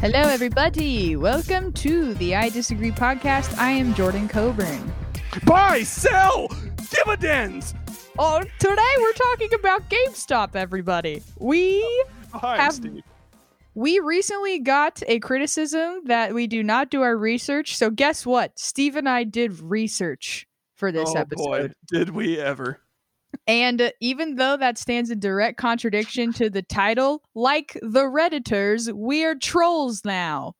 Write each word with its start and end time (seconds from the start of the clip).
Hello, 0.00 0.20
everybody. 0.20 1.14
Welcome 1.16 1.72
to 1.74 2.14
the 2.14 2.34
I 2.34 2.48
Disagree 2.48 2.90
podcast. 2.90 3.56
I 3.58 3.70
am 3.70 3.92
Jordan 3.94 4.28
Coburn. 4.28 4.92
Buy, 5.44 5.82
sell, 5.82 6.48
dividends. 6.90 7.74
Oh, 8.18 8.40
today 8.58 8.94
we're 8.98 9.12
talking 9.12 9.52
about 9.54 9.88
GameStop, 9.90 10.56
everybody. 10.56 11.22
We 11.38 11.82
Hi, 12.32 12.56
Have- 12.56 12.74
Steve. 12.74 13.02
we 13.74 13.98
recently 14.00 14.58
got 14.60 15.02
a 15.06 15.18
criticism 15.20 16.02
that 16.06 16.32
we 16.34 16.46
do 16.46 16.62
not 16.62 16.90
do 16.90 17.02
our 17.02 17.16
research. 17.16 17.76
So 17.76 17.90
guess 17.90 18.24
what? 18.24 18.58
Steve 18.58 18.96
and 18.96 19.08
I 19.08 19.24
did 19.24 19.60
research 19.60 20.46
for 20.76 20.90
this 20.92 21.10
oh 21.14 21.18
episode. 21.18 21.44
boy, 21.44 21.70
did 21.88 22.10
we 22.10 22.38
ever? 22.40 22.80
And 23.46 23.80
uh, 23.80 23.90
even 24.00 24.36
though 24.36 24.56
that 24.56 24.78
stands 24.78 25.10
in 25.10 25.20
direct 25.20 25.58
contradiction 25.58 26.32
to 26.34 26.50
the 26.50 26.62
title, 26.62 27.22
like 27.34 27.78
the 27.82 28.02
Redditors, 28.04 28.92
we 28.92 29.24
are 29.24 29.34
trolls 29.34 30.04
now. 30.04 30.54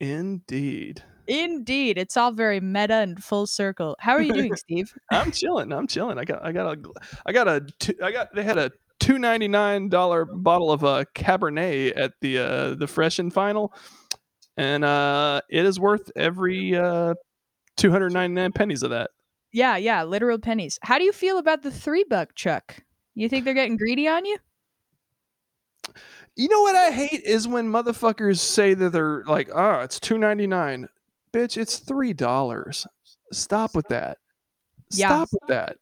Indeed. 0.00 1.02
Indeed, 1.26 1.96
it's 1.96 2.16
all 2.16 2.32
very 2.32 2.60
meta 2.60 2.94
and 2.96 3.22
full 3.22 3.46
circle. 3.46 3.96
How 3.98 4.12
are 4.12 4.20
you 4.20 4.32
doing, 4.32 4.54
Steve? 4.56 4.92
I'm 5.10 5.30
chilling. 5.30 5.72
I'm 5.72 5.86
chilling. 5.86 6.18
I 6.18 6.24
got. 6.24 6.44
I 6.44 6.52
got 6.52 6.76
a 6.76 6.82
I 7.24 7.32
got 7.32 7.48
a. 7.48 7.60
two- 7.78 7.96
I 8.02 8.12
got. 8.12 8.34
They 8.34 8.42
had 8.42 8.58
a 8.58 8.70
two 9.00 9.18
ninety 9.18 9.48
nine 9.48 9.88
dollar 9.88 10.26
bottle 10.26 10.70
of 10.70 10.84
uh, 10.84 11.04
Cabernet 11.14 11.94
at 11.96 12.12
the 12.20 12.38
uh, 12.38 12.74
the 12.74 12.86
Fresh 12.86 13.18
and 13.18 13.32
final, 13.32 13.72
and 14.58 14.84
uh, 14.84 15.40
it 15.48 15.64
is 15.64 15.80
worth 15.80 16.10
every 16.14 16.76
uh, 16.76 17.14
two 17.78 17.90
hundred 17.90 18.12
ninety 18.12 18.34
nine 18.34 18.52
pennies 18.52 18.82
of 18.82 18.90
that. 18.90 19.10
Yeah, 19.54 19.76
yeah, 19.76 20.02
literal 20.02 20.40
pennies. 20.40 20.80
How 20.82 20.98
do 20.98 21.04
you 21.04 21.12
feel 21.12 21.38
about 21.38 21.62
the 21.62 21.70
three 21.70 22.02
buck 22.02 22.34
chuck? 22.34 22.82
You 23.14 23.28
think 23.28 23.44
they're 23.44 23.54
getting 23.54 23.76
greedy 23.76 24.08
on 24.08 24.24
you? 24.24 24.36
You 26.34 26.48
know 26.48 26.60
what 26.62 26.74
I 26.74 26.90
hate 26.90 27.22
is 27.22 27.46
when 27.46 27.70
motherfuckers 27.70 28.40
say 28.40 28.74
that 28.74 28.90
they're 28.90 29.22
like, 29.28 29.48
oh, 29.54 29.78
it's 29.82 30.00
two 30.00 30.18
ninety 30.18 30.48
nine. 30.48 30.88
Bitch, 31.32 31.56
it's 31.56 31.78
three 31.78 32.12
dollars. 32.12 32.84
Stop 33.30 33.76
with 33.76 33.86
that. 33.90 34.18
Yeah. 34.90 35.06
Stop 35.06 35.28
with 35.32 35.48
that. 35.48 35.76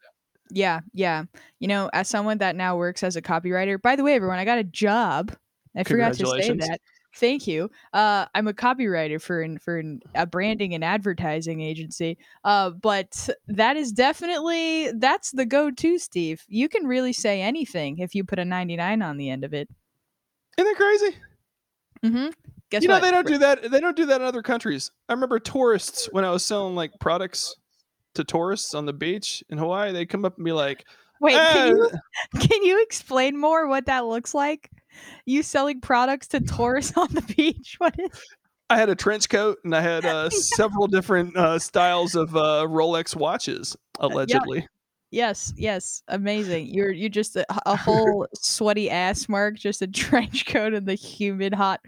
Yeah, 0.50 0.80
yeah. 0.92 1.24
You 1.58 1.68
know, 1.68 1.88
as 1.94 2.08
someone 2.08 2.36
that 2.38 2.56
now 2.56 2.76
works 2.76 3.02
as 3.02 3.16
a 3.16 3.22
copywriter, 3.22 3.80
by 3.80 3.96
the 3.96 4.04
way, 4.04 4.14
everyone, 4.14 4.38
I 4.38 4.44
got 4.44 4.58
a 4.58 4.64
job. 4.64 5.34
I 5.74 5.84
forgot 5.84 6.12
to 6.12 6.26
say 6.26 6.52
that. 6.52 6.78
Thank 7.14 7.46
you. 7.46 7.70
Uh, 7.92 8.26
I'm 8.34 8.48
a 8.48 8.54
copywriter 8.54 9.20
for 9.20 9.42
an, 9.42 9.58
for 9.58 9.78
an, 9.78 10.00
a 10.14 10.26
branding 10.26 10.74
and 10.74 10.82
advertising 10.82 11.60
agency. 11.60 12.16
Uh, 12.44 12.70
but 12.70 13.28
that 13.48 13.76
is 13.76 13.92
definitely 13.92 14.90
that's 14.92 15.30
the 15.32 15.44
go-to, 15.44 15.98
Steve. 15.98 16.42
You 16.48 16.68
can 16.68 16.86
really 16.86 17.12
say 17.12 17.42
anything 17.42 17.98
if 17.98 18.14
you 18.14 18.24
put 18.24 18.38
a 18.38 18.44
99 18.44 19.02
on 19.02 19.16
the 19.18 19.28
end 19.28 19.44
of 19.44 19.52
it. 19.52 19.68
Isn't 20.56 20.70
that 20.70 20.76
crazy? 20.76 21.16
Mm-hmm. 22.04 22.28
Guess 22.70 22.82
you 22.82 22.88
know 22.88 22.94
what? 22.94 23.02
they 23.02 23.10
don't 23.10 23.26
do 23.26 23.38
that. 23.38 23.70
They 23.70 23.80
don't 23.80 23.96
do 23.96 24.06
that 24.06 24.20
in 24.20 24.26
other 24.26 24.42
countries. 24.42 24.90
I 25.08 25.12
remember 25.12 25.38
tourists 25.38 26.08
when 26.12 26.24
I 26.24 26.30
was 26.30 26.44
selling 26.44 26.74
like 26.74 26.92
products 27.00 27.54
to 28.14 28.24
tourists 28.24 28.74
on 28.74 28.86
the 28.86 28.92
beach 28.92 29.44
in 29.50 29.58
Hawaii. 29.58 29.92
They 29.92 30.06
come 30.06 30.24
up 30.24 30.36
and 30.36 30.44
be 30.44 30.52
like, 30.52 30.86
Wait, 31.20 31.34
can 31.34 31.56
"Eh, 31.56 31.68
you 31.68 31.90
Can 32.40 32.64
you 32.64 32.82
explain 32.82 33.38
more 33.38 33.68
what 33.68 33.86
that 33.86 34.06
looks 34.06 34.34
like? 34.34 34.70
You 35.26 35.42
selling 35.42 35.80
products 35.80 36.28
to 36.28 36.40
tourists 36.40 36.92
on 36.96 37.08
the 37.12 37.22
beach? 37.22 37.76
What 37.78 37.94
is? 37.98 38.24
I 38.70 38.76
had 38.76 38.88
a 38.88 38.94
trench 38.94 39.28
coat 39.28 39.58
and 39.64 39.76
I 39.76 39.82
had 39.82 40.04
uh, 40.04 40.30
several 40.30 40.86
different 40.86 41.36
uh, 41.36 41.58
styles 41.58 42.14
of 42.14 42.34
uh, 42.34 42.66
Rolex 42.66 43.14
watches, 43.14 43.76
allegedly. 44.00 44.66
Yes, 45.10 45.52
yes, 45.58 46.02
amazing. 46.08 46.68
You're 46.68 46.90
you 46.90 47.10
just 47.10 47.36
a, 47.36 47.44
a 47.66 47.76
whole 47.76 48.26
sweaty 48.34 48.88
ass 48.88 49.28
mark, 49.28 49.58
just 49.58 49.82
a 49.82 49.86
trench 49.86 50.46
coat 50.46 50.72
in 50.72 50.86
the 50.86 50.94
humid, 50.94 51.52
hot 51.52 51.80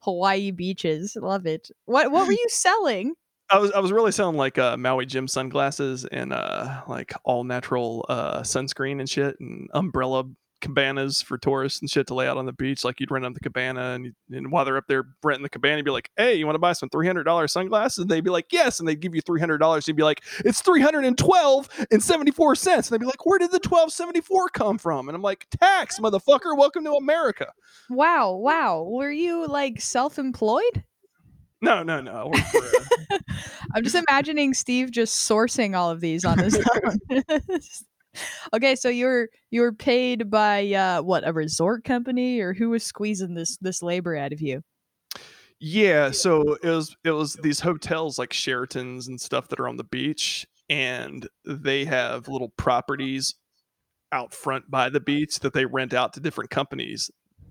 Hawaii 0.00 0.50
beaches. 0.50 1.14
Love 1.20 1.46
it. 1.46 1.70
What 1.84 2.10
what 2.10 2.26
were 2.26 2.32
you 2.32 2.46
selling? 2.48 3.14
I 3.50 3.58
was 3.58 3.70
I 3.72 3.80
was 3.80 3.92
really 3.92 4.12
selling 4.12 4.38
like 4.38 4.56
uh, 4.56 4.78
Maui 4.78 5.04
Jim 5.04 5.28
sunglasses 5.28 6.06
and 6.06 6.32
uh, 6.32 6.82
like 6.88 7.12
all 7.22 7.44
natural 7.44 8.06
uh, 8.08 8.40
sunscreen 8.40 8.98
and 8.98 9.10
shit 9.10 9.38
and 9.40 9.68
umbrella 9.74 10.24
cabanas 10.60 11.22
for 11.22 11.38
tourists 11.38 11.80
and 11.80 11.90
shit 11.90 12.06
to 12.08 12.14
lay 12.14 12.28
out 12.28 12.36
on 12.36 12.46
the 12.46 12.52
beach. 12.52 12.84
Like 12.84 13.00
you'd 13.00 13.10
rent 13.10 13.24
them 13.24 13.34
the 13.34 13.40
cabana 13.40 13.92
and, 13.94 14.14
and 14.30 14.52
while 14.52 14.64
they're 14.64 14.76
up 14.76 14.86
there 14.88 15.04
renting 15.22 15.42
the 15.42 15.48
cabana, 15.48 15.76
you'd 15.76 15.84
be 15.84 15.90
like, 15.90 16.10
"Hey, 16.16 16.34
you 16.34 16.46
want 16.46 16.54
to 16.54 16.60
buy 16.60 16.72
some 16.72 16.88
three 16.88 17.06
hundred 17.06 17.24
dollars 17.24 17.52
sunglasses?" 17.52 17.98
And 17.98 18.10
they'd 18.10 18.24
be 18.24 18.30
like, 18.30 18.52
"Yes," 18.52 18.78
and 18.80 18.88
they'd 18.88 19.00
give 19.00 19.14
you 19.14 19.20
three 19.20 19.40
hundred 19.40 19.58
dollars. 19.58 19.86
You'd 19.88 19.96
be 19.96 20.02
like, 20.02 20.22
"It's 20.44 20.60
three 20.62 20.80
hundred 20.80 21.04
and 21.04 21.16
twelve 21.16 21.68
and 21.90 22.02
seventy 22.02 22.30
four 22.30 22.54
cents." 22.54 22.88
And 22.88 22.94
they'd 22.94 23.04
be 23.04 23.06
like, 23.06 23.26
"Where 23.26 23.38
did 23.38 23.52
the 23.52 23.60
twelve 23.60 23.92
seventy 23.92 24.20
four 24.20 24.48
come 24.48 24.78
from?" 24.78 25.08
And 25.08 25.16
I'm 25.16 25.22
like, 25.22 25.46
"Tax, 25.60 25.98
motherfucker! 25.98 26.56
Welcome 26.56 26.84
to 26.84 26.92
America." 26.92 27.52
Wow, 27.88 28.34
wow. 28.34 28.82
Were 28.82 29.10
you 29.10 29.46
like 29.46 29.80
self-employed? 29.80 30.84
No, 31.62 31.82
no, 31.82 32.00
no. 32.00 32.12
I 32.12 32.24
work 32.24 32.46
for, 32.46 33.14
uh, 33.14 33.18
I'm 33.74 33.84
just 33.84 33.96
imagining 33.96 34.54
Steve 34.54 34.90
just 34.90 35.28
sourcing 35.28 35.76
all 35.76 35.90
of 35.90 36.00
these 36.00 36.24
on 36.24 36.38
his 36.38 36.56
own. 36.84 36.98
okay, 38.52 38.74
so 38.76 38.88
you're 38.88 39.28
you're 39.50 39.72
paid 39.72 40.30
by 40.30 40.72
uh 40.72 41.02
what, 41.02 41.26
a 41.26 41.32
resort 41.32 41.84
company 41.84 42.40
or 42.40 42.54
who 42.54 42.70
was 42.70 42.84
squeezing 42.84 43.34
this 43.34 43.56
this 43.60 43.82
labor 43.82 44.16
out 44.16 44.32
of 44.32 44.40
you? 44.40 44.62
Yeah, 45.60 46.10
so 46.10 46.56
it 46.62 46.70
was 46.70 46.96
it 47.04 47.10
was 47.10 47.34
these 47.34 47.60
hotels 47.60 48.18
like 48.18 48.32
Sheraton's 48.32 49.08
and 49.08 49.20
stuff 49.20 49.48
that 49.48 49.60
are 49.60 49.68
on 49.68 49.76
the 49.76 49.84
beach, 49.84 50.46
and 50.70 51.28
they 51.44 51.84
have 51.84 52.28
little 52.28 52.48
properties 52.56 53.34
out 54.12 54.32
front 54.32 54.70
by 54.70 54.88
the 54.88 55.00
beach 55.00 55.40
that 55.40 55.52
they 55.52 55.66
rent 55.66 55.94
out 55.94 56.14
to 56.14 56.20
different 56.20 56.50
companies. 56.50 57.10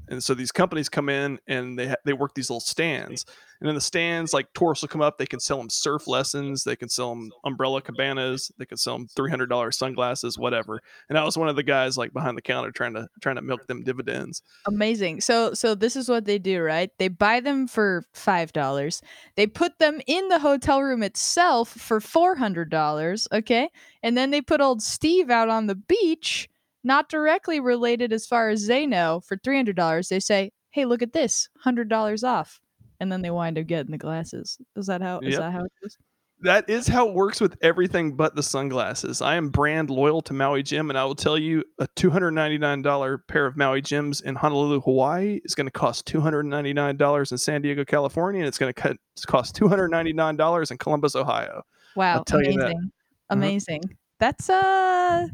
And 0.09 0.23
so 0.23 0.33
these 0.33 0.51
companies 0.51 0.89
come 0.89 1.07
in 1.07 1.39
and 1.47 1.77
they 1.77 1.89
ha- 1.89 1.95
they 2.03 2.13
work 2.13 2.33
these 2.33 2.49
little 2.49 2.59
stands, 2.59 3.25
and 3.61 3.69
in 3.69 3.75
the 3.75 3.81
stands, 3.81 4.33
like 4.33 4.47
tourists 4.53 4.81
will 4.81 4.89
come 4.89 5.01
up, 5.01 5.17
they 5.17 5.25
can 5.25 5.39
sell 5.39 5.57
them 5.57 5.69
surf 5.69 6.07
lessons, 6.07 6.63
they 6.63 6.75
can 6.75 6.89
sell 6.89 7.09
them 7.09 7.29
umbrella 7.43 7.81
cabanas, 7.81 8.51
they 8.57 8.65
can 8.65 8.77
sell 8.77 8.97
them 8.97 9.07
three 9.15 9.29
hundred 9.29 9.49
dollars 9.49 9.77
sunglasses, 9.77 10.37
whatever. 10.37 10.79
And 11.09 11.17
I 11.17 11.23
was 11.23 11.37
one 11.37 11.47
of 11.47 11.55
the 11.55 11.63
guys 11.63 11.97
like 11.97 12.11
behind 12.11 12.37
the 12.37 12.41
counter 12.41 12.71
trying 12.71 12.93
to 12.95 13.07
trying 13.21 13.35
to 13.35 13.41
milk 13.41 13.67
them 13.67 13.83
dividends. 13.83 14.41
Amazing. 14.67 15.21
So 15.21 15.53
so 15.53 15.75
this 15.75 15.95
is 15.95 16.09
what 16.09 16.25
they 16.25 16.39
do, 16.39 16.61
right? 16.61 16.89
They 16.97 17.07
buy 17.07 17.39
them 17.39 17.67
for 17.67 18.03
five 18.13 18.51
dollars. 18.51 19.01
They 19.35 19.45
put 19.45 19.77
them 19.79 20.01
in 20.07 20.27
the 20.29 20.39
hotel 20.39 20.81
room 20.81 21.03
itself 21.03 21.69
for 21.69 21.99
four 22.01 22.35
hundred 22.35 22.69
dollars. 22.71 23.27
Okay, 23.31 23.69
and 24.01 24.17
then 24.17 24.31
they 24.31 24.41
put 24.41 24.61
old 24.61 24.81
Steve 24.81 25.29
out 25.29 25.49
on 25.49 25.67
the 25.67 25.75
beach, 25.75 26.49
not 26.83 27.09
directly 27.09 27.59
related 27.59 28.13
as 28.13 28.25
far 28.25 28.49
as 28.49 28.67
they 28.67 28.85
know, 28.85 29.21
for 29.27 29.37
three 29.37 29.55
hundred 29.55 29.75
dollars. 29.75 30.09
They 30.09 30.19
say, 30.19 30.51
"Hey, 30.71 30.85
look 30.85 31.01
at 31.01 31.13
this, 31.13 31.49
hundred 31.57 31.89
dollars 31.89 32.23
off," 32.23 32.59
and 32.99 33.11
then 33.11 33.21
they 33.21 33.31
wind 33.31 33.57
up 33.57 33.67
getting 33.67 33.91
the 33.91 33.97
glasses. 33.97 34.57
Is 34.75 34.87
that 34.87 35.01
how? 35.01 35.19
Is 35.19 35.33
Yep. 35.33 35.39
that 35.39 35.51
how 35.51 35.63
it 35.65 35.71
is? 35.83 35.97
That 36.41 36.69
is 36.69 36.87
how 36.87 37.09
it 37.09 37.13
works 37.13 37.41
with 37.41 37.57
everything 37.61 38.15
but 38.15 38.33
the 38.33 38.41
sunglasses. 38.43 39.21
I 39.21 39.35
am 39.35 39.49
brand 39.49 39.89
loyal 39.89 40.21
to 40.21 40.33
Maui 40.33 40.63
Jim, 40.63 40.89
and 40.89 40.97
I 40.97 41.03
will 41.03 41.13
tell 41.13 41.37
you 41.37 41.65
a 41.79 41.87
$299 41.97 43.17
pair 43.27 43.45
of 43.45 43.57
Maui 43.57 43.81
Jims 43.81 44.21
in 44.21 44.35
Honolulu, 44.35 44.79
Hawaii 44.79 45.41
is 45.43 45.53
going 45.53 45.67
to 45.67 45.71
cost 45.71 46.05
$299 46.07 47.31
in 47.33 47.37
San 47.37 47.61
Diego, 47.61 47.83
California, 47.83 48.39
and 48.39 48.47
it's 48.47 48.57
going 48.57 48.73
to 48.73 48.97
cost 49.27 49.53
$299 49.57 50.71
in 50.71 50.77
Columbus, 50.77 51.15
Ohio. 51.17 51.61
Wow, 51.97 52.23
tell 52.23 52.41
you 52.41 52.53
amazing, 52.53 52.79
that. 52.79 52.89
Amazing. 53.31 53.81
That's 54.19 54.49
uh, 54.49 55.27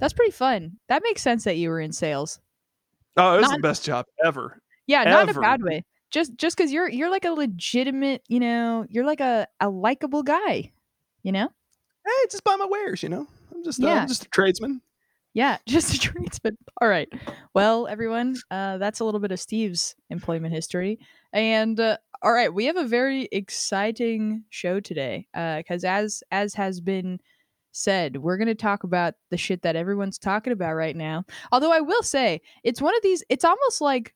that's 0.00 0.12
pretty 0.12 0.32
fun. 0.32 0.78
That 0.88 1.02
makes 1.04 1.22
sense 1.22 1.44
that 1.44 1.56
you 1.56 1.68
were 1.68 1.80
in 1.80 1.92
sales. 1.92 2.40
Oh, 3.16 3.34
it 3.34 3.40
was 3.40 3.50
Not- 3.50 3.56
the 3.58 3.62
best 3.62 3.84
job 3.84 4.06
ever. 4.24 4.60
Yeah, 4.86 5.04
not 5.04 5.28
in 5.28 5.36
a 5.36 5.40
bad 5.40 5.62
way. 5.62 5.84
Just 6.10 6.36
just 6.36 6.56
because 6.56 6.72
you're 6.72 6.88
you're 6.88 7.10
like 7.10 7.24
a 7.24 7.30
legitimate, 7.30 8.22
you 8.26 8.40
know, 8.40 8.84
you're 8.88 9.04
like 9.04 9.20
a 9.20 9.46
a 9.60 9.68
likable 9.68 10.24
guy, 10.24 10.72
you 11.22 11.30
know. 11.30 11.48
Hey, 12.04 12.26
just 12.30 12.42
buy 12.42 12.56
my 12.56 12.66
wares, 12.66 13.02
you 13.02 13.08
know? 13.08 13.28
I'm 13.54 13.62
just, 13.62 13.80
uh, 13.82 13.86
Yeah. 13.86 14.02
I'm 14.02 14.08
just 14.08 14.24
a 14.24 14.28
tradesman. 14.30 14.80
Yeah, 15.34 15.58
just 15.66 15.94
a 15.94 16.00
tradesman. 16.00 16.56
All 16.80 16.88
right. 16.88 17.08
Well, 17.54 17.86
everyone, 17.86 18.36
uh, 18.50 18.78
that's 18.78 18.98
a 18.98 19.04
little 19.04 19.20
bit 19.20 19.30
of 19.30 19.38
Steve's 19.38 19.94
employment 20.08 20.52
history. 20.52 20.98
And 21.32 21.78
uh, 21.78 21.98
all 22.22 22.32
right, 22.32 22.52
we 22.52 22.64
have 22.64 22.76
a 22.76 22.84
very 22.86 23.28
exciting 23.30 24.44
show 24.50 24.80
today. 24.80 25.28
Because 25.32 25.84
as 25.84 26.24
as 26.32 26.54
has 26.54 26.80
been 26.80 27.20
said, 27.72 28.16
we're 28.16 28.36
going 28.36 28.48
to 28.48 28.54
talk 28.54 28.84
about 28.84 29.14
the 29.30 29.36
shit 29.36 29.62
that 29.62 29.76
everyone's 29.76 30.18
talking 30.18 30.52
about 30.52 30.74
right 30.74 30.96
now. 30.96 31.24
Although 31.52 31.72
I 31.72 31.80
will 31.80 32.02
say, 32.02 32.40
it's 32.64 32.82
one 32.82 32.96
of 32.96 33.02
these. 33.02 33.22
It's 33.28 33.44
almost 33.44 33.80
like 33.80 34.14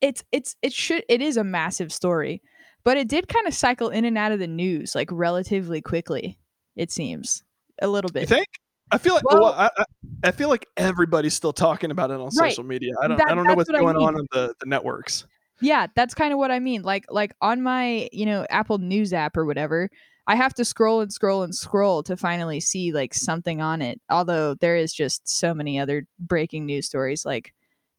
it's 0.00 0.24
it's 0.32 0.56
it 0.62 0.72
should 0.72 1.04
it 1.08 1.22
is 1.22 1.36
a 1.36 1.44
massive 1.44 1.92
story, 1.92 2.42
but 2.84 2.96
it 2.96 3.08
did 3.08 3.28
kind 3.28 3.46
of 3.46 3.54
cycle 3.54 3.88
in 3.90 4.04
and 4.04 4.18
out 4.18 4.32
of 4.32 4.38
the 4.38 4.46
news 4.46 4.94
like 4.94 5.08
relatively 5.12 5.80
quickly. 5.80 6.38
It 6.76 6.90
seems 6.90 7.42
a 7.80 7.88
little 7.88 8.10
You 8.10 8.20
bit. 8.20 8.28
think? 8.28 8.48
I 8.90 8.98
feel 8.98 9.14
like 9.14 9.24
Well- 9.30 9.40
well, 9.40 9.52
I, 9.54 9.70
I, 9.78 9.84
I 10.24 10.30
feel 10.32 10.48
like 10.48 10.66
everybody's 10.76 11.34
still 11.34 11.52
talking 11.52 11.90
about 11.90 12.10
it 12.10 12.14
on 12.20 12.28
Right. 12.36 12.50
social 12.52 12.64
media. 12.64 12.92
I 13.02 13.08
don't 13.08 13.16
That- 13.16 13.28
I 13.28 13.34
don't 13.34 13.44
know 13.46 13.54
what's 13.54 13.70
what 13.70 13.76
I 13.78 13.80
going 13.80 13.96
mean. 13.96 14.06
on 14.08 14.18
in 14.18 14.26
the, 14.32 14.54
the 14.60 14.66
networks. 14.66 15.26
Yeah, 15.60 15.86
that's 15.94 16.14
kind 16.14 16.32
of 16.32 16.38
what 16.38 16.50
I 16.50 16.58
mean. 16.58 16.82
Like 16.82 17.06
like 17.08 17.32
on 17.40 17.62
my, 17.62 18.08
you 18.12 18.26
know, 18.26 18.44
Apple 18.50 18.78
News 18.78 19.12
app 19.12 19.36
or 19.36 19.44
whatever, 19.46 19.88
I 20.26 20.36
have 20.36 20.54
to 20.54 20.64
scroll 20.64 21.00
and 21.00 21.12
scroll 21.12 21.42
and 21.42 21.54
scroll 21.54 22.02
to 22.04 22.16
finally 22.16 22.60
see 22.60 22.92
like 22.92 23.12
something 23.14 23.60
on 23.60 23.82
it. 23.82 24.00
Although 24.08 24.54
there 24.54 24.76
is 24.76 24.92
just 24.92 25.28
so 25.28 25.52
many 25.52 25.78
other 25.78 26.06
breaking 26.18 26.66
news 26.66 26.86
stories 26.86 27.24
like 27.24 27.52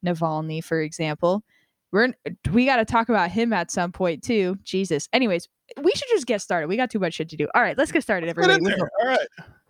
Navalny, 0.06 0.64
for 0.64 0.82
example. 0.82 1.44
we're 1.92 2.14
we 2.52 2.66
got 2.66 2.78
to 2.78 2.86
talk 2.86 3.10
about 3.10 3.32
him 3.32 3.54
at 3.54 3.72
some 3.72 3.92
point 3.92 4.24
too. 4.24 4.58
Jesus. 4.64 5.10
Anyways, 5.14 5.48
we 5.82 5.92
should 5.92 6.10
just 6.10 6.26
get 6.26 6.42
started. 6.42 6.68
We 6.68 6.78
got 6.78 6.90
too 6.90 7.00
much 7.00 7.16
shit 7.16 7.30
to 7.30 7.38
do. 7.38 7.48
All 7.54 7.62
right, 7.62 7.78
let's 7.78 7.92
get 7.92 8.04
started, 8.04 8.30
everybody. 8.30 8.66
All 8.72 9.08
right. 9.08 9.20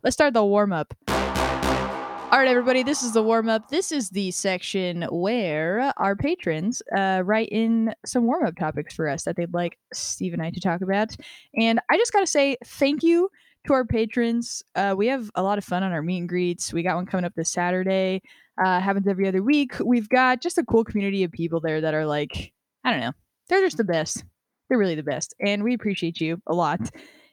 Let's 0.03 0.15
start 0.15 0.33
the 0.33 0.43
warm 0.43 0.73
up. 0.73 0.93
All 2.33 2.39
right, 2.39 2.47
everybody, 2.47 2.81
this 2.81 3.03
is 3.03 3.11
the 3.11 3.21
warm 3.21 3.47
up. 3.47 3.69
This 3.69 3.91
is 3.91 4.09
the 4.09 4.31
section 4.31 5.03
where 5.11 5.93
our 5.97 6.15
patrons 6.15 6.81
uh, 6.97 7.21
write 7.23 7.49
in 7.49 7.93
some 8.07 8.25
warm 8.25 8.47
up 8.47 8.55
topics 8.55 8.95
for 8.95 9.07
us 9.07 9.21
that 9.25 9.35
they'd 9.35 9.53
like 9.53 9.77
Steve 9.93 10.33
and 10.33 10.41
I 10.41 10.49
to 10.49 10.59
talk 10.59 10.81
about. 10.81 11.15
And 11.55 11.79
I 11.91 11.97
just 11.97 12.11
got 12.11 12.21
to 12.21 12.25
say 12.25 12.57
thank 12.65 13.03
you 13.03 13.29
to 13.67 13.73
our 13.73 13.85
patrons. 13.85 14.63
Uh, 14.73 14.95
we 14.97 15.05
have 15.09 15.29
a 15.35 15.43
lot 15.43 15.59
of 15.59 15.63
fun 15.63 15.83
on 15.83 15.91
our 15.91 16.01
meet 16.01 16.21
and 16.21 16.27
greets. 16.27 16.73
We 16.73 16.81
got 16.81 16.95
one 16.95 17.05
coming 17.05 17.23
up 17.23 17.35
this 17.35 17.51
Saturday. 17.51 18.23
Uh, 18.57 18.79
happens 18.79 19.07
every 19.07 19.27
other 19.27 19.43
week. 19.43 19.75
We've 19.79 20.09
got 20.09 20.41
just 20.41 20.57
a 20.57 20.65
cool 20.65 20.83
community 20.83 21.23
of 21.23 21.31
people 21.31 21.59
there 21.59 21.81
that 21.81 21.93
are 21.93 22.07
like, 22.07 22.51
I 22.83 22.89
don't 22.89 23.01
know, 23.01 23.13
they're 23.47 23.61
just 23.61 23.77
the 23.77 23.83
best. 23.83 24.23
They're 24.69 24.79
really 24.79 24.95
the 24.95 25.03
best. 25.03 25.35
And 25.39 25.63
we 25.63 25.75
appreciate 25.75 26.19
you 26.19 26.41
a 26.47 26.55
lot. 26.55 26.79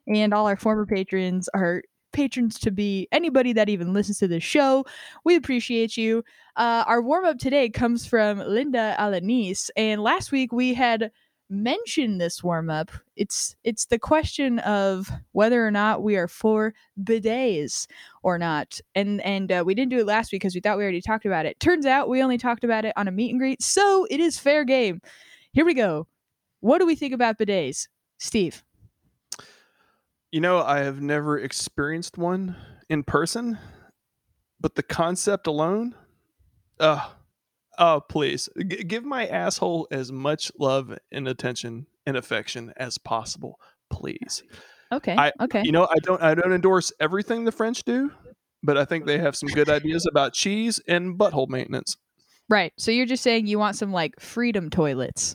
And 0.07 0.35
all 0.35 0.47
our 0.47 0.59
former 0.59 0.85
patrons 0.85 1.49
are 1.55 1.85
patrons 2.13 2.59
to 2.61 2.71
be 2.71 3.09
anybody 3.13 3.53
that 3.53 3.69
even 3.69 3.93
listens 3.93 4.19
to 4.19 4.29
the 4.29 4.41
show. 4.41 4.85
We 5.25 5.37
appreciate 5.37 5.97
you. 5.97 6.25
Uh, 6.57 6.85
our 6.87 7.03
warm 7.03 7.25
up 7.25 7.39
today 7.39 7.69
comes 7.69 8.07
from 8.07 8.39
Linda 8.39 8.97
Alanis, 8.99 9.71
and 9.77 10.03
last 10.03 10.33
week 10.33 10.53
we 10.53 10.75
had 10.75 11.11
mentioned 11.51 12.21
this 12.21 12.43
warm 12.43 12.71
up. 12.71 12.91
It's 13.17 13.57
it's 13.65 13.87
the 13.87 13.99
question 13.99 14.61
of 14.61 15.11
whether 15.33 15.67
or 15.67 15.71
not 15.71 16.03
we 16.03 16.17
are 16.17 16.29
for 16.29 16.73
bidets 17.03 17.87
or 18.23 18.39
not, 18.39 18.81
and 18.95 19.21
and 19.23 19.51
uh, 19.53 19.63
we 19.67 19.75
didn't 19.75 19.91
do 19.91 19.99
it 19.99 20.07
last 20.07 20.33
week 20.33 20.43
because 20.43 20.55
we 20.55 20.61
thought 20.61 20.79
we 20.79 20.85
already 20.85 21.03
talked 21.03 21.27
about 21.27 21.47
it. 21.47 21.59
Turns 21.61 21.85
out 21.85 22.09
we 22.09 22.23
only 22.23 22.39
talked 22.39 22.65
about 22.65 22.85
it 22.85 22.95
on 22.97 23.09
a 23.09 23.13
meet 23.13 23.31
and 23.31 23.41
greet, 23.41 23.63
so 23.63 24.07
it 24.11 24.21
is 24.21 24.39
fair 24.39 24.65
game. 24.65 25.01
Here 25.53 25.65
we 25.65 25.75
go. 25.75 26.07
What 26.61 26.79
do 26.79 26.87
we 26.87 26.95
think 26.95 27.13
about 27.13 27.39
bidets, 27.39 27.89
Steve? 28.19 28.63
You 30.33 30.41
know, 30.41 30.61
I 30.61 30.81
have 30.81 31.01
never 31.01 31.39
experienced 31.39 32.17
one 32.17 32.57
in 32.89 33.03
person, 33.03 33.59
but 34.61 34.77
the 34.77 34.83
concept 34.83 35.47
alone, 35.47 35.95
uh, 36.79 37.09
oh, 37.79 38.01
please 38.09 38.49
G- 38.57 38.85
give 38.85 39.05
my 39.05 39.27
asshole 39.27 39.89
as 39.91 40.13
much 40.13 40.53
love 40.59 40.97
and 41.11 41.27
attention 41.27 41.87
and 42.07 42.17
affection 42.17 42.73
as 42.77 42.97
possible, 42.97 43.59
please. 43.91 44.45
Okay. 44.93 45.17
I- 45.17 45.33
okay. 45.41 45.63
You 45.65 45.73
know, 45.73 45.89
I 45.91 45.99
don't, 46.03 46.23
I 46.23 46.35
don't 46.35 46.53
endorse 46.53 46.93
everything 47.01 47.45
the 47.45 47.53
French 47.53 47.83
do, 47.83 48.13
but 48.63 48.79
I 48.79 48.85
think 48.85 49.07
they 49.07 49.19
have 49.19 49.35
some 49.35 49.49
good 49.49 49.69
ideas 49.69 50.07
about 50.07 50.33
cheese 50.33 50.81
and 50.87 51.19
butthole 51.19 51.49
maintenance. 51.49 51.97
Right. 52.49 52.73
So 52.77 52.91
you're 52.91 53.07
just 53.07 53.23
saying 53.23 53.47
you 53.47 53.59
want 53.59 53.77
some 53.77 53.93
like 53.93 54.21
freedom 54.21 54.71
toilets. 54.71 55.35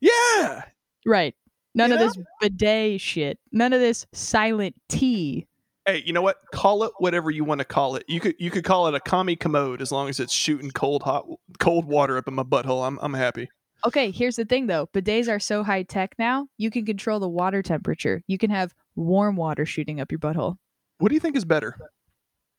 Yeah, 0.00 0.62
Right. 1.06 1.34
None 1.78 1.90
You 1.90 1.94
of 1.96 2.00
know? 2.00 2.06
this 2.08 2.18
bidet 2.40 3.00
shit. 3.00 3.38
None 3.52 3.72
of 3.72 3.80
this 3.80 4.04
silent 4.12 4.74
tea. 4.88 5.46
hey, 5.86 6.02
you 6.04 6.12
know 6.12 6.20
what? 6.22 6.36
Call 6.52 6.82
it 6.84 6.92
whatever 6.98 7.30
you 7.30 7.44
want 7.44 7.60
to 7.60 7.64
call 7.64 7.96
it. 7.96 8.04
You 8.08 8.20
could 8.20 8.34
you 8.38 8.50
could 8.50 8.64
call 8.64 8.88
it 8.88 8.94
a 8.94 9.00
commie 9.00 9.36
commode 9.36 9.80
as 9.80 9.90
long 9.92 10.08
as 10.08 10.20
it's 10.20 10.32
shooting 10.32 10.70
cold 10.72 11.02
hot 11.04 11.24
cold 11.58 11.86
water 11.86 12.18
up 12.18 12.28
in 12.28 12.34
my 12.34 12.42
butthole. 12.42 12.86
I'm 12.86 12.98
I'm 13.00 13.14
happy. 13.14 13.48
Okay, 13.86 14.10
here's 14.10 14.34
the 14.36 14.44
thing 14.44 14.66
though. 14.66 14.88
Bidets 14.92 15.28
are 15.28 15.38
so 15.38 15.62
high 15.62 15.84
tech 15.84 16.16
now, 16.18 16.48
you 16.58 16.68
can 16.70 16.84
control 16.84 17.20
the 17.20 17.28
water 17.28 17.62
temperature. 17.62 18.22
You 18.26 18.36
can 18.36 18.50
have 18.50 18.74
warm 18.96 19.36
water 19.36 19.64
shooting 19.64 20.00
up 20.00 20.10
your 20.10 20.18
butthole. 20.18 20.56
What 20.98 21.10
do 21.10 21.14
you 21.14 21.20
think 21.20 21.36
is 21.36 21.44
better? 21.44 21.76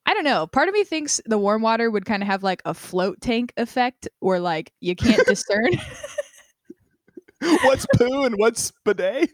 I 0.05 0.13
don't 0.13 0.23
know. 0.23 0.47
Part 0.47 0.69
of 0.69 0.73
me 0.73 0.85
thinks 0.85 1.19
the 1.25 1.37
warm 1.37 1.61
water 1.61 1.91
would 1.91 2.05
kind 2.05 2.23
of 2.23 2.27
have 2.27 2.41
like 2.41 2.61
a 2.65 2.73
float 2.73 3.19
tank 3.21 3.51
effect 3.57 4.07
where 4.21 4.39
like 4.39 4.71
you 4.79 4.95
can't 4.95 5.23
discern. 5.27 5.73
what's 7.63 7.85
poo 7.95 8.23
and 8.23 8.35
what's 8.37 8.71
bidet? 8.85 9.29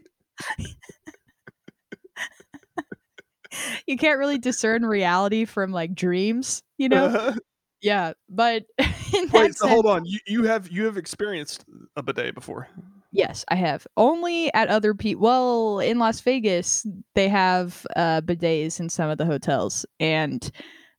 you 3.86 3.96
can't 3.96 4.18
really 4.18 4.38
discern 4.38 4.84
reality 4.84 5.44
from 5.44 5.72
like 5.72 5.94
dreams, 5.94 6.62
you 6.78 6.88
know? 6.88 7.06
Uh, 7.06 7.34
Yeah, 7.82 8.14
but 8.28 8.64
wait, 9.32 9.54
so 9.54 9.68
hold 9.68 9.86
on. 9.86 10.04
You 10.06 10.18
you 10.26 10.44
have 10.44 10.68
you 10.70 10.86
have 10.86 10.96
experienced 10.96 11.64
a 11.94 12.02
bidet 12.02 12.34
before. 12.34 12.68
Yes, 13.12 13.44
I 13.48 13.54
have. 13.54 13.86
Only 13.96 14.52
at 14.54 14.68
other 14.68 14.92
people. 14.92 15.22
Well, 15.22 15.80
in 15.80 15.98
Las 15.98 16.20
Vegas, 16.20 16.86
they 17.14 17.28
have 17.28 17.86
uh, 17.94 18.22
bidets 18.22 18.80
in 18.80 18.88
some 18.88 19.08
of 19.10 19.18
the 19.18 19.24
hotels, 19.24 19.86
and 20.00 20.50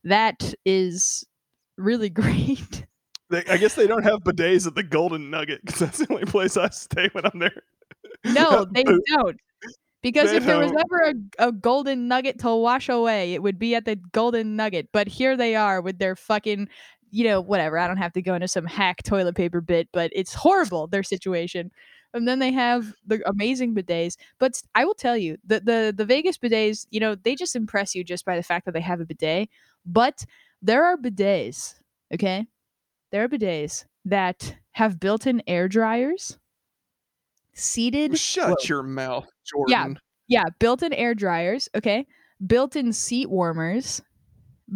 that 0.04 0.54
is 0.64 1.26
really 1.76 2.10
great. 2.22 2.86
They, 3.30 3.44
I 3.46 3.56
guess 3.58 3.74
they 3.74 3.86
don't 3.86 4.04
have 4.04 4.20
bidets 4.20 4.66
at 4.66 4.74
the 4.74 4.82
Golden 4.82 5.30
Nugget 5.30 5.60
because 5.64 5.80
that's 5.80 5.98
the 5.98 6.12
only 6.12 6.24
place 6.24 6.56
I 6.56 6.68
stay 6.70 7.08
when 7.12 7.26
I'm 7.26 7.38
there. 7.38 7.62
no, 8.24 8.64
they 8.72 8.84
don't. 8.84 9.38
Because 10.00 10.30
They 10.30 10.36
if 10.36 10.46
there 10.46 10.58
was 10.58 10.70
don't. 10.70 10.80
ever 10.80 11.14
a, 11.38 11.48
a 11.48 11.52
golden 11.52 12.06
nugget 12.06 12.38
to 12.40 12.54
wash 12.54 12.88
away, 12.88 13.34
it 13.34 13.42
would 13.42 13.58
be 13.58 13.74
at 13.74 13.84
the 13.84 13.96
golden 14.12 14.54
nugget. 14.54 14.88
But 14.92 15.08
here 15.08 15.36
they 15.36 15.56
are 15.56 15.80
with 15.80 15.98
their 15.98 16.14
fucking, 16.14 16.68
you 17.10 17.24
know, 17.24 17.40
whatever. 17.40 17.78
I 17.78 17.88
don't 17.88 17.96
have 17.96 18.12
to 18.12 18.22
go 18.22 18.34
into 18.34 18.46
some 18.48 18.64
hack 18.64 19.02
toilet 19.02 19.34
paper 19.34 19.60
bit, 19.60 19.88
but 19.92 20.12
it's 20.14 20.32
horrible, 20.34 20.86
their 20.86 21.02
situation. 21.02 21.72
And 22.14 22.28
then 22.28 22.38
they 22.38 22.52
have 22.52 22.92
the 23.06 23.28
amazing 23.28 23.74
bidets. 23.74 24.16
But 24.38 24.62
I 24.74 24.84
will 24.84 24.94
tell 24.94 25.16
you, 25.16 25.36
the, 25.44 25.60
the, 25.60 25.94
the 25.94 26.04
Vegas 26.04 26.38
bidets, 26.38 26.86
you 26.90 27.00
know, 27.00 27.16
they 27.16 27.34
just 27.34 27.56
impress 27.56 27.94
you 27.94 28.04
just 28.04 28.24
by 28.24 28.36
the 28.36 28.42
fact 28.42 28.66
that 28.66 28.72
they 28.74 28.80
have 28.80 29.00
a 29.00 29.04
bidet. 29.04 29.48
But 29.84 30.24
there 30.62 30.84
are 30.84 30.96
bidets, 30.96 31.74
okay? 32.14 32.46
There 33.10 33.24
are 33.24 33.28
bidets 33.28 33.84
that 34.04 34.56
have 34.72 35.00
built 35.00 35.26
in 35.26 35.42
air 35.46 35.68
dryers, 35.68 36.38
seated 37.54 38.18
Shut 38.18 38.48
Whoa. 38.50 38.56
your 38.68 38.82
mouth, 38.82 39.26
Jordan. 39.46 39.70
yeah, 40.28 40.42
yeah, 40.42 40.44
built-in 40.58 40.92
air 40.92 41.14
dryers, 41.14 41.68
okay? 41.74 42.06
Built-in 42.46 42.92
seat 42.92 43.30
warmers, 43.30 44.02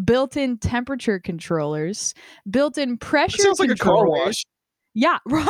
built-in 0.04 0.58
temperature 0.58 1.20
controllers, 1.20 2.14
built-in 2.50 2.96
pressure 2.96 3.42
sounds 3.42 3.60
like 3.60 3.70
a 3.70 3.76
car 3.76 4.08
wash. 4.08 4.42
Yeah, 4.94 5.18
right? 5.26 5.46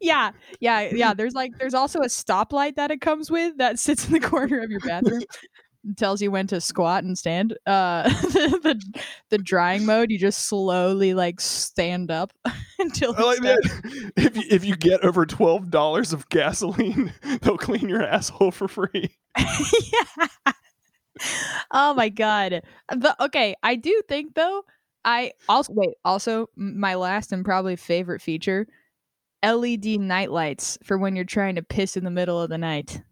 yeah, 0.00 0.30
yeah, 0.60 0.80
yeah. 0.92 1.14
There's 1.14 1.34
like 1.34 1.58
there's 1.58 1.74
also 1.74 2.00
a 2.00 2.06
stoplight 2.06 2.76
that 2.76 2.90
it 2.90 3.00
comes 3.00 3.30
with 3.30 3.58
that 3.58 3.78
sits 3.78 4.06
in 4.06 4.12
the 4.12 4.20
corner 4.20 4.60
of 4.60 4.70
your 4.70 4.80
bathroom. 4.80 5.22
Tells 5.96 6.22
you 6.22 6.30
when 6.30 6.46
to 6.48 6.60
squat 6.60 7.04
and 7.04 7.16
stand. 7.16 7.56
Uh, 7.66 8.02
the, 8.08 8.58
the 8.62 9.00
the 9.30 9.38
drying 9.38 9.84
mode, 9.84 10.10
you 10.10 10.18
just 10.18 10.46
slowly 10.46 11.14
like 11.14 11.40
stand 11.40 12.10
up 12.10 12.32
until 12.78 13.14
I 13.16 13.22
like 13.22 13.40
that. 13.40 14.12
If 14.16 14.36
you, 14.36 14.42
if 14.50 14.64
you 14.64 14.76
get 14.76 15.04
over 15.04 15.26
twelve 15.26 15.70
dollars 15.70 16.12
of 16.12 16.28
gasoline, 16.28 17.12
they'll 17.42 17.58
clean 17.58 17.88
your 17.88 18.02
asshole 18.02 18.50
for 18.50 18.68
free. 18.68 19.16
yeah. 19.36 20.52
Oh 21.70 21.94
my 21.94 22.08
god. 22.08 22.62
The, 22.90 23.24
okay, 23.24 23.54
I 23.62 23.76
do 23.76 24.02
think 24.08 24.34
though. 24.34 24.64
I 25.04 25.32
also 25.48 25.72
wait. 25.74 25.94
Also, 26.04 26.48
my 26.56 26.94
last 26.94 27.32
and 27.32 27.44
probably 27.44 27.76
favorite 27.76 28.22
feature: 28.22 28.66
LED 29.44 30.00
night 30.00 30.30
lights 30.30 30.78
for 30.82 30.96
when 30.96 31.14
you're 31.16 31.24
trying 31.24 31.56
to 31.56 31.62
piss 31.62 31.96
in 31.96 32.04
the 32.04 32.10
middle 32.10 32.40
of 32.40 32.48
the 32.48 32.58
night. 32.58 33.02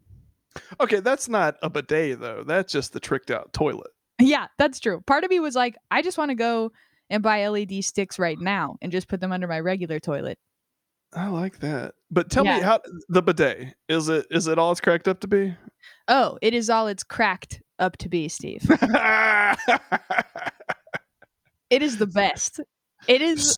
Okay, 0.81 1.01
that's 1.01 1.29
not 1.29 1.57
a 1.63 1.71
bidet 1.71 2.21
though. 2.21 2.45
That's 2.47 2.73
just 2.73 2.93
the 2.93 3.01
tricked 3.01 3.31
out 3.31 3.53
toilet. 3.53 3.91
Yeah, 4.21 4.47
that's 4.59 4.79
true. 4.81 5.01
Part 5.07 5.25
of 5.25 5.31
me 5.31 5.41
was 5.41 5.55
like, 5.55 5.77
I 5.91 6.03
just 6.03 6.19
want 6.19 6.31
to 6.31 6.35
go 6.35 6.71
and 7.11 7.23
buy 7.23 7.47
LED 7.49 7.85
sticks 7.85 8.19
right 8.19 8.39
now 8.39 8.77
and 8.81 8.93
just 8.93 9.09
put 9.09 9.21
them 9.21 9.33
under 9.33 9.47
my 9.49 9.61
regular 9.61 9.99
toilet. 9.99 10.39
I 11.15 11.29
like 11.29 11.59
that. 11.61 11.95
But 12.11 12.31
tell 12.31 12.45
me 12.45 12.61
how 12.61 12.81
the 13.09 13.23
bidet 13.23 13.75
is 13.89 14.09
it 14.09 14.27
is 14.31 14.47
it 14.47 14.59
all 14.59 14.73
it's 14.73 14.81
cracked 14.81 15.09
up 15.09 15.21
to 15.21 15.27
be? 15.29 15.55
Oh, 16.09 16.39
it 16.41 16.55
is 16.55 16.71
all 16.71 16.87
it's 16.89 17.03
cracked 17.05 17.61
up 17.79 17.97
to 17.99 18.09
be, 18.09 18.29
Steve. 18.29 18.63
It 21.71 21.83
is 21.83 21.97
the 21.97 22.07
best. 22.07 22.61
It 23.09 23.23
is 23.23 23.57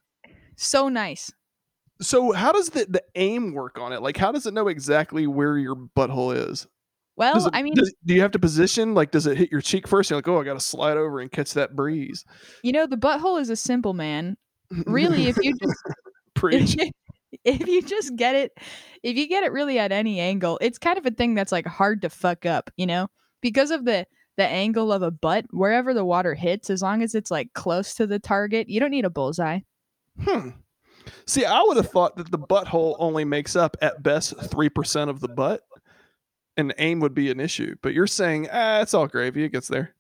so 0.57 0.89
nice. 0.89 1.33
so 2.01 2.31
how 2.31 2.53
does 2.53 2.69
the, 2.71 2.87
the 2.89 3.03
aim 3.17 3.53
work 3.55 3.77
on 3.79 3.93
it? 3.93 4.03
Like 4.03 4.17
how 4.17 4.31
does 4.31 4.47
it 4.47 4.55
know 4.55 4.69
exactly 4.69 5.27
where 5.27 5.59
your 5.59 5.75
butthole 5.75 6.49
is? 6.51 6.67
Well, 7.17 7.47
it- 7.47 7.51
I 7.55 7.63
mean, 7.63 7.75
does- 7.75 7.95
do 8.05 8.15
you 8.15 8.21
have 8.23 8.33
to 8.33 8.39
position? 8.39 8.95
Like, 8.95 9.11
does 9.11 9.27
it 9.27 9.37
hit 9.37 9.53
your 9.53 9.61
cheek 9.61 9.87
first? 9.87 10.11
You're 10.11 10.19
like, 10.19 10.29
oh, 10.29 10.41
I 10.41 10.45
got 10.45 10.55
to 10.55 10.61
slide 10.61 10.97
over 10.97 11.21
and 11.21 11.31
catch 11.31 11.55
that 11.55 11.77
breeze. 11.77 12.25
you 12.63 12.73
know, 12.73 12.87
the 12.87 12.97
butthole 12.97 13.41
is 13.41 13.51
a 13.51 13.57
simple 13.57 13.95
man. 13.95 14.37
Really, 14.87 15.29
if 15.29 15.37
you 15.43 15.55
just 15.63 15.83
preach, 16.35 16.77
if 17.45 17.67
you 17.67 17.83
just 17.83 18.15
get 18.17 18.35
it 18.35 18.53
if 19.03 19.17
you 19.17 19.29
get 19.29 19.43
it 19.45 19.53
really 19.53 19.77
at 19.79 19.91
any 19.91 20.21
angle 20.21 20.57
it's 20.63 20.79
kind 20.79 20.97
of 20.97 21.05
a 21.05 21.11
thing 21.11 21.35
that's 21.35 21.51
like 21.51 21.67
hard 21.67 22.01
to 22.01 22.09
fuck 22.09 22.47
up 22.47 22.71
you 22.77 22.87
know 22.87 23.09
because 23.43 23.73
of 23.73 23.85
the 23.85 24.07
the 24.37 24.47
angle 24.47 24.93
of 24.93 25.03
a 25.03 25.11
butt 25.11 25.45
wherever 25.51 25.93
the 25.93 26.05
water 26.05 26.35
hits 26.35 26.71
as 26.71 26.81
long 26.81 27.03
as 27.03 27.13
it's 27.13 27.33
like 27.33 27.53
close 27.53 27.93
to 27.95 28.07
the 28.07 28.21
target 28.21 28.69
you 28.69 28.79
don't 28.79 28.93
need 28.93 29.05
a 29.05 29.11
bullseye 29.11 29.59
hmm. 30.21 30.51
See, 31.27 31.45
I 31.45 31.61
would 31.63 31.77
have 31.77 31.91
thought 31.91 32.17
that 32.17 32.31
the 32.31 32.39
butthole 32.39 32.97
only 32.99 33.25
makes 33.25 33.57
up 33.57 33.77
at 33.83 34.03
best 34.03 34.33
three 34.45 34.71
percent 34.71 35.11
of 35.11 35.21
the 35.21 35.29
butt, 35.29 35.61
and 36.57 36.75
aim 36.79 37.01
would 37.01 37.15
be 37.15 37.31
an 37.31 37.41
issue. 37.41 37.75
But 37.83 37.95
you're 37.95 38.07
saying, 38.07 38.49
ah, 38.53 38.81
it's 38.81 38.95
all 38.95 39.07
gravy. 39.07 39.45
It 39.45 39.51
gets 39.51 39.69
there. 39.69 39.95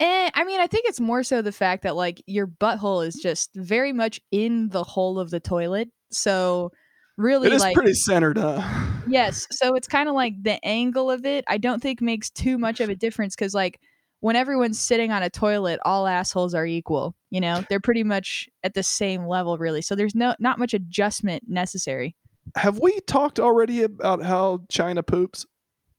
Eh, 0.00 0.30
I 0.34 0.44
mean, 0.44 0.60
I 0.60 0.66
think 0.66 0.86
it's 0.86 1.00
more 1.00 1.22
so 1.22 1.42
the 1.42 1.52
fact 1.52 1.84
that 1.84 1.94
like 1.94 2.22
your 2.26 2.46
butthole 2.46 3.06
is 3.06 3.14
just 3.14 3.50
very 3.54 3.92
much 3.92 4.20
in 4.30 4.68
the 4.70 4.82
hole 4.82 5.18
of 5.18 5.30
the 5.30 5.40
toilet. 5.40 5.88
So 6.10 6.72
really 7.16 7.46
It 7.46 7.52
is 7.52 7.62
like 7.62 7.74
pretty 7.74 7.94
centered, 7.94 8.38
up. 8.38 8.64
Yes. 9.08 9.48
So 9.50 9.74
it's 9.74 9.88
kind 9.88 10.08
of 10.08 10.14
like 10.14 10.34
the 10.40 10.64
angle 10.64 11.10
of 11.10 11.26
it, 11.26 11.44
I 11.48 11.58
don't 11.58 11.82
think 11.82 12.00
makes 12.00 12.30
too 12.30 12.56
much 12.56 12.80
of 12.80 12.88
a 12.88 12.94
difference 12.94 13.34
because, 13.34 13.52
like, 13.52 13.80
when 14.20 14.36
everyone's 14.36 14.78
sitting 14.80 15.10
on 15.10 15.24
a 15.24 15.28
toilet, 15.28 15.80
all 15.84 16.06
assholes 16.06 16.54
are 16.54 16.64
equal. 16.64 17.16
You 17.30 17.40
know, 17.40 17.64
they're 17.68 17.80
pretty 17.80 18.04
much 18.04 18.48
at 18.62 18.74
the 18.74 18.84
same 18.84 19.26
level, 19.26 19.58
really. 19.58 19.82
So 19.82 19.96
there's 19.96 20.14
no 20.14 20.36
not 20.38 20.60
much 20.60 20.72
adjustment 20.72 21.42
necessary. 21.48 22.14
Have 22.54 22.78
we 22.78 23.00
talked 23.00 23.40
already 23.40 23.82
about 23.82 24.22
how 24.22 24.60
China 24.68 25.02
poops? 25.02 25.46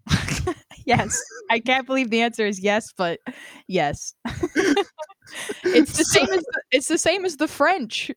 yes, 0.86 1.19
I 1.50 1.60
can't 1.60 1.88
believe 1.88 2.10
the 2.10 2.22
answer 2.22 2.45
is 2.45 2.60
yes, 2.60 2.93
but 2.95 3.19
yes. 3.67 4.13
it's 5.63 5.98
the 5.98 6.03
same 6.03 6.29
as 6.29 6.43
the, 6.43 6.62
it's 6.72 6.88
the 6.88 6.98
same 6.98 7.25
as 7.25 7.38
the 7.38 7.48
French. 7.48 8.12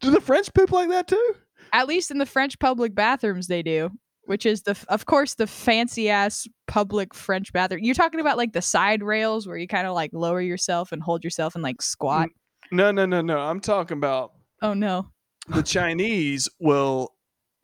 Do 0.00 0.10
the 0.10 0.20
French 0.20 0.52
poop 0.54 0.70
like 0.72 0.88
that 0.88 1.08
too? 1.08 1.34
At 1.72 1.86
least 1.86 2.10
in 2.10 2.18
the 2.18 2.26
French 2.26 2.58
public 2.58 2.94
bathrooms, 2.94 3.46
they 3.46 3.62
do. 3.62 3.90
Which 4.26 4.46
is 4.46 4.62
the, 4.62 4.78
of 4.88 5.06
course, 5.06 5.34
the 5.34 5.46
fancy 5.48 6.08
ass 6.08 6.46
public 6.68 7.14
French 7.14 7.52
bathroom. 7.52 7.82
You're 7.82 7.96
talking 7.96 8.20
about 8.20 8.36
like 8.36 8.52
the 8.52 8.62
side 8.62 9.02
rails 9.02 9.48
where 9.48 9.56
you 9.56 9.66
kind 9.66 9.88
of 9.88 9.94
like 9.94 10.10
lower 10.12 10.40
yourself 10.40 10.92
and 10.92 11.02
hold 11.02 11.24
yourself 11.24 11.54
and 11.56 11.64
like 11.64 11.82
squat. 11.82 12.28
No, 12.70 12.92
no, 12.92 13.06
no, 13.06 13.22
no. 13.22 13.38
I'm 13.38 13.58
talking 13.60 13.96
about 13.96 14.32
Oh 14.62 14.72
no. 14.74 15.08
the 15.48 15.62
Chinese 15.62 16.48
will, 16.60 17.12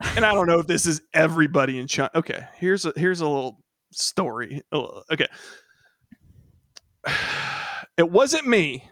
and 0.01 0.25
I 0.25 0.33
don't 0.33 0.47
know 0.47 0.59
if 0.59 0.67
this 0.67 0.85
is 0.85 1.01
everybody 1.13 1.79
in 1.79 1.87
China. 1.87 2.11
Okay, 2.15 2.45
here's 2.55 2.85
a 2.85 2.93
here's 2.95 3.21
a 3.21 3.27
little 3.27 3.63
story. 3.91 4.61
Okay, 4.73 5.27
it 7.97 8.09
wasn't 8.09 8.47
me. 8.47 8.89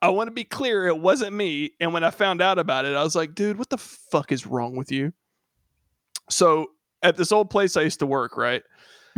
I 0.00 0.10
want 0.10 0.28
to 0.28 0.32
be 0.32 0.44
clear, 0.44 0.86
it 0.86 0.98
wasn't 0.98 1.32
me. 1.32 1.72
And 1.80 1.92
when 1.92 2.04
I 2.04 2.10
found 2.10 2.40
out 2.40 2.58
about 2.58 2.84
it, 2.84 2.94
I 2.94 3.02
was 3.02 3.16
like, 3.16 3.34
dude, 3.34 3.58
what 3.58 3.68
the 3.68 3.78
fuck 3.78 4.30
is 4.30 4.46
wrong 4.46 4.76
with 4.76 4.92
you? 4.92 5.12
So 6.30 6.68
at 7.02 7.16
this 7.16 7.32
old 7.32 7.50
place 7.50 7.76
I 7.76 7.82
used 7.82 7.98
to 7.98 8.06
work, 8.06 8.36
right? 8.36 8.62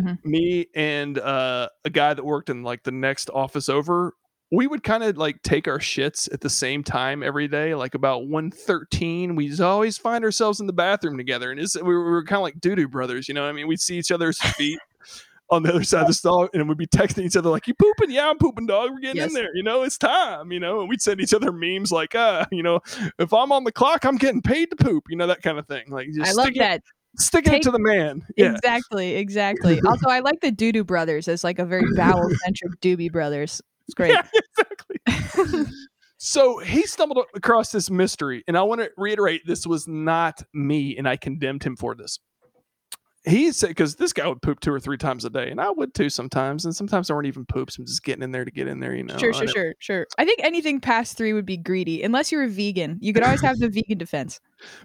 Mhm. 0.00 0.24
Me 0.24 0.66
and 0.74 1.18
uh, 1.18 1.68
a 1.84 1.90
guy 1.90 2.14
that 2.14 2.24
worked 2.24 2.48
in 2.48 2.62
like 2.62 2.82
the 2.82 2.92
next 2.92 3.28
office 3.28 3.68
over, 3.68 4.14
we 4.52 4.66
would 4.66 4.82
kind 4.82 5.04
of 5.04 5.16
like 5.16 5.40
take 5.42 5.68
our 5.68 5.78
shits 5.78 6.32
at 6.32 6.40
the 6.40 6.50
same 6.50 6.82
time 6.82 7.22
every 7.22 7.46
day, 7.46 7.74
like 7.74 7.94
about 7.94 8.22
1.13. 8.22 9.36
We'd 9.36 9.60
always 9.60 9.96
find 9.96 10.24
ourselves 10.24 10.60
in 10.60 10.66
the 10.66 10.72
bathroom 10.72 11.16
together. 11.16 11.50
And 11.52 11.60
it's, 11.60 11.76
we 11.76 11.82
were, 11.82 12.24
kind 12.24 12.38
of 12.38 12.42
like 12.42 12.60
doo-doo 12.60 12.88
brothers, 12.88 13.28
you 13.28 13.34
know 13.34 13.42
what 13.42 13.48
I 13.50 13.52
mean? 13.52 13.68
We'd 13.68 13.80
see 13.80 13.96
each 13.96 14.10
other's 14.10 14.40
feet 14.56 14.78
on 15.50 15.62
the 15.62 15.70
other 15.70 15.84
side 15.84 16.02
of 16.02 16.06
the 16.08 16.14
stall 16.14 16.48
and 16.52 16.68
we'd 16.68 16.78
be 16.78 16.86
texting 16.86 17.24
each 17.24 17.36
other 17.36 17.48
like, 17.50 17.66
you 17.68 17.74
pooping? 17.74 18.10
Yeah, 18.10 18.28
I'm 18.28 18.38
pooping, 18.38 18.66
dog. 18.66 18.90
We're 18.90 19.00
getting 19.00 19.16
Yes. 19.16 19.28
in 19.28 19.34
there. 19.34 19.54
You 19.54 19.62
know, 19.62 19.82
it's 19.82 19.98
time, 19.98 20.50
you 20.52 20.60
know? 20.60 20.80
And 20.80 20.88
we'd 20.88 21.00
send 21.02 21.20
each 21.20 21.34
other 21.34 21.52
memes 21.52 21.92
like, 21.92 22.14
uh, 22.16 22.46
you 22.50 22.62
know, 22.62 22.80
if 23.18 23.32
I'm 23.32 23.52
on 23.52 23.62
the 23.64 23.72
clock, 23.72 24.04
I'm 24.04 24.16
getting 24.16 24.42
paid 24.42 24.70
to 24.70 24.76
poop, 24.76 25.04
you 25.08 25.16
know, 25.16 25.28
that 25.28 25.42
kind 25.42 25.58
of 25.58 25.66
thing. 25.68 25.84
Like 25.88 26.08
just 26.12 26.28
I 26.28 26.32
love 26.32 26.46
sticking, 26.46 26.62
that. 26.62 26.82
sticking 27.18 27.54
it 27.54 27.62
to 27.62 27.70
the 27.70 27.78
man. 27.78 28.22
Yeah. 28.36 28.52
Exactly, 28.52 29.14
exactly. 29.14 29.80
also, 29.86 30.08
I 30.08 30.20
like 30.20 30.40
the 30.40 30.50
Doodoo 30.52 30.84
brothers 30.86 31.28
as 31.28 31.44
like 31.44 31.58
a 31.60 31.64
very 31.64 31.86
bowel 31.96 32.28
centric 32.44 32.80
Doobie 32.80 33.12
brothers. 33.12 33.60
It's 33.90 33.94
great. 33.94 34.10
Yeah, 34.12 34.22
exactly. 35.36 35.72
so 36.16 36.58
he 36.58 36.86
stumbled 36.86 37.24
across 37.34 37.72
this 37.72 37.90
mystery, 37.90 38.44
and 38.46 38.56
I 38.56 38.62
want 38.62 38.80
to 38.80 38.90
reiterate 38.96 39.42
this 39.46 39.66
was 39.66 39.88
not 39.88 40.42
me, 40.54 40.96
and 40.96 41.08
I 41.08 41.16
condemned 41.16 41.64
him 41.64 41.76
for 41.76 41.96
this. 41.96 42.20
He 43.24 43.52
said, 43.52 43.70
because 43.70 43.96
this 43.96 44.12
guy 44.14 44.26
would 44.28 44.40
poop 44.40 44.60
two 44.60 44.72
or 44.72 44.80
three 44.80 44.96
times 44.96 45.24
a 45.24 45.30
day, 45.30 45.50
and 45.50 45.60
I 45.60 45.70
would 45.70 45.92
too 45.92 46.08
sometimes, 46.08 46.64
and 46.64 46.74
sometimes 46.74 47.08
there 47.08 47.16
weren't 47.16 47.26
even 47.26 47.44
poops. 47.44 47.76
I'm 47.78 47.84
just 47.84 48.04
getting 48.04 48.22
in 48.22 48.30
there 48.30 48.44
to 48.44 48.50
get 48.50 48.68
in 48.68 48.78
there, 48.78 48.94
you 48.94 49.02
know. 49.02 49.18
Sure, 49.18 49.34
sure, 49.34 49.48
sure, 49.48 49.74
sure. 49.80 50.06
I 50.18 50.24
think 50.24 50.40
anything 50.42 50.80
past 50.80 51.18
three 51.18 51.32
would 51.32 51.44
be 51.44 51.56
greedy, 51.56 52.02
unless 52.02 52.30
you're 52.30 52.44
a 52.44 52.48
vegan. 52.48 52.98
You 53.00 53.12
could 53.12 53.24
always 53.24 53.42
have 53.42 53.58
the 53.58 53.68
vegan 53.68 53.98
defense. 53.98 54.40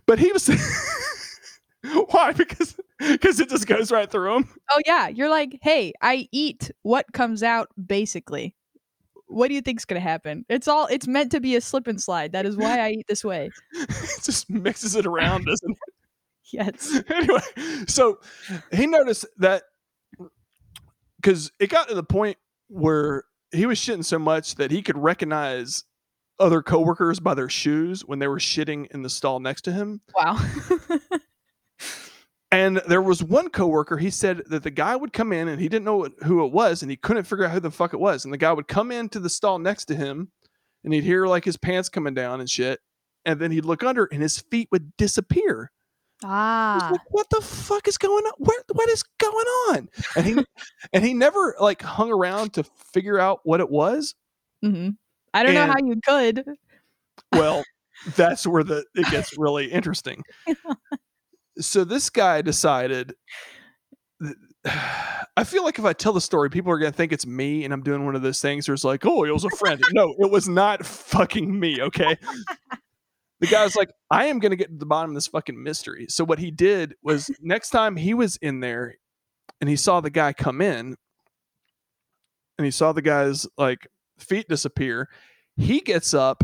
But 0.07 0.17
he 0.17 0.31
was. 0.31 0.49
Why? 2.09 2.33
Because 2.33 2.75
because 2.99 3.39
it 3.39 3.49
just 3.49 3.67
goes 3.67 3.91
right 3.91 4.09
through 4.09 4.37
him. 4.37 4.49
Oh 4.71 4.81
yeah, 4.85 5.07
you're 5.07 5.29
like, 5.29 5.59
hey, 5.61 5.93
I 6.01 6.27
eat 6.31 6.71
what 6.81 7.05
comes 7.13 7.43
out. 7.43 7.69
Basically, 7.85 8.55
what 9.27 9.47
do 9.47 9.53
you 9.53 9.61
think's 9.61 9.85
gonna 9.85 9.99
happen? 9.99 10.45
It's 10.49 10.67
all. 10.67 10.87
It's 10.87 11.07
meant 11.07 11.31
to 11.31 11.39
be 11.39 11.55
a 11.55 11.61
slip 11.61 11.87
and 11.87 12.01
slide. 12.01 12.31
That 12.31 12.45
is 12.45 12.57
why 12.57 12.79
I 12.79 12.91
eat 12.91 13.07
this 13.07 13.23
way. 13.23 13.49
it 13.73 14.23
just 14.23 14.49
mixes 14.49 14.95
it 14.95 15.05
around, 15.05 15.45
doesn't 15.45 15.71
it? 15.71 15.93
Yes. 16.51 17.01
anyway, 17.09 17.85
so 17.87 18.19
he 18.71 18.87
noticed 18.87 19.25
that 19.37 19.63
because 21.17 21.51
it 21.59 21.69
got 21.69 21.87
to 21.89 21.95
the 21.95 22.03
point 22.03 22.37
where 22.67 23.23
he 23.51 23.65
was 23.65 23.79
shitting 23.79 24.05
so 24.05 24.19
much 24.19 24.55
that 24.55 24.71
he 24.71 24.81
could 24.81 24.97
recognize 24.97 25.83
other 26.39 26.61
coworkers 26.61 27.19
by 27.19 27.33
their 27.33 27.49
shoes 27.49 28.01
when 28.05 28.19
they 28.19 28.27
were 28.27 28.39
shitting 28.39 28.87
in 28.91 29.01
the 29.01 29.09
stall 29.09 29.39
next 29.39 29.61
to 29.63 29.71
him. 29.71 30.01
Wow. 30.13 30.37
And 32.51 32.77
there 32.87 33.01
was 33.01 33.23
one 33.23 33.49
coworker, 33.49 33.97
he 33.97 34.09
said 34.09 34.43
that 34.47 34.63
the 34.63 34.71
guy 34.71 34.95
would 34.95 35.13
come 35.13 35.33
in 35.33 35.47
and 35.47 35.59
he 35.59 35.67
didn't 35.67 35.85
know 35.85 36.07
who 36.23 36.45
it 36.45 36.53
was 36.53 36.81
and 36.81 36.91
he 36.91 36.97
couldn't 36.97 37.23
figure 37.23 37.45
out 37.45 37.51
who 37.51 37.59
the 37.59 37.71
fuck 37.71 37.93
it 37.93 37.99
was. 37.99 38.23
And 38.23 38.33
the 38.33 38.37
guy 38.37 38.53
would 38.53 38.67
come 38.67 38.91
into 38.91 39.19
the 39.19 39.29
stall 39.29 39.59
next 39.59 39.85
to 39.85 39.95
him 39.95 40.31
and 40.83 40.93
he'd 40.93 41.03
hear 41.03 41.25
like 41.25 41.43
his 41.43 41.57
pants 41.57 41.89
coming 41.89 42.13
down 42.13 42.39
and 42.39 42.49
shit. 42.49 42.79
And 43.25 43.39
then 43.39 43.51
he'd 43.51 43.65
look 43.65 43.83
under 43.83 44.05
and 44.05 44.21
his 44.21 44.39
feet 44.39 44.69
would 44.71 44.95
disappear. 44.97 45.71
Ah. 46.23 46.89
like, 46.91 47.01
what 47.09 47.29
the 47.29 47.41
fuck 47.41 47.87
is 47.87 47.97
going 47.97 48.23
on? 48.23 48.33
Where 48.37 48.59
what 48.71 48.89
is 48.89 49.03
going 49.19 49.33
on? 49.69 49.89
And 50.15 50.25
he 50.25 50.45
and 50.93 51.03
he 51.03 51.13
never 51.13 51.55
like 51.59 51.81
hung 51.81 52.11
around 52.11 52.53
to 52.53 52.63
figure 52.93 53.19
out 53.19 53.41
what 53.43 53.59
it 53.59 53.69
was. 53.69 54.15
hmm 54.61 54.89
I 55.33 55.43
don't 55.43 55.53
know 55.53 55.65
how 55.65 55.75
you 55.83 55.99
could. 56.05 56.45
Well, 57.33 57.63
that's 58.15 58.47
where 58.47 58.63
the 58.63 58.85
it 58.95 59.11
gets 59.11 59.37
really 59.37 59.65
interesting. 59.65 60.23
So 61.59 61.83
this 61.83 62.09
guy 62.09 62.41
decided 62.41 63.15
I 65.37 65.43
feel 65.43 65.63
like 65.63 65.77
if 65.77 65.85
I 65.85 65.93
tell 65.93 66.13
the 66.13 66.21
story, 66.21 66.49
people 66.49 66.71
are 66.71 66.77
gonna 66.77 66.91
think 66.91 67.11
it's 67.11 67.25
me 67.25 67.65
and 67.65 67.73
I'm 67.73 67.83
doing 67.83 68.05
one 68.05 68.15
of 68.15 68.21
those 68.21 68.41
things 68.41 68.67
where 68.67 68.73
it's 68.73 68.83
like, 68.83 69.05
oh, 69.05 69.23
it 69.23 69.31
was 69.31 69.43
a 69.43 69.49
friend. 69.51 69.81
no, 69.91 70.15
it 70.17 70.31
was 70.31 70.47
not 70.47 70.85
fucking 70.85 71.59
me, 71.59 71.81
okay? 71.81 72.17
The 73.41 73.47
guy's 73.47 73.75
like, 73.75 73.91
I 74.09 74.25
am 74.25 74.39
gonna 74.39 74.55
get 74.55 74.69
to 74.69 74.77
the 74.77 74.85
bottom 74.85 75.11
of 75.11 75.15
this 75.15 75.27
fucking 75.27 75.61
mystery. 75.61 76.07
So 76.09 76.23
what 76.23 76.39
he 76.39 76.51
did 76.51 76.95
was 77.03 77.29
next 77.41 77.69
time 77.69 77.95
he 77.95 78.13
was 78.13 78.37
in 78.37 78.61
there 78.61 78.95
and 79.59 79.69
he 79.69 79.75
saw 79.75 79.99
the 80.01 80.09
guy 80.09 80.33
come 80.33 80.61
in 80.61 80.95
and 82.57 82.65
he 82.65 82.71
saw 82.71 82.93
the 82.93 83.01
guy's 83.01 83.45
like 83.57 83.87
feet 84.17 84.47
disappear, 84.47 85.09
he 85.57 85.81
gets 85.81 86.13
up 86.13 86.43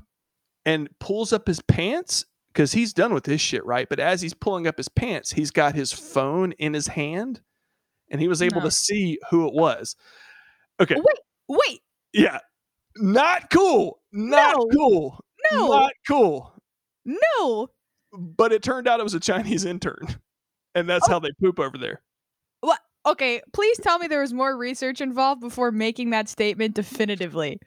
and 0.66 0.90
pulls 1.00 1.34
up 1.34 1.48
his 1.48 1.62
pants 1.62 2.26
because 2.54 2.74
he's 2.74 2.94
done 2.94 3.14
with 3.14 3.26
his 3.26 3.42
shit, 3.42 3.66
right? 3.66 3.88
But 3.90 4.00
as 4.00 4.22
he's 4.22 4.34
pulling 4.34 4.68
up 4.68 4.78
his 4.78 4.90
pants, 4.90 5.32
he's 5.32 5.52
got 5.52 5.76
his 5.76 5.92
phone 5.94 6.52
in 6.54 6.74
his 6.74 6.88
hand 6.88 7.42
and 8.10 8.20
he 8.20 8.28
was 8.28 8.42
able 8.42 8.58
No. 8.60 8.66
to 8.66 8.72
see 8.72 9.20
who 9.30 9.48
it 9.48 9.54
was. 9.54 9.96
Okay. 10.80 10.96
Wait, 10.96 11.20
wait, 11.48 11.82
Yeah. 12.14 12.40
Not 12.98 13.50
cool. 13.52 14.02
Not 14.12 14.58
No. 14.58 14.68
cool. 14.74 15.20
no, 15.52 15.68
Not 15.68 15.94
cool. 16.08 16.54
no. 17.06 17.70
But 18.14 18.52
it 18.52 18.62
turned 18.64 18.88
out 18.88 19.00
it 19.00 19.04
was 19.04 19.14
a 19.14 19.20
Chinese 19.20 19.64
intern. 19.64 20.06
And 20.76 20.90
that's 20.90 21.08
Oh. 21.08 21.14
how 21.14 21.20
they 21.20 21.32
poop 21.42 21.60
over 21.60 21.78
there. 21.78 22.02
What? 22.60 22.80
Okay, 23.06 23.42
please 23.54 23.78
tell 23.80 23.98
me 23.98 24.08
there 24.08 24.22
was 24.22 24.34
more 24.34 24.58
research 24.58 25.00
involved 25.02 25.42
before 25.42 25.72
making 25.72 26.10
that 26.12 26.28
statement 26.30 26.76
definitively. 26.76 27.60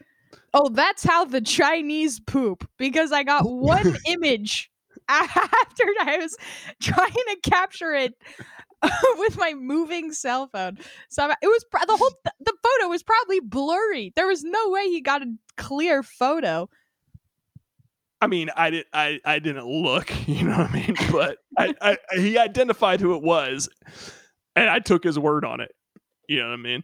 Oh, 0.53 0.69
that's 0.69 1.03
how 1.03 1.25
the 1.25 1.41
Chinese 1.41 2.21
poop 2.21 2.69
because 2.79 3.11
I 3.12 3.23
got 3.25 3.43
one 3.49 3.97
image 4.07 4.71
after 5.09 5.85
I 6.01 6.19
was 6.21 6.37
trying 6.81 7.13
to 7.13 7.39
capture 7.43 7.93
it 7.93 8.15
with 9.19 9.39
my 9.39 9.55
moving 9.55 10.13
cell 10.13 10.49
phone. 10.49 10.79
So 11.09 11.31
it 11.43 11.47
was 11.47 11.65
the 11.87 11.97
whole 11.97 12.11
the 12.41 12.55
photo 12.63 12.89
was 12.89 13.03
probably 13.03 13.41
blurry. 13.41 14.13
There 14.17 14.27
was 14.27 14.43
no 14.45 14.71
way 14.71 14.89
he 14.89 15.01
got 15.01 15.23
a 15.23 15.33
clear 15.57 16.03
photo. 16.03 16.69
I 18.21 18.27
mean, 18.27 18.51
I 18.57 18.71
did 18.71 18.87
I, 18.93 19.21
I 19.25 19.39
didn't 19.39 19.67
look, 19.67 20.11
you 20.27 20.45
know 20.45 20.59
what 20.59 20.71
I 20.71 20.73
mean? 20.73 20.97
But 21.11 21.39
I, 21.59 21.75
I 21.81 21.99
he 22.17 22.39
identified 22.39 23.01
who 23.01 23.15
it 23.15 23.23
was 23.23 23.69
and 24.57 24.69
I 24.69 24.79
took 24.79 25.05
his 25.05 25.19
word 25.19 25.45
on 25.45 25.61
it. 25.61 25.73
You 26.29 26.41
know 26.41 26.49
what 26.49 26.55
I 26.55 26.63
mean? 26.63 26.83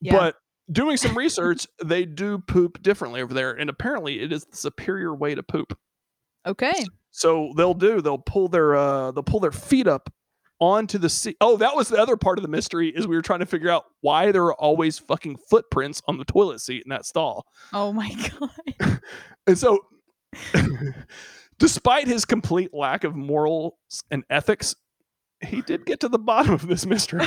Yeah. 0.00 0.12
But 0.12 0.36
doing 0.70 0.96
some 0.96 1.16
research, 1.16 1.66
they 1.82 2.04
do 2.04 2.38
poop 2.38 2.82
differently 2.82 3.20
over 3.20 3.34
there, 3.34 3.52
and 3.52 3.70
apparently 3.70 4.20
it 4.20 4.32
is 4.32 4.44
the 4.44 4.56
superior 4.56 5.14
way 5.14 5.34
to 5.34 5.42
poop. 5.42 5.76
Okay. 6.48 6.84
So 7.10 7.52
they'll 7.56 7.74
do 7.74 8.00
they'll 8.00 8.18
pull 8.18 8.48
their 8.48 8.74
uh 8.74 9.10
they'll 9.12 9.22
pull 9.22 9.40
their 9.40 9.52
feet 9.52 9.86
up 9.86 10.10
onto 10.60 10.98
the 10.98 11.08
seat. 11.08 11.36
Oh, 11.40 11.56
that 11.58 11.76
was 11.76 11.88
the 11.88 12.00
other 12.00 12.16
part 12.16 12.38
of 12.38 12.42
the 12.42 12.48
mystery 12.48 12.88
is 12.88 13.06
we 13.06 13.14
were 13.14 13.22
trying 13.22 13.40
to 13.40 13.46
figure 13.46 13.70
out 13.70 13.84
why 14.00 14.32
there 14.32 14.44
are 14.44 14.54
always 14.54 14.98
fucking 14.98 15.36
footprints 15.48 16.02
on 16.08 16.18
the 16.18 16.24
toilet 16.24 16.60
seat 16.60 16.82
in 16.84 16.90
that 16.90 17.06
stall. 17.06 17.46
Oh 17.72 17.92
my 17.92 18.10
god. 18.80 19.00
And 19.46 19.56
so 19.56 19.78
despite 21.58 22.06
his 22.06 22.26
complete 22.26 22.74
lack 22.74 23.02
of 23.02 23.16
morals 23.16 23.72
and 24.10 24.22
ethics, 24.28 24.74
he 25.40 25.62
did 25.62 25.86
get 25.86 26.00
to 26.00 26.08
the 26.08 26.18
bottom 26.18 26.52
of 26.52 26.66
this 26.66 26.84
mystery. 26.84 27.26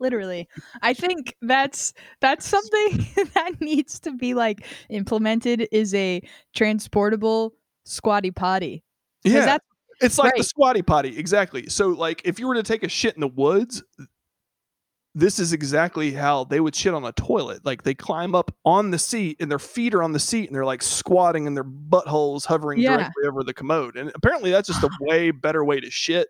Literally. 0.00 0.48
I 0.82 0.94
think 0.94 1.36
that's 1.42 1.92
that's 2.20 2.46
something 2.46 3.06
that 3.34 3.60
needs 3.60 4.00
to 4.00 4.12
be 4.12 4.34
like 4.34 4.66
implemented 4.88 5.68
is 5.70 5.94
a 5.94 6.22
transportable 6.54 7.54
squatty 7.84 8.30
potty. 8.30 8.82
Yeah, 9.24 9.58
it's 10.00 10.18
like 10.18 10.34
the 10.36 10.44
squatty 10.44 10.82
potty, 10.82 11.16
exactly. 11.16 11.68
So, 11.68 11.88
like, 11.88 12.20
if 12.24 12.38
you 12.38 12.46
were 12.48 12.54
to 12.54 12.62
take 12.62 12.82
a 12.82 12.88
shit 12.88 13.14
in 13.14 13.20
the 13.20 13.28
woods, 13.28 13.82
this 15.14 15.38
is 15.38 15.52
exactly 15.52 16.12
how 16.12 16.44
they 16.44 16.58
would 16.58 16.74
shit 16.74 16.92
on 16.92 17.04
a 17.04 17.12
toilet. 17.12 17.64
Like, 17.64 17.84
they 17.84 17.94
climb 17.94 18.34
up 18.34 18.52
on 18.64 18.90
the 18.90 18.98
seat, 18.98 19.36
and 19.40 19.50
their 19.50 19.60
feet 19.60 19.94
are 19.94 20.02
on 20.02 20.12
the 20.12 20.18
seat, 20.18 20.48
and 20.48 20.54
they're, 20.56 20.64
like, 20.64 20.82
squatting, 20.82 21.46
and 21.46 21.56
their 21.56 21.64
buttholes 21.64 22.44
hovering 22.44 22.80
Yeah. 22.80 22.96
directly 22.96 23.24
over 23.28 23.44
the 23.44 23.54
commode, 23.54 23.96
and 23.96 24.10
apparently 24.14 24.50
that's 24.50 24.66
just 24.68 24.82
a 24.82 24.90
way 25.00 25.30
better 25.30 25.64
way 25.64 25.80
to 25.80 25.90
shit. 25.90 26.28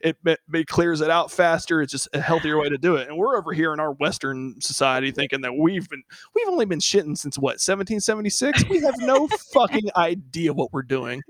It 0.00 0.16
it 0.24 0.38
it 0.52 0.66
clears 0.66 1.00
it 1.00 1.10
out 1.10 1.30
faster, 1.32 1.82
it's 1.82 1.92
just 1.92 2.08
a 2.12 2.20
healthier 2.20 2.58
way 2.58 2.68
to 2.68 2.78
do 2.78 2.96
it, 2.96 3.08
and 3.08 3.16
we're 3.16 3.36
over 3.36 3.52
here 3.52 3.72
in 3.72 3.80
our 3.80 3.92
Western 3.92 4.60
society 4.60 5.10
thinking 5.10 5.40
that 5.42 5.56
we've 5.56 5.88
been 5.88 6.02
we've 6.34 6.48
only 6.48 6.66
been 6.66 6.78
shitting 6.78 7.16
since, 7.18 7.38
what, 7.38 7.60
1776? 7.60 8.68
We 8.68 8.80
have 8.80 8.98
no 8.98 9.28
fucking 9.52 9.90
idea 9.96 10.52
what 10.52 10.72
we're 10.72 10.82
doing. 10.82 11.22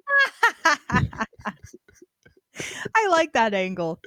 I 2.95 3.09
like 3.09 3.33
that 3.35 3.55
angle. 3.55 4.01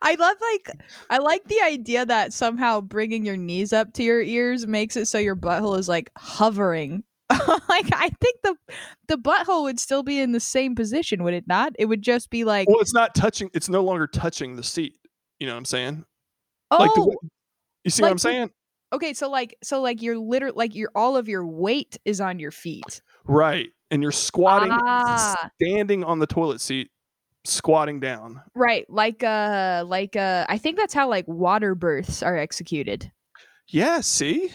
I 0.00 0.14
love 0.14 0.36
like 0.40 0.70
I 1.10 1.18
like 1.18 1.44
the 1.44 1.60
idea 1.62 2.06
that 2.06 2.32
somehow 2.32 2.80
bringing 2.80 3.24
your 3.24 3.36
knees 3.36 3.72
up 3.72 3.92
to 3.94 4.02
your 4.02 4.22
ears 4.22 4.66
makes 4.66 4.96
it 4.96 5.06
so 5.06 5.18
your 5.18 5.36
butthole 5.36 5.78
is 5.78 5.88
like 5.88 6.10
hovering. 6.16 7.04
like 7.68 7.86
I 7.92 8.10
think 8.20 8.38
the 8.42 8.56
the 9.08 9.16
butthole 9.16 9.64
would 9.64 9.78
still 9.80 10.02
be 10.02 10.20
in 10.20 10.32
the 10.32 10.40
same 10.40 10.74
position, 10.74 11.22
would 11.24 11.34
it 11.34 11.46
not? 11.46 11.72
It 11.78 11.86
would 11.86 12.02
just 12.02 12.30
be 12.30 12.44
like, 12.44 12.68
Well, 12.68 12.80
it's 12.80 12.94
not 12.94 13.14
touching 13.14 13.50
it's 13.54 13.68
no 13.68 13.82
longer 13.82 14.06
touching 14.06 14.56
the 14.56 14.62
seat, 14.62 14.94
you 15.38 15.46
know 15.46 15.54
what 15.54 15.58
I'm 15.58 15.64
saying? 15.64 16.04
oh, 16.70 16.78
Like, 16.78 16.94
the 16.94 17.16
you 17.84 17.90
see 17.90 18.02
what 18.02 18.12
I'm 18.12 18.18
saying? 18.18 18.50
okay. 18.92 19.12
So 19.14 19.28
like, 19.30 19.56
so 19.62 19.80
like 19.80 20.02
you're 20.02 20.18
literally 20.18 20.54
like 20.56 20.74
your 20.74 20.90
all 20.94 21.16
of 21.16 21.28
your 21.28 21.46
weight 21.46 21.98
is 22.04 22.20
on 22.20 22.38
your 22.38 22.50
feet. 22.50 23.02
Right, 23.24 23.70
and 23.90 24.02
you're 24.02 24.12
squatting, 24.12 24.70
Ah. 24.72 25.50
standing 25.60 26.02
on 26.04 26.18
the 26.18 26.26
toilet 26.26 26.60
seat, 26.60 26.90
squatting 27.44 28.00
down. 28.00 28.40
Right, 28.54 28.84
like 28.88 29.22
uh, 29.24 29.84
like 29.86 30.16
uh, 30.16 30.46
I 30.48 30.58
think 30.58 30.76
that's 30.76 30.94
how 30.94 31.08
like 31.08 31.26
water 31.28 31.74
births 31.74 32.22
are 32.22 32.36
executed. 32.36 33.10
Yeah, 33.68 34.00
see? 34.00 34.50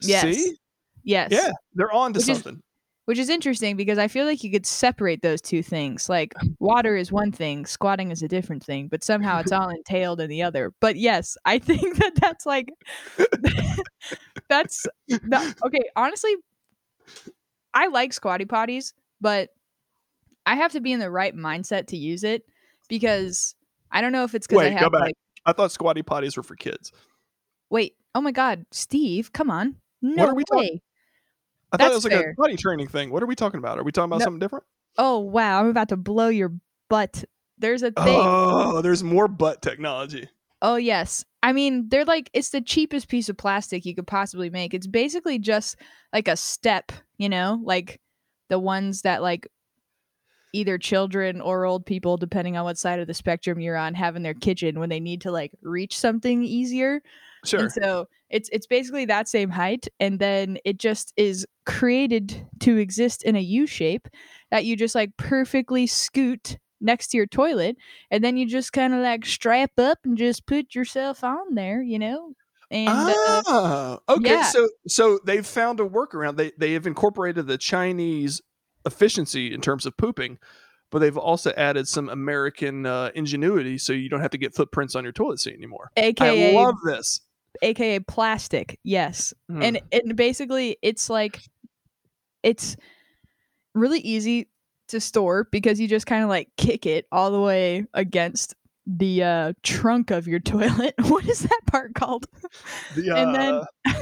Yes. 0.00 0.36
See? 0.36 0.56
Yes. 1.04 1.30
Yeah, 1.32 1.50
they're 1.74 1.92
on 1.92 2.12
to 2.14 2.18
Which 2.18 2.28
is- 2.28 2.38
something. 2.38 2.62
Which 3.06 3.18
is 3.18 3.28
interesting 3.28 3.76
because 3.76 3.98
I 3.98 4.06
feel 4.06 4.26
like 4.26 4.44
you 4.44 4.50
could 4.52 4.64
separate 4.64 5.22
those 5.22 5.40
two 5.42 5.60
things. 5.60 6.08
Like 6.08 6.34
water 6.60 6.94
is 6.96 7.10
one 7.10 7.32
thing, 7.32 7.66
squatting 7.66 8.12
is 8.12 8.22
a 8.22 8.28
different 8.28 8.62
thing, 8.64 8.86
but 8.86 9.02
somehow 9.02 9.40
it's 9.40 9.50
all 9.52 9.68
entailed 9.70 10.20
in 10.20 10.30
the 10.30 10.42
other. 10.44 10.72
But 10.80 10.94
yes, 10.96 11.36
I 11.44 11.58
think 11.58 11.96
that 11.96 12.14
that's 12.14 12.46
like 12.46 12.68
that's 14.48 14.86
that, 15.08 15.54
okay. 15.64 15.80
Honestly, 15.96 16.34
I 17.74 17.88
like 17.88 18.12
squatty 18.12 18.44
potties, 18.44 18.92
but 19.20 19.50
I 20.46 20.54
have 20.56 20.72
to 20.72 20.80
be 20.80 20.92
in 20.92 21.00
the 21.00 21.10
right 21.10 21.34
mindset 21.34 21.88
to 21.88 21.96
use 21.96 22.22
it 22.24 22.44
because 22.88 23.54
I 23.90 24.00
don't 24.00 24.12
know 24.12 24.24
if 24.24 24.34
it's 24.34 24.46
because 24.46 24.62
I 24.66 24.70
have 24.70 24.92
back. 24.92 25.00
like 25.00 25.14
I 25.46 25.52
thought 25.52 25.72
squatty 25.72 26.02
potties 26.02 26.36
were 26.36 26.42
for 26.42 26.56
kids. 26.56 26.92
wait. 27.70 27.94
Oh 28.14 28.20
my 28.20 28.30
god, 28.32 28.64
Steve, 28.70 29.32
come 29.32 29.50
on, 29.50 29.76
no 30.02 30.26
are 30.26 30.34
we 30.34 30.44
way. 30.52 30.64
talking- 30.68 30.80
I 31.72 31.76
thought 31.78 31.90
it 31.90 31.94
was 31.94 32.04
like 32.04 32.12
fair. 32.12 32.30
a 32.30 32.34
potty 32.34 32.56
training 32.56 32.88
thing. 32.88 33.10
What 33.10 33.22
are 33.22 33.26
we 33.26 33.34
talking 33.34 33.58
about? 33.58 33.78
Are 33.78 33.82
we 33.84 33.92
talking 33.92 34.10
about 34.10 34.18
No. 34.20 34.24
something 34.24 34.40
different? 34.40 34.64
Oh 34.98 35.18
wow, 35.20 35.60
I'm 35.60 35.68
about 35.68 35.88
to 35.88 35.96
blow 35.96 36.28
your 36.28 36.52
butt. 36.90 37.24
There's 37.58 37.82
a 37.82 37.90
thing. 37.92 38.20
Oh, 38.20 38.82
there's 38.82 39.02
more 39.02 39.28
butt 39.28 39.62
technology. 39.62 40.28
Oh 40.60 40.76
yes. 40.76 41.24
I 41.42 41.52
mean, 41.52 41.88
they're 41.88 42.04
like 42.04 42.30
it's 42.32 42.50
the 42.50 42.60
cheapest 42.60 43.08
piece 43.08 43.28
of 43.28 43.36
plastic 43.36 43.84
you 43.84 43.94
could 43.94 44.06
possibly 44.06 44.50
make. 44.50 44.74
It's 44.74 44.86
basically 44.86 45.38
just 45.38 45.76
like 46.12 46.28
a 46.28 46.36
step, 46.36 46.92
you 47.18 47.28
know, 47.28 47.60
like 47.64 48.00
the 48.48 48.58
ones 48.58 49.02
that 49.02 49.22
like 49.22 49.48
either 50.54 50.76
children 50.76 51.40
or 51.40 51.64
old 51.64 51.86
people 51.86 52.16
depending 52.18 52.56
on 52.58 52.64
what 52.64 52.76
side 52.78 53.00
of 53.00 53.06
the 53.06 53.14
spectrum 53.14 53.58
you're 53.58 53.76
on 53.76 53.94
have 53.94 54.16
in 54.16 54.22
their 54.22 54.34
kitchen 54.34 54.78
when 54.78 54.90
they 54.90 55.00
need 55.00 55.22
to 55.22 55.30
like 55.32 55.52
reach 55.62 55.98
something 55.98 56.44
easier. 56.44 57.00
Sure. 57.44 57.60
And 57.60 57.72
so 57.72 58.08
it's 58.30 58.48
it's 58.52 58.66
basically 58.66 59.04
that 59.06 59.28
same 59.28 59.50
height 59.50 59.88
and 60.00 60.18
then 60.18 60.58
it 60.64 60.78
just 60.78 61.12
is 61.16 61.46
created 61.66 62.46
to 62.60 62.76
exist 62.76 63.22
in 63.24 63.36
a 63.36 63.40
U 63.40 63.66
shape 63.66 64.08
that 64.50 64.64
you 64.64 64.76
just 64.76 64.94
like 64.94 65.16
perfectly 65.16 65.86
scoot 65.86 66.58
next 66.80 67.08
to 67.08 67.16
your 67.16 67.26
toilet 67.26 67.76
and 68.10 68.22
then 68.22 68.36
you 68.36 68.46
just 68.46 68.72
kind 68.72 68.94
of 68.94 69.00
like 69.00 69.24
strap 69.26 69.72
up 69.78 69.98
and 70.04 70.16
just 70.16 70.46
put 70.46 70.74
yourself 70.74 71.24
on 71.24 71.54
there, 71.54 71.82
you 71.82 71.98
know? 71.98 72.34
And 72.70 72.88
uh, 72.88 73.42
ah, 73.46 73.98
okay. 74.08 74.30
yeah. 74.30 74.44
So 74.44 74.68
so 74.88 75.20
they've 75.24 75.46
found 75.46 75.78
a 75.78 75.84
workaround. 75.84 76.38
They 76.38 76.52
they 76.56 76.72
have 76.72 76.86
incorporated 76.86 77.46
the 77.46 77.58
Chinese 77.58 78.40
efficiency 78.86 79.52
in 79.52 79.60
terms 79.60 79.84
of 79.84 79.94
pooping, 79.98 80.38
but 80.90 81.00
they've 81.00 81.16
also 81.16 81.52
added 81.54 81.86
some 81.86 82.08
American 82.08 82.86
uh, 82.86 83.10
ingenuity, 83.14 83.76
so 83.76 83.92
you 83.92 84.08
don't 84.08 84.20
have 84.20 84.30
to 84.30 84.38
get 84.38 84.54
footprints 84.54 84.94
on 84.94 85.04
your 85.04 85.12
toilet 85.12 85.40
seat 85.40 85.54
anymore. 85.54 85.90
aka 85.98 86.50
I 86.50 86.54
love 86.54 86.76
this. 86.82 87.20
Aka 87.60 88.00
plastic. 88.00 88.78
Yes. 88.82 89.34
Mm. 89.50 89.64
and 89.64 89.80
and 89.92 90.16
basically 90.16 90.76
it's 90.82 91.10
like 91.10 91.40
it's 92.42 92.76
really 93.74 94.00
easy 94.00 94.48
to 94.88 95.00
store 95.00 95.48
because 95.50 95.80
you 95.80 95.88
just 95.88 96.06
kind 96.06 96.22
of 96.22 96.28
like 96.28 96.48
kick 96.56 96.86
it 96.86 97.06
all 97.10 97.30
the 97.30 97.40
way 97.40 97.86
against 97.94 98.54
the 98.86 99.22
uh 99.22 99.52
trunk 99.62 100.10
of 100.10 100.26
your 100.26 100.40
toilet 100.40 100.94
what 101.04 101.24
is 101.26 101.40
that 101.40 101.60
part 101.66 101.94
called 101.94 102.26
the, 102.94 103.10
and 103.16 103.34
then 103.34 103.54
uh, 103.54 103.92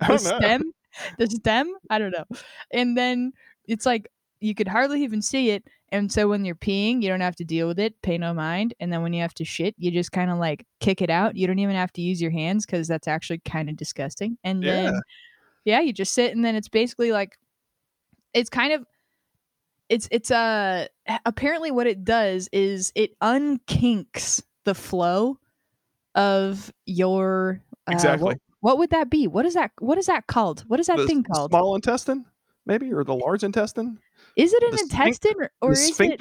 the 0.00 0.08
know. 0.08 0.16
stem 0.16 0.72
the 1.18 1.26
stem 1.28 1.72
i 1.88 1.98
don't 1.98 2.10
know 2.10 2.24
and 2.72 2.96
then 2.96 3.32
it's 3.66 3.86
like 3.86 4.10
you 4.40 4.54
could 4.54 4.68
hardly 4.68 5.02
even 5.04 5.22
see 5.22 5.50
it 5.50 5.64
and 5.92 6.12
so 6.12 6.28
when 6.28 6.44
you're 6.44 6.54
peeing 6.54 7.02
you 7.02 7.08
don't 7.08 7.20
have 7.20 7.36
to 7.36 7.44
deal 7.44 7.66
with 7.66 7.78
it 7.78 8.00
pay 8.02 8.16
no 8.18 8.32
mind 8.32 8.74
and 8.80 8.92
then 8.92 9.02
when 9.02 9.12
you 9.12 9.20
have 9.22 9.34
to 9.34 9.44
shit 9.44 9.74
you 9.78 9.90
just 9.90 10.12
kind 10.12 10.30
of 10.30 10.38
like 10.38 10.64
kick 10.80 11.02
it 11.02 11.10
out 11.10 11.36
you 11.36 11.46
don't 11.46 11.58
even 11.58 11.76
have 11.76 11.92
to 11.92 12.00
use 12.00 12.20
your 12.20 12.30
hands 12.30 12.66
because 12.66 12.86
that's 12.88 13.08
actually 13.08 13.38
kind 13.44 13.68
of 13.68 13.76
disgusting 13.76 14.36
and 14.44 14.62
Yeah. 14.62 14.72
then 14.72 15.00
yeah 15.64 15.80
you 15.80 15.92
just 15.92 16.12
sit 16.12 16.34
and 16.34 16.44
then 16.44 16.54
it's 16.54 16.68
basically 16.68 17.12
like 17.12 17.36
it's 18.34 18.50
kind 18.50 18.72
of 18.72 18.84
it's 19.88 20.08
it's 20.10 20.30
uh 20.30 20.86
apparently 21.26 21.70
what 21.70 21.86
it 21.86 22.04
does 22.04 22.48
is 22.52 22.92
it 22.94 23.18
unkinks 23.20 24.42
the 24.64 24.74
flow 24.74 25.38
of 26.14 26.72
your 26.86 27.60
uh, 27.86 27.92
Exactly. 27.92 28.24
what, 28.26 28.38
what 28.60 28.78
would 28.78 28.90
that 28.90 29.10
be 29.10 29.26
what 29.26 29.46
is 29.46 29.54
that 29.54 29.72
what 29.80 29.98
is 29.98 30.06
that 30.06 30.26
called 30.26 30.64
what 30.68 30.78
is 30.78 30.86
that 30.86 30.96
the 30.96 31.06
thing 31.06 31.24
called 31.24 31.50
small 31.50 31.74
intestine, 31.74 32.24
maybe, 32.66 32.92
or 32.92 33.04
the 33.04 33.14
large 33.14 33.42
intestine. 33.42 33.98
Is 34.36 34.52
it 34.52 34.62
an 34.62 34.70
the 34.72 34.80
intestine 34.82 35.34
or, 35.38 35.50
or 35.60 35.74
the 35.74 35.80
is 35.80 36.00
it 36.00 36.20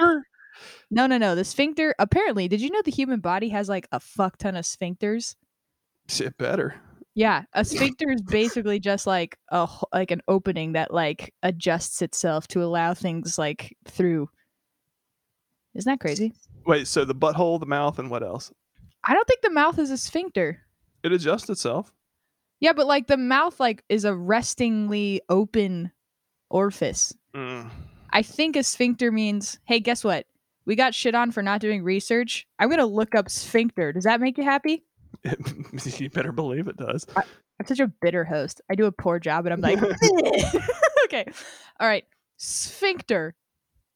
no 0.91 1.07
no 1.07 1.17
no 1.17 1.35
the 1.35 1.43
sphincter 1.43 1.95
apparently 1.99 2.47
did 2.47 2.61
you 2.61 2.69
know 2.69 2.81
the 2.83 2.91
human 2.91 3.19
body 3.19 3.49
has 3.49 3.69
like 3.69 3.87
a 3.91 3.99
fuck 3.99 4.37
ton 4.37 4.55
of 4.55 4.65
sphincters 4.65 5.35
Shit, 6.09 6.35
better. 6.37 6.75
Yeah, 7.15 7.43
a 7.53 7.63
sphincter 7.65 8.11
is 8.11 8.21
basically 8.21 8.79
just 8.79 9.07
like 9.07 9.37
a 9.49 9.67
like 9.93 10.11
an 10.11 10.21
opening 10.27 10.73
that 10.73 10.93
like 10.93 11.33
adjusts 11.43 12.01
itself 12.01 12.47
to 12.49 12.63
allow 12.63 12.93
things 12.93 13.37
like 13.37 13.77
through. 13.87 14.29
Isn't 15.75 15.89
that 15.89 15.99
crazy? 15.99 16.33
Wait, 16.65 16.87
so 16.87 17.05
the 17.05 17.15
butthole, 17.15 17.59
the 17.59 17.65
mouth, 17.65 17.99
and 17.99 18.09
what 18.09 18.23
else? 18.23 18.51
I 19.03 19.13
don't 19.13 19.27
think 19.27 19.41
the 19.41 19.51
mouth 19.51 19.77
is 19.79 19.91
a 19.91 19.97
sphincter. 19.97 20.61
It 21.03 21.11
adjusts 21.11 21.49
itself. 21.49 21.93
Yeah, 22.59 22.73
but 22.73 22.87
like 22.87 23.07
the 23.07 23.17
mouth 23.17 23.59
like 23.59 23.83
is 23.87 24.03
a 24.03 24.15
restingly 24.15 25.21
open 25.29 25.91
orifice. 26.49 27.13
Mm. 27.35 27.69
I 28.11 28.21
think 28.21 28.55
a 28.55 28.63
sphincter 28.63 29.11
means, 29.11 29.59
hey, 29.65 29.79
guess 29.79 30.03
what? 30.03 30.25
We 30.65 30.75
got 30.75 30.93
shit 30.93 31.15
on 31.15 31.31
for 31.31 31.41
not 31.41 31.61
doing 31.61 31.83
research. 31.83 32.47
I'm 32.59 32.69
gonna 32.69 32.85
look 32.85 33.15
up 33.15 33.29
sphincter. 33.29 33.91
Does 33.91 34.03
that 34.03 34.21
make 34.21 34.37
you 34.37 34.43
happy? 34.43 34.83
you 35.97 36.09
better 36.09 36.31
believe 36.31 36.67
it 36.67 36.77
does. 36.77 37.05
I'm 37.15 37.65
such 37.65 37.79
a 37.79 37.87
bitter 38.01 38.23
host. 38.23 38.61
I 38.69 38.75
do 38.75 38.85
a 38.85 38.91
poor 38.91 39.19
job 39.19 39.45
and 39.45 39.53
I'm 39.53 39.61
like, 39.61 39.79
okay. 41.05 41.25
All 41.79 41.87
right. 41.87 42.05
Sphincter. 42.37 43.35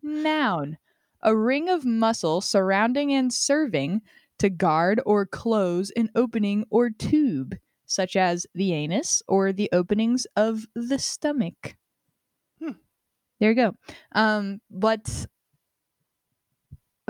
Noun. 0.02 0.78
A 1.21 1.36
ring 1.36 1.69
of 1.69 1.86
muscle 1.86 2.41
surrounding 2.41 3.13
and 3.13 3.34
serving 3.34 4.02
to 4.39 4.49
guard 4.49 4.99
or 5.06 5.26
close 5.26 5.91
an 5.91 6.10
opening 6.15 6.65
or 6.69 6.89
tube, 6.89 7.56
such 7.86 8.17
as 8.17 8.45
the 8.54 8.73
anus 8.73 9.21
or 9.28 9.54
the 9.54 9.69
openings 9.71 10.28
of 10.36 10.65
the 10.76 10.99
stomach. 10.99 11.76
There 13.43 13.49
you 13.51 13.58
go. 13.58 13.75
Um, 14.13 14.62
but 14.71 15.25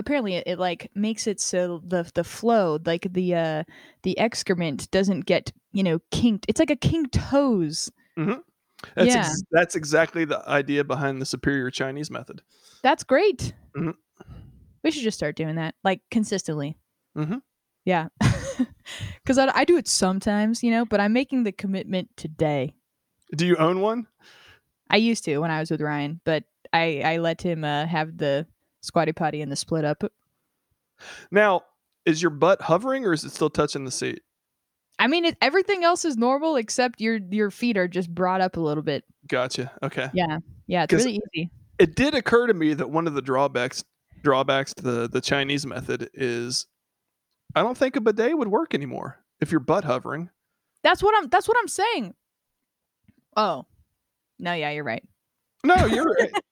apparently 0.00 0.34
it, 0.34 0.48
it 0.48 0.58
like 0.58 0.90
makes 0.92 1.28
it 1.28 1.38
so 1.40 1.80
the 1.86 2.10
the 2.14 2.24
flow, 2.24 2.80
like 2.84 3.06
the 3.12 3.36
uh 3.36 3.62
the 4.02 4.18
excrement 4.18 4.90
doesn't 4.90 5.26
get, 5.26 5.52
you 5.70 5.84
know, 5.84 6.00
kinked. 6.10 6.44
It's 6.48 6.58
like 6.58 6.70
a 6.70 6.76
kinked 6.76 7.14
hose. 7.14 7.88
That's 8.16 9.14
Yeah. 9.14 9.18
ex- 9.20 9.42
that's 9.52 9.76
exactly 9.76 10.24
the 10.24 10.42
idea 10.48 10.82
behind 10.82 11.22
the 11.22 11.26
superior 11.26 11.70
Chinese 11.70 12.10
method. 12.10 12.42
That's 12.82 13.04
great. 13.04 13.54
Mhm. 13.76 13.94
We 14.82 14.90
should 14.90 15.04
just 15.04 15.16
start 15.16 15.36
doing 15.36 15.54
that 15.54 15.76
like 15.84 16.00
consistently. 16.10 16.76
Mhm. 17.16 17.42
Yeah. 17.84 18.08
Because 19.22 19.38
I, 19.38 19.50
I 19.54 19.64
do 19.64 19.76
it 19.78 19.86
sometimes, 19.86 20.64
you 20.64 20.72
know, 20.72 20.84
but 20.84 21.00
I'm 21.00 21.12
making 21.12 21.44
the 21.44 21.52
commitment 21.52 22.10
today. 22.16 22.74
Do 23.36 23.46
you 23.46 23.56
own 23.56 23.80
one? 23.80 24.08
I 24.94 24.98
used 24.98 25.24
to 25.24 25.38
when 25.38 25.50
I 25.50 25.58
was 25.58 25.72
with 25.72 25.80
Ryan, 25.80 26.20
but 26.24 26.44
I, 26.72 27.02
I 27.04 27.16
let 27.16 27.42
him 27.42 27.64
uh, 27.64 27.84
have 27.84 28.16
the 28.16 28.46
squatty 28.80 29.12
potty 29.12 29.42
and 29.42 29.50
the 29.50 29.56
split 29.56 29.84
up. 29.84 30.04
Now, 31.32 31.62
is 32.06 32.22
your 32.22 32.30
butt 32.30 32.62
hovering 32.62 33.04
or 33.04 33.12
is 33.12 33.24
it 33.24 33.32
still 33.32 33.50
touching 33.50 33.84
the 33.84 33.90
seat? 33.90 34.22
I 35.00 35.08
mean, 35.08 35.24
it, 35.24 35.36
everything 35.42 35.82
else 35.82 36.04
is 36.04 36.16
normal 36.16 36.54
except 36.54 37.00
your 37.00 37.18
your 37.28 37.50
feet 37.50 37.76
are 37.76 37.88
just 37.88 38.08
brought 38.08 38.40
up 38.40 38.56
a 38.56 38.60
little 38.60 38.84
bit. 38.84 39.02
Gotcha. 39.26 39.72
Okay. 39.82 40.10
Yeah, 40.14 40.38
yeah, 40.68 40.84
it's 40.84 40.92
really 40.92 41.20
easy. 41.34 41.50
It 41.80 41.96
did 41.96 42.14
occur 42.14 42.46
to 42.46 42.54
me 42.54 42.72
that 42.74 42.88
one 42.88 43.08
of 43.08 43.14
the 43.14 43.22
drawbacks 43.22 43.82
drawbacks 44.22 44.74
to 44.74 44.82
the 44.84 45.08
the 45.08 45.20
Chinese 45.20 45.66
method 45.66 46.08
is 46.14 46.66
I 47.56 47.64
don't 47.64 47.76
think 47.76 47.96
a 47.96 48.00
bidet 48.00 48.38
would 48.38 48.46
work 48.46 48.74
anymore 48.74 49.18
if 49.40 49.50
your 49.50 49.58
butt 49.58 49.82
hovering. 49.82 50.30
That's 50.84 51.02
what 51.02 51.16
I'm. 51.16 51.28
That's 51.30 51.48
what 51.48 51.56
I'm 51.58 51.66
saying. 51.66 52.14
Oh, 53.36 53.66
no, 54.44 54.52
yeah, 54.54 54.70
you're 54.70 54.84
right. 54.84 55.02
No, 55.64 55.74
you're 55.86 56.04
right. 56.04 56.30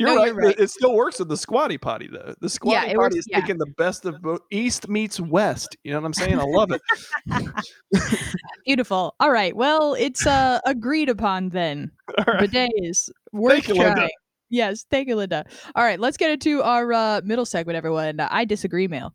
You're, 0.00 0.08
No, 0.10 0.16
right. 0.16 0.26
you're 0.26 0.34
right. 0.34 0.48
It- 0.58 0.60
It 0.64 0.70
still 0.70 0.92
works 0.94 1.20
with 1.20 1.28
the 1.28 1.36
squatty 1.36 1.78
potty 1.78 2.08
though. 2.12 2.34
The 2.40 2.48
squatty 2.48 2.90
it 2.90 2.96
potty 2.96 2.98
works- 2.98 3.16
is 3.16 3.26
yeah. 3.30 3.40
taking 3.40 3.58
the 3.58 3.72
best 3.78 4.04
of 4.04 4.20
both 4.20 4.40
East 4.50 4.88
meets 4.88 5.20
West. 5.20 5.76
You 5.84 5.92
know 5.92 6.00
what 6.00 6.06
I'm 6.06 6.12
saying? 6.14 6.38
I 6.38 6.42
love 6.42 6.72
it. 6.72 6.82
Beautiful. 8.66 9.14
All 9.20 9.30
right. 9.30 9.54
Well, 9.56 9.94
it's 9.94 10.26
uh 10.26 10.58
agreed 10.66 11.08
upon 11.08 11.50
then. 11.50 11.92
All 12.18 12.24
right. 12.34 12.50
Bidets 12.50 13.08
worth 13.32 13.68
you, 13.68 13.74
Linda. 13.74 14.08
Yes, 14.50 14.84
thank 14.90 15.08
you, 15.08 15.16
Linda. 15.16 15.44
All 15.76 15.84
right, 15.84 16.00
let's 16.00 16.16
get 16.16 16.30
into 16.30 16.62
our 16.62 16.90
uh, 16.92 17.20
middle 17.22 17.44
segment, 17.46 17.76
everyone. 17.76 18.18
I 18.18 18.44
disagree 18.46 18.88
mail. 18.88 19.14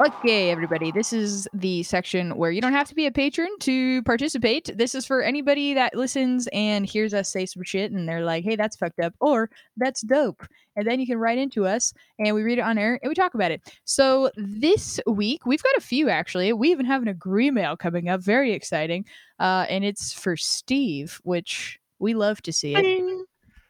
Okay, 0.00 0.50
everybody. 0.50 0.90
This 0.90 1.12
is 1.12 1.46
the 1.52 1.82
section 1.82 2.34
where 2.38 2.50
you 2.50 2.62
don't 2.62 2.72
have 2.72 2.88
to 2.88 2.94
be 2.94 3.04
a 3.04 3.12
patron 3.12 3.50
to 3.60 4.02
participate. 4.04 4.70
This 4.74 4.94
is 4.94 5.04
for 5.04 5.20
anybody 5.20 5.74
that 5.74 5.94
listens 5.94 6.48
and 6.54 6.86
hears 6.86 7.12
us 7.12 7.28
say 7.28 7.44
some 7.44 7.62
shit 7.64 7.92
and 7.92 8.08
they're 8.08 8.24
like, 8.24 8.42
hey, 8.42 8.56
that's 8.56 8.76
fucked 8.76 9.00
up 9.00 9.12
or 9.20 9.50
that's 9.76 10.00
dope. 10.00 10.46
And 10.74 10.86
then 10.86 11.00
you 11.00 11.06
can 11.06 11.18
write 11.18 11.36
into 11.36 11.66
us 11.66 11.92
and 12.18 12.34
we 12.34 12.42
read 12.42 12.56
it 12.56 12.62
on 12.62 12.78
air 12.78 12.98
and 13.02 13.10
we 13.10 13.14
talk 13.14 13.34
about 13.34 13.50
it. 13.50 13.60
So 13.84 14.30
this 14.36 14.98
week, 15.06 15.44
we've 15.44 15.62
got 15.62 15.76
a 15.76 15.82
few 15.82 16.08
actually. 16.08 16.50
We 16.54 16.70
even 16.70 16.86
have 16.86 17.02
an 17.02 17.08
agree 17.08 17.50
mail 17.50 17.76
coming 17.76 18.08
up. 18.08 18.22
Very 18.22 18.54
exciting. 18.54 19.04
Uh, 19.38 19.66
and 19.68 19.84
it's 19.84 20.14
for 20.14 20.34
Steve, 20.34 21.20
which 21.24 21.78
we 21.98 22.14
love 22.14 22.40
to 22.42 22.54
see 22.54 22.74
it. 22.74 23.26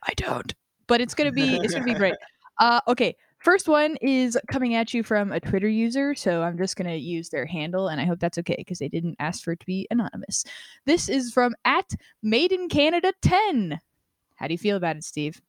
I 0.07 0.15
don't. 0.15 0.55
But 0.87 1.01
it's 1.01 1.15
gonna 1.15 1.33
be 1.33 1.57
it's 1.57 1.75
gonna 1.75 1.85
be 1.85 1.95
great. 1.95 2.15
Uh 2.61 2.79
okay. 2.89 3.17
First 3.41 3.69
one 3.69 3.97
is 4.03 4.39
coming 4.51 4.75
at 4.75 4.93
you 4.93 5.03
from 5.03 5.33
a 5.33 5.41
Twitter 5.41 5.69
user, 5.69 6.15
so 6.15 6.43
I'm 6.43 6.59
just 6.59 6.77
gonna 6.77 6.95
use 6.97 7.31
their 7.31 7.47
handle, 7.47 7.89
and 7.89 8.01
I 8.01 8.05
hope 8.05 8.21
that's 8.21 8.39
okay 8.39 8.57
because 8.59 8.79
they 8.79 8.89
didn't 8.89 9.17
ask 9.19 9.43
for 9.43 9.53
it 9.53 9.61
to 9.61 9.67
be 9.67 9.87
anonymous. 9.91 10.45
This 10.85 11.09
is 11.09 11.33
from 11.33 11.55
at 11.65 11.91
Made 12.23 12.53
in 12.53 12.69
Canada 12.69 13.13
10. 13.23 13.81
How 14.37 14.47
do 14.47 14.55
you 14.55 14.59
feel 14.59 14.77
about 14.77 14.97
it, 14.97 15.05
Steve? 15.05 15.41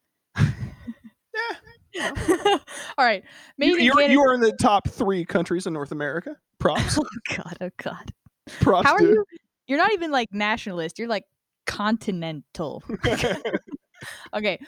Yeah. 1.94 2.14
All 2.98 3.06
right. 3.06 3.24
Made 3.58 3.68
You, 3.82 3.92
Canada. 3.94 4.14
you 4.14 4.22
are 4.22 4.34
in 4.34 4.40
the 4.40 4.54
top 4.54 4.88
three 4.88 5.26
countries 5.26 5.68
in 5.68 5.74
North 5.74 5.92
America. 5.92 6.38
Props. 6.60 6.98
Oh 6.98 7.06
god, 7.36 7.58
oh 7.62 7.70
god. 7.78 8.14
Props. 8.62 8.88
How 8.88 8.96
are 8.96 9.00
dude. 9.00 9.10
you? 9.10 9.26
You're 9.68 9.78
not 9.78 9.92
even 9.92 10.12
like 10.12 10.30
nationalist. 10.32 11.00
You're 11.00 11.08
like 11.08 11.26
continental. 11.66 12.84
Okay. 14.34 14.60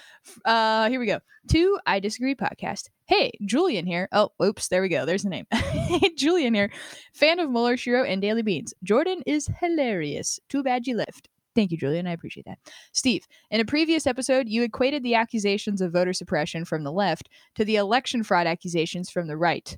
Uh 0.46 0.90
here 0.90 1.00
we 1.00 1.06
go. 1.06 1.20
Two 1.48 1.78
I 1.86 2.00
disagree 2.00 2.36
podcast. 2.36 2.90
Hey, 3.06 3.32
Julian 3.46 3.86
here. 3.86 4.08
Oh, 4.12 4.30
oops, 4.42 4.70
there 4.70 4.82
we 4.82 4.90
go. 4.90 5.06
There's 5.06 5.24
the 5.24 5.30
name. 5.30 5.46
hey, 5.52 6.14
Julian 6.16 6.54
here. 6.54 6.72
Fan 7.14 7.40
of 7.40 7.50
Mueller, 7.50 7.76
She 7.76 7.92
Wrote, 7.92 8.08
and 8.08 8.22
Daily 8.22 8.42
Beans. 8.42 8.74
Jordan 8.84 9.22
is 9.26 9.50
hilarious. 9.60 10.40
Too 10.50 10.64
bad 10.64 10.88
you 10.88 10.96
left. 10.96 11.28
Thank 11.56 11.72
you, 11.72 11.78
Julian. 11.78 12.08
I 12.08 12.14
appreciate 12.14 12.46
that. 12.46 12.58
Steve, 12.94 13.28
in 13.52 13.62
a 13.62 13.66
previous 13.66 14.08
episode, 14.08 14.50
you 14.50 14.64
equated 14.64 15.04
the 15.04 15.16
accusations 15.16 15.82
of 15.82 15.92
voter 15.92 16.14
suppression 16.14 16.66
from 16.66 16.84
the 16.84 16.92
left 16.92 17.30
to 17.56 17.66
the 17.66 17.76
election 17.76 18.24
fraud 18.24 18.48
accusations 18.48 19.10
from 19.10 19.28
the 19.28 19.38
right. 19.38 19.78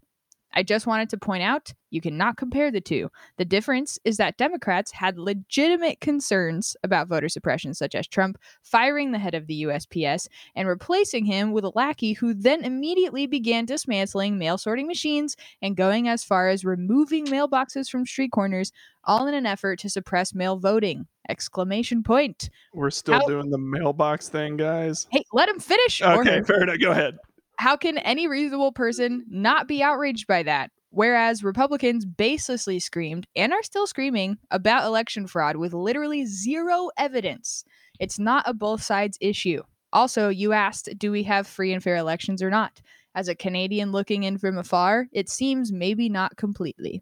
I 0.55 0.63
just 0.63 0.87
wanted 0.87 1.09
to 1.09 1.17
point 1.17 1.43
out 1.43 1.73
you 1.89 2.01
cannot 2.01 2.37
compare 2.37 2.71
the 2.71 2.81
two. 2.81 3.09
The 3.37 3.45
difference 3.45 3.99
is 4.03 4.17
that 4.17 4.37
Democrats 4.37 4.91
had 4.91 5.17
legitimate 5.17 6.01
concerns 6.01 6.75
about 6.83 7.07
voter 7.07 7.29
suppression, 7.29 7.73
such 7.73 7.95
as 7.95 8.07
Trump 8.07 8.37
firing 8.63 9.11
the 9.11 9.19
head 9.19 9.33
of 9.35 9.47
the 9.47 9.63
USPS 9.63 10.27
and 10.55 10.67
replacing 10.67 11.25
him 11.25 11.51
with 11.51 11.63
a 11.63 11.71
lackey 11.75 12.13
who 12.13 12.33
then 12.33 12.63
immediately 12.63 13.27
began 13.27 13.65
dismantling 13.65 14.37
mail 14.37 14.57
sorting 14.57 14.87
machines 14.87 15.35
and 15.61 15.77
going 15.77 16.07
as 16.07 16.23
far 16.23 16.49
as 16.49 16.65
removing 16.65 17.25
mailboxes 17.25 17.89
from 17.89 18.05
street 18.05 18.31
corners, 18.31 18.71
all 19.03 19.27
in 19.27 19.33
an 19.33 19.45
effort 19.45 19.79
to 19.79 19.89
suppress 19.89 20.33
mail 20.33 20.57
voting. 20.57 21.07
Exclamation 21.29 22.03
point. 22.03 22.49
We're 22.73 22.91
still 22.91 23.15
How- 23.15 23.27
doing 23.27 23.49
the 23.49 23.57
mailbox 23.57 24.29
thing, 24.29 24.57
guys. 24.57 25.07
Hey, 25.11 25.23
let 25.33 25.49
him 25.49 25.59
finish. 25.59 26.01
Okay, 26.01 26.41
fair 26.43 26.63
enough. 26.63 26.79
Go 26.79 26.91
ahead. 26.91 27.17
How 27.57 27.77
can 27.77 27.97
any 27.97 28.27
reasonable 28.27 28.71
person 28.71 29.25
not 29.29 29.67
be 29.67 29.81
outraged 29.81 30.27
by 30.27 30.43
that? 30.43 30.71
Whereas 30.89 31.43
Republicans 31.43 32.05
baselessly 32.05 32.81
screamed 32.81 33.27
and 33.35 33.51
are 33.51 33.63
still 33.63 33.85
screaming 33.85 34.37
about 34.49 34.85
election 34.85 35.27
fraud 35.27 35.57
with 35.57 35.73
literally 35.73 36.25
zero 36.25 36.89
evidence. 36.97 37.65
It's 37.99 38.17
not 38.17 38.47
a 38.47 38.53
both 38.53 38.81
sides 38.81 39.17
issue. 39.19 39.61
Also, 39.91 40.29
you 40.29 40.53
asked, 40.53 40.89
do 40.97 41.11
we 41.11 41.23
have 41.23 41.47
free 41.47 41.73
and 41.73 41.83
fair 41.83 41.97
elections 41.97 42.41
or 42.41 42.49
not? 42.49 42.81
As 43.13 43.27
a 43.27 43.35
Canadian 43.35 43.91
looking 43.91 44.23
in 44.23 44.37
from 44.37 44.57
afar, 44.57 45.07
it 45.11 45.29
seems 45.29 45.71
maybe 45.71 46.09
not 46.09 46.35
completely. 46.35 47.01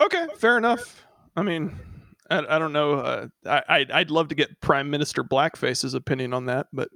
Okay, 0.00 0.26
fair 0.36 0.58
enough. 0.58 1.04
I 1.36 1.42
mean, 1.42 1.78
I, 2.30 2.56
I 2.56 2.58
don't 2.58 2.72
know. 2.72 2.94
Uh, 2.94 3.28
I 3.46 3.62
I'd, 3.68 3.90
I'd 3.90 4.10
love 4.10 4.28
to 4.28 4.34
get 4.34 4.60
Prime 4.60 4.90
Minister 4.90 5.24
Blackface's 5.24 5.94
opinion 5.94 6.32
on 6.34 6.44
that, 6.46 6.66
but 6.72 6.88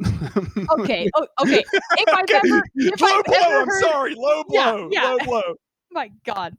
Okay, 0.79 1.09
oh, 1.15 1.27
okay. 1.43 1.65
If 1.73 2.09
I've 2.09 2.25
Okay. 2.25 2.37
ever, 2.37 2.63
if 2.77 3.01
low 3.01 3.09
I've 3.09 3.25
blow. 3.25 3.37
ever 3.39 3.61
I'm 3.63 3.71
sorry, 3.81 4.15
low 4.15 4.45
blow, 4.45 4.89
Yeah, 4.93 5.03
yeah. 5.03 5.09
low 5.11 5.19
blow. 5.25 5.55
my 5.91 6.11
God, 6.25 6.57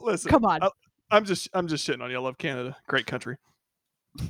Listen, 0.00 0.30
come 0.30 0.44
on. 0.44 0.62
I- 0.62 0.70
I'm 1.10 1.24
just 1.24 1.48
I'm 1.52 1.68
just 1.68 1.86
shitting 1.86 2.00
on 2.02 2.10
you. 2.10 2.16
I 2.16 2.20
love 2.20 2.38
Canada, 2.38 2.76
great 2.88 3.06
country. 3.06 3.36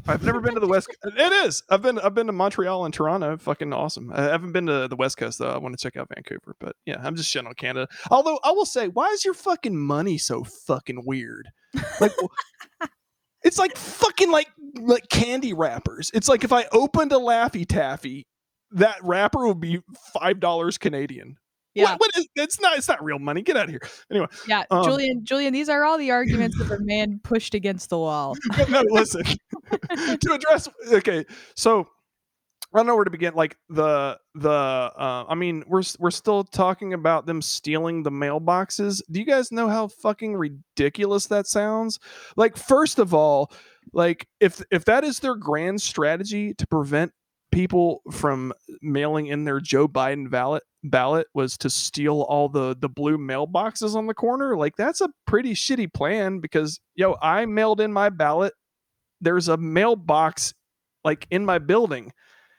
I've 0.07 0.23
never 0.25 0.41
been 0.41 0.55
to 0.55 0.61
the 0.61 0.67
west. 0.69 0.89
It 1.05 1.33
is. 1.47 1.63
I've 1.69 1.83
been 1.83 1.99
I've 1.99 2.15
been 2.15 2.27
to 2.27 2.33
Montreal 2.33 2.85
and 2.85 2.93
Toronto. 2.95 3.37
Fucking 3.37 3.73
awesome. 3.73 4.13
I 4.13 4.23
haven't 4.23 4.53
been 4.53 4.67
to 4.67 4.89
the 4.89 4.97
west 4.97 5.17
coast 5.17 5.39
though. 5.39 5.51
I 5.51 5.59
want 5.59 5.79
to 5.79 5.83
check 5.83 5.97
out 5.97 6.09
Vancouver, 6.15 6.55
but 6.61 6.75
yeah, 6.87 6.97
I'm 7.03 7.15
just 7.15 7.33
shitting 7.35 7.47
on 7.47 7.55
Canada. 7.55 7.89
Although 8.11 8.39
I 8.43 8.51
will 8.53 8.65
say, 8.67 8.89
why 8.89 9.09
is 9.11 9.25
your 9.25 9.35
fucking 9.35 9.77
money 9.77 10.19
so 10.19 10.45
fucking 10.45 11.05
weird? 11.05 11.51
Like. 12.01 12.13
It's 13.45 13.59
like 13.59 13.77
fucking 13.77 14.31
like 14.31 14.49
like 14.81 15.09
candy 15.09 15.53
wrappers. 15.53 16.11
It's 16.15 16.29
like 16.29 16.45
if 16.45 16.53
I 16.53 16.67
opened 16.73 17.13
a 17.13 17.17
Laffy 17.17 17.67
Taffy, 17.67 18.27
that 18.73 18.97
wrapper 19.03 19.47
would 19.47 19.61
be 19.61 19.81
five 20.13 20.41
dollars 20.41 20.79
Canadian. 20.79 21.37
Yeah. 21.75 21.93
What, 21.93 22.01
what 22.01 22.11
is? 22.17 22.29
It's 22.37 22.61
not. 22.61 22.77
It's 22.77 22.89
not 22.89 23.03
real 23.03 23.19
money. 23.19 23.43
Get 23.43 23.57
out 23.57 23.65
of 23.65 23.71
here. 23.71 23.81
Anyway, 24.11 24.27
Yeah, 24.47 24.65
Um, 24.71 24.85
Julian, 24.85 25.25
Julian, 25.25 25.53
these 25.53 25.69
are 25.69 25.85
all 25.85 25.97
the 25.97 26.11
arguments 26.11 26.61
of 26.61 26.71
a 26.71 26.79
man 26.81 27.21
pushed 27.23 27.55
against 27.55 27.89
the 27.89 27.99
wall. 27.99 28.37
no, 28.69 28.83
listen. 28.91 29.23
to 29.91 30.33
address, 30.33 30.69
okay, 30.93 31.25
so 31.57 31.89
I 32.75 32.79
don't 32.79 32.87
know 32.87 32.95
where 32.95 33.05
to 33.05 33.11
begin. 33.11 33.35
Like 33.35 33.57
the 33.69 34.19
the, 34.35 34.51
uh, 34.51 35.25
I 35.29 35.35
mean, 35.35 35.63
we're 35.67 35.83
we're 35.99 36.11
still 36.11 36.45
talking 36.45 36.95
about 36.95 37.27
them 37.27 37.43
stealing 37.43 38.03
the 38.03 38.11
mailboxes. 38.11 39.03
Do 39.11 39.21
you 39.21 39.27
guys 39.27 39.53
know 39.53 39.69
how 39.69 39.89
fucking 39.89 40.35
ridiculous 40.35 41.27
that 41.27 41.47
sounds? 41.47 41.99
Like, 42.37 42.57
first 42.57 42.99
of 42.99 43.13
all, 43.13 43.53
like 43.93 44.27
if 44.41 44.63
if 44.71 44.85
that 44.87 45.05
is 45.05 45.21
their 45.21 45.35
grand 45.35 45.83
strategy 45.83 46.55
to 46.55 46.67
prevent 46.67 47.13
people 47.51 48.01
from 48.11 48.53
mailing 48.81 49.27
in 49.27 49.45
their 49.45 49.61
Joe 49.61 49.87
Biden 49.87 50.31
ballot 50.31 50.63
ballot 50.85 51.27
was 51.35 51.59
to 51.59 51.69
steal 51.69 52.23
all 52.23 52.49
the 52.49 52.75
the 52.81 52.89
blue 52.89 53.19
mailboxes 53.19 53.95
on 53.95 54.07
the 54.07 54.15
corner 54.15 54.57
like 54.57 54.75
that's 54.77 55.01
a 55.01 55.09
pretty 55.27 55.53
shitty 55.53 55.93
plan 55.93 56.41
because 56.41 56.81
yo 56.97 57.17
I 57.23 57.47
mailed 57.47 57.81
in 57.81 57.93
my 57.93 58.09
ballot 58.09 58.55
there's 59.21 59.49
a 59.49 59.57
mailbox 59.57 60.55
like 61.05 61.27
in 61.31 61.45
my 61.45 61.59
building 61.59 62.13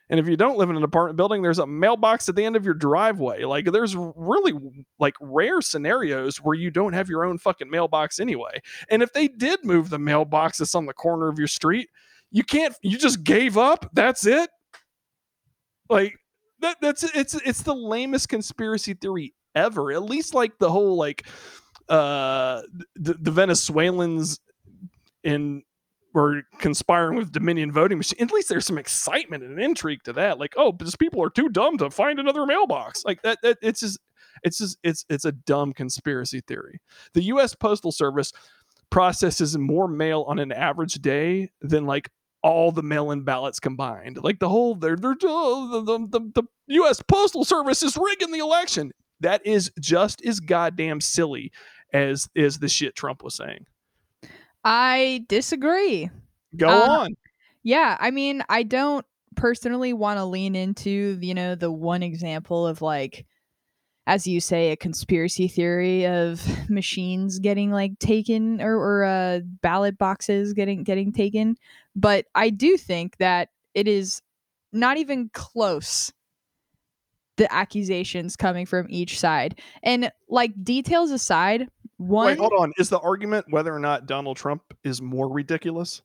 and 0.09 0.19
if 0.19 0.27
you 0.27 0.37
don't 0.37 0.57
live 0.57 0.69
in 0.69 0.75
an 0.75 0.83
apartment 0.83 1.17
building 1.17 1.41
there's 1.41 1.59
a 1.59 1.67
mailbox 1.67 2.27
at 2.29 2.35
the 2.35 2.45
end 2.45 2.55
of 2.55 2.65
your 2.65 2.73
driveway. 2.73 3.43
Like 3.43 3.71
there's 3.71 3.95
really 3.95 4.53
like 4.99 5.15
rare 5.21 5.61
scenarios 5.61 6.37
where 6.37 6.55
you 6.55 6.71
don't 6.71 6.93
have 6.93 7.09
your 7.09 7.25
own 7.25 7.37
fucking 7.37 7.69
mailbox 7.69 8.19
anyway. 8.19 8.61
And 8.89 9.01
if 9.01 9.13
they 9.13 9.27
did 9.27 9.63
move 9.63 9.89
the 9.89 9.99
mailbox 9.99 10.57
that's 10.57 10.75
on 10.75 10.85
the 10.85 10.93
corner 10.93 11.27
of 11.27 11.37
your 11.37 11.47
street 11.47 11.89
you 12.33 12.43
can't 12.43 12.75
you 12.81 12.97
just 12.97 13.23
gave 13.23 13.57
up? 13.57 13.89
That's 13.93 14.25
it? 14.25 14.49
Like 15.87 16.17
that 16.59 16.77
that's 16.81 17.03
it's 17.15 17.35
it's 17.35 17.61
the 17.61 17.75
lamest 17.75 18.27
conspiracy 18.27 18.95
theory 18.95 19.33
ever. 19.55 19.91
At 19.91 20.03
least 20.03 20.33
like 20.33 20.57
the 20.57 20.69
whole 20.69 20.97
like 20.97 21.27
uh 21.89 22.63
the, 22.95 23.13
the 23.13 23.31
venezuelans 23.31 24.39
in 25.23 25.61
were 26.13 26.43
conspiring 26.59 27.17
with 27.17 27.31
dominion 27.31 27.71
voting 27.71 27.97
machine 27.97 28.21
at 28.21 28.31
least 28.31 28.49
there's 28.49 28.65
some 28.65 28.77
excitement 28.77 29.43
and 29.43 29.59
intrigue 29.59 30.01
to 30.03 30.13
that 30.13 30.39
like 30.39 30.53
oh 30.57 30.71
because 30.71 30.95
people 30.95 31.21
are 31.23 31.29
too 31.29 31.49
dumb 31.49 31.77
to 31.77 31.89
find 31.89 32.19
another 32.19 32.45
mailbox 32.45 33.03
like 33.05 33.21
that, 33.23 33.39
that 33.41 33.57
it's 33.61 33.81
just 33.81 33.99
It's 34.43 34.57
just 34.57 34.77
it's 34.83 35.05
it's 35.09 35.25
a 35.25 35.31
dumb 35.31 35.73
conspiracy 35.73 36.41
theory. 36.47 36.79
The 37.13 37.23
U.S. 37.25 37.55
Postal 37.55 37.91
Service 37.91 38.31
processes 38.89 39.57
more 39.57 39.87
mail 39.87 40.23
on 40.27 40.39
an 40.39 40.51
average 40.51 40.95
day 40.95 41.49
than 41.61 41.85
like 41.85 42.09
all 42.43 42.71
the 42.71 42.83
mail-in 42.83 43.23
ballots 43.23 43.59
combined. 43.59 44.17
Like 44.23 44.39
the 44.39 44.49
whole 44.49 44.75
they're, 44.75 44.95
they're 44.97 45.11
uh, 45.11 45.81
the, 45.81 46.07
the, 46.09 46.31
the 46.35 46.43
U.S. 46.67 47.01
Postal 47.07 47.45
Service 47.45 47.83
is 47.83 47.97
rigging 47.97 48.31
the 48.31 48.39
election. 48.39 48.91
That 49.21 49.45
is 49.45 49.71
just 49.79 50.25
as 50.25 50.39
goddamn 50.39 51.01
silly 51.01 51.51
as 51.93 52.27
is 52.35 52.59
the 52.59 52.69
shit 52.69 52.95
Trump 52.95 53.23
was 53.23 53.35
saying. 53.35 53.65
I 54.63 55.25
disagree. 55.27 56.09
Go 56.55 56.69
Uh, 56.71 56.87
on. 56.87 57.15
Yeah, 57.63 57.97
I 57.99 58.11
mean, 58.11 58.43
I 58.49 58.63
don't 58.63 59.05
personally 59.35 59.93
want 59.93 60.19
to 60.19 60.25
lean 60.25 60.55
into, 60.55 61.17
you 61.21 61.33
know, 61.33 61.55
the 61.55 61.71
one 61.71 62.03
example 62.03 62.67
of 62.67 62.81
like 62.81 63.25
as 64.07 64.27
you 64.27 64.41
say 64.41 64.71
a 64.71 64.77
conspiracy 64.77 65.47
theory 65.47 66.07
of 66.07 66.45
machines 66.69 67.39
getting 67.39 67.71
like 67.71 67.97
taken 67.99 68.61
or, 68.61 68.75
or 68.77 69.05
uh 69.05 69.41
ballot 69.61 69.97
boxes 69.97 70.53
getting 70.53 70.83
getting 70.83 71.11
taken, 71.13 71.57
but 71.95 72.25
I 72.35 72.49
do 72.51 72.77
think 72.77 73.17
that 73.17 73.49
it 73.75 73.87
is 73.87 74.21
not 74.73 74.97
even 74.97 75.29
close 75.33 76.13
the 77.37 77.51
accusations 77.53 78.35
coming 78.35 78.65
from 78.65 78.85
each 78.89 79.19
side. 79.19 79.59
And 79.81 80.11
like 80.29 80.51
details 80.63 81.11
aside, 81.11 81.67
one 82.07 82.27
Wait, 82.27 82.37
hold 82.39 82.53
on. 82.57 82.73
Is 82.77 82.89
the 82.89 82.99
argument 82.99 83.45
whether 83.49 83.73
or 83.73 83.79
not 83.79 84.05
Donald 84.05 84.37
Trump 84.37 84.61
is 84.83 85.01
more 85.01 85.31
ridiculous? 85.31 86.01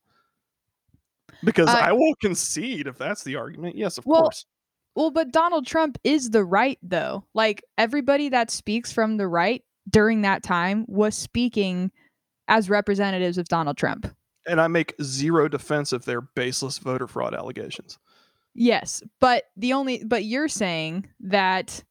Because 1.44 1.68
Uh, 1.68 1.78
I 1.80 1.92
will 1.92 2.14
concede 2.20 2.86
if 2.86 2.98
that's 2.98 3.22
the 3.22 3.36
argument. 3.36 3.76
Yes, 3.76 3.98
of 3.98 4.06
Well, 4.06 4.22
course. 4.22 4.46
Well, 4.94 5.10
but 5.10 5.30
Donald 5.30 5.66
Trump 5.66 5.98
is 6.02 6.30
the 6.30 6.44
right, 6.44 6.78
though. 6.82 7.24
Like 7.34 7.62
everybody 7.76 8.28
that 8.30 8.50
speaks 8.50 8.92
from 8.92 9.16
the 9.16 9.28
right 9.28 9.62
during 9.88 10.22
that 10.22 10.42
time 10.42 10.84
was 10.88 11.16
speaking 11.16 11.92
as 12.48 12.68
representatives 12.68 13.38
of 13.38 13.46
Donald 13.48 13.76
Trump. 13.76 14.12
And 14.46 14.60
I 14.60 14.66
make 14.66 14.94
zero 15.02 15.46
defense 15.46 15.92
of 15.92 16.04
their 16.04 16.22
baseless 16.22 16.78
voter 16.78 17.06
fraud 17.06 17.34
allegations. 17.34 17.98
Yes, 18.54 19.02
but 19.20 19.44
the 19.56 19.72
only 19.74 20.02
but 20.04 20.24
you're 20.24 20.48
saying 20.48 21.06
that 21.20 21.84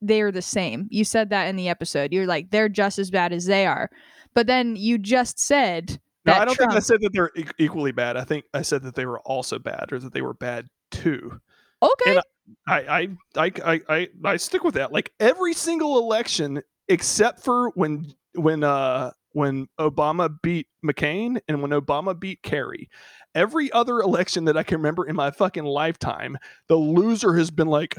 they're 0.00 0.32
the 0.32 0.42
same. 0.42 0.86
You 0.90 1.04
said 1.04 1.30
that 1.30 1.46
in 1.48 1.56
the 1.56 1.68
episode. 1.68 2.12
You're 2.12 2.26
like 2.26 2.50
they're 2.50 2.68
just 2.68 2.98
as 2.98 3.10
bad 3.10 3.32
as 3.32 3.46
they 3.46 3.66
are. 3.66 3.90
But 4.34 4.46
then 4.46 4.76
you 4.76 4.98
just 4.98 5.38
said 5.38 6.00
No, 6.24 6.34
I 6.34 6.44
don't 6.44 6.56
think 6.56 6.72
I 6.72 6.78
said 6.78 7.00
that 7.02 7.12
they're 7.12 7.32
e- 7.36 7.44
equally 7.58 7.92
bad. 7.92 8.16
I 8.16 8.24
think 8.24 8.44
I 8.54 8.62
said 8.62 8.82
that 8.82 8.94
they 8.94 9.06
were 9.06 9.20
also 9.20 9.58
bad 9.58 9.92
or 9.92 9.98
that 9.98 10.12
they 10.12 10.22
were 10.22 10.34
bad 10.34 10.68
too. 10.90 11.40
Okay. 11.82 12.10
and 12.10 12.20
I 12.66 12.80
I 12.80 13.08
I 13.36 13.52
I 13.64 13.80
I, 13.88 14.08
I 14.24 14.36
stick 14.36 14.64
with 14.64 14.74
that. 14.74 14.92
Like 14.92 15.12
every 15.20 15.54
single 15.54 15.98
election 15.98 16.62
except 16.88 17.42
for 17.42 17.70
when 17.70 18.14
when 18.34 18.64
uh 18.64 19.12
when 19.32 19.68
Obama 19.78 20.30
beat 20.42 20.66
McCain 20.84 21.40
and 21.48 21.62
when 21.62 21.70
Obama 21.70 22.18
beat 22.18 22.42
Kerry. 22.42 22.88
Every 23.34 23.70
other 23.70 24.00
election 24.00 24.44
that 24.46 24.56
I 24.56 24.64
can 24.64 24.78
remember 24.78 25.06
in 25.06 25.14
my 25.14 25.30
fucking 25.30 25.64
lifetime, 25.64 26.36
the 26.66 26.74
loser 26.76 27.36
has 27.36 27.50
been 27.50 27.68
like, 27.68 27.96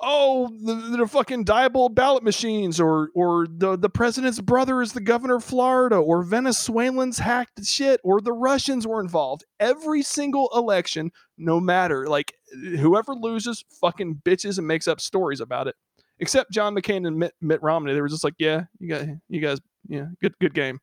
"Oh, 0.00 0.48
the, 0.48 0.96
the 0.96 1.06
fucking 1.06 1.44
diabolical 1.44 1.88
ballot 1.88 2.22
machines," 2.22 2.80
or 2.80 3.10
or 3.14 3.46
the 3.48 3.76
the 3.76 3.90
president's 3.90 4.40
brother 4.40 4.82
is 4.82 4.92
the 4.92 5.00
governor 5.00 5.36
of 5.36 5.44
Florida, 5.44 5.96
or 5.96 6.22
Venezuelans 6.22 7.18
hacked 7.18 7.64
shit, 7.64 8.00
or 8.04 8.20
the 8.20 8.32
Russians 8.32 8.86
were 8.86 9.00
involved. 9.00 9.44
Every 9.60 10.02
single 10.02 10.50
election, 10.54 11.10
no 11.38 11.60
matter 11.60 12.06
like 12.06 12.34
whoever 12.78 13.14
loses, 13.14 13.64
fucking 13.80 14.22
bitches 14.24 14.58
and 14.58 14.66
makes 14.66 14.88
up 14.88 15.00
stories 15.00 15.40
about 15.40 15.68
it. 15.68 15.76
Except 16.20 16.52
John 16.52 16.74
McCain 16.74 17.06
and 17.06 17.18
Mitt, 17.18 17.34
Mitt 17.40 17.62
Romney, 17.62 17.92
they 17.92 18.00
were 18.00 18.08
just 18.08 18.24
like, 18.24 18.34
"Yeah, 18.38 18.64
you 18.78 18.88
got 18.88 19.06
you 19.28 19.40
guys, 19.40 19.58
yeah, 19.88 20.06
good 20.20 20.34
good 20.40 20.54
game." 20.54 20.80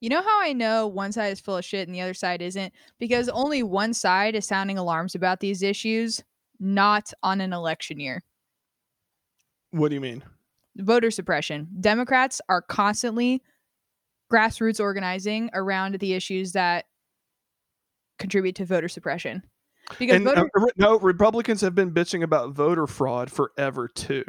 You 0.00 0.08
know 0.08 0.20
how 0.20 0.42
I 0.42 0.52
know 0.52 0.88
one 0.88 1.12
side 1.12 1.32
is 1.32 1.40
full 1.40 1.56
of 1.58 1.64
shit 1.64 1.86
and 1.86 1.94
the 1.94 2.00
other 2.00 2.12
side 2.12 2.42
isn't? 2.42 2.74
Because 2.98 3.28
only 3.28 3.62
one 3.62 3.94
side 3.94 4.34
is 4.34 4.44
sounding 4.44 4.76
alarms 4.76 5.14
about 5.14 5.38
these 5.38 5.62
issues, 5.62 6.24
not 6.62 7.12
on 7.22 7.40
an 7.40 7.52
election 7.52 8.00
year. 8.00 8.22
What 9.72 9.88
do 9.88 9.94
you 9.94 10.00
mean? 10.00 10.22
voter 10.76 11.10
suppression. 11.10 11.68
Democrats 11.80 12.40
are 12.48 12.62
constantly 12.62 13.42
grassroots 14.32 14.80
organizing 14.80 15.50
around 15.52 15.96
the 15.96 16.14
issues 16.14 16.52
that 16.52 16.86
contribute 18.18 18.54
to 18.56 18.64
voter 18.64 18.88
suppression. 18.88 19.42
Because 19.98 20.16
And 20.16 20.24
voter, 20.24 20.50
uh, 20.56 20.66
no, 20.76 20.98
Republicans 20.98 21.60
have 21.60 21.74
been 21.74 21.90
bitching 21.90 22.22
about 22.22 22.52
voter 22.52 22.86
fraud 22.86 23.30
forever 23.30 23.88
too. 23.88 24.24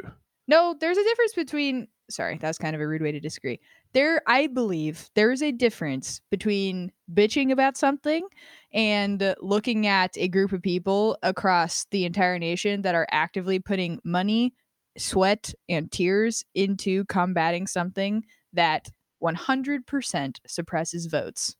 no, 0.48 0.76
there's 0.78 0.98
a 0.98 1.04
difference 1.04 1.32
between 1.32 1.88
sorry, 2.10 2.38
that's 2.38 2.58
kind 2.58 2.74
of 2.74 2.80
a 2.80 2.86
rude 2.86 3.02
way 3.02 3.12
to 3.12 3.20
disagree. 3.20 3.60
There 3.92 4.22
I 4.26 4.46
believe 4.48 5.10
there 5.14 5.32
is 5.32 5.42
a 5.42 5.52
difference 5.52 6.20
between 6.30 6.92
bitching 7.12 7.52
about 7.52 7.76
something 7.76 8.26
and 8.72 9.34
looking 9.40 9.86
at 9.86 10.16
a 10.16 10.28
group 10.28 10.52
of 10.52 10.62
people 10.62 11.16
across 11.22 11.86
the 11.90 12.04
entire 12.04 12.38
nation 12.38 12.82
that 12.82 12.94
are 12.94 13.06
actively 13.10 13.58
putting 13.58 14.00
money, 14.04 14.54
sweat, 14.98 15.52
and 15.68 15.90
tears 15.90 16.44
into 16.54 17.04
combating 17.06 17.66
something 17.66 18.24
that 18.52 18.90
100% 19.22 20.36
suppresses 20.46 21.06
votes. 21.06 21.56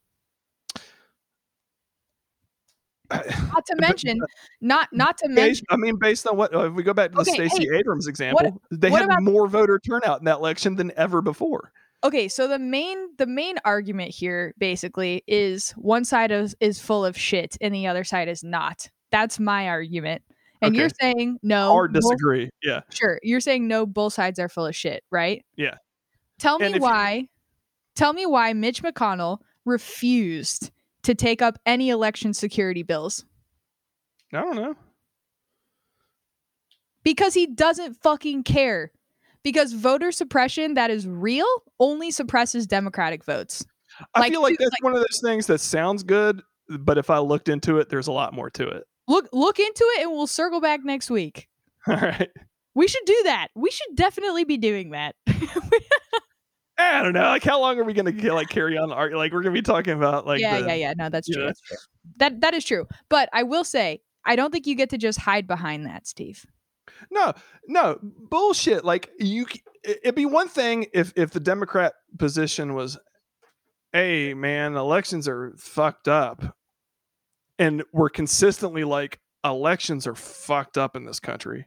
Not 3.53 3.67
to 3.67 3.77
mention, 3.81 4.19
not 4.61 4.89
not 4.93 5.19
to 5.19 5.29
mention, 5.29 5.65
I 5.71 5.77
mean, 5.77 5.97
based 5.97 6.27
on 6.27 6.37
what 6.37 6.55
uh, 6.55 6.67
if 6.67 6.73
we 6.75 6.83
go 6.83 6.93
back 6.95 7.11
to 7.11 7.17
the 7.17 7.21
Okay, 7.23 7.49
Stacey 7.49 7.69
Abrams 7.75 8.07
example, 8.07 8.61
they 8.71 8.91
what 8.91 9.01
had 9.03 9.11
about- 9.11 9.23
more 9.23 9.47
voter 9.49 9.79
turnout 9.79 10.19
in 10.21 10.25
that 10.27 10.39
election 10.39 10.77
than 10.77 10.93
ever 10.97 11.23
before. 11.23 11.73
okay, 12.03 12.29
so 12.29 12.47
the 12.49 12.59
main 12.59 13.09
the 13.19 13.27
main 13.27 13.57
argument 13.65 14.11
here 14.15 14.55
basically 14.59 15.23
is 15.27 15.71
one 15.73 16.05
side 16.05 16.31
is, 16.31 16.55
is 16.61 16.79
full 16.81 17.05
of 17.05 17.17
shit 17.17 17.57
and 17.61 17.75
the 17.75 17.87
other 17.87 18.05
side 18.05 18.29
is 18.29 18.43
not. 18.45 18.89
That's 19.11 19.39
my 19.41 19.69
argument. 19.69 20.23
And 20.61 20.75
you're 20.75 20.89
saying 21.01 21.39
no. 21.43 21.69
Both- 21.73 21.93
disagree. 21.93 22.51
Yeah. 22.63 22.81
Sure. 22.91 23.19
You're 23.23 23.41
saying 23.41 23.69
no, 23.69 23.85
both 23.87 24.15
sides 24.15 24.39
are 24.39 24.49
full 24.49 24.67
of 24.67 24.75
shit, 24.75 25.05
right? 25.11 25.45
Yeah. 25.57 25.75
Tell 26.39 26.59
me 26.59 26.67
if 26.67 26.75
you- 26.77 26.81
why. 26.81 27.29
Tell 27.95 28.13
me 28.13 28.27
why 28.27 28.53
Mitch 28.55 28.83
McConnell 28.83 29.39
refused 29.65 30.71
to 31.05 31.15
take 31.15 31.41
up 31.43 31.59
any 31.65 31.91
election 31.91 32.35
security 32.35 32.83
bills. 32.83 33.25
I 34.33 34.41
don't 34.41 34.57
know. 34.57 34.75
Because 37.03 37.35
he 37.35 37.47
doesn't 37.47 37.95
fucking 38.03 38.43
care. 38.45 38.91
Because 39.43 39.73
voter 39.75 40.11
suppression 40.11 40.75
that 40.75 40.91
is 40.91 41.07
real 41.07 41.47
only 41.79 42.11
suppresses 42.11 42.67
Democratic 42.67 43.25
votes. 43.25 43.65
I 44.15 44.21
Like, 44.21 44.33
feel 44.33 44.43
like 44.43 44.57
that's 44.59 44.71
like- 44.73 44.83
one 44.83 44.95
of 44.95 45.01
those 45.01 45.21
things 45.23 45.47
that 45.49 45.61
sounds 45.61 46.03
good, 46.03 46.43
but 46.69 46.97
if 46.99 47.11
I 47.11 47.19
looked 47.19 47.49
into 47.49 47.79
it, 47.79 47.91
there's 47.91 48.07
a 48.09 48.13
lot 48.13 48.33
more 48.33 48.51
to 48.51 48.67
it. 48.69 48.85
Look 49.07 49.29
look 49.33 49.59
into 49.61 49.85
it 49.99 50.03
and 50.03 50.11
we'll 50.13 50.27
circle 50.27 50.63
back 50.63 50.81
next 50.83 51.11
week. 51.11 51.47
All 51.87 51.95
right. 51.97 52.31
We 52.75 52.89
should 52.89 53.05
do 53.05 53.21
that. 53.25 53.49
We 53.55 53.71
should 53.71 53.95
definitely 53.95 54.45
be 54.45 54.57
doing 54.57 54.91
that. 54.93 55.15
I 56.77 57.03
don't 57.03 57.13
know. 57.13 57.23
Like, 57.23 57.45
how 57.45 57.61
long 57.61 57.79
are 57.79 57.85
we 57.85 57.93
gonna 57.93 58.13
get, 58.13 58.33
like 58.35 58.49
carry 58.51 58.77
on? 58.77 58.91
Ar- 58.93 59.11
Like, 59.17 59.33
we're 59.33 59.43
gonna 59.43 59.53
be 59.55 59.63
talking 59.63 59.95
about 59.95 60.27
like 60.27 60.41
yeah, 60.41 60.61
the, 60.61 60.67
yeah, 60.69 60.75
yeah. 60.75 60.95
No, 60.97 61.09
that's 61.09 61.29
true. 61.29 61.41
know? 61.43 61.47
That's 61.49 61.61
true. 61.61 61.77
That 62.17 62.41
that 62.41 62.55
is 62.55 62.65
true. 62.65 62.87
But 63.09 63.29
I 63.33 63.43
will 63.45 63.65
say, 63.65 64.01
I 64.27 64.37
don't 64.37 64.51
think 64.51 64.67
you 64.67 64.75
get 64.75 64.91
to 64.91 64.99
just 64.99 65.21
hide 65.21 65.47
behind 65.47 65.87
that, 65.87 66.07
Steve. 66.07 66.45
No, 67.11 67.33
no 67.69 67.99
bullshit. 68.03 68.85
Like 68.85 69.11
you, 69.19 69.47
it- 69.85 70.01
it'd 70.03 70.15
be 70.15 70.27
one 70.27 70.49
thing 70.49 70.87
if 70.93 71.13
if 71.17 71.31
the 71.31 71.41
Democrat 71.41 71.93
position 72.19 72.75
was, 72.75 72.99
"Hey, 73.93 74.35
man, 74.35 74.75
elections 74.75 75.29
are 75.29 75.53
fucked 75.57 76.09
up," 76.09 76.57
and 77.59 77.85
we're 77.93 78.11
consistently 78.11 78.85
like, 78.85 79.21
"Elections 79.45 80.07
are 80.07 80.15
fucked 80.15 80.77
up 80.79 80.97
in 80.97 81.05
this 81.05 81.21
country," 81.21 81.67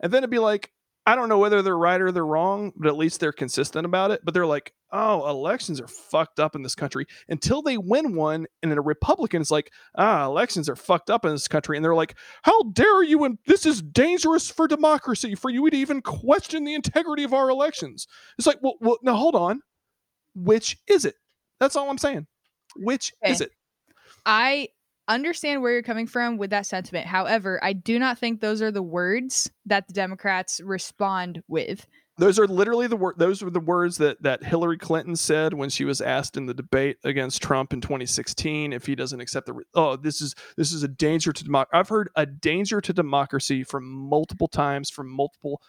and 0.00 0.12
then 0.12 0.18
it'd 0.20 0.30
be 0.30 0.38
like, 0.38 0.70
I 1.08 1.16
don't 1.16 1.28
know 1.28 1.38
whether 1.38 1.62
they're 1.62 1.78
right 1.78 2.00
or 2.00 2.12
they're 2.12 2.26
wrong, 2.26 2.72
but 2.76 2.88
at 2.88 2.96
least 2.96 3.20
they're 3.20 3.32
consistent 3.32 3.86
about 3.86 4.10
it. 4.10 4.20
But 4.24 4.34
they're 4.34 4.46
like, 4.46 4.72
"Oh, 4.92 5.28
elections 5.28 5.80
are 5.80 5.88
fucked 5.88 6.38
up 6.38 6.54
in 6.54 6.62
this 6.62 6.74
country," 6.74 7.06
until 7.28 7.62
they 7.62 7.78
win 7.78 8.14
one, 8.14 8.46
and 8.62 8.70
then 8.70 8.78
a 8.78 8.82
Republican 8.82 9.42
is 9.42 9.50
like, 9.50 9.72
"Ah, 9.96 10.24
elections 10.24 10.68
are 10.68 10.76
fucked 10.76 11.10
up 11.10 11.24
in 11.24 11.32
this 11.32 11.48
country," 11.48 11.76
and 11.76 11.84
they're 11.84 11.94
like, 11.94 12.14
how 12.42 12.62
dare 12.64 13.02
you? 13.02 13.24
And 13.24 13.38
this 13.46 13.66
is 13.66 13.82
dangerous 13.82 14.50
for 14.50 14.68
democracy 14.68 15.34
for 15.34 15.50
you 15.50 15.68
to 15.68 15.76
even 15.76 16.02
question 16.02 16.64
the 16.64 16.74
integrity 16.74 17.24
of 17.24 17.34
our 17.34 17.50
elections. 17.50 18.06
It's 18.38 18.46
like, 18.46 18.58
well, 18.62 18.74
well 18.80 18.98
now 19.02 19.14
hold 19.14 19.34
on. 19.34 19.60
Which 20.34 20.78
is 20.86 21.04
it? 21.04 21.16
That's 21.60 21.76
all 21.76 21.90
I'm 21.90 21.98
saying. 21.98 22.26
Which 22.76 23.12
is 23.24 23.40
it? 23.40 23.50
I 24.24 24.68
understand 25.08 25.62
where 25.62 25.72
you're 25.72 25.82
coming 25.82 26.06
from 26.06 26.36
with 26.36 26.50
that 26.50 26.66
sentiment. 26.66 27.06
However, 27.06 27.58
I 27.62 27.72
do 27.72 27.98
not 27.98 28.18
think 28.18 28.40
those 28.40 28.62
are 28.62 28.70
the 28.70 28.82
words 28.82 29.50
that 29.66 29.86
the 29.88 29.94
Democrats 29.94 30.60
respond 30.60 31.42
with. 31.48 31.86
Those 32.18 32.38
are 32.38 32.48
literally 32.48 32.88
the 32.88 32.96
word. 32.96 33.14
Those 33.16 33.42
were 33.42 33.50
the 33.50 33.60
words 33.60 33.98
that 33.98 34.20
that 34.22 34.42
Hillary 34.42 34.76
Clinton 34.76 35.14
said 35.14 35.54
when 35.54 35.70
she 35.70 35.84
was 35.84 36.00
asked 36.00 36.36
in 36.36 36.46
the 36.46 36.54
debate 36.54 36.96
against 37.04 37.40
Trump 37.40 37.72
in 37.72 37.80
2016 37.80 38.72
if 38.72 38.86
he 38.86 38.96
doesn't 38.96 39.20
accept 39.20 39.46
the. 39.46 39.52
re- 39.52 39.64
Oh, 39.74 39.94
this 39.94 40.20
is 40.20 40.34
this 40.56 40.72
is 40.72 40.82
a 40.82 40.88
danger 40.88 41.32
to 41.32 41.44
democracy. 41.44 41.78
I've 41.78 41.88
heard 41.88 42.10
a 42.16 42.26
danger 42.26 42.80
to 42.80 42.92
democracy 42.92 43.62
from 43.62 43.88
multiple 43.88 44.48
times 44.48 44.90
from 44.90 45.08
multiple 45.08 45.62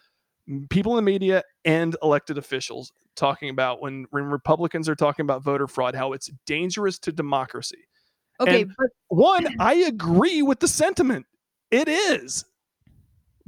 people 0.69 0.97
in 0.97 1.05
the 1.05 1.11
media 1.11 1.43
and 1.65 1.95
elected 2.01 2.37
officials 2.37 2.91
talking 3.15 3.49
about 3.49 3.81
when, 3.81 4.05
when 4.11 4.23
Republicans 4.23 4.89
are 4.89 4.95
talking 4.95 5.23
about 5.23 5.43
voter 5.43 5.67
fraud, 5.67 5.95
how 5.95 6.13
it's 6.13 6.29
dangerous 6.45 6.97
to 6.99 7.11
democracy. 7.11 7.85
Okay, 8.39 8.61
And 8.61 8.71
but 8.77 8.87
one, 9.07 9.47
I 9.59 9.73
agree 9.75 10.41
with 10.41 10.59
the 10.59 10.67
sentiment. 10.67 11.25
It 11.71 11.87
is. 11.87 12.45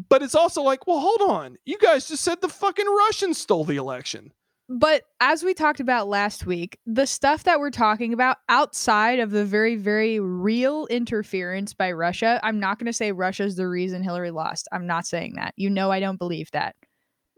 But 0.10 0.24
it's 0.24 0.36
also 0.36 0.62
like, 0.62 0.88
well, 0.88 1.00
hold 1.00 1.22
on. 1.22 1.58
You 1.66 1.78
guys 1.78 2.08
just 2.08 2.24
said 2.24 2.42
the 2.42 2.50
fucking 2.50 2.88
Russians 2.88 3.38
stole 3.38 3.64
the 3.64 3.78
election. 3.78 4.34
But 4.74 5.04
as 5.20 5.44
we 5.44 5.54
talked 5.54 5.82
about 5.82 6.08
last 6.08 6.46
week, 6.46 6.80
the 6.86 7.06
stuff 7.06 7.44
that 7.44 7.60
we're 7.60 7.72
talking 7.72 8.14
about 8.14 8.38
outside 8.48 9.20
of 9.20 9.32
the 9.32 9.44
very, 9.44 9.76
very 9.76 10.20
real 10.22 10.86
interference 10.88 11.74
by 11.74 11.92
Russia, 11.92 12.40
I'm 12.42 12.60
not 12.60 12.80
going 12.80 12.86
to 12.86 12.94
say 12.94 13.12
Russia's 13.12 13.58
the 13.58 13.68
reason 13.68 14.02
Hillary 14.02 14.32
lost. 14.32 14.70
I'm 14.72 14.88
not 14.88 15.06
saying 15.06 15.34
that. 15.36 15.54
You 15.58 15.70
know, 15.70 15.92
I 15.92 16.00
don't 16.00 16.18
believe 16.18 16.50
that. 16.52 16.76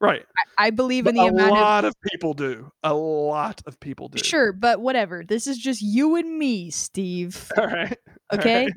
Right. 0.03 0.25
I 0.57 0.69
believe 0.69 1.05
But 1.05 1.11
in 1.11 1.15
the 1.15 1.21
a 1.21 1.27
amount 1.27 1.51
of. 1.51 1.57
lot 1.57 1.85
of 1.85 1.93
people 2.01 2.33
do. 2.33 2.69
A 2.83 2.93
lot 2.93 3.61
of 3.65 3.79
people 3.79 4.09
do. 4.09 4.17
Sure, 4.21 4.51
but 4.51 4.81
whatever. 4.81 5.23
This 5.25 5.47
is 5.47 5.57
just 5.57 5.81
you 5.81 6.17
and 6.17 6.37
me, 6.37 6.71
Steve. 6.71 7.49
All 7.57 7.67
right. 7.67 7.97
Okay. 8.33 8.63
right. 8.65 8.73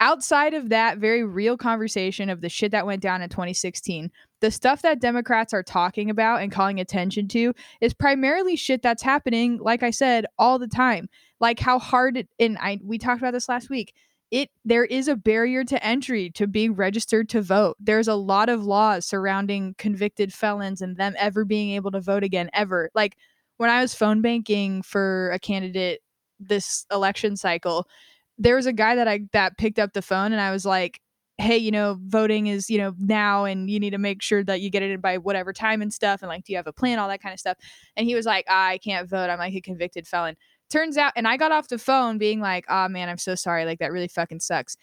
Outside 0.00 0.52
of 0.52 0.68
that 0.68 0.98
very 0.98 1.24
real 1.24 1.56
conversation 1.56 2.28
of 2.28 2.42
the 2.42 2.50
shit 2.50 2.72
that 2.72 2.84
went 2.84 3.00
down 3.00 3.22
in 3.22 3.30
2016, 3.30 4.10
the 4.42 4.50
stuff 4.50 4.82
that 4.82 5.00
Democrats 5.00 5.54
are 5.54 5.62
talking 5.62 6.10
about 6.10 6.42
and 6.42 6.52
calling 6.52 6.78
attention 6.78 7.26
to 7.28 7.54
is 7.80 7.94
primarily 7.94 8.56
shit 8.56 8.82
that's 8.82 9.02
happening, 9.02 9.56
like 9.58 9.82
I 9.82 9.90
said, 9.90 10.26
all 10.38 10.58
the 10.58 10.68
time. 10.68 11.08
Like 11.40 11.58
how 11.58 11.78
hard 11.78 12.18
it, 12.18 12.28
and 12.38 12.58
I 12.58 12.78
we 12.84 12.98
talked 12.98 13.22
about 13.22 13.32
this 13.32 13.48
last 13.48 13.70
week. 13.70 13.94
It 14.36 14.50
there 14.66 14.84
is 14.84 15.08
a 15.08 15.16
barrier 15.16 15.64
to 15.64 15.82
entry 15.82 16.28
to 16.32 16.46
being 16.46 16.74
registered 16.74 17.30
to 17.30 17.40
vote. 17.40 17.76
There's 17.80 18.06
a 18.08 18.14
lot 18.14 18.50
of 18.50 18.66
laws 18.66 19.06
surrounding 19.06 19.74
convicted 19.78 20.30
felons 20.30 20.82
and 20.82 20.94
them 20.98 21.14
ever 21.18 21.46
being 21.46 21.70
able 21.70 21.90
to 21.92 22.00
vote 22.02 22.22
again 22.22 22.50
ever. 22.52 22.90
Like 22.94 23.16
when 23.56 23.70
I 23.70 23.80
was 23.80 23.94
phone 23.94 24.20
banking 24.20 24.82
for 24.82 25.30
a 25.30 25.38
candidate 25.38 26.00
this 26.38 26.84
election 26.92 27.38
cycle, 27.38 27.86
there 28.36 28.56
was 28.56 28.66
a 28.66 28.74
guy 28.74 28.94
that 28.96 29.08
I 29.08 29.20
that 29.32 29.56
picked 29.56 29.78
up 29.78 29.94
the 29.94 30.02
phone 30.02 30.32
and 30.32 30.40
I 30.42 30.50
was 30.50 30.66
like, 30.66 31.00
"Hey, 31.38 31.56
you 31.56 31.70
know, 31.70 31.96
voting 32.02 32.46
is, 32.48 32.68
you 32.68 32.76
know, 32.78 32.92
now 32.98 33.44
and 33.46 33.70
you 33.70 33.80
need 33.80 33.90
to 33.90 33.98
make 33.98 34.20
sure 34.22 34.44
that 34.44 34.60
you 34.60 34.68
get 34.70 34.82
it 34.82 34.90
in 34.90 35.00
by 35.00 35.16
whatever 35.18 35.54
time 35.54 35.80
and 35.80 35.92
stuff 35.94 36.20
and 36.22 36.28
like 36.28 36.44
do 36.44 36.52
you 36.52 36.58
have 36.58 36.66
a 36.66 36.72
plan 36.74 36.98
all 36.98 37.08
that 37.08 37.22
kind 37.22 37.32
of 37.32 37.40
stuff." 37.40 37.56
And 37.96 38.06
he 38.06 38.14
was 38.14 38.26
like, 38.26 38.44
"Ah, 38.50 38.68
"I 38.68 38.78
can't 38.78 39.08
vote. 39.08 39.30
I'm 39.30 39.38
like 39.38 39.54
a 39.54 39.60
convicted 39.62 40.06
felon." 40.06 40.36
Turns 40.70 40.96
out 40.96 41.12
and 41.16 41.28
I 41.28 41.36
got 41.36 41.52
off 41.52 41.68
the 41.68 41.78
phone 41.78 42.18
being 42.18 42.40
like, 42.40 42.64
"Oh 42.68 42.88
man, 42.88 43.08
I'm 43.08 43.18
so 43.18 43.34
sorry. 43.34 43.64
Like 43.64 43.78
that 43.78 43.92
really 43.92 44.08
fucking 44.08 44.40
sucks." 44.40 44.76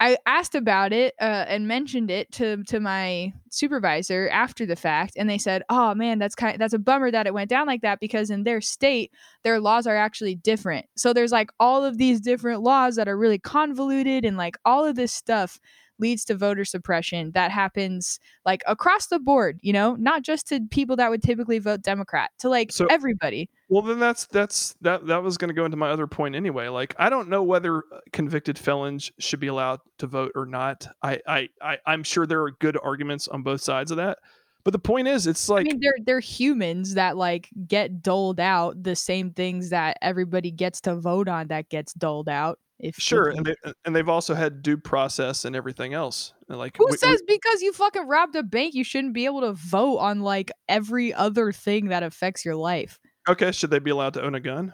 I 0.00 0.16
asked 0.26 0.54
about 0.54 0.92
it 0.92 1.14
uh, 1.20 1.44
and 1.48 1.66
mentioned 1.66 2.10
it 2.10 2.30
to 2.32 2.62
to 2.64 2.78
my 2.78 3.32
supervisor 3.50 4.28
after 4.28 4.64
the 4.64 4.76
fact, 4.76 5.14
and 5.16 5.28
they 5.28 5.38
said, 5.38 5.62
"Oh 5.68 5.94
man, 5.94 6.18
that's 6.20 6.36
kind 6.36 6.54
of, 6.54 6.60
that's 6.60 6.74
a 6.74 6.78
bummer 6.78 7.10
that 7.10 7.26
it 7.26 7.34
went 7.34 7.50
down 7.50 7.66
like 7.66 7.82
that 7.82 7.98
because 8.00 8.30
in 8.30 8.44
their 8.44 8.60
state, 8.60 9.12
their 9.42 9.58
laws 9.60 9.86
are 9.88 9.96
actually 9.96 10.36
different. 10.36 10.86
So 10.96 11.12
there's 11.12 11.32
like 11.32 11.50
all 11.58 11.84
of 11.84 11.98
these 11.98 12.20
different 12.20 12.62
laws 12.62 12.94
that 12.96 13.08
are 13.08 13.18
really 13.18 13.40
convoluted, 13.40 14.24
and 14.24 14.36
like 14.36 14.56
all 14.64 14.84
of 14.84 14.94
this 14.96 15.12
stuff 15.12 15.58
leads 15.98 16.24
to 16.26 16.36
voter 16.36 16.64
suppression 16.64 17.30
that 17.32 17.50
happens 17.50 18.20
like 18.44 18.62
across 18.66 19.06
the 19.06 19.18
board. 19.18 19.58
You 19.62 19.72
know, 19.72 19.94
not 19.96 20.22
just 20.22 20.48
to 20.48 20.60
people 20.70 20.96
that 20.96 21.10
would 21.10 21.22
typically 21.22 21.58
vote 21.58 21.82
Democrat, 21.82 22.30
to 22.40 22.48
like 22.48 22.72
So- 22.72 22.86
everybody. 22.86 23.48
Well, 23.70 23.82
then 23.82 23.98
that's 23.98 24.26
that's 24.26 24.74
that 24.80 25.06
that 25.08 25.22
was 25.22 25.36
going 25.36 25.48
to 25.48 25.54
go 25.54 25.64
into 25.66 25.76
my 25.76 25.90
other 25.90 26.06
point 26.06 26.34
anyway. 26.34 26.68
Like, 26.68 26.94
I 26.98 27.10
don't 27.10 27.28
know 27.28 27.42
whether 27.42 27.78
uh, 27.78 28.00
convicted 28.12 28.58
felons 28.58 29.12
should 29.18 29.40
be 29.40 29.48
allowed 29.48 29.80
to 29.98 30.06
vote 30.06 30.32
or 30.34 30.46
not. 30.46 30.88
I 31.02 31.20
I, 31.26 31.48
I 31.60 31.78
I'm 31.86 32.02
sure 32.02 32.26
there 32.26 32.42
are 32.42 32.52
good 32.52 32.78
arguments 32.82 33.28
on 33.28 33.42
both 33.42 33.60
sides 33.60 33.90
of 33.90 33.98
that. 33.98 34.18
But 34.64 34.72
the 34.72 34.78
point 34.78 35.08
is, 35.08 35.26
it's 35.26 35.48
like 35.48 35.66
I 35.66 35.70
mean, 35.70 35.80
they're 35.80 35.96
they're 36.04 36.20
humans 36.20 36.94
that 36.94 37.16
like 37.16 37.48
get 37.66 38.02
doled 38.02 38.40
out 38.40 38.82
the 38.82 38.96
same 38.96 39.30
things 39.32 39.70
that 39.70 39.96
everybody 40.02 40.50
gets 40.50 40.80
to 40.82 40.96
vote 40.96 41.28
on 41.28 41.48
that 41.48 41.68
gets 41.68 41.92
doled 41.94 42.28
out. 42.28 42.58
If 42.80 42.96
sure, 42.96 43.28
and 43.30 43.44
they 43.44 43.54
and 43.84 43.94
they've 43.96 44.08
also 44.08 44.34
had 44.34 44.62
due 44.62 44.76
process 44.76 45.44
and 45.44 45.56
everything 45.56 45.94
else. 45.94 46.32
And 46.48 46.58
like, 46.58 46.76
who 46.76 46.84
we- 46.84 46.92
we- 46.92 46.96
says 46.96 47.20
because 47.26 47.60
you 47.60 47.72
fucking 47.72 48.06
robbed 48.06 48.36
a 48.36 48.42
bank 48.42 48.74
you 48.74 48.84
shouldn't 48.84 49.14
be 49.14 49.24
able 49.24 49.40
to 49.40 49.52
vote 49.52 49.98
on 49.98 50.20
like 50.20 50.50
every 50.68 51.12
other 51.12 51.50
thing 51.52 51.86
that 51.88 52.02
affects 52.02 52.44
your 52.44 52.54
life? 52.56 52.98
okay, 53.28 53.50
should 53.52 53.70
they 53.70 53.78
be 53.78 53.90
allowed 53.90 54.14
to 54.14 54.22
own 54.22 54.34
a 54.34 54.40
gun? 54.40 54.72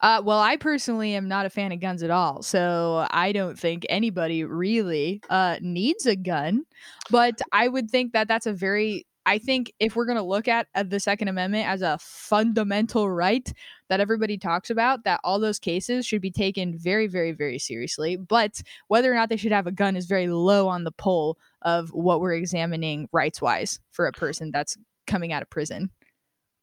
Uh, 0.00 0.20
well, 0.22 0.40
I 0.40 0.56
personally 0.56 1.14
am 1.14 1.28
not 1.28 1.46
a 1.46 1.50
fan 1.50 1.72
of 1.72 1.80
guns 1.80 2.02
at 2.02 2.10
all, 2.10 2.42
so 2.42 3.06
I 3.10 3.32
don't 3.32 3.58
think 3.58 3.86
anybody 3.88 4.44
really 4.44 5.22
uh, 5.30 5.56
needs 5.62 6.04
a 6.06 6.16
gun. 6.16 6.64
But 7.10 7.40
I 7.52 7.68
would 7.68 7.90
think 7.90 8.12
that 8.12 8.28
that's 8.28 8.46
a 8.46 8.52
very 8.52 9.06
I 9.26 9.38
think 9.38 9.72
if 9.80 9.96
we're 9.96 10.04
going 10.04 10.16
to 10.18 10.22
look 10.22 10.48
at 10.48 10.66
the 10.88 11.00
Second 11.00 11.28
Amendment 11.28 11.66
as 11.66 11.80
a 11.82 11.96
fundamental 12.00 13.10
right 13.10 13.50
that 13.88 14.00
everybody 14.00 14.36
talks 14.36 14.68
about, 14.70 15.04
that 15.04 15.20
all 15.24 15.38
those 15.38 15.58
cases 15.58 16.04
should 16.04 16.20
be 16.20 16.30
taken 16.30 16.76
very, 16.76 17.06
very, 17.06 17.32
very 17.32 17.58
seriously. 17.58 18.16
But 18.16 18.60
whether 18.88 19.10
or 19.10 19.14
not 19.14 19.28
they 19.30 19.36
should 19.36 19.52
have 19.52 19.66
a 19.66 19.72
gun 19.72 19.96
is 19.96 20.06
very 20.06 20.26
low 20.28 20.68
on 20.68 20.84
the 20.84 20.92
poll 20.92 21.38
of 21.62 21.90
what 21.90 22.20
we're 22.20 22.34
examining 22.34 23.08
rights 23.12 23.40
wise 23.40 23.80
for 23.92 24.06
a 24.06 24.12
person 24.12 24.50
that's 24.52 24.76
coming 25.06 25.32
out 25.32 25.42
of 25.42 25.48
prison. 25.50 25.90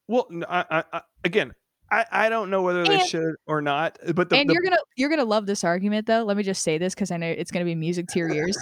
Well, 0.07 0.27
I, 0.47 0.65
I, 0.69 0.83
I- 0.93 1.01
again, 1.23 1.53
I, 1.91 2.05
I 2.11 2.29
don't 2.29 2.49
know 2.49 2.61
whether 2.61 2.83
they 2.85 2.99
And- 2.99 3.07
should 3.09 3.35
or 3.47 3.61
not. 3.61 3.97
But 4.15 4.29
the, 4.29 4.37
and 4.37 4.49
the- 4.49 4.53
you're 4.53 4.63
gonna 4.63 4.77
you're 4.95 5.09
gonna 5.09 5.25
love 5.25 5.45
this 5.45 5.63
argument 5.63 6.05
though. 6.07 6.23
Let 6.23 6.37
me 6.37 6.43
just 6.43 6.61
say 6.63 6.77
this 6.77 6.93
because 6.93 7.11
I 7.11 7.17
know 7.17 7.27
it's 7.27 7.51
gonna 7.51 7.65
be 7.65 7.75
music 7.75 8.07
to 8.09 8.19
your 8.19 8.31
ears. 8.31 8.57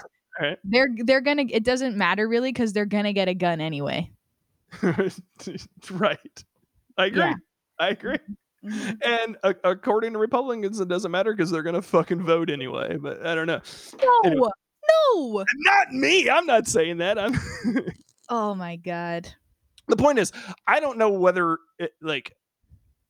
They're 0.64 0.90
they're 1.04 1.22
gonna 1.22 1.46
it 1.50 1.64
doesn't 1.64 1.96
matter 1.98 2.28
really 2.28 2.52
because 2.52 2.74
they're 2.74 2.86
gonna 2.86 3.14
get 3.14 3.28
a 3.28 3.34
gun 3.34 3.60
anyway. 3.62 4.12
right. 5.92 6.44
I 6.98 7.06
agree. 7.06 7.20
Yeah. 7.22 7.34
I 7.80 7.90
agree. 7.90 8.18
Mm-hmm. 8.66 8.90
And 9.04 9.38
a- 9.44 9.70
according 9.70 10.14
to 10.14 10.20
Republicans, 10.20 10.80
it 10.80 10.88
doesn't 10.90 11.12
matter 11.12 11.34
because 11.34 11.50
they're 11.50 11.64
gonna 11.64 11.82
fucking 11.82 12.24
vote 12.24 12.50
anyway. 12.50 12.98
But 12.98 13.26
I 13.26 13.34
don't 13.36 13.48
know. 13.48 13.62
No, 14.02 14.20
Anyway. 14.26 14.50
no. 15.14 15.44
Not 15.60 15.94
me. 15.94 16.30
I'm 16.30 16.46
not 16.46 16.68
saying 16.68 16.98
that. 16.98 17.18
I'm. 17.18 17.34
Oh 18.32 18.54
my 18.54 18.76
god. 18.76 19.28
the 19.88 19.96
point 19.96 20.20
is, 20.20 20.32
I 20.68 20.80
don't 20.80 21.00
know 21.00 21.10
whether 21.10 21.58
it, 21.80 21.94
like 22.00 22.36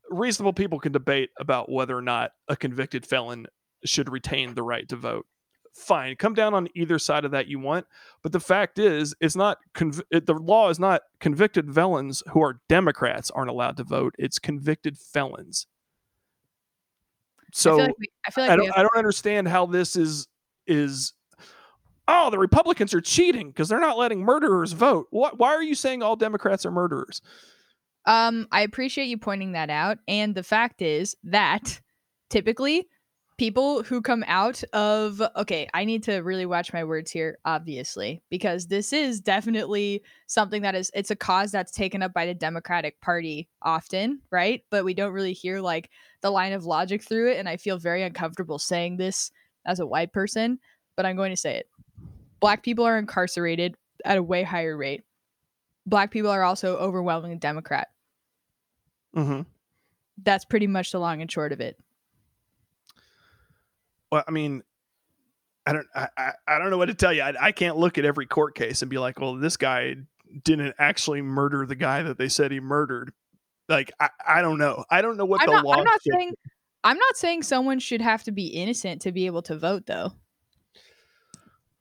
reasonable 0.10 0.54
people 0.54 0.80
can 0.80 0.94
debate 0.94 1.30
about 1.42 1.70
whether 1.70 1.98
or 1.98 2.02
not 2.02 2.32
a 2.48 2.56
convicted 2.56 3.06
felon 3.06 3.46
should 3.84 4.10
retain 4.10 4.54
the 4.54 4.63
right 4.63 4.88
to 4.88 4.96
vote. 4.96 5.26
Fine, 5.80 6.18
come 6.18 6.34
down 6.34 6.54
on 6.54 6.68
either 6.76 7.00
side 7.00 7.24
of 7.24 7.32
that 7.32 7.48
you 7.48 7.58
want, 7.58 7.86
but 8.22 8.34
the 8.34 8.39
fact 8.39 8.78
is, 8.78 9.15
it's 9.22 9.36
not 9.36 9.60
conv- 9.74 10.04
it, 10.12 10.26
the 10.26 10.34
law 10.34 10.70
is 10.70 10.78
not 10.78 11.04
convicted 11.22 11.74
felons 11.74 12.22
who 12.32 12.44
are 12.44 12.60
Democrats 12.68 13.32
aren't 13.32 13.50
allowed 13.50 13.78
to 13.78 13.86
vote. 13.86 14.13
It's 14.20 14.39
convicted 14.39 14.98
felons. 14.98 15.68
I 17.39 17.46
So 17.54 17.76
feel 17.78 17.86
like 17.86 17.96
we, 17.98 18.08
I 18.28 18.32
feel 18.32 18.44
like 18.44 18.52
I 18.52 18.56
don't 18.58 18.65
have, 18.65 18.76
I 18.78 18.82
don't 18.82 18.98
understand 18.98 19.48
how 19.48 19.65
this 19.65 19.96
is 19.96 20.28
is 20.68 21.13
oh 22.10 22.30
the 22.30 22.38
Republicans 22.38 22.94
are 22.94 23.02
cheating 23.02 23.48
because 23.48 23.70
they're 23.70 23.80
not 23.80 23.98
letting 23.98 24.20
murderers 24.20 24.74
vote. 24.74 25.08
What 25.12 25.39
why 25.39 25.50
are 25.50 25.63
you 25.63 25.76
saying 25.76 26.04
all 26.04 26.18
Democrats 26.18 26.65
are 26.65 26.72
murderers? 26.72 27.22
um 28.06 28.48
I 28.52 28.62
appreciate 28.62 29.06
you 29.06 29.18
pointing 29.18 29.54
that 29.54 29.70
out. 29.70 29.98
And 30.08 30.36
the 30.36 30.44
fact 30.44 30.82
is 30.82 31.15
that 31.24 31.80
typically 32.30 32.88
people 33.39 33.84
who 33.84 34.02
come 34.02 34.23
out 34.28 34.62
of 34.73 35.21
okay, 35.38 35.67
I 35.73 35.86
need 35.86 36.04
to 36.04 36.17
really 36.17 36.45
watch 36.45 36.73
my 36.73 36.84
words 36.84 37.10
here, 37.10 37.39
obviously, 37.45 38.21
because 38.30 38.67
this 38.67 38.91
is 38.91 39.21
definitely 39.21 40.04
something 40.28 40.62
that 40.63 40.75
is 40.75 40.91
it's 40.93 41.10
a 41.10 41.15
cause 41.15 41.49
that's 41.49 41.71
taken 41.71 42.04
up 42.04 42.13
by 42.13 42.25
the 42.25 42.34
Democratic 42.34 42.99
Party 42.99 43.47
often, 43.62 44.19
right? 44.30 44.62
But 44.69 44.84
we 44.84 44.93
don't 44.93 45.13
really 45.13 45.32
hear 45.32 45.62
like 45.62 45.89
the 46.21 46.30
line 46.30 46.52
of 46.52 46.65
logic 46.65 47.02
through 47.02 47.32
it, 47.32 47.38
and 47.38 47.47
I 47.47 47.56
feel 47.56 47.78
very 47.78 48.04
uncomfortable 48.04 48.60
saying 48.60 48.97
this 48.97 49.32
as 49.65 49.80
a 49.80 49.88
white 49.88 50.12
person, 50.12 50.60
but 50.97 51.06
I'm 51.06 51.15
going 51.15 51.32
to 51.32 51.38
say 51.38 51.56
it. 51.56 51.69
Black 52.41 52.62
people 52.62 52.84
are 52.84 52.97
incarcerated 52.97 53.75
at 54.04 54.17
a 54.17 54.23
way 54.23 54.43
higher 54.43 54.75
rate. 54.75 55.04
Black 55.86 56.12
people 56.12 56.30
are 56.30 56.43
also 56.43 56.75
overwhelmingly 56.78 57.38
Democrat. 57.38 57.88
Mm-hmm. 59.15 59.42
That's 60.21 60.44
pretty 60.44 60.67
much 60.67 60.92
the 60.92 61.00
long 61.00 61.21
and 61.21 61.31
short 61.31 61.54
of 61.54 61.62
it. 61.62 61.77
Well, 64.12 64.23
I 64.27 64.31
mean, 64.31 64.63
I 65.65 65.73
don't 65.73 65.87
I, 65.95 66.07
I, 66.17 66.31
I 66.47 66.60
don't 66.60 66.69
know 66.69 66.77
what 66.77 66.87
to 66.87 66.93
tell 66.93 67.13
you. 67.13 67.21
I, 67.21 67.33
I 67.39 67.51
can't 67.51 67.77
look 67.77 67.97
at 67.97 68.05
every 68.05 68.25
court 68.25 68.55
case 68.55 68.81
and 68.81 68.89
be 68.89 68.97
like, 68.97 69.19
well, 69.19 69.35
this 69.35 69.57
guy 69.57 69.95
didn't 70.43 70.75
actually 70.79 71.21
murder 71.21 71.65
the 71.65 71.75
guy 71.75 72.03
that 72.03 72.17
they 72.17 72.29
said 72.29 72.51
he 72.51 72.60
murdered. 72.60 73.13
Like 73.67 73.91
I, 73.99 74.10
I 74.27 74.41
don't 74.41 74.57
know. 74.57 74.83
I 74.89 75.01
don't 75.01 75.17
know 75.17 75.25
what 75.25 75.41
I'm 75.41 75.47
the 75.47 75.53
not, 75.53 75.65
law 75.65 75.73
I'm 75.73 75.83
not 75.83 76.01
saying 76.01 76.33
I'm 76.83 76.97
not 76.97 77.17
saying 77.17 77.43
someone 77.43 77.79
should 77.79 78.01
have 78.01 78.23
to 78.23 78.31
be 78.31 78.47
innocent 78.47 79.01
to 79.03 79.12
be 79.12 79.25
able 79.25 79.41
to 79.43 79.57
vote 79.57 79.85
though. 79.85 80.13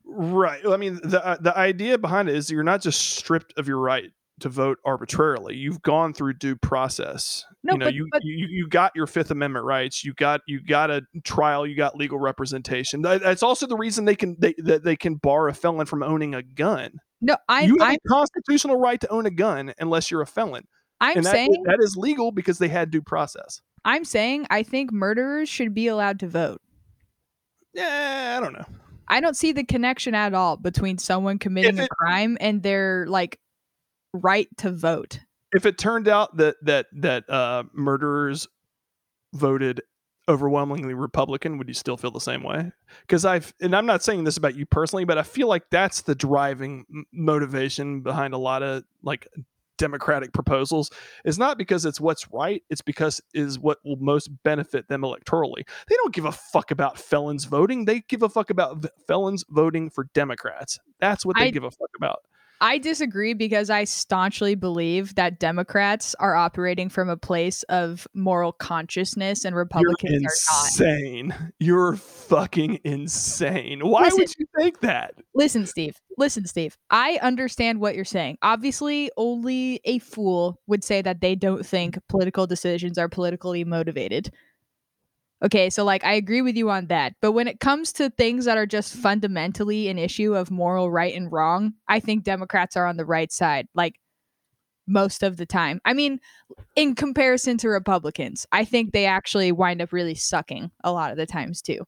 Right. 0.05 0.61
I 0.67 0.77
mean, 0.77 1.01
the 1.03 1.25
uh, 1.25 1.37
the 1.41 1.57
idea 1.57 1.99
behind 1.99 2.29
it 2.29 2.35
is 2.35 2.51
you're 2.51 2.63
not 2.63 2.83
just 2.83 3.17
stripped 3.17 3.55
of 3.59 3.69
your 3.69 3.79
right 3.79 4.11
to 4.41 4.49
vote 4.49 4.79
arbitrarily. 4.85 5.57
You've 5.57 5.83
gone 5.83 6.13
through 6.13 6.35
due 6.35 6.57
process. 6.57 7.45
No, 7.63 7.73
you 7.73 7.79
know, 7.79 7.87
but- 7.87 7.95
you, 7.95 8.09
but- 8.13 8.25
you 8.25 8.47
you 8.49 8.69
got 8.69 8.93
your 8.95 9.07
Fifth 9.07 9.31
Amendment 9.31 9.65
rights. 9.65 10.05
You 10.05 10.15
got 10.15 10.41
you 10.47 10.61
got 10.61 10.91
a 10.91 11.03
trial. 11.25 11.67
You 11.67 11.77
got 11.77 11.97
legal 11.97 12.19
representation. 12.19 13.03
That's 13.03 13.43
also 13.43 13.67
the 13.67 13.77
reason 13.77 14.05
they 14.05 14.17
can 14.17 14.37
they 14.39 14.55
that 14.59 14.85
they 14.85 14.97
can 14.97 15.17
bar 15.17 15.49
a 15.49 15.55
felon 15.55 15.87
from 15.87 16.03
owning 16.03 16.35
a 16.35 16.43
gun. 16.43 16.93
No, 17.21 17.37
I, 17.49 17.63
you 17.63 17.79
have 17.79 17.89
I'm 17.89 17.95
a 17.97 18.09
constitutional 18.09 18.77
right 18.77 19.01
to 19.01 19.09
own 19.09 19.27
a 19.27 19.31
gun 19.31 19.73
unless 19.79 20.11
you're 20.11 20.23
a 20.23 20.27
felon. 20.27 20.67
I'm 21.01 21.23
that, 21.23 21.31
saying 21.31 21.63
that 21.67 21.79
is 21.81 21.97
legal 21.97 22.33
because 22.33 22.59
they 22.59 22.69
had 22.69 22.91
due 22.91 23.03
process. 23.03 23.61
I'm 23.85 24.05
saying 24.05 24.47
I 24.51 24.63
think 24.63 24.93
murderers 24.93 25.49
should 25.49 25.75
be 25.75 25.89
allowed 25.89 26.21
to 26.21 26.29
vote. 26.29 26.61
Yeah, 27.75 28.37
I 28.37 28.41
don't 28.43 28.53
know. 28.53 28.65
I 29.09 29.21
don't 29.21 29.37
see 29.37 29.53
the 29.53 29.65
connection 29.65 30.15
at 30.15 30.35
all 30.35 30.57
between 30.57 30.99
someone 30.99 31.39
committing 31.39 31.79
If 31.79 31.87
a 31.87 31.89
crime 31.89 32.37
and 32.41 32.63
their 32.63 33.07
like 33.09 33.39
right 34.13 34.49
to 34.59 34.71
vote. 34.73 35.21
If 35.53 35.65
it 35.67 35.79
turned 35.79 36.09
out 36.09 36.37
that 36.37 36.57
that 36.63 36.87
that 36.93 37.29
uh, 37.31 37.65
murderers 37.73 38.47
voted 39.33 39.83
overwhelmingly 40.29 40.93
Republican, 40.93 41.57
would 41.57 41.69
you 41.69 41.75
still 41.75 41.97
feel 41.97 42.11
the 42.11 42.21
same 42.21 42.43
way? 42.43 42.71
Because 43.01 43.25
I've 43.25 43.55
and 43.61 43.75
I'm 43.75 43.87
not 43.87 44.03
saying 44.03 44.25
this 44.25 44.37
about 44.37 44.57
you 44.57 44.67
personally, 44.67 45.05
but 45.05 45.17
I 45.19 45.23
feel 45.23 45.49
like 45.49 45.65
that's 45.71 46.03
the 46.03 46.15
driving 46.15 47.07
motivation 47.13 48.03
behind 48.03 48.35
a 48.35 48.39
lot 48.39 48.63
of 48.63 48.85
like 49.03 49.27
democratic 49.79 50.33
proposals. 50.35 50.91
Is 51.25 51.39
not 51.39 51.57
because 51.57 51.87
it's 51.87 52.01
what's 52.01 52.31
right 52.31 52.63
it's 52.69 52.83
because 52.83 53.23
is 53.33 53.59
what 53.59 53.79
will 53.85 53.97
most 53.97 54.29
benefit 54.43 54.89
them 54.89 55.01
electorally. 55.01 55.67
They 55.89 55.95
don't 55.97 56.13
give 56.13 56.27
a 56.27 56.33
fuck 56.33 56.71
about 56.71 56.99
felons 56.99 57.45
voting. 57.47 57.87
They 57.87 58.01
give 58.01 58.23
a 58.23 58.29
fuck 58.29 58.51
about 58.51 58.83
v- 58.83 58.89
felons 59.07 59.45
voting 59.49 59.89
for 59.89 60.05
democrats. 60.13 60.79
That's 61.01 61.25
what 61.25 61.37
they 61.37 61.47
I- 61.47 61.51
give 61.51 61.65
a 61.65 61.71
fuck 61.71 61.91
about 61.97 62.21
I 62.61 62.79
disagree 62.79 63.35
because 63.35 63.71
I 63.71 63.85
staunchly 63.85 64.55
believe 64.55 65.15
that 65.15 65.39
Democrats 65.39 66.15
are 66.19 66.35
operating 66.35 66.89
from 66.89 67.09
a 67.09 67.17
place 67.17 67.63
of 67.65 68.07
moral 68.15 68.53
consciousness 68.53 69.45
and 69.45 69.55
Republicans 69.55 70.23
You're 70.23 70.31
are 70.31 70.55
not. 70.55 70.65
insane 70.65 71.53
you're 71.59 71.97
fucking 71.97 72.81
insane 72.85 73.81
why 73.81 74.05
Listen. 74.05 74.19
would 74.19 74.35
you 74.39 74.47
think 74.59 74.81
that 74.81 75.15
Listen, 75.35 75.67
Steve. 75.67 76.01
Listen, 76.17 76.47
Steve. 76.47 76.77
I 76.91 77.19
understand 77.23 77.81
what 77.81 77.95
you're 77.95 78.05
saying. 78.05 78.39
Obviously, 78.43 79.11
only 79.17 79.81
a 79.85 80.01
fool 80.01 80.61
would 80.67 80.83
say 80.83 81.01
that 81.01 81.21
they 81.21 81.37
don't 81.37 81.65
think 81.65 81.97
political 82.09 82.47
decisions 82.47 82.99
are 82.99 83.09
politically 83.09 83.65
motivated. 83.65 84.33
Okay, 85.45 85.71
so 85.71 85.85
like 85.85 86.05
I 86.05 86.15
agree 86.15 86.43
with 86.43 86.57
you 86.57 86.71
on 86.71 86.87
that. 86.87 87.15
But 87.23 87.33
when 87.33 87.47
it 87.47 87.61
comes 87.61 87.93
to 87.95 88.11
things 88.11 88.45
that 88.47 88.59
are 88.59 88.67
just 88.67 88.95
fundamentally 88.95 89.89
an 89.89 89.99
issue 89.99 90.35
of 90.35 90.51
moral 90.51 90.91
right 90.91 91.15
and 91.15 91.31
wrong, 91.31 91.75
I 91.87 92.01
think 92.01 92.25
Democrats 92.25 92.77
are 92.77 92.87
on 92.87 92.97
the 92.97 93.05
right 93.05 93.31
side. 93.31 93.69
Like 93.75 93.95
most 94.89 95.23
of 95.23 95.37
the 95.37 95.47
time. 95.47 95.81
I 95.85 95.93
mean, 95.93 96.19
in 96.75 96.95
comparison 96.95 97.59
to 97.59 97.69
Republicans, 97.69 98.47
I 98.51 98.65
think 98.65 98.93
they 98.93 99.07
actually 99.07 99.53
wind 99.53 99.83
up 99.83 99.93
really 99.93 100.15
sucking 100.15 100.71
a 100.83 100.91
lot 100.91 101.13
of 101.13 101.19
the 101.19 101.27
times 101.27 101.63
too. 101.63 101.85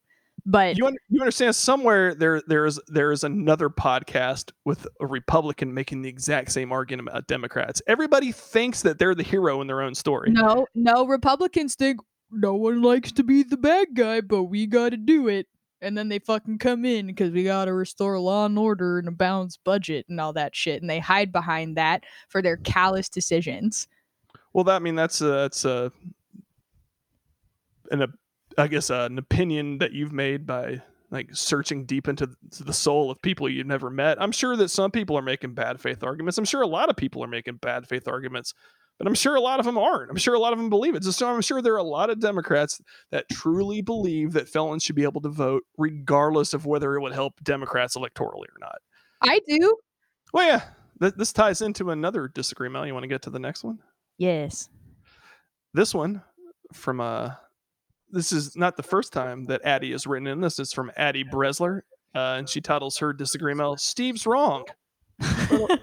But 0.46 0.78
you, 0.78 0.86
un- 0.86 0.96
you 1.08 1.20
understand 1.20 1.54
somewhere 1.54 2.14
there 2.14 2.40
there's 2.46 2.78
there's 2.88 3.24
another 3.24 3.68
podcast 3.68 4.52
with 4.64 4.86
a 5.00 5.06
republican 5.06 5.74
making 5.74 6.00
the 6.00 6.08
exact 6.08 6.50
same 6.50 6.72
argument 6.72 7.08
about 7.08 7.26
democrats 7.26 7.82
everybody 7.86 8.32
thinks 8.32 8.80
that 8.82 8.98
they're 8.98 9.14
the 9.14 9.22
hero 9.22 9.60
in 9.60 9.66
their 9.66 9.82
own 9.82 9.94
story 9.94 10.30
No, 10.30 10.66
no, 10.74 11.06
Republicans 11.06 11.74
think 11.74 12.00
no 12.30 12.54
one 12.54 12.82
likes 12.82 13.12
to 13.12 13.22
be 13.22 13.42
the 13.42 13.56
bad 13.56 13.88
guy, 13.94 14.20
but 14.20 14.44
we 14.44 14.66
got 14.66 14.90
to 14.90 14.96
do 14.96 15.28
it. 15.28 15.46
And 15.82 15.96
then 15.96 16.08
they 16.08 16.18
fucking 16.18 16.58
come 16.58 16.84
in 16.84 17.06
because 17.06 17.32
we 17.32 17.44
got 17.44 17.64
to 17.64 17.72
restore 17.72 18.18
law 18.18 18.44
and 18.46 18.58
order 18.58 18.98
and 18.98 19.08
a 19.08 19.12
balanced 19.12 19.60
budget 19.64 20.06
and 20.08 20.20
all 20.20 20.32
that 20.34 20.54
shit. 20.54 20.82
And 20.82 20.90
they 20.90 20.98
hide 20.98 21.32
behind 21.32 21.76
that 21.76 22.04
for 22.28 22.42
their 22.42 22.58
callous 22.58 23.08
decisions. 23.08 23.88
well 24.52 24.64
that 24.64 24.76
I 24.76 24.78
mean 24.80 24.94
that's 24.94 25.20
a, 25.22 25.24
that's 25.26 25.64
a 25.64 25.90
an 27.90 28.02
op- 28.02 28.10
i 28.58 28.66
guess 28.68 28.90
uh, 28.90 29.08
an 29.10 29.18
opinion 29.18 29.78
that 29.78 29.92
you've 29.92 30.12
made 30.12 30.46
by 30.46 30.80
like 31.10 31.28
searching 31.32 31.84
deep 31.84 32.08
into 32.08 32.28
the 32.60 32.72
soul 32.72 33.10
of 33.10 33.20
people 33.22 33.48
you've 33.48 33.66
never 33.66 33.90
met 33.90 34.20
i'm 34.22 34.32
sure 34.32 34.56
that 34.56 34.68
some 34.68 34.90
people 34.90 35.16
are 35.18 35.22
making 35.22 35.54
bad 35.54 35.80
faith 35.80 36.02
arguments 36.04 36.38
i'm 36.38 36.44
sure 36.44 36.62
a 36.62 36.66
lot 36.66 36.88
of 36.88 36.96
people 36.96 37.22
are 37.22 37.28
making 37.28 37.56
bad 37.56 37.86
faith 37.86 38.06
arguments 38.06 38.54
but 39.00 39.08
i'm 39.08 39.14
sure 39.14 39.34
a 39.34 39.40
lot 39.40 39.58
of 39.58 39.66
them 39.66 39.76
aren't 39.78 40.10
i'm 40.10 40.16
sure 40.16 40.34
a 40.34 40.38
lot 40.38 40.52
of 40.52 40.58
them 40.58 40.68
believe 40.70 40.94
it 40.94 41.02
so 41.02 41.26
i'm 41.28 41.40
sure 41.40 41.60
there 41.62 41.72
are 41.74 41.78
a 41.78 41.82
lot 41.82 42.10
of 42.10 42.20
democrats 42.20 42.80
that 43.10 43.24
truly 43.32 43.80
believe 43.80 44.32
that 44.32 44.48
felons 44.48 44.84
should 44.84 44.94
be 44.94 45.02
able 45.02 45.20
to 45.22 45.30
vote 45.30 45.62
regardless 45.78 46.52
of 46.54 46.66
whether 46.66 46.94
it 46.94 47.00
would 47.00 47.12
help 47.14 47.32
democrats 47.42 47.96
electorally 47.96 48.44
or 48.44 48.58
not 48.60 48.76
I 49.22 49.40
do. 49.48 49.74
well 50.34 50.46
yeah 50.46 50.62
th- 51.00 51.14
this 51.16 51.32
ties 51.32 51.62
into 51.62 51.90
another 51.90 52.28
disagreement 52.28 52.86
you 52.86 52.92
want 52.92 53.04
to 53.04 53.08
get 53.08 53.22
to 53.22 53.30
the 53.30 53.40
next 53.40 53.64
one 53.64 53.78
Yes. 54.18 54.68
this 55.74 55.94
one 55.94 56.22
from 56.74 57.00
uh 57.00 57.30
this 58.12 58.32
is 58.32 58.56
not 58.56 58.76
the 58.76 58.82
first 58.82 59.12
time 59.12 59.44
that 59.44 59.62
Addie 59.64 59.92
has 59.92 60.04
written 60.04 60.26
in. 60.26 60.40
This 60.40 60.58
is 60.58 60.72
from 60.72 60.90
Addie 60.96 61.22
Bresler, 61.22 61.82
uh, 62.12 62.34
and 62.38 62.48
she 62.48 62.60
titles 62.60 62.98
her 62.98 63.12
disagreement 63.12 63.78
"Steve's 63.78 64.26
wrong, 64.26 64.64
but 65.20 65.70
a, 65.70 65.78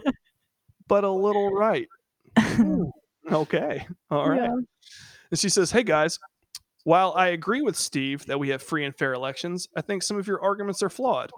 but 0.90 1.04
a 1.06 1.10
little 1.10 1.52
right." 1.54 1.88
Ooh, 2.60 2.92
okay, 3.32 3.88
all 4.10 4.30
right. 4.30 4.42
Yeah. 4.42 4.56
And 5.32 5.40
she 5.40 5.50
says, 5.50 5.72
"Hey 5.72 5.84
guys, 5.84 6.20
while 6.88 7.12
I 7.18 7.28
agree 7.28 7.62
with 7.62 7.76
Steve 7.76 8.26
that 8.28 8.40
we 8.40 8.48
have 8.48 8.64
free 8.64 8.86
and 8.86 8.96
fair 8.96 9.12
elections, 9.12 9.68
I 9.76 9.82
think 9.82 10.04
some 10.04 10.18
of 10.18 10.26
your 10.26 10.42
arguments 10.42 10.82
are 10.82 10.90
flawed. 10.90 11.32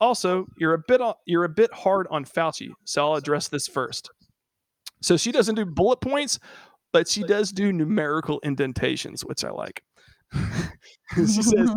Also, 0.00 0.46
you're 0.58 0.74
a 0.74 0.82
bit 0.88 1.00
you're 1.26 1.44
a 1.44 1.48
bit 1.48 1.72
hard 1.72 2.08
on 2.10 2.24
Fauci, 2.24 2.70
so 2.84 3.06
I'll 3.06 3.14
address 3.14 3.46
this 3.46 3.68
first. 3.68 4.10
So 5.02 5.16
she 5.16 5.30
doesn't 5.30 5.54
do 5.54 5.64
bullet 5.64 6.00
points, 6.00 6.40
but 6.92 7.06
she 7.06 7.22
does 7.22 7.52
do 7.52 7.72
numerical 7.72 8.40
indentations, 8.42 9.24
which 9.24 9.44
I 9.44 9.50
like. 9.50 9.80
she 11.14 11.26
says, 11.26 11.70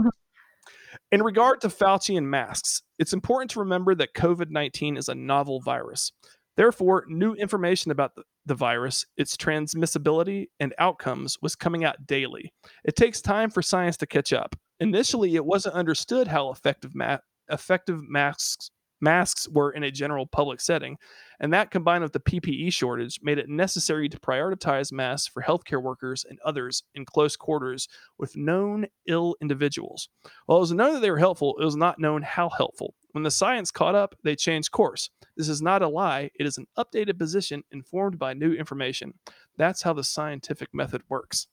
in 1.12 1.22
regard 1.22 1.62
to 1.62 1.68
Fauci 1.68 2.18
and 2.18 2.32
masks, 2.32 2.82
it's 2.98 3.14
important 3.14 3.52
to 3.52 3.60
remember 3.60 3.94
that 3.94 4.16
COVID 4.16 4.50
19 4.50 4.98
is 4.98 5.08
a 5.08 5.14
novel 5.14 5.62
virus. 5.62 6.12
Therefore, 6.58 7.06
new 7.08 7.34
information 7.34 7.92
about 7.92 8.16
the, 8.16 8.24
the 8.46 8.56
virus, 8.56 9.06
its 9.18 9.38
transmissibility, 9.38 10.48
and 10.60 10.74
outcomes 10.78 11.38
was 11.42 11.56
coming 11.56 11.86
out 11.86 12.06
daily. 12.06 12.52
It 12.84 12.96
takes 12.96 13.22
time 13.22 13.50
for 13.50 13.62
science 13.62 13.98
to 13.98 14.08
catch 14.08 14.34
up. 14.34 14.56
Initially, 14.80 15.36
it 15.36 15.46
wasn't 15.46 15.76
understood 15.76 16.28
how 16.28 16.52
effective, 16.52 16.96
ma- 16.96 17.20
effective 17.50 18.02
masks, 18.08 18.72
masks 19.02 19.48
were 19.48 19.72
in 19.72 19.84
a 19.84 19.92
general 19.92 20.26
public 20.26 20.60
setting, 20.60 20.98
and 21.40 21.54
that 21.54 21.72
combined 21.72 22.04
with 22.04 22.14
the 22.14 22.20
PPE 22.20 22.74
shortage 22.74 23.20
made 23.22 23.38
it 23.38 23.48
necessary 23.48 24.10
to 24.10 24.20
prioritize 24.20 24.92
masks 24.92 25.28
for 25.28 25.42
healthcare 25.42 25.82
workers 25.82 26.26
and 26.30 26.40
others 26.44 26.84
in 26.96 27.06
close 27.06 27.36
quarters 27.36 27.88
with 28.18 28.36
known 28.36 28.86
ill 29.08 29.36
individuals. 29.42 30.10
While 30.46 30.58
it 30.58 30.62
was 30.62 30.74
known 30.74 30.94
that 30.96 31.00
they 31.00 31.12
were 31.12 31.18
helpful, 31.18 31.56
it 31.60 31.66
was 31.66 31.78
not 31.78 32.00
known 32.00 32.22
how 32.22 32.50
helpful. 32.50 32.94
When 33.12 33.24
the 33.24 33.32
science 33.32 33.72
caught 33.72 33.96
up, 33.96 34.16
they 34.24 34.36
changed 34.36 34.72
course. 34.72 35.10
This 35.36 35.50
is 35.50 35.62
not 35.62 35.82
a 35.82 35.88
lie, 35.88 36.30
it 36.40 36.46
is 36.46 36.58
an 36.58 36.68
updated 36.78 37.18
position 37.18 37.64
informed 37.72 38.20
by 38.20 38.34
new 38.34 38.54
information. 38.54 39.14
That's 39.58 39.82
how 39.82 39.94
the 39.94 40.04
scientific 40.04 40.70
method 40.74 41.02
works. 41.10 41.48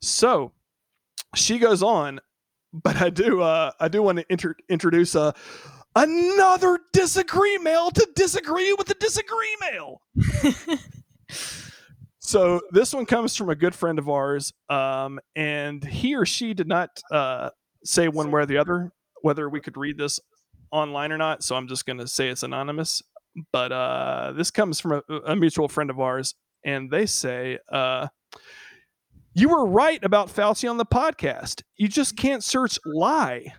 So 0.00 0.52
she 1.34 1.58
goes 1.58 1.82
on, 1.82 2.20
but 2.72 2.96
I 2.96 3.10
do 3.10 3.40
uh 3.40 3.72
I 3.80 3.88
do 3.88 4.02
want 4.02 4.18
to 4.18 4.24
inter- 4.30 4.56
introduce 4.68 5.14
uh 5.16 5.32
another 5.96 6.78
disagree 6.92 7.58
mail 7.58 7.90
to 7.90 8.08
disagree 8.14 8.72
with 8.74 8.86
the 8.86 8.94
disagree 8.94 9.56
mail. 9.60 10.02
So 12.22 12.60
this 12.70 12.94
one 12.94 13.06
comes 13.06 13.34
from 13.34 13.50
a 13.50 13.56
good 13.56 13.74
friend 13.74 13.98
of 13.98 14.08
ours, 14.08 14.52
um, 14.68 15.18
and 15.34 15.84
he 15.84 16.14
or 16.14 16.24
she 16.24 16.54
did 16.54 16.68
not 16.68 17.02
uh, 17.10 17.50
say 17.82 18.06
one 18.06 18.30
way 18.30 18.42
or 18.42 18.46
the 18.46 18.58
other 18.58 18.92
whether 19.22 19.48
we 19.48 19.60
could 19.60 19.76
read 19.76 19.98
this 19.98 20.20
online 20.72 21.12
or 21.12 21.18
not. 21.18 21.42
So 21.42 21.56
I'm 21.56 21.68
just 21.68 21.86
going 21.86 21.98
to 21.98 22.08
say 22.08 22.28
it's 22.28 22.42
anonymous. 22.42 23.02
But 23.52 23.72
uh, 23.72 24.32
this 24.36 24.50
comes 24.50 24.80
from 24.80 25.02
a, 25.08 25.14
a 25.26 25.36
mutual 25.36 25.68
friend 25.68 25.88
of 25.88 26.00
ours, 26.00 26.34
and 26.64 26.90
they 26.90 27.06
say, 27.06 27.58
uh, 27.70 28.08
"You 29.34 29.48
were 29.48 29.66
right 29.66 30.02
about 30.02 30.28
Fauci 30.28 30.68
on 30.68 30.78
the 30.78 30.86
podcast. 30.86 31.62
You 31.76 31.88
just 31.88 32.16
can't 32.16 32.42
search 32.42 32.78
lie." 32.84 33.54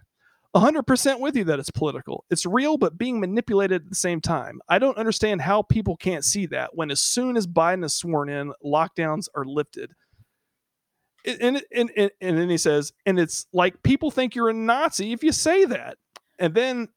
100% 0.55 1.20
with 1.20 1.38
you 1.38 1.45
that 1.45 1.59
it's 1.59 1.72
political. 1.72 2.26
It's 2.30 2.45
real, 2.45 2.78
but 2.78 2.97
being 2.97 3.20
manipulated 3.20 3.84
at 3.84 3.89
the 3.89 3.95
same 3.95 4.20
time. 4.20 4.59
I 4.68 4.80
don't 4.80 4.97
understand 4.97 5.41
how 5.41 5.62
people 5.62 5.95
can't 5.95 6.26
see 6.26 6.45
that 6.47 6.76
when, 6.76 6.91
as 6.91 6.99
soon 6.99 7.38
as 7.38 7.47
Biden 7.47 7.86
is 7.86 7.93
sworn 7.93 8.28
in, 8.28 8.51
lockdowns 8.64 9.28
are 9.34 9.45
lifted. 9.45 9.93
And, 11.26 11.62
and, 11.74 11.91
and, 11.95 12.12
and 12.20 12.38
then 12.38 12.49
he 12.49 12.57
says, 12.57 12.91
and 13.05 13.20
it's 13.20 13.45
like 13.53 13.82
people 13.84 14.12
think 14.12 14.36
you're 14.36 14.49
a 14.49 14.53
Nazi 14.53 15.14
if 15.14 15.24
you 15.24 15.32
say 15.32 15.66
that. 15.66 15.97
And 16.38 16.53
then 16.53 16.89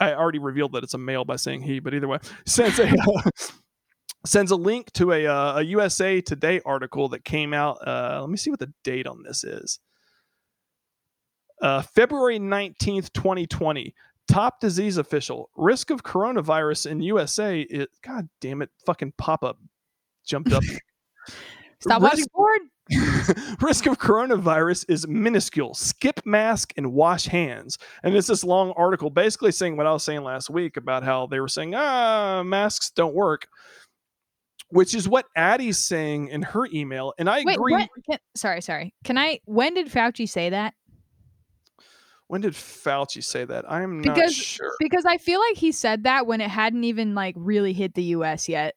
I 0.00 0.14
already 0.14 0.38
revealed 0.38 0.72
that 0.72 0.82
it's 0.82 0.94
a 0.94 0.98
male 0.98 1.24
by 1.24 1.36
saying 1.36 1.62
he, 1.62 1.78
but 1.78 1.94
either 1.94 2.08
way, 2.08 2.18
sends 2.46 2.78
a, 2.78 2.90
sends 4.26 4.50
a 4.50 4.56
link 4.56 4.92
to 4.92 5.12
a, 5.12 5.26
uh, 5.26 5.58
a 5.58 5.62
USA 5.62 6.20
Today 6.20 6.60
article 6.64 7.08
that 7.10 7.24
came 7.24 7.52
out. 7.54 7.86
Uh, 7.86 8.18
let 8.20 8.30
me 8.30 8.36
see 8.36 8.50
what 8.50 8.60
the 8.60 8.72
date 8.84 9.06
on 9.06 9.22
this 9.22 9.44
is. 9.44 9.78
Uh, 11.62 11.82
February 11.82 12.38
19th, 12.38 13.12
2020. 13.12 13.94
Top 14.28 14.60
disease 14.60 14.96
official. 14.96 15.50
Risk 15.56 15.90
of 15.90 16.02
coronavirus 16.02 16.90
in 16.90 17.00
USA. 17.00 17.60
It, 17.60 17.90
God 18.02 18.28
damn 18.40 18.62
it. 18.62 18.70
Fucking 18.86 19.12
pop 19.18 19.44
up 19.44 19.58
jumped 20.24 20.52
up. 20.52 20.62
Stop 21.80 22.02
Risk- 22.02 22.12
watching 22.12 22.26
porn. 22.34 22.70
risk 23.60 23.86
of 23.86 23.98
coronavirus 23.98 24.84
is 24.88 25.06
minuscule. 25.06 25.74
Skip 25.74 26.20
mask 26.24 26.72
and 26.76 26.92
wash 26.92 27.24
hands. 27.26 27.78
And 28.02 28.14
it's 28.16 28.26
this 28.26 28.44
long 28.44 28.72
article 28.76 29.10
basically 29.10 29.52
saying 29.52 29.76
what 29.76 29.86
I 29.86 29.92
was 29.92 30.02
saying 30.04 30.22
last 30.22 30.50
week 30.50 30.76
about 30.76 31.02
how 31.04 31.26
they 31.26 31.40
were 31.40 31.48
saying, 31.48 31.74
ah, 31.74 32.42
masks 32.44 32.90
don't 32.90 33.14
work, 33.14 33.46
which 34.70 34.94
is 34.94 35.08
what 35.08 35.26
Addie's 35.36 35.78
saying 35.78 36.28
in 36.28 36.42
her 36.42 36.66
email. 36.72 37.12
And 37.18 37.28
I 37.30 37.42
Wait, 37.44 37.56
agree. 37.56 37.72
what? 37.74 37.88
Can, 38.08 38.18
sorry, 38.34 38.60
sorry. 38.60 38.92
Can 39.04 39.16
I? 39.18 39.40
When 39.44 39.74
did 39.74 39.88
Fauci 39.88 40.28
say 40.28 40.50
that? 40.50 40.74
When 42.26 42.40
did 42.42 42.52
Fauci 42.52 43.24
say 43.24 43.44
that? 43.44 43.70
I'm 43.70 44.00
not 44.02 44.14
Because- 44.14 44.36
sure. 44.36 44.72
Because 44.78 45.04
I 45.04 45.18
feel 45.18 45.40
like 45.40 45.56
he 45.56 45.72
said 45.72 46.04
that 46.04 46.26
when 46.28 46.40
it 46.40 46.48
hadn't 46.50 46.84
even 46.84 47.14
like 47.14 47.34
really 47.36 47.72
hit 47.72 47.94
the 47.94 48.04
U.S. 48.04 48.48
yet. 48.48 48.76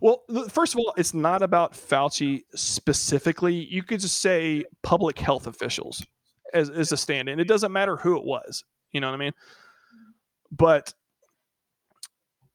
Well, 0.00 0.22
first 0.48 0.74
of 0.74 0.80
all, 0.80 0.94
it's 0.96 1.14
not 1.14 1.42
about 1.42 1.72
Fauci 1.72 2.42
specifically. 2.54 3.54
You 3.54 3.82
could 3.82 4.00
just 4.00 4.20
say 4.20 4.64
public 4.82 5.18
health 5.18 5.46
officials 5.46 6.04
as, 6.54 6.70
as 6.70 6.92
a 6.92 6.96
stand 6.96 7.28
in. 7.28 7.40
It 7.40 7.48
doesn't 7.48 7.72
matter 7.72 7.96
who 7.96 8.16
it 8.16 8.24
was. 8.24 8.64
You 8.92 9.00
know 9.00 9.08
what 9.08 9.14
I 9.14 9.18
mean? 9.18 9.32
But 10.50 10.94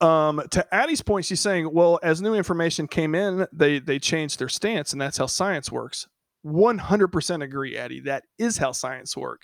um, 0.01 0.41
to 0.51 0.73
Addie's 0.73 1.01
point, 1.01 1.25
she's 1.25 1.39
saying, 1.39 1.71
well, 1.71 1.99
as 2.03 2.21
new 2.21 2.33
information 2.33 2.87
came 2.87 3.15
in, 3.15 3.47
they 3.53 3.79
they 3.79 3.99
changed 3.99 4.39
their 4.39 4.49
stance, 4.49 4.91
and 4.91 5.01
that's 5.01 5.17
how 5.17 5.27
science 5.27 5.71
works. 5.71 6.07
100% 6.45 7.43
agree, 7.43 7.77
Addie. 7.77 8.01
That 8.01 8.23
is 8.37 8.57
how 8.57 8.73
science 8.73 9.15
work. 9.15 9.43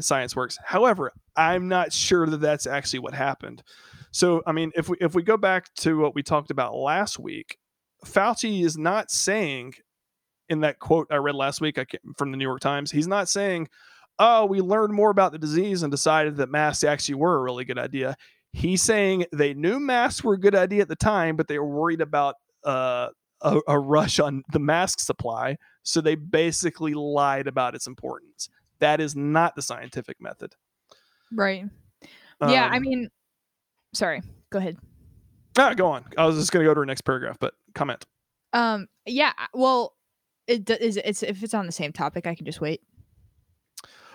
Science 0.00 0.34
works. 0.34 0.58
However, 0.64 1.12
I'm 1.36 1.68
not 1.68 1.92
sure 1.92 2.26
that 2.26 2.40
that's 2.40 2.66
actually 2.66 3.00
what 3.00 3.14
happened. 3.14 3.62
So, 4.10 4.42
I 4.46 4.52
mean, 4.52 4.72
if 4.74 4.88
we 4.88 4.96
if 5.00 5.14
we 5.14 5.22
go 5.22 5.36
back 5.36 5.72
to 5.76 5.98
what 5.98 6.14
we 6.14 6.22
talked 6.22 6.50
about 6.50 6.74
last 6.74 7.18
week, 7.18 7.58
Fauci 8.04 8.64
is 8.64 8.76
not 8.78 9.10
saying 9.10 9.74
in 10.48 10.60
that 10.60 10.78
quote 10.78 11.08
I 11.10 11.16
read 11.16 11.34
last 11.34 11.60
week 11.60 11.78
from 12.16 12.30
the 12.30 12.36
New 12.36 12.44
York 12.44 12.60
Times, 12.60 12.90
he's 12.90 13.06
not 13.06 13.28
saying, 13.28 13.68
"Oh, 14.18 14.46
we 14.46 14.60
learned 14.60 14.94
more 14.94 15.10
about 15.10 15.32
the 15.32 15.38
disease 15.38 15.82
and 15.82 15.90
decided 15.90 16.36
that 16.36 16.48
masks 16.48 16.84
actually 16.84 17.16
were 17.16 17.36
a 17.36 17.42
really 17.42 17.64
good 17.64 17.78
idea." 17.78 18.16
He's 18.52 18.82
saying 18.82 19.26
they 19.32 19.52
knew 19.52 19.78
masks 19.78 20.24
were 20.24 20.34
a 20.34 20.40
good 20.40 20.54
idea 20.54 20.80
at 20.82 20.88
the 20.88 20.96
time, 20.96 21.36
but 21.36 21.48
they 21.48 21.58
were 21.58 21.68
worried 21.68 22.00
about 22.00 22.36
uh, 22.64 23.08
a, 23.42 23.60
a 23.68 23.78
rush 23.78 24.18
on 24.18 24.42
the 24.52 24.58
mask 24.58 25.00
supply, 25.00 25.58
so 25.82 26.00
they 26.00 26.14
basically 26.14 26.94
lied 26.94 27.46
about 27.46 27.74
its 27.74 27.86
importance. 27.86 28.48
That 28.78 29.00
is 29.00 29.14
not 29.14 29.54
the 29.54 29.62
scientific 29.62 30.16
method. 30.20 30.54
Right. 31.30 31.66
yeah. 32.40 32.68
I 32.72 32.76
Um, 32.76 32.82
mean, 32.82 33.10
sorry. 33.92 34.22
Go 34.50 34.58
ahead. 34.58 34.76
ah, 35.58 35.74
go 35.74 35.86
on. 35.88 36.04
I 36.16 36.24
was 36.26 36.36
just 36.36 36.52
going 36.52 36.64
to 36.64 36.68
go 36.70 36.74
to 36.74 36.80
our 36.80 36.86
next 36.86 37.02
paragraph, 37.02 37.36
but 37.40 37.54
comment. 37.74 38.04
Um. 38.52 38.86
Yeah. 39.06 39.32
Well, 39.52 39.94
it 40.46 40.64
d- 40.64 40.74
It's 40.80 41.22
if 41.22 41.42
it's 41.42 41.54
on 41.54 41.66
the 41.66 41.72
same 41.72 41.92
topic, 41.92 42.26
I 42.26 42.34
can 42.34 42.46
just 42.46 42.60
wait. 42.60 42.80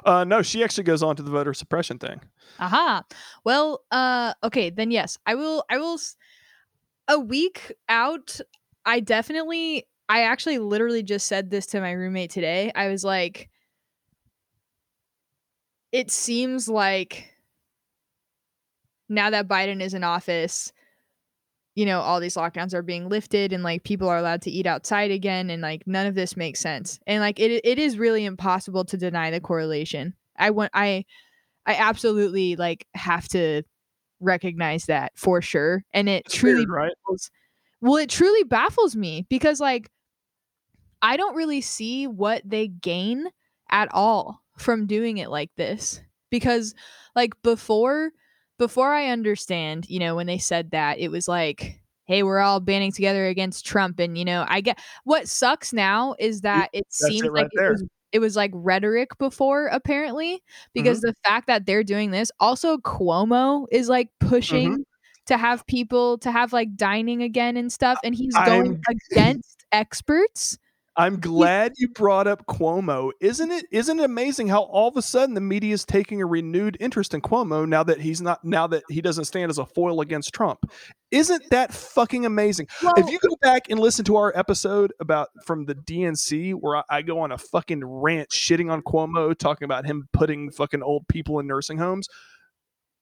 Uh, 0.06 0.24
no, 0.26 0.42
she 0.42 0.64
actually 0.64 0.84
goes 0.84 1.02
on 1.02 1.16
to 1.16 1.24
the 1.24 1.32
voter 1.32 1.54
suppression 1.54 1.98
thing. 1.98 2.20
Aha. 2.60 3.04
Well, 3.46 3.84
uh 3.92 4.34
okay, 4.44 4.70
then 4.70 4.92
yes. 4.92 5.18
I 5.26 5.36
will 5.36 5.64
I 5.70 5.78
will 5.78 5.98
A 7.08 7.20
week 7.20 7.72
out 7.88 8.40
I 8.86 9.00
definitely 9.00 9.86
I 10.10 10.24
actually 10.24 10.58
literally 10.60 11.04
just 11.04 11.28
said 11.28 11.50
this 11.50 11.68
to 11.68 11.80
my 11.80 11.92
roommate 11.92 12.32
today. 12.32 12.72
I 12.76 12.90
was 12.90 13.04
like 13.06 13.50
it 15.94 16.12
seems 16.12 16.68
like 16.68 17.33
now 19.14 19.30
that 19.30 19.48
Biden 19.48 19.82
is 19.82 19.94
in 19.94 20.04
office, 20.04 20.72
you 21.76 21.86
know, 21.86 22.02
all 22.02 22.20
these 22.20 22.36
lockdowns 22.36 22.74
are 22.74 22.84
being 22.84 23.10
lifted 23.10 23.52
and 23.52 23.64
like 23.64 23.84
people 23.84 24.08
are 24.08 24.18
allowed 24.18 24.42
to 24.44 24.52
eat 24.52 24.68
outside 24.68 25.12
again 25.12 25.50
and 25.50 25.62
like 25.62 25.88
none 25.88 26.06
of 26.06 26.16
this 26.16 26.38
makes 26.38 26.60
sense. 26.60 27.00
And 27.08 27.22
like 27.22 27.40
it 27.40 27.62
it 27.64 27.80
is 27.80 27.98
really 27.98 28.26
impossible 28.26 28.86
to 28.86 28.98
deny 28.98 29.32
the 29.32 29.42
correlation. 29.42 30.14
I 30.38 30.52
want 30.52 30.72
I 30.74 31.06
I 31.66 31.76
absolutely 31.76 32.56
like 32.56 32.86
have 32.94 33.28
to 33.30 33.64
recognize 34.20 34.86
that 34.86 35.14
for 35.16 35.42
sure. 35.42 35.84
And 35.94 36.08
it 36.08 36.24
It's 36.26 36.36
truly 36.36 36.58
weird, 36.66 36.70
right? 36.70 36.94
baffles 37.06 37.32
well, 37.82 37.98
it 37.98 38.10
truly 38.10 38.44
baffles 38.44 38.96
me 38.96 39.26
because 39.30 39.60
like 39.60 39.90
I 41.02 41.18
don't 41.18 41.36
really 41.36 41.60
see 41.60 42.08
what 42.08 42.42
they 42.46 42.70
gain 42.70 43.28
at 43.70 43.90
all 43.92 44.42
from 44.58 44.88
doing 44.88 45.18
it 45.18 45.30
like 45.30 45.52
this. 45.58 46.02
Because 46.30 46.74
like 47.14 47.34
before 47.42 48.12
before 48.60 48.94
I 48.94 49.08
understand, 49.08 49.90
you 49.90 50.00
know, 50.00 50.16
when 50.16 50.28
they 50.28 50.38
said 50.38 50.72
that, 50.72 51.00
it 51.00 51.10
was 51.10 51.28
like, 51.28 51.80
hey, 52.06 52.24
we're 52.24 52.40
all 52.40 52.60
banding 52.60 52.92
together 52.92 53.28
against 53.28 53.66
Trump. 53.66 54.00
And, 54.00 54.18
you 54.18 54.26
know, 54.26 54.46
I 54.48 54.62
get 54.62 54.80
what 55.06 55.28
sucks 55.28 55.72
now 55.74 56.16
is 56.20 56.42
that 56.42 56.70
it 56.74 56.86
that's 56.86 56.98
seems 57.00 57.24
it 57.24 57.34
like 57.34 57.48
right 57.58 57.68
it 57.68 57.72
was 57.72 57.84
it 58.12 58.20
was 58.20 58.36
like 58.36 58.52
rhetoric 58.54 59.18
before, 59.18 59.68
apparently, 59.68 60.44
because 60.74 61.00
Mm-hmm. 61.00 61.08
the 61.08 61.16
fact 61.26 61.48
that 61.48 61.66
they're 61.66 61.84
doing 61.84 62.12
this, 62.12 62.32
also 62.40 62.78
Cuomo 62.78 63.66
is 63.72 63.90
like 63.90 64.10
pushing 64.20 64.74
Mm-hmm. 64.74 64.82
to 65.28 65.38
have 65.38 65.66
people 65.66 66.18
to 66.20 66.32
have 66.32 66.54
like 66.54 66.76
dining 66.76 67.24
again 67.24 67.58
and 67.58 67.72
stuff, 67.72 67.98
and 68.04 68.14
he's 68.14 68.36
going 68.36 68.82
I'm- 68.88 68.98
against 69.12 69.66
experts. 69.72 70.58
I'm 70.96 71.20
glad 71.20 71.74
you 71.78 71.88
brought 71.90 72.28
up 72.28 72.46
Cuomo. 72.46 73.12
Isn't 73.20 73.52
it 73.52 73.66
isn't 73.72 74.00
it 74.00 74.06
amazing 74.06 74.48
how 74.48 74.62
all 74.64 74.90
of 74.90 74.98
a 74.98 75.02
sudden 75.02 75.34
the 75.34 75.42
media 75.42 75.74
is 75.74 75.86
taking 75.86 76.22
a 76.22 76.26
renewed 76.26 76.78
interest 76.80 77.16
in 77.16 77.22
Cuomo 77.22 77.68
now 77.68 77.84
that 77.84 78.00
he's 78.00 78.22
not 78.22 78.44
now 78.44 78.68
that 78.68 78.84
he 78.90 79.02
doesn't 79.02 79.26
stand 79.26 79.50
as 79.50 79.58
a 79.58 79.66
foil 79.66 80.02
against 80.02 80.34
Trump? 80.34 80.72
Isn't 81.10 81.44
that 81.50 81.74
fucking 81.74 82.26
amazing? 82.26 82.68
Well, 82.84 82.94
if 82.98 83.10
you 83.10 83.18
go 83.20 83.36
back 83.42 83.70
and 83.70 83.80
listen 83.80 84.06
to 84.06 84.18
our 84.18 84.32
episode 84.36 84.94
about 85.00 85.30
from 85.46 85.66
the 85.66 85.76
DNC 85.76 86.54
where 86.54 86.78
I, 86.78 86.84
I 86.90 87.02
go 87.02 87.20
on 87.20 87.32
a 87.32 87.38
fucking 87.40 87.84
rant 87.84 88.30
shitting 88.30 88.72
on 88.72 88.84
Cuomo, 88.84 89.36
talking 89.36 89.66
about 89.66 89.86
him 89.86 90.08
putting 90.14 90.52
fucking 90.52 90.84
old 90.84 91.08
people 91.08 91.40
in 91.40 91.48
nursing 91.48 91.80
homes, 91.80 92.08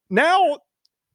now 0.09 0.59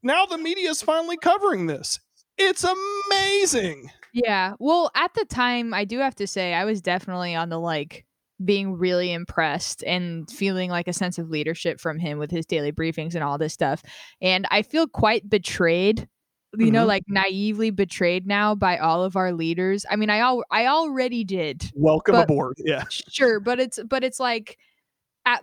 now 0.02 0.26
the 0.26 0.38
media 0.38 0.68
is 0.68 0.82
finally 0.82 1.16
covering 1.16 1.66
this. 1.66 2.00
It's 2.38 2.64
amazing. 2.64 3.90
Yeah. 4.16 4.54
Well, 4.58 4.90
at 4.94 5.12
the 5.14 5.26
time, 5.26 5.74
I 5.74 5.84
do 5.84 5.98
have 5.98 6.14
to 6.16 6.26
say 6.26 6.54
I 6.54 6.64
was 6.64 6.80
definitely 6.80 7.34
on 7.34 7.50
the 7.50 7.60
like 7.60 8.06
being 8.44 8.72
really 8.78 9.12
impressed 9.12 9.84
and 9.84 10.30
feeling 10.30 10.70
like 10.70 10.88
a 10.88 10.92
sense 10.94 11.18
of 11.18 11.28
leadership 11.28 11.80
from 11.80 11.98
him 11.98 12.18
with 12.18 12.30
his 12.30 12.46
daily 12.46 12.72
briefings 12.72 13.14
and 13.14 13.22
all 13.22 13.36
this 13.36 13.52
stuff. 13.52 13.82
And 14.22 14.46
I 14.50 14.62
feel 14.62 14.86
quite 14.88 15.28
betrayed, 15.28 16.08
you 16.56 16.70
know, 16.70 16.84
Mhm. 16.84 16.88
like 16.88 17.02
naively 17.08 17.70
betrayed 17.70 18.26
now 18.26 18.54
by 18.54 18.78
all 18.78 19.04
of 19.04 19.16
our 19.16 19.32
leaders. 19.32 19.84
I 19.90 19.96
mean, 19.96 20.08
I 20.08 20.18
al- 20.18 20.44
I 20.50 20.66
already 20.66 21.22
did. 21.24 21.70
Welcome 21.74 22.14
But- 22.14 22.24
aboard. 22.24 22.56
Yeah. 22.64 22.84
Sure, 22.90 23.38
but 23.38 23.60
it's 23.60 23.78
but 23.86 24.02
it's 24.02 24.18
like 24.20 24.56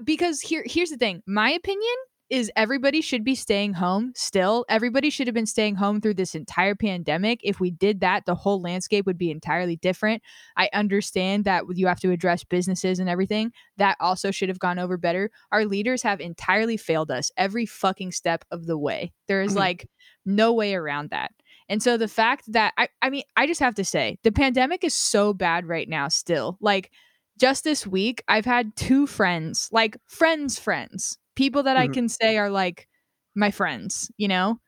because 0.03 0.41
here 0.41 0.63
here's 0.65 0.89
the 0.89 0.97
thing. 0.97 1.21
My 1.27 1.51
opinion 1.51 1.95
is 2.29 2.51
everybody 2.55 3.01
should 3.01 3.23
be 3.23 3.35
staying 3.35 3.73
home 3.73 4.11
still. 4.15 4.65
Everybody 4.69 5.09
should 5.09 5.27
have 5.27 5.33
been 5.33 5.45
staying 5.45 5.75
home 5.75 6.01
through 6.01 6.15
this 6.15 6.35
entire 6.35 6.73
pandemic. 6.73 7.39
If 7.43 7.59
we 7.59 7.69
did 7.69 7.99
that, 7.99 8.25
the 8.25 8.35
whole 8.35 8.61
landscape 8.61 9.05
would 9.05 9.17
be 9.17 9.29
entirely 9.29 9.75
different. 9.75 10.23
I 10.57 10.69
understand 10.73 11.45
that 11.45 11.63
you 11.75 11.85
have 11.87 11.99
to 11.99 12.11
address 12.11 12.43
businesses 12.43 12.99
and 12.99 13.09
everything. 13.09 13.51
That 13.77 13.97
also 13.99 14.31
should 14.31 14.49
have 14.49 14.59
gone 14.59 14.79
over 14.79 14.97
better. 14.97 15.29
Our 15.51 15.65
leaders 15.65 16.01
have 16.03 16.19
entirely 16.19 16.77
failed 16.77 17.11
us 17.11 17.31
every 17.37 17.65
fucking 17.65 18.11
step 18.13 18.45
of 18.51 18.65
the 18.65 18.77
way. 18.77 19.11
There 19.27 19.41
is 19.41 19.53
Mhm. 19.53 19.57
like 19.57 19.89
no 20.25 20.53
way 20.53 20.73
around 20.75 21.09
that. 21.11 21.31
And 21.69 21.83
so 21.83 21.97
the 21.97 22.07
fact 22.07 22.51
that 22.51 22.73
I 22.77 22.89
I 23.01 23.09
mean, 23.09 23.23
I 23.35 23.47
just 23.47 23.59
have 23.59 23.75
to 23.75 23.85
say, 23.85 24.17
the 24.23 24.31
pandemic 24.31 24.83
is 24.83 24.95
so 24.95 25.33
bad 25.33 25.65
right 25.67 25.87
now 25.87 26.07
still. 26.07 26.57
Like 26.61 26.91
just 27.39 27.63
this 27.63 27.85
week, 27.87 28.23
I've 28.27 28.45
had 28.45 28.75
two 28.75 29.07
friends, 29.07 29.69
like 29.71 29.97
friends, 30.07 30.59
friends, 30.59 31.17
people 31.35 31.63
that 31.63 31.77
I 31.77 31.87
Mhm. 31.87 31.93
can 31.93 32.09
say 32.09 32.37
are 32.37 32.49
like 32.49 32.87
my 33.35 33.51
friends, 33.51 34.11
you 34.17 34.27
know? 34.27 34.59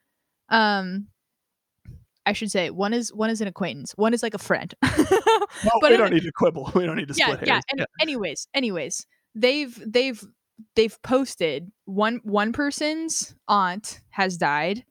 Um 0.50 1.08
I 2.26 2.34
should 2.34 2.50
say 2.52 2.72
one 2.72 2.94
is 2.94 3.14
one 3.14 3.30
is 3.30 3.42
an 3.42 3.48
acquaintance, 3.48 3.92
one 3.98 4.14
is 4.14 4.24
like 4.24 4.34
a 4.34 4.40
friend. 4.40 4.74
But 5.82 5.90
we 5.92 5.98
don't 5.98 6.12
need 6.14 6.24
to 6.24 6.32
quibble. 6.34 6.72
We 6.76 6.86
don't 6.86 6.98
need 6.98 7.08
to 7.08 7.14
yeah, 7.16 7.28
split 7.28 7.48
yeah. 7.48 7.54
hairs. 7.54 7.64
And 7.72 7.86
anyways, 8.02 8.48
anyways, 8.54 9.06
they've 9.36 9.82
they've 9.86 10.22
they've 10.76 11.02
posted 11.02 11.72
one 11.86 12.20
one 12.24 12.52
person's 12.52 13.36
aunt 13.48 14.02
has 14.10 14.38
died 14.38 14.84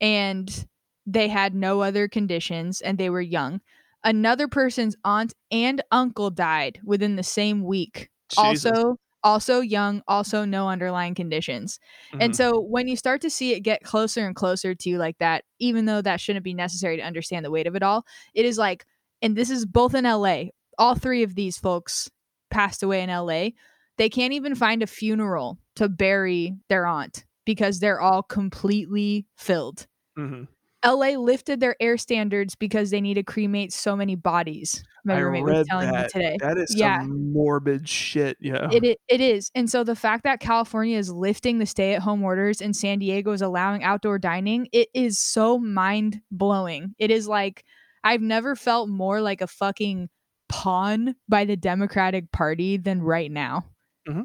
and 0.00 0.66
they 1.06 1.28
had 1.28 1.54
no 1.54 1.80
other 1.80 2.06
conditions 2.08 2.80
and 2.80 2.96
they 2.98 3.10
were 3.10 3.20
young. 3.20 3.60
Another 4.04 4.46
person's 4.48 4.96
aunt 5.04 5.32
and 5.50 5.82
uncle 5.90 6.30
died 6.30 6.80
within 6.84 7.16
the 7.16 7.22
same 7.22 7.64
week. 7.64 8.10
Jesus. 8.30 8.66
Also 8.66 8.96
also 9.24 9.60
young, 9.60 10.02
also 10.06 10.44
no 10.44 10.68
underlying 10.68 11.14
conditions. 11.14 11.80
And 12.20 12.32
Mhm. 12.32 12.36
so 12.36 12.60
when 12.60 12.86
you 12.86 12.96
start 12.96 13.20
to 13.22 13.30
see 13.30 13.52
it 13.54 13.60
get 13.60 13.82
closer 13.82 14.26
and 14.26 14.36
closer 14.36 14.74
to 14.74 14.88
you 14.90 14.98
like 14.98 15.18
that, 15.18 15.44
even 15.58 15.86
though 15.86 16.02
that 16.02 16.20
shouldn't 16.20 16.44
be 16.44 16.54
necessary 16.54 16.96
to 16.98 17.02
understand 17.02 17.44
the 17.44 17.50
weight 17.50 17.66
of 17.66 17.74
it 17.74 17.82
all, 17.82 18.04
it 18.34 18.44
is 18.44 18.58
like, 18.58 18.86
and 19.22 19.34
this 19.36 19.50
is 19.50 19.66
both 19.66 19.94
in 19.94 20.04
LA, 20.06 20.50
all 20.78 20.94
three 20.94 21.22
of 21.22 21.34
these 21.34 21.58
folks 21.58 22.10
passed 22.50 22.82
away 22.82 23.02
in 23.02 23.10
LA. 23.10 23.50
They 23.96 24.08
can't 24.08 24.32
even 24.34 24.54
find 24.54 24.82
a 24.82 24.86
funeral 24.86 25.58
to 25.76 25.88
bury 25.88 26.56
their 26.68 26.86
aunt 26.86 27.24
because 27.46 27.80
they're 27.80 28.00
all 28.00 28.22
completely 28.22 29.26
filled. 29.36 29.86
Mhm. 30.16 30.48
LA 30.84 31.18
lifted 31.18 31.60
their 31.60 31.76
air 31.80 31.96
standards 31.96 32.54
because 32.54 32.90
they 32.90 33.00
need 33.00 33.14
to 33.14 33.22
cremate 33.22 33.72
so 33.72 33.96
many 33.96 34.14
bodies. 34.16 34.82
My 35.04 35.14
I 35.14 35.18
roommate 35.18 35.44
was 35.44 35.66
telling 35.68 35.90
me 35.90 36.02
today. 36.10 36.36
That 36.40 36.58
is 36.58 36.74
Yeah. 36.76 37.00
some 37.00 37.32
morbid 37.32 37.88
shit. 37.88 38.36
Yeah. 38.40 38.68
It, 38.72 38.84
i- 38.84 38.96
it 39.08 39.20
is. 39.20 39.50
And 39.54 39.68
so 39.70 39.84
the 39.84 39.96
fact 39.96 40.24
that 40.24 40.40
California 40.40 40.96
is 40.98 41.10
lifting 41.12 41.58
the 41.58 41.66
stay 41.66 41.94
at 41.94 42.02
home 42.02 42.22
orders 42.22 42.60
and 42.60 42.74
San 42.76 42.98
Diego 42.98 43.32
is 43.32 43.42
allowing 43.42 43.82
outdoor 43.84 44.18
dining, 44.18 44.68
it 44.72 44.88
is 44.94 45.18
so 45.18 45.58
mind 45.58 46.20
blowing. 46.30 46.94
It 46.98 47.10
is 47.10 47.26
like, 47.28 47.64
I've 48.02 48.22
never 48.22 48.54
felt 48.56 48.88
more 48.88 49.20
like 49.20 49.40
a 49.40 49.46
fucking 49.46 50.08
pawn 50.48 51.14
by 51.28 51.44
the 51.46 51.56
Democratic 51.56 52.30
Party 52.32 52.76
than 52.76 53.00
right 53.02 53.30
now. 53.30 53.64
Mm-hmm. 54.08 54.22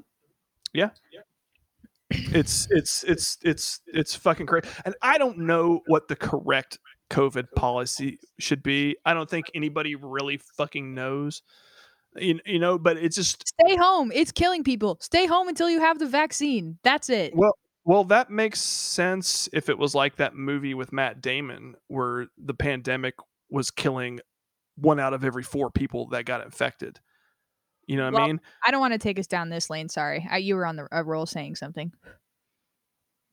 It's 2.09 2.67
it's 2.71 3.03
it's 3.03 3.37
it's 3.43 3.81
it's 3.87 4.15
fucking 4.15 4.47
crazy 4.47 4.67
and 4.83 4.95
i 5.01 5.17
don't 5.17 5.37
know 5.37 5.81
what 5.87 6.07
the 6.07 6.15
correct 6.15 6.79
covid 7.09 7.45
policy 7.55 8.17
should 8.39 8.63
be 8.63 8.95
i 9.05 9.13
don't 9.13 9.29
think 9.29 9.45
anybody 9.53 9.95
really 9.95 10.39
fucking 10.57 10.95
knows 10.95 11.43
you, 12.17 12.39
you 12.45 12.59
know 12.59 12.79
but 12.79 12.97
it's 12.97 13.15
just 13.15 13.43
Stay 13.61 13.75
home. 13.75 14.11
It's 14.13 14.31
killing 14.31 14.63
people. 14.63 14.97
Stay 15.01 15.25
home 15.25 15.47
until 15.47 15.69
you 15.69 15.79
have 15.79 15.99
the 15.99 16.07
vaccine. 16.07 16.77
That's 16.83 17.09
it. 17.09 17.33
well 17.35 17.57
well 17.85 18.03
that 18.05 18.29
makes 18.29 18.59
sense 18.59 19.49
if 19.53 19.69
it 19.69 19.77
was 19.77 19.95
like 19.95 20.17
that 20.17 20.35
movie 20.35 20.73
with 20.73 20.91
matt 20.91 21.21
damon 21.21 21.75
where 21.87 22.27
the 22.37 22.53
pandemic 22.53 23.15
was 23.49 23.71
killing 23.71 24.19
one 24.75 24.99
out 24.99 25.13
of 25.13 25.23
every 25.23 25.43
four 25.43 25.69
people 25.71 26.07
that 26.09 26.25
got 26.25 26.43
infected 26.43 26.99
you 27.89 27.97
know 27.97 28.05
what 28.05 28.13
Well, 28.13 28.23
i 28.23 28.27
mean 28.27 28.41
I 28.63 28.69
don't 28.69 28.79
want 28.79 28.93
to 28.93 28.99
take 28.99 29.17
us 29.17 29.25
down 29.25 29.49
this 29.49 29.69
lane. 29.69 29.89
Sorry. 29.89 30.27
I, 30.29 30.37
you 30.37 30.55
were 30.55 30.65
on 30.65 30.75
the 30.75 30.87
a 30.91 31.03
roll 31.03 31.25
saying 31.25 31.55
something. 31.55 31.91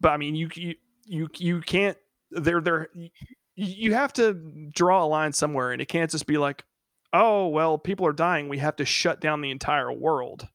but 0.00 0.12
I 0.12 0.16
mean, 0.16 0.34
you 0.34 0.48
you 0.54 0.74
you, 1.04 1.28
you 1.36 1.60
can't. 1.60 1.98
They're 2.30 2.62
they're 2.62 2.88
you 3.54 3.92
have 3.92 4.14
to 4.14 4.32
draw 4.72 5.04
a 5.04 5.06
line 5.06 5.34
somewhere, 5.34 5.72
and 5.72 5.82
it 5.82 5.88
can't 5.88 6.10
just 6.10 6.26
be 6.26 6.38
like, 6.38 6.64
oh 7.12 7.48
well, 7.48 7.76
people 7.76 8.06
are 8.06 8.14
dying. 8.14 8.48
We 8.48 8.56
have 8.58 8.76
to 8.76 8.86
shut 8.86 9.20
down 9.20 9.42
the 9.42 9.50
entire 9.50 9.92
world. 9.92 10.48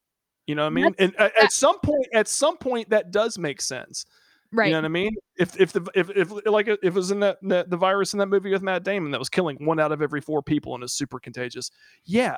You 0.47 0.55
know 0.55 0.63
what 0.63 0.71
I 0.71 0.71
mean? 0.71 0.95
And 0.97 1.15
at, 1.19 1.37
at 1.37 1.51
some 1.51 1.79
point, 1.79 2.07
at 2.11 2.27
some 2.27 2.57
point, 2.57 2.89
that 2.89 3.11
does 3.11 3.37
make 3.37 3.61
sense. 3.61 4.05
Right. 4.51 4.65
You 4.65 4.73
know 4.73 4.79
what 4.79 4.85
I 4.85 4.89
mean? 4.89 5.15
If 5.37 5.61
if 5.61 5.73
the 5.73 5.87
if 5.93 6.09
if 6.09 6.31
like 6.47 6.67
if 6.67 6.79
it 6.83 6.93
was 6.93 7.11
in 7.11 7.19
that, 7.19 7.37
that 7.43 7.69
the 7.69 7.77
virus 7.77 8.13
in 8.13 8.19
that 8.19 8.25
movie 8.27 8.51
with 8.51 8.63
Matt 8.63 8.83
Damon 8.83 9.11
that 9.11 9.19
was 9.19 9.29
killing 9.29 9.57
one 9.63 9.79
out 9.79 9.91
of 9.91 10.01
every 10.01 10.21
four 10.21 10.41
people 10.41 10.73
and 10.73 10.83
is 10.83 10.91
super 10.91 11.19
contagious, 11.19 11.69
yeah, 12.03 12.37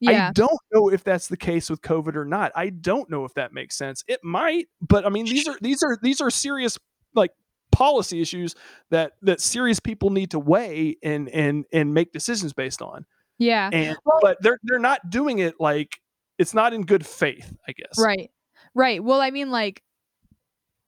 yeah. 0.00 0.28
I 0.28 0.32
don't 0.32 0.58
know 0.72 0.88
if 0.90 1.04
that's 1.04 1.28
the 1.28 1.36
case 1.36 1.68
with 1.70 1.80
COVID 1.82 2.16
or 2.16 2.24
not. 2.24 2.52
I 2.56 2.70
don't 2.70 3.08
know 3.10 3.24
if 3.24 3.34
that 3.34 3.52
makes 3.52 3.76
sense. 3.76 4.02
It 4.08 4.20
might, 4.24 4.68
but 4.80 5.06
I 5.06 5.08
mean 5.10 5.26
these 5.26 5.46
are 5.46 5.56
these 5.60 5.82
are 5.82 5.98
these 6.02 6.20
are 6.20 6.30
serious 6.30 6.78
like 7.14 7.32
policy 7.72 8.20
issues 8.20 8.54
that 8.90 9.12
that 9.22 9.40
serious 9.40 9.78
people 9.80 10.10
need 10.10 10.30
to 10.32 10.38
weigh 10.38 10.96
and 11.02 11.28
and 11.28 11.64
and 11.72 11.94
make 11.94 12.12
decisions 12.12 12.52
based 12.52 12.82
on. 12.82 13.06
yeah. 13.38 13.70
And 13.72 13.96
Well- 14.04 14.18
but 14.22 14.38
they're 14.40 14.58
they're 14.64 14.78
not 14.78 15.10
doing 15.10 15.38
it 15.38 15.54
like 15.60 16.00
it's 16.38 16.54
not 16.54 16.72
in 16.72 16.82
good 16.82 17.04
faith, 17.06 17.52
I 17.68 17.72
guess. 17.72 17.98
Right. 17.98 18.30
Right. 18.74 19.02
Well, 19.04 19.20
I 19.20 19.30
mean 19.30 19.50
like 19.50 19.82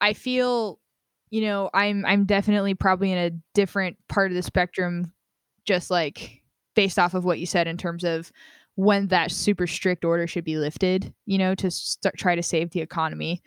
I 0.00 0.14
feel 0.14 0.78
you 1.30 1.40
know, 1.42 1.70
I'm 1.72 2.04
I'm 2.04 2.24
definitely 2.24 2.74
probably 2.74 3.10
in 3.12 3.18
a 3.18 3.30
different 3.54 3.96
part 4.08 4.30
of 4.30 4.34
the 4.34 4.42
spectrum 4.42 5.12
just 5.64 5.90
like 5.90 6.42
based 6.74 6.98
off 6.98 7.14
of 7.14 7.24
what 7.24 7.38
you 7.38 7.46
said 7.46 7.66
in 7.68 7.76
terms 7.78 8.04
of 8.04 8.30
when 8.76 9.08
that 9.08 9.30
super 9.30 9.66
strict 9.66 10.04
order 10.04 10.26
should 10.26 10.44
be 10.44 10.56
lifted, 10.56 11.12
you 11.26 11.38
know, 11.38 11.54
to 11.56 11.70
start 11.70 12.16
try 12.16 12.34
to 12.34 12.42
save 12.42 12.70
the 12.70 12.80
economy. 12.80 13.42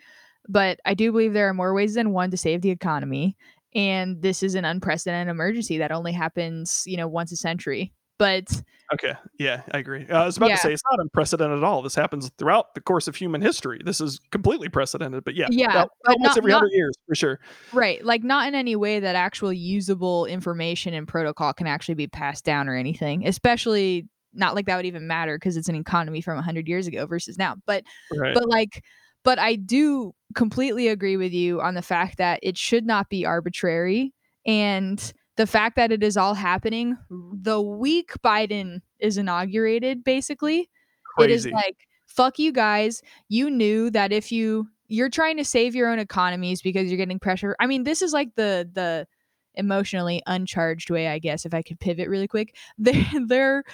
But 0.48 0.78
I 0.84 0.94
do 0.94 1.10
believe 1.10 1.32
there 1.32 1.48
are 1.48 1.54
more 1.54 1.74
ways 1.74 1.94
than 1.94 2.12
one 2.12 2.30
to 2.30 2.36
save 2.36 2.62
the 2.62 2.70
economy 2.70 3.36
and 3.74 4.22
this 4.22 4.42
is 4.42 4.54
an 4.54 4.64
unprecedented 4.64 5.28
emergency 5.30 5.78
that 5.78 5.92
only 5.92 6.12
happens, 6.12 6.84
you 6.86 6.96
know, 6.96 7.08
once 7.08 7.32
a 7.32 7.36
century. 7.36 7.92
But 8.18 8.62
Okay. 8.94 9.12
Yeah, 9.40 9.62
I 9.72 9.78
agree. 9.78 10.06
Uh, 10.08 10.22
I 10.22 10.26
was 10.26 10.36
about 10.36 10.48
Yeah. 10.50 10.54
to 10.56 10.62
say 10.62 10.72
it's 10.72 10.82
not 10.90 11.00
unprecedented 11.00 11.58
at 11.58 11.64
all. 11.64 11.82
This 11.82 11.96
happens 11.96 12.30
throughout 12.38 12.72
the 12.74 12.80
course 12.80 13.08
of 13.08 13.16
human 13.16 13.42
history. 13.42 13.80
This 13.84 14.00
is 14.00 14.20
completely 14.30 14.68
precedented, 14.68 15.24
but 15.24 15.34
yeah, 15.34 15.48
Yeah, 15.50 15.70
about- 15.72 15.90
but 16.04 16.12
almost 16.12 16.28
not- 16.28 16.38
every 16.38 16.52
not- 16.52 16.58
hundred 16.60 16.72
years 16.74 16.94
for 17.08 17.14
sure. 17.16 17.40
Right. 17.72 18.02
Like 18.04 18.22
not 18.22 18.46
in 18.46 18.54
any 18.54 18.76
way 18.76 19.00
that 19.00 19.16
actual 19.16 19.52
usable 19.52 20.24
information 20.26 20.94
and 20.94 21.06
protocol 21.08 21.52
can 21.52 21.66
actually 21.66 21.96
be 21.96 22.06
passed 22.06 22.44
down 22.44 22.68
or 22.68 22.76
anything, 22.76 23.26
especially 23.26 24.06
not 24.36 24.54
like 24.54 24.66
that 24.66 24.76
would 24.76 24.86
even 24.86 25.06
matter 25.06 25.36
because 25.36 25.56
it's 25.56 25.68
an 25.68 25.76
economy 25.76 26.20
from 26.20 26.36
100 26.36 26.68
years 26.68 26.86
ago 26.86 27.06
versus 27.06 27.38
now. 27.38 27.56
But 27.66 27.84
Right. 28.16 28.34
but 28.34 28.48
like 28.48 28.82
but 29.24 29.40
I 29.40 29.56
do 29.56 30.14
completely 30.34 30.86
agree 30.86 31.16
with 31.16 31.32
you 31.32 31.60
on 31.60 31.74
the 31.74 31.82
fact 31.82 32.18
that 32.18 32.38
it 32.42 32.56
should 32.56 32.86
not 32.86 33.08
be 33.08 33.26
arbitrary 33.26 34.14
and 34.46 35.12
the 35.36 35.46
fact 35.46 35.76
that 35.76 35.92
it 35.92 36.02
is 36.02 36.16
all 36.16 36.34
happening 36.34 36.96
the 37.10 37.60
week 37.60 38.12
Biden 38.24 38.80
is 38.98 39.18
inaugurated 39.18 40.04
basically 40.04 40.70
it 41.18 41.30
is 41.30 41.46
like 41.46 41.76
fuck 42.06 42.38
you 42.38 42.52
guys 42.52 43.02
you 43.28 43.50
knew 43.50 43.90
that 43.90 44.12
if 44.12 44.30
you 44.32 44.68
you're 44.88 45.10
trying 45.10 45.36
to 45.36 45.44
save 45.44 45.74
your 45.74 45.88
own 45.88 45.98
economies 45.98 46.62
because 46.62 46.88
you're 46.88 46.96
getting 46.96 47.18
pressure 47.18 47.56
i 47.60 47.66
mean 47.66 47.84
this 47.84 48.02
is 48.02 48.12
like 48.12 48.34
the 48.36 48.68
the 48.72 49.06
emotionally 49.54 50.22
uncharged 50.26 50.90
way 50.90 51.08
i 51.08 51.18
guess 51.18 51.44
if 51.44 51.54
i 51.54 51.62
could 51.62 51.80
pivot 51.80 52.08
really 52.08 52.28
quick 52.28 52.56
they 52.78 53.04
they're 53.26 53.64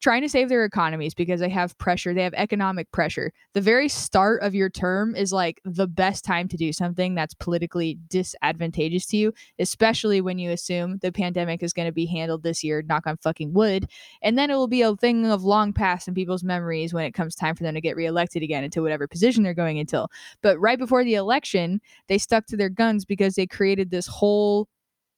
trying 0.00 0.22
to 0.22 0.28
save 0.28 0.48
their 0.48 0.64
economies 0.64 1.14
because 1.14 1.40
they 1.40 1.48
have 1.48 1.76
pressure 1.78 2.14
they 2.14 2.22
have 2.22 2.34
economic 2.34 2.90
pressure. 2.92 3.32
The 3.54 3.60
very 3.60 3.88
start 3.88 4.42
of 4.42 4.54
your 4.54 4.70
term 4.70 5.14
is 5.14 5.32
like 5.32 5.60
the 5.64 5.86
best 5.86 6.24
time 6.24 6.48
to 6.48 6.56
do 6.56 6.72
something 6.72 7.14
that's 7.14 7.34
politically 7.34 7.98
disadvantageous 8.08 9.06
to 9.06 9.16
you 9.16 9.32
especially 9.58 10.20
when 10.20 10.38
you 10.38 10.50
assume 10.50 10.98
the 10.98 11.12
pandemic 11.12 11.62
is 11.62 11.72
going 11.72 11.86
to 11.86 11.92
be 11.92 12.06
handled 12.06 12.42
this 12.42 12.64
year 12.64 12.82
knock 12.82 13.06
on 13.06 13.16
fucking 13.18 13.52
wood. 13.52 13.86
And 14.22 14.36
then 14.36 14.50
it 14.50 14.54
will 14.54 14.68
be 14.68 14.82
a 14.82 14.94
thing 14.96 15.26
of 15.26 15.42
long 15.42 15.72
past 15.72 16.08
in 16.08 16.14
people's 16.14 16.44
memories 16.44 16.92
when 16.92 17.04
it 17.04 17.12
comes 17.12 17.34
time 17.34 17.54
for 17.54 17.62
them 17.62 17.74
to 17.74 17.80
get 17.80 17.96
reelected 17.96 18.42
again 18.42 18.64
into 18.64 18.82
whatever 18.82 19.06
position 19.06 19.42
they're 19.42 19.54
going 19.54 19.78
until. 19.78 20.08
But 20.42 20.58
right 20.58 20.78
before 20.78 21.04
the 21.04 21.14
election, 21.14 21.80
they 22.08 22.18
stuck 22.18 22.46
to 22.46 22.56
their 22.56 22.68
guns 22.68 23.04
because 23.04 23.34
they 23.34 23.46
created 23.46 23.90
this 23.90 24.06
whole 24.06 24.68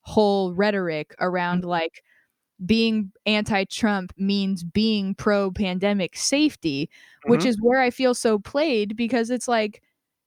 whole 0.04 0.52
rhetoric 0.54 1.14
around 1.20 1.62
mm. 1.62 1.68
like 1.68 2.02
being 2.66 3.12
anti-Trump 3.26 4.12
means 4.16 4.62
being 4.64 5.14
pro-pandemic 5.14 6.16
safety, 6.16 6.88
which 7.26 7.42
Mhm. 7.42 7.46
is 7.46 7.56
where 7.60 7.80
I 7.80 7.90
feel 7.90 8.14
so 8.14 8.38
played 8.38 8.96
because 8.96 9.30
it's 9.30 9.48
like 9.48 9.82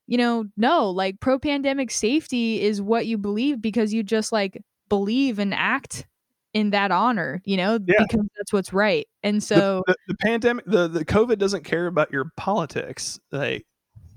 you 0.08 0.20
know, 0.20 0.46
no, 0.56 0.88
like 0.92 1.20
pro-pandemic 1.20 1.90
safety 1.90 2.62
is 2.62 2.80
what 2.80 3.08
you 3.08 3.18
believe 3.18 3.60
because 3.60 3.92
you 3.92 4.04
just 4.04 4.32
like 4.32 4.62
believe 4.88 5.40
and 5.40 5.52
act 5.52 6.06
in 6.54 6.70
that 6.70 6.92
honor, 6.92 7.42
you 7.44 7.58
know, 7.58 7.80
Yeah. 7.88 7.96
because 8.08 8.28
that's 8.38 8.54
what's 8.54 8.72
right. 8.72 9.08
And 9.24 9.38
The- 9.38 9.42
so 9.42 9.84
the, 9.88 9.96
the 10.08 10.16
pandemic 10.22 10.66
the, 10.68 10.88
the 10.88 11.04
covid 11.04 11.40
doesn't 11.40 11.64
care 11.64 11.88
about 11.88 12.12
your 12.12 12.32
politics 12.38 13.20
like 13.32 13.66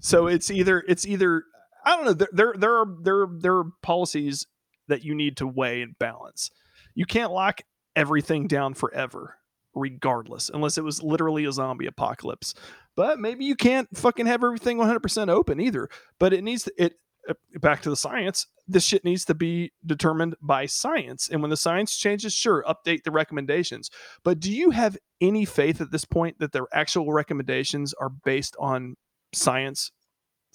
so 0.00 0.26
it's 0.26 0.50
either 0.50 0.84
it's 0.86 1.06
either 1.06 1.42
i 1.86 1.96
don't 1.96 2.04
know 2.04 2.12
there 2.12 2.28
there, 2.32 2.54
there 2.58 2.76
are 2.76 2.86
there 3.02 3.26
there 3.40 3.56
are 3.56 3.64
policies 3.82 4.46
that 4.88 5.04
you 5.04 5.14
need 5.14 5.38
to 5.38 5.46
weigh 5.46 5.80
and 5.80 5.98
balance 5.98 6.50
you 6.94 7.06
can't 7.06 7.32
lock 7.32 7.62
everything 7.98 8.46
down 8.46 8.74
forever 8.74 9.36
regardless 9.74 10.50
unless 10.52 10.78
it 10.78 10.84
was 10.84 11.02
literally 11.02 11.44
a 11.44 11.52
zombie 11.52 11.86
apocalypse 11.86 12.54
but 12.96 13.18
maybe 13.18 13.44
you 13.44 13.54
can't 13.54 13.88
fucking 13.96 14.26
have 14.26 14.42
everything 14.42 14.78
100% 14.78 15.28
open 15.28 15.60
either 15.60 15.88
but 16.18 16.32
it 16.32 16.42
needs 16.42 16.64
to, 16.64 16.72
it 16.78 16.94
uh, 17.28 17.34
back 17.60 17.82
to 17.82 17.90
the 17.90 17.96
science 17.96 18.46
this 18.66 18.84
shit 18.84 19.04
needs 19.04 19.24
to 19.24 19.34
be 19.34 19.72
determined 19.84 20.34
by 20.40 20.64
science 20.64 21.28
and 21.28 21.42
when 21.42 21.50
the 21.50 21.56
science 21.56 21.96
changes 21.96 22.32
sure 22.32 22.64
update 22.66 23.02
the 23.02 23.10
recommendations 23.10 23.90
but 24.24 24.40
do 24.40 24.50
you 24.50 24.70
have 24.70 24.96
any 25.20 25.44
faith 25.44 25.80
at 25.80 25.90
this 25.90 26.04
point 26.04 26.38
that 26.38 26.52
their 26.52 26.66
actual 26.72 27.12
recommendations 27.12 27.92
are 28.00 28.08
based 28.08 28.56
on 28.58 28.94
science 29.34 29.92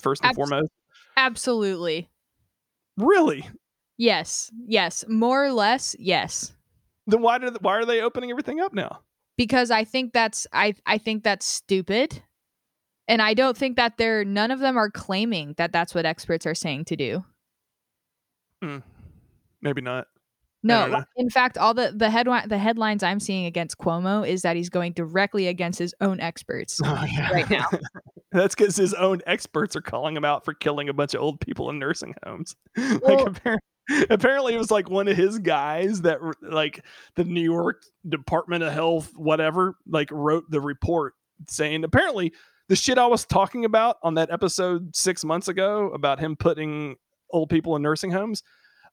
first 0.01 0.23
and 0.23 0.35
foremost? 0.35 0.71
absolutely. 1.17 2.09
Really? 2.97 3.49
Yes. 3.97 4.51
Yes. 4.67 5.05
More 5.07 5.45
or 5.45 5.51
less, 5.51 5.95
yes. 5.99 6.53
Then 7.07 7.21
why 7.21 7.37
did 7.37 7.57
why 7.61 7.73
are 7.73 7.85
they 7.85 8.01
opening 8.01 8.31
everything 8.31 8.59
up 8.59 8.73
now? 8.73 9.01
Because 9.37 9.71
I 9.71 9.83
think 9.83 10.13
that's 10.13 10.47
I 10.53 10.75
I 10.85 10.97
think 10.97 11.23
that's 11.23 11.45
stupid. 11.45 12.23
And 13.07 13.21
I 13.21 13.33
don't 13.33 13.57
think 13.57 13.75
that 13.75 13.97
they're 13.97 14.23
none 14.23 14.51
of 14.51 14.59
them 14.59 14.77
are 14.77 14.89
claiming 14.89 15.55
that 15.57 15.73
that's 15.73 15.93
what 15.93 16.05
experts 16.05 16.45
are 16.45 16.55
saying 16.55 16.85
to 16.85 16.95
do. 16.95 17.25
Hmm. 18.61 18.77
Maybe 19.61 19.81
not. 19.81 20.07
No, 20.65 20.87
like, 20.87 21.03
in 21.17 21.29
fact, 21.29 21.57
all 21.57 21.73
the 21.73 21.91
the 21.93 22.09
headline 22.09 22.47
the 22.47 22.57
headlines 22.57 23.03
I'm 23.03 23.19
seeing 23.19 23.45
against 23.45 23.77
Cuomo 23.77 24.25
is 24.25 24.43
that 24.43 24.55
he's 24.55 24.69
going 24.69 24.93
directly 24.93 25.47
against 25.47 25.77
his 25.77 25.93
own 25.99 26.21
experts. 26.21 26.79
Oh, 26.85 27.05
right 27.33 27.49
now. 27.49 27.67
That's 28.31 28.55
because 28.55 28.77
his 28.77 28.93
own 28.93 29.21
experts 29.27 29.75
are 29.75 29.81
calling 29.81 30.15
him 30.15 30.25
out 30.25 30.43
for 30.45 30.53
killing 30.53 30.89
a 30.89 30.93
bunch 30.93 31.13
of 31.13 31.21
old 31.21 31.39
people 31.39 31.69
in 31.69 31.77
nursing 31.79 32.15
homes. 32.25 32.55
like 32.77 33.01
Well- 33.01 33.27
apparently, 33.27 33.67
apparently, 34.09 34.53
it 34.53 34.57
was 34.57 34.71
like 34.71 34.89
one 34.89 35.07
of 35.07 35.17
his 35.17 35.39
guys 35.39 36.01
that 36.01 36.19
like 36.41 36.83
the 37.15 37.23
New 37.23 37.41
York 37.41 37.83
Department 38.07 38.63
of 38.63 38.73
Health, 38.73 39.11
whatever, 39.15 39.75
like 39.87 40.09
wrote 40.11 40.49
the 40.49 40.61
report 40.61 41.13
saying 41.47 41.83
apparently 41.83 42.33
the 42.69 42.75
shit 42.75 42.97
I 42.97 43.07
was 43.07 43.25
talking 43.25 43.65
about 43.65 43.97
on 44.03 44.15
that 44.15 44.31
episode 44.31 44.95
six 44.95 45.25
months 45.25 45.47
ago 45.47 45.89
about 45.93 46.19
him 46.19 46.35
putting 46.35 46.95
old 47.29 47.49
people 47.49 47.75
in 47.75 47.81
nursing 47.81 48.11
homes. 48.11 48.43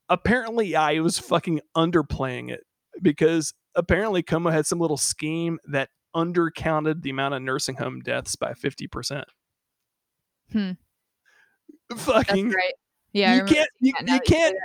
apparently 0.08 0.74
I 0.74 1.00
was 1.00 1.18
fucking 1.18 1.60
underplaying 1.76 2.50
it 2.50 2.64
because 3.00 3.54
apparently 3.74 4.22
Cuomo 4.22 4.52
had 4.52 4.66
some 4.66 4.80
little 4.80 4.96
scheme 4.96 5.58
that 5.68 5.90
undercounted 6.14 7.02
the 7.02 7.10
amount 7.10 7.34
of 7.34 7.42
nursing 7.42 7.76
home 7.76 8.00
deaths 8.00 8.34
by 8.36 8.52
50%. 8.52 9.22
Hmm. 10.52 10.72
Fucking. 11.96 12.52
Yeah, 13.12 13.36
you 13.36 13.44
can't 13.44 13.68
you, 13.80 13.92
you 13.98 14.06
that 14.06 14.08
you 14.08 14.34
say 14.34 14.38
can't. 14.38 14.56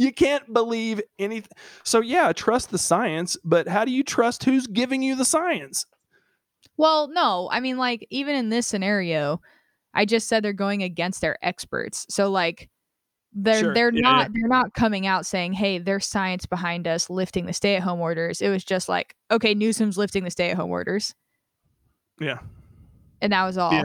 You 0.00 0.12
can't 0.12 0.50
believe 0.54 1.00
anything. 1.18 1.52
So 1.84 2.00
yeah, 2.00 2.32
trust 2.32 2.70
the 2.70 2.78
science, 2.78 3.36
but 3.44 3.68
how 3.68 3.84
do 3.84 3.90
you 3.92 4.02
trust 4.02 4.44
who's 4.44 4.66
giving 4.66 5.02
you 5.02 5.14
the 5.14 5.26
science? 5.26 5.84
Well, 6.78 7.08
no, 7.08 7.50
I 7.52 7.60
mean, 7.60 7.76
like 7.76 8.06
even 8.08 8.34
in 8.34 8.48
this 8.48 8.66
scenario, 8.66 9.42
I 9.92 10.06
just 10.06 10.26
said 10.26 10.42
they're 10.42 10.54
going 10.54 10.82
against 10.82 11.20
their 11.20 11.36
experts. 11.44 12.06
So 12.08 12.30
like 12.30 12.70
they're 13.34 13.60
Sure. 13.60 13.74
they're 13.74 13.92
Yeah, 13.94 14.00
not 14.00 14.30
they're 14.32 14.48
not 14.48 14.72
coming 14.72 15.06
out 15.06 15.26
saying, 15.26 15.52
"Hey, 15.52 15.76
there's 15.78 16.06
science 16.06 16.46
behind 16.46 16.88
us 16.88 17.10
lifting 17.10 17.44
the 17.44 17.52
stay-at-home 17.52 18.00
orders." 18.00 18.40
It 18.40 18.48
was 18.48 18.64
just 18.64 18.88
like, 18.88 19.14
"Okay, 19.30 19.52
Newsom's 19.54 19.98
lifting 19.98 20.24
the 20.24 20.30
stay-at-home 20.30 20.70
orders," 20.70 21.14
Yeah. 22.18 22.38
and 23.20 23.32
that 23.34 23.44
was 23.44 23.58
all. 23.58 23.72
Yeah. 23.72 23.82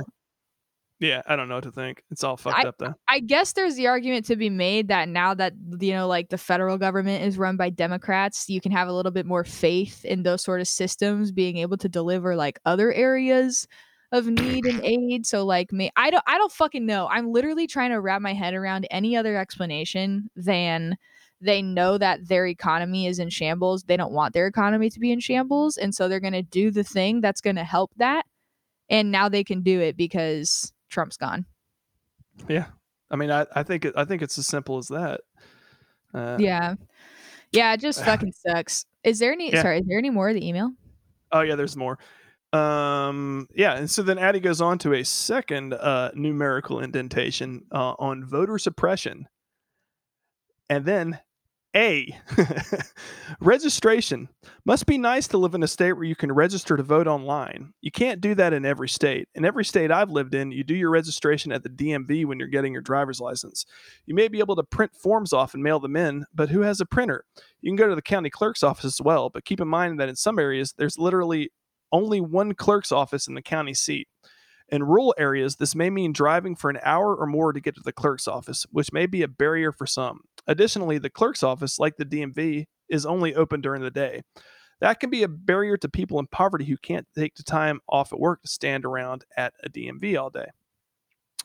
Yeah, 1.05 1.21
I 1.27 1.35
don't 1.35 1.47
know 1.47 1.55
what 1.55 1.65
to 1.65 1.71
think. 1.71 2.03
It's 2.09 2.23
all 2.23 2.35
fucked 2.35 2.65
up 2.65 2.77
though. 2.79 2.95
I 3.07 3.19
guess 3.19 3.53
there's 3.53 3.75
the 3.75 3.87
argument 3.87 4.25
to 4.25 4.35
be 4.35 4.49
made 4.49 4.87
that 4.87 5.07
now 5.07 5.35
that 5.35 5.53
you 5.79 5.93
know, 5.93 6.07
like 6.07 6.29
the 6.29 6.37
federal 6.37 6.79
government 6.79 7.23
is 7.23 7.37
run 7.37 7.57
by 7.57 7.69
Democrats, 7.69 8.49
you 8.49 8.59
can 8.59 8.71
have 8.71 8.87
a 8.87 8.93
little 8.93 9.11
bit 9.11 9.27
more 9.27 9.43
faith 9.43 10.03
in 10.03 10.23
those 10.23 10.43
sort 10.43 10.61
of 10.61 10.67
systems 10.67 11.31
being 11.31 11.57
able 11.57 11.77
to 11.77 11.87
deliver 11.87 12.35
like 12.35 12.59
other 12.65 12.91
areas 12.91 13.67
of 14.11 14.25
need 14.25 14.65
and 14.65 14.83
aid. 14.83 15.27
So 15.27 15.45
like 15.45 15.71
me, 15.71 15.91
I 15.95 16.09
don't, 16.09 16.23
I 16.25 16.39
don't 16.39 16.51
fucking 16.51 16.85
know. 16.85 17.07
I'm 17.07 17.31
literally 17.31 17.67
trying 17.67 17.91
to 17.91 18.01
wrap 18.01 18.21
my 18.21 18.33
head 18.33 18.55
around 18.55 18.87
any 18.89 19.15
other 19.15 19.37
explanation 19.37 20.29
than 20.35 20.97
they 21.41 21.61
know 21.61 21.97
that 21.99 22.27
their 22.27 22.47
economy 22.47 23.05
is 23.05 23.19
in 23.19 23.29
shambles. 23.29 23.83
They 23.83 23.97
don't 23.97 24.13
want 24.13 24.33
their 24.33 24.47
economy 24.47 24.89
to 24.89 24.99
be 24.99 25.11
in 25.11 25.19
shambles, 25.19 25.77
and 25.77 25.93
so 25.93 26.07
they're 26.07 26.19
gonna 26.19 26.41
do 26.41 26.71
the 26.71 26.83
thing 26.83 27.21
that's 27.21 27.41
gonna 27.41 27.63
help 27.63 27.91
that. 27.97 28.25
And 28.89 29.11
now 29.11 29.29
they 29.29 29.43
can 29.43 29.61
do 29.61 29.81
it 29.81 29.97
because 29.97 30.71
Trump's 30.89 31.17
gone. 31.17 31.45
Yeah. 32.47 32.65
I 33.09 33.15
mean, 33.15 33.31
I, 33.31 33.45
I 33.55 33.63
think 33.63 33.85
it, 33.85 33.93
I 33.95 34.05
think 34.05 34.21
it's 34.21 34.37
as 34.37 34.47
simple 34.47 34.77
as 34.77 34.87
that. 34.89 35.21
Uh, 36.13 36.37
Yeah. 36.39 36.75
Yeah, 37.51 37.73
it 37.73 37.79
just 37.79 38.03
fucking 38.05 38.33
sucks. 38.33 38.85
Is 39.03 39.19
there 39.19 39.31
any 39.31 39.51
Yeah. 39.51 39.61
sorry, 39.61 39.79
is 39.79 39.85
there 39.87 39.97
any 39.97 40.09
more 40.09 40.29
of 40.29 40.35
the 40.35 40.47
email? 40.47 40.71
Oh 41.31 41.41
yeah, 41.41 41.55
there's 41.55 41.75
more. 41.77 41.97
Um, 42.53 43.47
yeah, 43.53 43.75
and 43.75 43.89
so 43.91 44.01
then 44.01 44.17
Addie 44.17 44.39
goes 44.39 44.61
on 44.61 44.77
to 44.79 44.93
a 44.93 45.03
second 45.03 45.73
uh, 45.73 46.11
numerical 46.13 46.79
indentation 46.79 47.65
uh, 47.71 47.95
on 47.99 48.23
voter 48.23 48.57
suppression, 48.57 49.27
and 50.69 50.85
then 50.85 51.19
A 51.75 52.17
registration 53.41 54.29
must 54.63 54.85
be 54.85 54.97
nice 54.97 55.27
to 55.27 55.37
live 55.37 55.55
in 55.55 55.61
a 55.61 55.67
state 55.67 55.91
where 55.91 56.05
you 56.05 56.15
can 56.15 56.31
register 56.31 56.77
to 56.77 56.83
vote 56.83 57.05
online. 57.05 57.73
You 57.81 57.91
can't 57.91 58.21
do 58.21 58.33
that 58.35 58.53
in 58.53 58.65
every 58.65 58.87
state. 58.87 59.27
In 59.35 59.43
every 59.43 59.65
state 59.65 59.91
I've 59.91 60.09
lived 60.09 60.33
in, 60.33 60.53
you 60.53 60.63
do 60.63 60.73
your 60.73 60.89
registration 60.89 61.51
at 61.51 61.63
the 61.63 61.69
DMV 61.69 62.25
when 62.25 62.39
you're 62.39 62.47
getting 62.47 62.71
your 62.71 62.81
driver's 62.81 63.19
license. 63.19 63.65
You 64.05 64.15
may 64.15 64.29
be 64.29 64.39
able 64.39 64.55
to 64.55 64.63
print 64.63 64.95
forms 64.95 65.33
off 65.33 65.53
and 65.53 65.61
mail 65.61 65.81
them 65.81 65.97
in, 65.97 66.25
but 66.33 66.49
who 66.49 66.61
has 66.61 66.79
a 66.79 66.85
printer? 66.85 67.25
You 67.59 67.69
can 67.71 67.75
go 67.75 67.89
to 67.89 67.95
the 67.95 68.01
county 68.01 68.29
clerk's 68.29 68.63
office 68.63 68.85
as 68.85 69.01
well, 69.01 69.29
but 69.29 69.43
keep 69.43 69.59
in 69.59 69.67
mind 69.67 69.99
that 69.99 70.07
in 70.07 70.15
some 70.15 70.39
areas 70.39 70.73
there's 70.77 70.97
literally 70.97 71.51
only 71.91 72.21
one 72.21 72.53
clerk's 72.53 72.93
office 72.93 73.27
in 73.27 73.33
the 73.33 73.41
county 73.41 73.73
seat. 73.73 74.07
In 74.69 74.83
rural 74.83 75.13
areas, 75.17 75.57
this 75.57 75.75
may 75.75 75.89
mean 75.89 76.11
driving 76.11 76.55
for 76.55 76.69
an 76.69 76.79
hour 76.83 77.15
or 77.15 77.27
more 77.27 77.53
to 77.53 77.61
get 77.61 77.75
to 77.75 77.81
the 77.83 77.93
clerk's 77.93 78.27
office, 78.27 78.65
which 78.71 78.91
may 78.91 79.05
be 79.05 79.21
a 79.21 79.27
barrier 79.27 79.71
for 79.71 79.85
some. 79.85 80.21
Additionally, 80.47 80.97
the 80.97 81.09
clerk's 81.09 81.43
office, 81.43 81.77
like 81.77 81.97
the 81.97 82.05
DMV, 82.05 82.65
is 82.89 83.05
only 83.05 83.35
open 83.35 83.61
during 83.61 83.81
the 83.81 83.91
day. 83.91 84.21
That 84.81 84.99
can 84.99 85.09
be 85.09 85.23
a 85.23 85.27
barrier 85.27 85.77
to 85.77 85.89
people 85.89 86.19
in 86.19 86.27
poverty 86.27 86.65
who 86.65 86.77
can't 86.77 87.07
take 87.15 87.35
the 87.35 87.43
time 87.43 87.79
off 87.87 88.11
at 88.11 88.19
work 88.19 88.41
to 88.41 88.47
stand 88.47 88.85
around 88.85 89.23
at 89.37 89.53
a 89.63 89.69
DMV 89.69 90.19
all 90.19 90.29
day. 90.29 90.47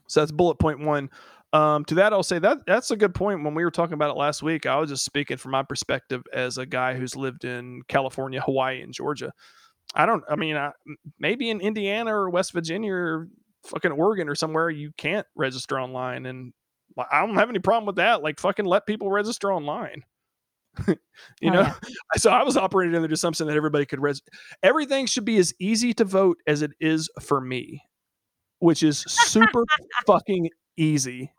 So 0.09 0.21
that's 0.21 0.33
bullet 0.33 0.59
point 0.59 0.81
one. 0.81 1.11
Um, 1.53 1.85
to 1.87 1.97
that, 1.97 2.13
I'll 2.13 2.23
say 2.23 2.39
that 2.39 2.59
that's 2.67 2.91
a 2.91 2.97
good 2.97 3.15
point. 3.15 3.45
When 3.45 3.55
we 3.55 3.65
were 3.65 3.71
talking 3.71 3.95
about 3.95 4.11
it 4.11 4.19
last 4.19 4.43
week, 4.43 4.67
I 4.67 4.77
was 4.77 4.91
just 4.91 5.05
speaking 5.05 5.37
from 5.37 5.53
my 5.53 5.63
perspective 5.63 6.23
as 6.33 6.59
a 6.59 6.67
guy 6.67 6.95
who's 6.95 7.17
lived 7.17 7.45
in 7.45 7.83
California, 7.89 8.41
Hawaii, 8.41 8.83
and 8.83 8.93
Georgia. 8.93 9.33
I 9.95 10.07
don't. 10.07 10.23
I 10.29 10.37
mean, 10.37 10.57
I, 10.57 10.71
maybe 11.19 11.51
in 11.51 11.61
Indiana 11.61 12.15
or 12.15 12.31
West 12.31 12.53
Virginia 12.53 12.93
or 12.93 13.29
fucking 13.67 13.93
Oregon 13.93 14.29
or 14.29 14.35
somewhere, 14.35 14.71
you 14.71 14.93
can't 14.97 15.27
register 15.35 15.81
online, 15.81 16.27
and 16.27 16.53
I 17.11 17.27
don't 17.27 17.37
have 17.37 17.49
any 17.51 17.59
problem 17.59 17.87
with 17.87 17.97
that. 17.97 18.23
Like, 18.23 18.41
fucking 18.41 18.65
let 18.65 18.87
people 18.87 19.11
register 19.11 19.53
online. 19.53 20.03
you 20.87 20.97
Oh, 21.45 21.51
know, 21.51 21.61
yeah. 21.63 21.75
so 22.17 22.31
I 22.31 22.43
was 22.45 22.57
operating 22.57 22.95
under 22.95 23.09
the 23.09 23.15
assumption 23.15 23.47
that 23.49 23.57
everybody 23.57 23.87
could 23.87 24.01
res. 24.01 24.23
Everything 24.63 25.07
should 25.07 25.25
be 25.25 25.39
as 25.39 25.53
easy 25.61 25.93
to 25.95 26.05
vote 26.05 26.39
as 26.47 26.63
it 26.63 26.71
is 26.81 27.11
for 27.21 27.41
me, 27.41 27.83
which 28.61 28.83
is 28.83 29.01
super 29.01 29.65
fucking 30.07 30.51
easy. 30.77 31.33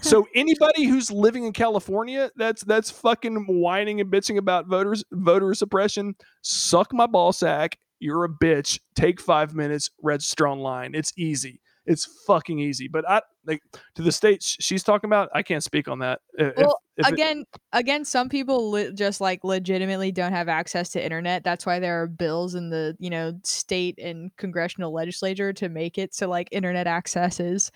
So 0.00 0.26
anybody 0.34 0.84
who's 0.84 1.10
living 1.10 1.44
in 1.44 1.52
California 1.52 2.30
that's 2.36 2.62
that's 2.64 2.90
fucking 2.90 3.46
whining 3.48 4.00
and 4.00 4.10
bitching 4.10 4.38
about 4.38 4.66
voters 4.66 5.02
voter 5.12 5.52
suppression, 5.54 6.14
suck 6.42 6.92
my 6.92 7.06
ball 7.06 7.32
sack. 7.32 7.78
You're 7.98 8.24
a 8.24 8.28
bitch. 8.28 8.78
Take 8.94 9.20
five 9.20 9.54
minutes, 9.54 9.90
register 10.02 10.46
online. 10.48 10.94
It's 10.94 11.12
easy. 11.16 11.60
It's 11.86 12.06
fucking 12.26 12.58
easy. 12.58 12.88
But 12.88 13.08
I 13.08 13.20
like 13.46 13.62
to 13.96 14.02
the 14.02 14.12
states 14.12 14.56
she's 14.60 14.82
talking 14.82 15.08
about. 15.08 15.28
I 15.34 15.42
can't 15.42 15.62
speak 15.62 15.86
on 15.88 15.98
that. 15.98 16.20
If- 16.38 16.56
Well, 16.56 16.80
if 16.96 17.06
it- 17.08 17.12
again, 17.12 17.44
again, 17.72 18.04
some 18.04 18.28
people 18.28 18.90
just 18.94 19.20
like 19.20 19.44
legitimately 19.44 20.12
don't 20.12 20.32
have 20.32 20.48
access 20.48 20.88
to 20.90 21.04
internet. 21.04 21.44
That's 21.44 21.66
why 21.66 21.80
there 21.80 22.00
are 22.02 22.06
bills 22.06 22.54
in 22.54 22.70
the 22.70 22.96
you 23.00 23.10
know 23.10 23.38
state 23.44 23.98
and 23.98 24.34
congressional 24.36 24.92
legislature 24.92 25.52
to 25.54 25.68
make 25.68 25.98
it 25.98 26.14
so 26.14 26.28
like 26.28 26.48
internet 26.52 26.86
access 26.86 27.38
is 27.40 27.70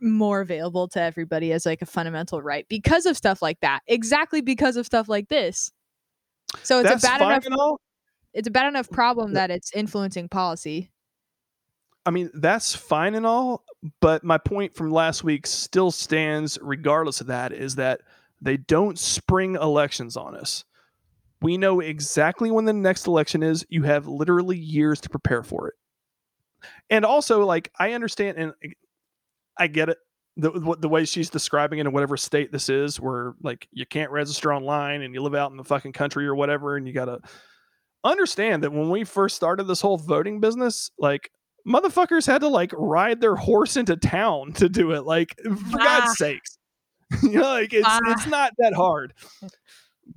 more 0.00 0.40
available 0.40 0.88
to 0.88 1.00
everybody 1.00 1.52
as 1.52 1.66
like 1.66 1.82
a 1.82 1.86
fundamental 1.86 2.42
right 2.42 2.66
because 2.68 3.06
of 3.06 3.16
stuff 3.16 3.42
like 3.42 3.60
that. 3.60 3.80
Exactly 3.86 4.40
because 4.40 4.76
of 4.76 4.86
stuff 4.86 5.08
like 5.08 5.28
this. 5.28 5.72
So 6.62 6.80
it's 6.80 6.88
that's 6.88 7.04
a 7.04 7.06
bad 7.06 7.46
enough 7.46 7.76
it's 8.34 8.48
a 8.48 8.50
bad 8.50 8.68
enough 8.68 8.90
problem 8.90 9.32
that 9.32 9.50
it's 9.50 9.72
influencing 9.72 10.28
policy. 10.28 10.90
I 12.04 12.10
mean, 12.10 12.30
that's 12.34 12.74
fine 12.74 13.14
and 13.14 13.26
all, 13.26 13.64
but 14.00 14.22
my 14.22 14.38
point 14.38 14.74
from 14.74 14.90
last 14.90 15.24
week 15.24 15.46
still 15.46 15.90
stands 15.90 16.58
regardless 16.60 17.20
of 17.22 17.28
that 17.28 17.52
is 17.52 17.76
that 17.76 18.02
they 18.40 18.58
don't 18.58 18.98
spring 18.98 19.54
elections 19.56 20.16
on 20.16 20.36
us. 20.36 20.64
We 21.40 21.56
know 21.56 21.80
exactly 21.80 22.50
when 22.50 22.66
the 22.66 22.72
next 22.72 23.06
election 23.06 23.42
is. 23.42 23.64
You 23.70 23.82
have 23.84 24.06
literally 24.06 24.58
years 24.58 25.00
to 25.02 25.08
prepare 25.08 25.42
for 25.42 25.68
it. 25.68 25.74
And 26.90 27.04
also, 27.04 27.44
like, 27.44 27.72
I 27.78 27.92
understand 27.92 28.38
and 28.38 28.52
I 29.58 29.66
get 29.68 29.88
it. 29.88 29.98
The, 30.38 30.50
what- 30.50 30.80
the 30.82 30.88
way 30.88 31.04
she's 31.06 31.30
describing 31.30 31.78
it 31.78 31.86
in 31.86 31.92
whatever 31.92 32.16
state 32.16 32.52
this 32.52 32.68
is, 32.68 33.00
where 33.00 33.34
like 33.42 33.66
you 33.72 33.86
can't 33.86 34.10
register 34.10 34.52
online 34.52 35.02
and 35.02 35.14
you 35.14 35.22
live 35.22 35.34
out 35.34 35.50
in 35.50 35.56
the 35.56 35.64
fucking 35.64 35.92
country 35.92 36.26
or 36.26 36.34
whatever, 36.34 36.76
and 36.76 36.86
you 36.86 36.92
gotta 36.92 37.20
understand 38.04 38.62
that 38.62 38.72
when 38.72 38.90
we 38.90 39.04
first 39.04 39.34
started 39.36 39.64
this 39.64 39.80
whole 39.80 39.96
voting 39.96 40.40
business, 40.40 40.90
like 40.98 41.30
motherfuckers 41.66 42.26
had 42.26 42.42
to 42.42 42.48
like 42.48 42.70
ride 42.76 43.20
their 43.20 43.34
horse 43.34 43.76
into 43.76 43.96
town 43.96 44.52
to 44.52 44.68
do 44.68 44.92
it. 44.92 45.04
Like, 45.04 45.34
for 45.42 45.80
Ah. 45.80 46.00
God's 46.02 46.18
sakes, 46.18 46.58
you 47.22 47.30
know, 47.30 47.42
like 47.42 47.72
it's 47.72 47.86
Ah. 47.88 48.00
it's 48.06 48.26
not 48.26 48.52
that 48.58 48.74
hard. 48.74 49.14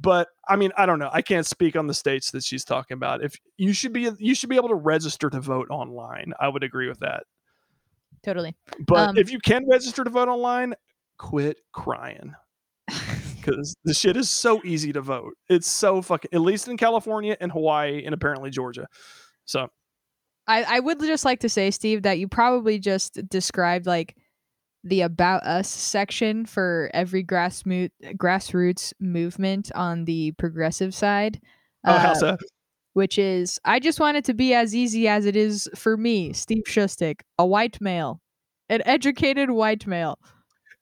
But 0.01 0.27
I 0.47 0.55
mean, 0.55 0.71
I 0.77 0.85
don't 0.85 0.99
know. 0.99 1.09
I 1.11 1.21
can't 1.23 1.45
speak 1.47 1.75
on 1.75 1.87
the 1.87 1.93
states 1.95 2.29
that 2.31 2.43
she's 2.43 2.63
talking 2.63 2.93
about. 2.95 3.23
If 3.23 3.35
you 3.57 3.73
should 3.73 3.91
be, 3.93 4.07
you 4.19 4.35
should 4.35 4.49
be 4.49 4.55
able 4.55 4.69
to 4.69 4.75
register 4.75 5.29
to 5.31 5.39
vote 5.41 5.69
online. 5.71 6.33
I 6.39 6.47
would 6.49 6.63
agree 6.63 6.87
with 6.89 6.99
that. 6.99 7.23
Totally. 8.23 8.55
But 8.85 9.09
Um, 9.09 9.17
if 9.17 9.31
you 9.31 9.39
can 9.39 9.67
register 9.67 10.03
to 10.03 10.09
vote 10.09 10.27
online, 10.27 10.73
quit 11.17 11.57
crying 11.73 12.33
because 13.35 13.75
the 13.83 13.93
shit 13.93 14.17
is 14.17 14.29
so 14.29 14.61
easy 14.63 14.93
to 14.93 15.01
vote. 15.01 15.33
It's 15.49 15.69
so 15.69 16.01
fucking, 16.01 16.29
at 16.33 16.41
least 16.41 16.67
in 16.67 16.77
California 16.77 17.37
and 17.39 17.51
Hawaii 17.51 18.03
and 18.05 18.13
apparently 18.13 18.49
Georgia. 18.49 18.87
So 19.45 19.69
I, 20.47 20.63
I 20.63 20.79
would 20.79 20.99
just 20.99 21.25
like 21.25 21.41
to 21.41 21.49
say, 21.49 21.71
Steve, 21.71 22.03
that 22.03 22.19
you 22.19 22.27
probably 22.27 22.79
just 22.79 23.19
described 23.29 23.85
like 23.85 24.15
the 24.83 25.01
about 25.01 25.43
us 25.43 25.69
section 25.69 26.45
for 26.45 26.89
every 26.93 27.23
grassroots 27.23 27.91
grassroots 28.15 28.93
movement 28.99 29.71
on 29.75 30.05
the 30.05 30.31
progressive 30.33 30.95
side. 30.95 31.39
oh, 31.85 31.91
uh, 31.91 31.99
how's 31.99 32.21
that? 32.21 32.39
Which 32.99 33.17
is 33.17 33.61
I 33.63 33.79
just 33.79 34.01
want 34.01 34.17
it 34.17 34.25
to 34.25 34.33
be 34.33 34.53
as 34.53 34.75
easy 34.75 35.07
as 35.07 35.25
it 35.25 35.37
is 35.37 35.69
for 35.73 35.95
me, 35.95 36.33
Steve 36.33 36.63
Shustik, 36.67 37.21
a 37.37 37.45
white 37.45 37.79
male, 37.79 38.19
an 38.67 38.81
educated 38.85 39.51
white 39.51 39.87
male. 39.87 40.19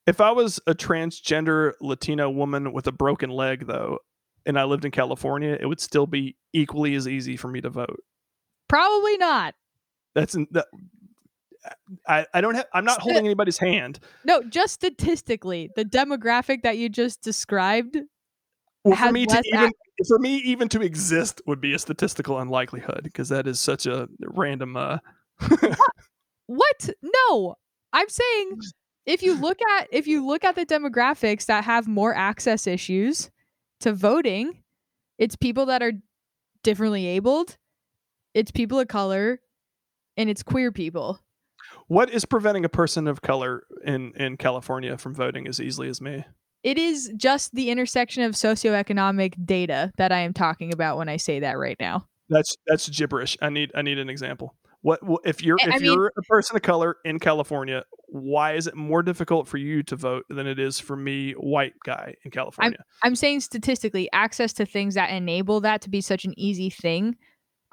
If 0.08 0.20
I 0.20 0.32
was 0.32 0.60
a 0.66 0.74
transgender 0.74 1.74
Latino 1.80 2.28
woman 2.32 2.74
with 2.74 2.88
a 2.88 2.92
broken 2.92 3.30
leg, 3.30 3.68
though, 3.68 4.00
and 4.48 4.58
I 4.58 4.64
lived 4.64 4.84
in 4.84 4.90
California, 4.90 5.60
it 5.62 5.68
would 5.68 5.80
still 5.80 6.08
be 6.08 6.36
equally 6.54 6.96
as 6.96 7.08
easy 7.08 7.38
for 7.38 7.50
me 7.50 7.62
to 7.62 7.70
vote. 7.70 8.04
Probably 8.68 9.18
not. 9.18 9.54
That's 10.16 10.34
that, 10.34 10.66
I, 12.08 12.26
I 12.34 12.42
don't 12.42 12.56
have. 12.56 12.66
I'm 12.74 12.86
not 12.86 13.00
holding 13.00 13.26
anybody's 13.26 13.60
hand. 13.60 14.00
No, 14.26 14.42
just 14.42 14.74
statistically, 14.74 15.70
the 15.76 15.86
demographic 15.86 16.64
that 16.64 16.80
you 16.80 16.90
just 16.90 17.22
described. 17.22 18.00
Well, 18.88 18.98
for 18.98 19.12
me 19.12 19.26
to 19.26 19.42
even 19.46 19.72
for 20.08 20.20
me 20.20 20.38
even 20.38 20.70
to 20.70 20.82
exist 20.82 21.42
would 21.46 21.60
be 21.60 21.74
a 21.74 21.80
statistical 21.80 22.40
unlikelihood 22.40 23.02
because 23.04 23.30
that 23.30 23.48
is 23.48 23.60
such 23.60 23.86
a 23.86 24.08
random. 24.22 24.78
uh 24.78 25.00
What? 26.48 26.90
No, 27.30 27.56
I'm 27.92 28.10
saying 28.10 28.60
if 29.06 29.24
you 29.24 29.36
look 29.36 29.58
at 29.62 29.88
if 29.92 30.08
you 30.08 30.26
look 30.26 30.44
at 30.44 30.56
the 30.56 30.66
demographics 30.66 31.46
that 31.48 31.66
have 31.66 31.88
more 31.88 32.16
access 32.16 32.68
issues 32.68 33.30
to 33.82 33.94
voting, 33.94 34.64
it's 35.18 35.36
people 35.36 35.66
that 35.66 35.84
are 35.84 35.94
differently 36.64 37.08
abled, 37.08 37.58
it's 38.34 38.52
people 38.52 38.80
of 38.80 38.88
color, 38.88 39.42
and 40.16 40.30
it's 40.30 40.44
queer 40.44 40.72
people. 40.72 41.20
What 41.88 42.10
is 42.10 42.26
preventing 42.26 42.66
a 42.66 42.70
person 42.70 43.08
of 43.08 43.22
color 43.22 43.64
in 43.84 44.14
in 44.14 44.38
California 44.38 44.98
from 44.98 45.14
voting 45.14 45.48
as 45.48 45.60
easily 45.60 45.90
as 45.90 46.02
me? 46.02 46.24
It 46.64 46.78
is 46.78 47.12
just 47.16 47.54
the 47.54 47.70
intersection 47.70 48.24
of 48.24 48.34
socioeconomic 48.34 49.46
data 49.46 49.92
that 49.98 50.12
I 50.12 50.20
am 50.20 50.34
talking 50.34 50.74
about 50.74 50.98
when 50.98 51.10
I 51.10 51.18
say 51.18 51.40
that 51.40 51.58
right 51.58 51.78
now. 51.80 52.08
That's 52.30 52.56
that's 52.66 52.90
gibberish. 52.90 53.38
I 53.42 53.50
need 53.50 53.72
I 53.76 53.82
need 53.82 54.00
an 54.00 54.10
example. 54.10 54.56
What 54.82 55.00
if 55.26 55.44
you're 55.44 55.58
if 55.60 55.74
I 55.74 55.78
mean- 55.78 55.86
you're 55.86 56.12
a 56.18 56.22
person 56.24 56.56
of 56.56 56.62
color 56.62 56.98
in 57.04 57.20
California? 57.20 57.84
Why 58.10 58.54
is 58.54 58.68
it 58.68 58.76
more 58.76 59.04
difficult 59.04 59.48
for 59.48 59.58
you 59.58 59.84
to 59.84 59.96
vote 59.96 60.24
than 60.30 60.48
it 60.48 60.60
is 60.60 60.80
for 60.80 60.96
me, 60.96 61.34
white 61.34 61.74
guy 61.86 62.16
in 62.24 62.32
California? 62.32 62.78
I'm 63.04 63.16
saying 63.16 63.42
statistically, 63.42 64.10
access 64.14 64.54
to 64.54 64.66
things 64.66 64.94
that 64.96 65.10
enable 65.10 65.60
that 65.62 65.82
to 65.82 65.90
be 65.90 66.00
such 66.00 66.26
an 66.26 66.34
easy 66.38 66.70
thing 66.70 67.18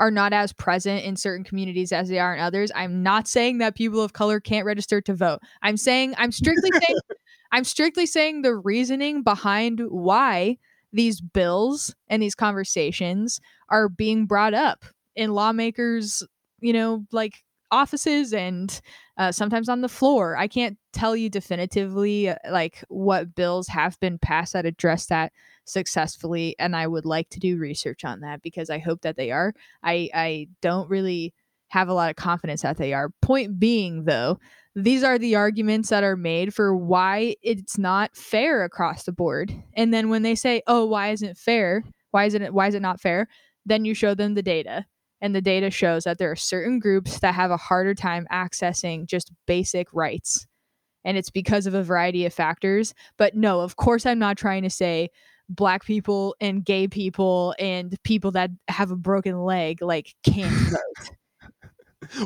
are 0.01 0.11
not 0.11 0.32
as 0.32 0.53
present 0.53 1.05
in 1.05 1.16
certain 1.16 1.45
communities 1.45 1.93
as 1.93 2.09
they 2.09 2.18
are 2.18 2.35
in 2.35 2.41
others. 2.41 2.72
I'm 2.74 3.03
not 3.03 3.28
saying 3.28 3.59
that 3.59 3.76
people 3.76 4.01
of 4.03 4.12
color 4.12 4.41
can't 4.41 4.66
register 4.66 5.01
to 5.03 5.14
vote. 5.14 5.41
I'm 5.62 5.76
saying 5.76 6.14
I'm 6.18 6.32
strictly 6.32 6.70
saying 6.72 6.99
I'm 7.55 7.62
strictly 7.62 8.05
saying 8.05 8.42
the 8.42 8.57
reasoning 8.57 9.22
behind 9.22 9.80
why 9.88 10.59
these 10.92 11.20
bills 11.20 11.94
and 12.09 12.20
these 12.20 12.34
conversations 12.34 13.40
are 13.68 13.88
being 13.88 14.26
brought 14.26 14.55
up 14.55 14.84
in 15.14 15.34
lawmakers, 15.34 16.24
you 16.59 16.72
know, 16.72 17.07
like 17.12 17.44
offices 17.70 18.32
and 18.32 18.80
uh, 19.18 19.30
sometimes 19.30 19.68
on 19.68 19.82
the 19.82 19.88
floor. 19.88 20.36
I 20.36 20.48
can't 20.48 20.76
tell 20.92 21.14
you 21.14 21.30
definitively 21.30 22.30
uh, 22.30 22.34
like 22.50 22.82
what 22.88 23.36
bills 23.36 23.68
have 23.68 24.00
been 24.00 24.18
passed 24.18 24.55
that 24.55 24.66
address 24.66 25.07
that 25.07 25.32
successfully 25.64 26.57
and 26.59 26.74
I 26.74 26.88
would 26.88 27.07
like 27.07 27.28
to 27.30 27.38
do 27.38 27.57
research 27.57 28.05
on 28.05 28.18
that 28.22 28.42
because 28.42 28.68
I 28.68 28.78
hope 28.80 29.02
that 29.02 29.16
they 29.16 29.30
are. 29.30 29.55
I 29.84 30.11
I 30.12 30.48
don't 30.61 30.90
really 30.90 31.32
have 31.69 31.89
a 31.89 31.95
lot 31.95 32.11
of 32.11 32.17
confidence 32.17 32.62
that 32.62 32.77
they 32.77 32.93
are. 32.93 33.11
Point 33.23 33.59
being 33.59 34.05
though, 34.05 34.39
these 34.77 35.05
are 35.05 35.19
the 35.19 35.37
arguments 35.37 35.89
that 35.91 36.05
are 36.05 36.17
made 36.17 36.55
for 36.55 36.77
why 36.77 37.37
it's 37.43 37.79
not 37.79 38.17
fair 38.17 38.65
across 38.65 39.05
the 39.05 39.12
board. 39.12 39.55
And 39.75 39.95
then 39.95 40.09
when 40.09 40.23
they 40.23 40.35
say, 40.35 40.62
"Oh, 40.67 40.85
why 40.87 41.11
isn't 41.11 41.29
it 41.29 41.39
fair? 41.39 41.85
Why 42.11 42.25
isn't 42.25 42.43
it 42.43 42.53
why 42.55 42.69
is 42.69 42.75
it 42.75 42.83
not 42.83 43.01
fair?" 43.01 43.29
Then 43.67 43.85
you 43.85 43.95
show 43.95 44.15
them 44.15 44.35
the 44.35 44.43
data. 44.43 44.87
And 45.21 45.35
the 45.35 45.41
data 45.41 45.71
shows 45.71 46.05
that 46.05 46.19
there 46.19 46.31
are 46.31 46.37
certain 46.37 46.79
groups 46.79 47.21
that 47.21 47.35
have 47.35 47.51
a 47.51 47.57
harder 47.57 47.95
time 47.95 48.27
accessing 48.31 49.07
just 49.07 49.33
basic 49.47 49.89
rights. 49.93 50.47
And 51.05 51.17
it's 51.17 51.31
because 51.31 51.67
of 51.67 51.75
a 51.75 51.83
variety 51.83 52.27
of 52.27 52.35
factors. 52.35 52.95
But 53.17 53.35
no, 53.35 53.61
of 53.61 53.77
course, 53.77 54.07
I'm 54.07 54.19
not 54.19 54.37
trying 54.37 54.65
to 54.65 54.71
say 54.71 55.11
black 55.49 55.85
people 55.85 56.35
and 56.41 56.65
gay 56.65 56.89
people 56.89 57.55
and 57.59 57.97
people 58.05 58.33
that 58.33 58.51
have 58.69 58.91
a 58.91 58.97
broken 58.97 59.39
leg 59.45 59.83
like 59.83 60.15
can't 60.25 60.51
vote. 60.71 61.17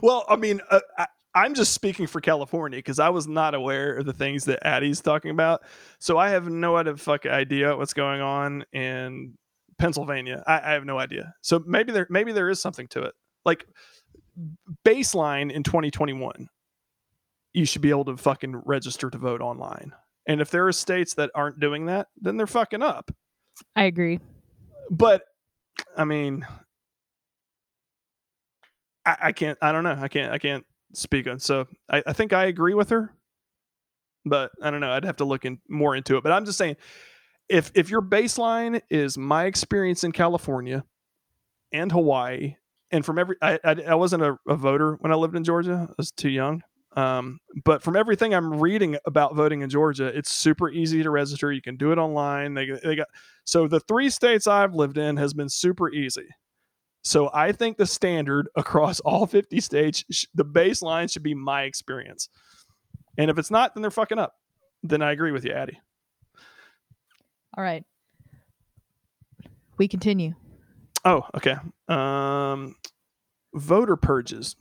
Well, 0.03 0.25
I 0.29 0.37
mean, 0.37 0.61
uh, 0.71 0.81
I, 0.97 1.07
I'm 1.35 1.55
just 1.55 1.73
speaking 1.73 2.07
for 2.07 2.21
California 2.21 2.79
because 2.79 2.99
I 2.99 3.11
was 3.11 3.29
not 3.29 3.55
aware 3.55 3.97
of 3.97 4.07
the 4.07 4.13
things 4.13 4.45
that 4.47 4.67
Addie's 4.67 5.01
talking 5.01 5.31
about. 5.31 5.63
So 5.99 6.19
I 6.19 6.31
have 6.31 6.49
no 6.49 6.77
other 6.77 6.97
fuck 6.97 7.27
idea 7.27 7.77
what's 7.77 7.95
going 7.95 8.21
on 8.21 8.65
in 8.73 9.37
Pennsylvania. 9.79 10.43
I, 10.47 10.59
I 10.59 10.73
have 10.73 10.85
no 10.85 10.99
idea. 10.99 11.35
So 11.43 11.63
maybe 11.67 11.93
there 11.93 12.07
maybe 12.11 12.33
there 12.33 12.49
is 12.49 12.61
something 12.61 12.89
to 12.89 13.03
it. 13.03 13.15
Like 13.45 13.67
baseline 14.85 15.53
in 15.53 15.63
2021, 15.63 16.49
you 17.53 17.65
should 17.65 17.83
be 17.83 17.91
able 17.91 18.05
to 18.07 18.17
fucking 18.17 18.63
register 18.65 19.11
to 19.11 19.19
vote 19.19 19.41
online. 19.41 19.93
And 20.27 20.41
if 20.41 20.51
there 20.51 20.67
are 20.67 20.73
states 20.73 21.15
that 21.15 21.31
aren't 21.35 21.61
doing 21.61 21.87
that, 21.87 22.09
then 22.21 22.37
they're 22.37 22.47
fucking 22.47 22.83
up. 22.83 23.11
I 23.75 23.85
agree. 23.85 24.21
But 24.91 25.23
I 25.97 26.05
mean, 26.05 26.47
I, 29.09 29.17
I 29.29 29.33
can't. 29.33 29.59
I 29.63 29.73
don't 29.73 29.85
know. 29.85 29.97
I 29.99 30.09
can't. 30.09 30.33
I 30.33 30.39
can't 30.39 30.65
speak 30.93 31.27
on. 31.27 31.39
So 31.39 31.67
I, 31.91 32.03
I 32.07 32.13
think 32.13 32.33
I 32.33 32.47
agree 32.47 32.75
with 32.75 32.91
her, 32.91 33.13
but 34.25 34.51
I 34.63 34.71
don't 34.71 34.81
know. 34.81 34.91
I'd 34.91 35.05
have 35.05 35.17
to 35.17 35.25
look 35.25 35.45
in 35.45 35.61
more 35.69 35.97
into 35.97 36.17
it. 36.17 36.23
But 36.23 36.33
I'm 36.33 36.45
just 36.45 36.59
saying, 36.59 36.77
if 37.49 37.71
if 37.75 37.91
your 37.91 38.03
baseline 38.03 38.83
is 38.91 39.17
my 39.17 39.47
experience 39.47 40.05
in 40.05 40.13
California 40.13 40.85
and 41.73 41.91
Hawaii, 41.91 42.57
and 42.91 43.05
from 43.05 43.19
every, 43.19 43.37
I 43.41 43.59
I, 43.65 43.77
I 43.89 43.95
wasn't 43.95 44.23
a, 44.23 44.37
a 44.47 44.57
voter 44.57 44.97
when 45.01 45.13
I 45.13 45.15
lived 45.15 45.37
in 45.37 45.45
Georgia. 45.45 45.87
I 45.89 45.95
was 45.97 46.11
too 46.11 46.31
young. 46.31 46.63
Um, 46.97 47.39
but 47.65 47.83
from 47.83 47.97
everything 47.97 48.35
I'm 48.35 48.59
reading 48.59 48.97
about 49.07 49.37
voting 49.37 49.61
in 49.61 49.71
Georgia, 49.71 50.07
it's 50.07 50.33
super 50.33 50.69
easy 50.69 51.03
to 51.03 51.11
register. 51.11 51.53
You 51.53 51.63
can 51.63 51.77
do 51.77 51.93
it 51.93 51.99
online. 51.99 52.55
They 52.55 52.71
they 52.83 52.97
got 52.97 53.09
so 53.45 53.69
the 53.69 53.81
three 53.81 54.11
states 54.11 54.47
I've 54.47 54.75
lived 54.75 54.99
in 54.99 55.17
has 55.17 55.33
been 55.33 55.49
super 55.49 55.91
easy. 55.91 56.29
So 57.09 57.31
I 57.33 57.53
think 57.53 57.79
the 57.79 57.87
standard 57.87 58.51
across 58.57 59.01
all 59.01 59.27
50 59.27 59.59
states, 59.63 60.05
sh- 60.11 60.27
the 60.35 60.45
baseline 60.45 61.11
should 61.11 61.23
be 61.23 61.33
my 61.33 61.63
experience. 61.63 62.29
And 63.17 63.31
if 63.31 63.39
it's 63.39 63.51
not, 63.51 63.73
then 63.75 63.81
they're 63.81 63.91
fucking 63.91 64.19
up. 64.19 64.35
Then 64.83 65.01
I 65.01 65.13
agree 65.13 65.33
with 65.33 65.43
you, 65.43 65.53
Addie. 65.53 65.81
All 67.57 67.65
right. 67.65 67.83
We 69.79 69.89
continue. 69.89 70.35
Oh, 71.03 71.23
okay. 71.35 71.57
Um, 71.89 72.75
voter 73.55 73.97
purges. 73.97 74.55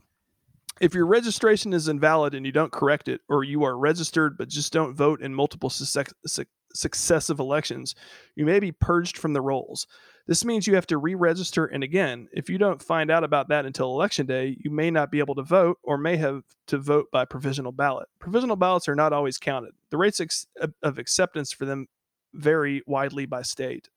If 0.80 0.94
your 0.94 1.06
registration 1.06 1.74
is 1.74 1.90
invalid 1.90 2.34
and 2.34 2.46
you 2.46 2.54
don't 2.54 2.72
correct 2.72 3.10
it, 3.10 3.20
or 3.28 3.44
you 3.44 3.66
are 3.66 3.78
registered 3.78 4.38
but 4.38 4.48
just 4.48 4.72
don't 4.72 4.94
vote 4.96 5.22
in 5.22 5.36
multiple 5.36 5.70
success- 5.70 6.14
suc- 6.26 6.48
successive 6.74 7.40
elections, 7.40 7.94
you 8.38 8.46
may 8.46 8.62
be 8.62 8.72
purged 8.72 9.18
from 9.18 9.34
the 9.34 9.42
rolls. 9.42 9.86
This 10.28 10.44
means 10.44 10.68
you 10.68 10.76
have 10.76 10.88
to 10.88 10.98
re 10.98 11.16
register. 11.16 11.66
And 11.66 11.84
again, 11.84 12.28
if 12.34 12.50
you 12.50 12.58
don't 12.58 12.82
find 12.82 13.10
out 13.10 13.24
about 13.24 13.48
that 13.50 13.66
until 13.66 13.92
election 13.92 14.26
day, 14.26 14.58
you 14.60 14.70
may 14.70 14.92
not 14.92 15.10
be 15.10 15.20
able 15.20 15.36
to 15.36 15.44
vote 15.44 15.80
or 15.84 15.98
may 15.98 16.18
have 16.18 16.44
to 16.68 16.78
vote 16.78 17.08
by 17.12 17.24
provisional 17.24 17.72
ballot. 17.72 18.10
Provisional 18.20 18.58
ballots 18.58 18.90
are 18.90 18.96
not 18.96 19.14
always 19.14 19.38
counted. 19.38 19.72
The 19.90 19.98
rates 19.98 20.20
ex- 20.20 20.48
of- 20.60 20.74
of 20.84 21.00
acceptance 21.00 21.54
for 21.54 21.64
them 21.66 21.88
vary 22.34 22.82
widely 22.86 23.26
by 23.26 23.42
state. 23.42 23.90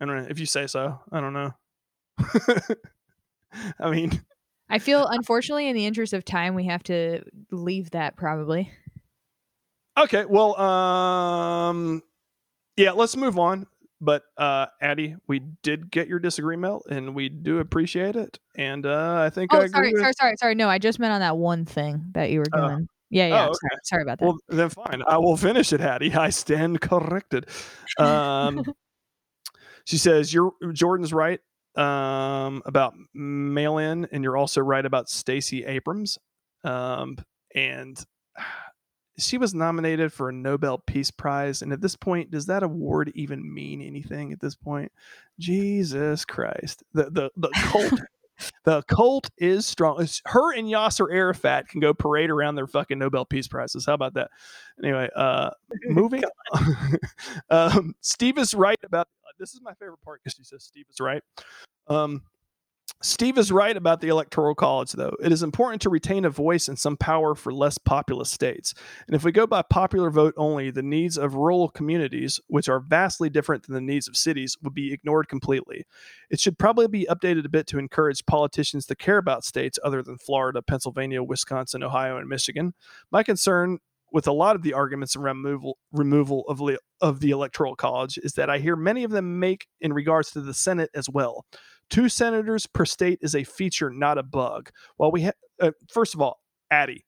I 0.00 0.04
don't 0.06 0.22
know 0.22 0.28
if 0.30 0.38
you 0.38 0.46
say 0.46 0.66
so. 0.68 1.00
I 1.10 1.20
don't 1.20 1.32
know. 1.32 1.54
I 3.80 3.90
mean, 3.90 4.22
I 4.70 4.78
feel 4.78 5.06
unfortunately 5.06 5.68
in 5.68 5.74
the 5.74 5.86
interest 5.86 6.12
of 6.12 6.24
time 6.24 6.54
we 6.54 6.66
have 6.66 6.82
to 6.84 7.22
leave 7.50 7.90
that 7.90 8.16
probably. 8.16 8.70
okay. 9.98 10.24
Well, 10.24 10.58
um, 10.60 12.02
yeah, 12.76 12.92
let's 12.92 13.16
move 13.16 13.38
on. 13.38 13.66
But 14.04 14.22
uh, 14.36 14.66
Addie, 14.82 15.16
we 15.26 15.40
did 15.62 15.90
get 15.90 16.08
your 16.08 16.18
disagreement, 16.18 16.82
and 16.90 17.14
we 17.14 17.28
do 17.30 17.58
appreciate 17.60 18.16
it. 18.16 18.38
And 18.56 18.84
uh, 18.84 19.22
I 19.26 19.30
think 19.30 19.52
Oh, 19.54 19.58
agree 19.58 19.68
sorry, 19.70 19.92
with- 19.92 20.00
sorry, 20.02 20.12
sorry, 20.18 20.34
sorry. 20.38 20.54
No, 20.54 20.68
I 20.68 20.78
just 20.78 20.98
meant 20.98 21.12
on 21.12 21.20
that 21.20 21.36
one 21.38 21.64
thing 21.64 22.04
that 22.12 22.30
you 22.30 22.40
were 22.40 22.46
Oh. 22.52 22.68
doing. 22.68 22.88
yeah, 23.10 23.28
yeah. 23.28 23.48
Oh, 23.48 23.52
sorry, 23.52 23.80
sorry 23.84 24.02
about 24.02 24.18
that. 24.18 24.24
Well, 24.26 24.38
then 24.48 24.68
fine. 24.68 25.02
I 25.06 25.16
will 25.18 25.36
finish 25.36 25.72
it, 25.72 25.80
Addie. 25.80 26.12
I 26.14 26.30
stand 26.30 26.80
corrected. 26.82 27.46
Um, 27.98 28.62
she 29.86 29.96
says 29.98 30.32
you're 30.34 30.52
Jordan's 30.72 31.12
right 31.12 31.40
um, 31.76 32.62
about 32.66 32.94
mail 33.14 33.78
in, 33.78 34.06
and 34.12 34.22
you're 34.22 34.36
also 34.36 34.60
right 34.60 34.84
about 34.84 35.08
Stacey 35.08 35.64
Abrams. 35.64 36.18
Um, 36.62 37.16
and 37.54 38.04
she 39.18 39.38
was 39.38 39.54
nominated 39.54 40.12
for 40.12 40.28
a 40.28 40.32
Nobel 40.32 40.78
Peace 40.78 41.10
Prize. 41.10 41.62
And 41.62 41.72
at 41.72 41.80
this 41.80 41.96
point, 41.96 42.30
does 42.30 42.46
that 42.46 42.62
award 42.62 43.12
even 43.14 43.52
mean 43.52 43.80
anything 43.80 44.32
at 44.32 44.40
this 44.40 44.54
point? 44.56 44.90
Jesus 45.38 46.24
Christ. 46.24 46.82
The 46.92 47.10
the 47.10 47.30
the 47.36 47.50
cult 47.54 48.00
the 48.64 48.82
cult 48.82 49.30
is 49.38 49.66
strong. 49.66 49.96
It's- 49.96 50.20
Her 50.26 50.52
and 50.54 50.66
Yasser 50.68 51.12
Arafat 51.12 51.68
can 51.68 51.80
go 51.80 51.94
parade 51.94 52.30
around 52.30 52.56
their 52.56 52.66
fucking 52.66 52.98
Nobel 52.98 53.24
Peace 53.24 53.46
Prizes. 53.48 53.86
How 53.86 53.94
about 53.94 54.14
that? 54.14 54.30
Anyway, 54.82 55.08
uh 55.14 55.50
moving 55.86 56.24
on. 56.52 56.98
um 57.50 57.94
Steve 58.00 58.38
is 58.38 58.54
right 58.54 58.78
about 58.84 59.08
this 59.38 59.54
is 59.54 59.60
my 59.62 59.74
favorite 59.74 60.02
part 60.04 60.20
because 60.22 60.36
she 60.36 60.44
says 60.44 60.62
Steve 60.64 60.86
is 60.90 61.00
right. 61.00 61.22
Um 61.88 62.22
Steve 63.04 63.36
is 63.36 63.52
right 63.52 63.76
about 63.76 64.00
the 64.00 64.08
Electoral 64.08 64.54
College, 64.54 64.92
though. 64.92 65.14
It 65.22 65.30
is 65.30 65.42
important 65.42 65.82
to 65.82 65.90
retain 65.90 66.24
a 66.24 66.30
voice 66.30 66.68
and 66.68 66.78
some 66.78 66.96
power 66.96 67.34
for 67.34 67.52
less 67.52 67.76
populous 67.76 68.30
states. 68.30 68.72
And 69.06 69.14
if 69.14 69.24
we 69.24 69.30
go 69.30 69.46
by 69.46 69.60
popular 69.60 70.10
vote 70.10 70.32
only, 70.38 70.70
the 70.70 70.82
needs 70.82 71.18
of 71.18 71.34
rural 71.34 71.68
communities, 71.68 72.40
which 72.46 72.66
are 72.66 72.80
vastly 72.80 73.28
different 73.28 73.64
than 73.64 73.74
the 73.74 73.82
needs 73.82 74.08
of 74.08 74.16
cities, 74.16 74.56
would 74.62 74.72
be 74.72 74.94
ignored 74.94 75.28
completely. 75.28 75.84
It 76.30 76.40
should 76.40 76.58
probably 76.58 76.88
be 76.88 77.06
updated 77.10 77.44
a 77.44 77.50
bit 77.50 77.66
to 77.66 77.78
encourage 77.78 78.24
politicians 78.24 78.86
to 78.86 78.96
care 78.96 79.18
about 79.18 79.44
states 79.44 79.78
other 79.84 80.02
than 80.02 80.16
Florida, 80.16 80.62
Pennsylvania, 80.62 81.22
Wisconsin, 81.22 81.82
Ohio, 81.82 82.16
and 82.16 82.26
Michigan. 82.26 82.72
My 83.10 83.22
concern 83.22 83.80
with 84.12 84.26
a 84.26 84.32
lot 84.32 84.56
of 84.56 84.62
the 84.62 84.72
arguments 84.72 85.14
around 85.14 85.42
removal, 85.42 85.76
removal 85.92 86.44
of, 86.48 86.62
of 87.02 87.20
the 87.20 87.32
Electoral 87.32 87.76
College 87.76 88.16
is 88.22 88.32
that 88.34 88.48
I 88.48 88.60
hear 88.60 88.76
many 88.76 89.04
of 89.04 89.10
them 89.10 89.40
make 89.40 89.66
in 89.82 89.92
regards 89.92 90.30
to 90.30 90.40
the 90.40 90.54
Senate 90.54 90.88
as 90.94 91.10
well. 91.10 91.44
Two 91.90 92.08
senators 92.08 92.66
per 92.66 92.84
state 92.84 93.18
is 93.22 93.34
a 93.34 93.44
feature, 93.44 93.90
not 93.90 94.18
a 94.18 94.22
bug. 94.22 94.70
While 94.96 95.12
we 95.12 95.22
have, 95.22 95.34
uh, 95.60 95.72
first 95.88 96.14
of 96.14 96.20
all, 96.20 96.40
Addie, 96.70 97.04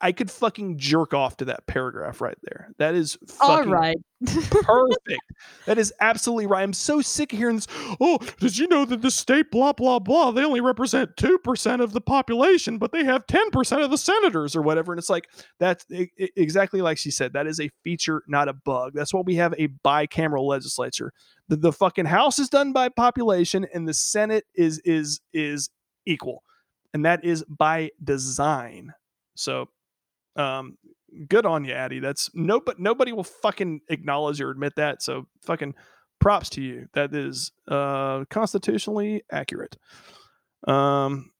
I-, 0.00 0.12
could 0.12 0.30
fucking 0.30 0.78
jerk 0.78 1.14
off 1.14 1.36
to 1.38 1.46
that 1.46 1.66
paragraph 1.66 2.20
right 2.20 2.36
there. 2.42 2.70
That 2.78 2.94
is 2.94 3.18
all 3.40 3.64
right. 3.64 3.96
perfect. 4.24 5.00
That 5.66 5.78
is 5.78 5.94
absolutely 6.00 6.46
right. 6.46 6.62
I'm 6.62 6.74
so 6.74 7.00
sick 7.00 7.32
of 7.32 7.38
hearing 7.38 7.56
this. 7.56 7.66
Oh, 8.00 8.18
did 8.38 8.56
you 8.58 8.68
know 8.68 8.84
that 8.84 9.00
the 9.00 9.10
state 9.10 9.50
blah 9.50 9.72
blah 9.72 9.98
blah? 9.98 10.30
They 10.30 10.44
only 10.44 10.60
represent 10.60 11.16
two 11.16 11.38
percent 11.38 11.80
of 11.80 11.92
the 11.92 12.02
population, 12.02 12.76
but 12.76 12.92
they 12.92 13.04
have 13.04 13.26
ten 13.26 13.50
percent 13.50 13.82
of 13.82 13.90
the 13.90 13.98
senators 13.98 14.54
or 14.54 14.62
whatever. 14.62 14.92
And 14.92 14.98
it's 14.98 15.08
like 15.08 15.28
that's 15.58 15.86
exactly 16.36 16.82
like 16.82 16.98
she 16.98 17.10
said. 17.10 17.32
That 17.32 17.46
is 17.46 17.60
a 17.60 17.70
feature, 17.82 18.22
not 18.28 18.48
a 18.48 18.52
bug. 18.52 18.92
That's 18.94 19.12
why 19.14 19.22
we 19.24 19.36
have 19.36 19.54
a 19.58 19.68
bicameral 19.84 20.46
legislature 20.46 21.12
the, 21.48 21.56
the 21.56 21.72
fucking 21.72 22.06
house 22.06 22.38
is 22.38 22.48
done 22.48 22.72
by 22.72 22.88
population 22.88 23.66
and 23.74 23.88
the 23.88 23.94
senate 23.94 24.44
is 24.54 24.80
is 24.84 25.20
is 25.32 25.70
equal 26.06 26.42
and 26.92 27.04
that 27.04 27.24
is 27.24 27.44
by 27.44 27.90
design 28.02 28.92
so 29.34 29.68
um 30.36 30.76
good 31.28 31.46
on 31.46 31.64
you 31.64 31.72
addie 31.72 32.00
that's 32.00 32.30
no 32.34 32.60
but 32.60 32.78
nobody 32.78 33.12
will 33.12 33.24
fucking 33.24 33.80
acknowledge 33.88 34.40
or 34.40 34.50
admit 34.50 34.74
that 34.76 35.02
so 35.02 35.26
fucking 35.42 35.74
props 36.20 36.48
to 36.50 36.62
you 36.62 36.88
that 36.94 37.14
is 37.14 37.52
uh 37.68 38.24
constitutionally 38.30 39.22
accurate 39.30 39.76
um 40.66 41.30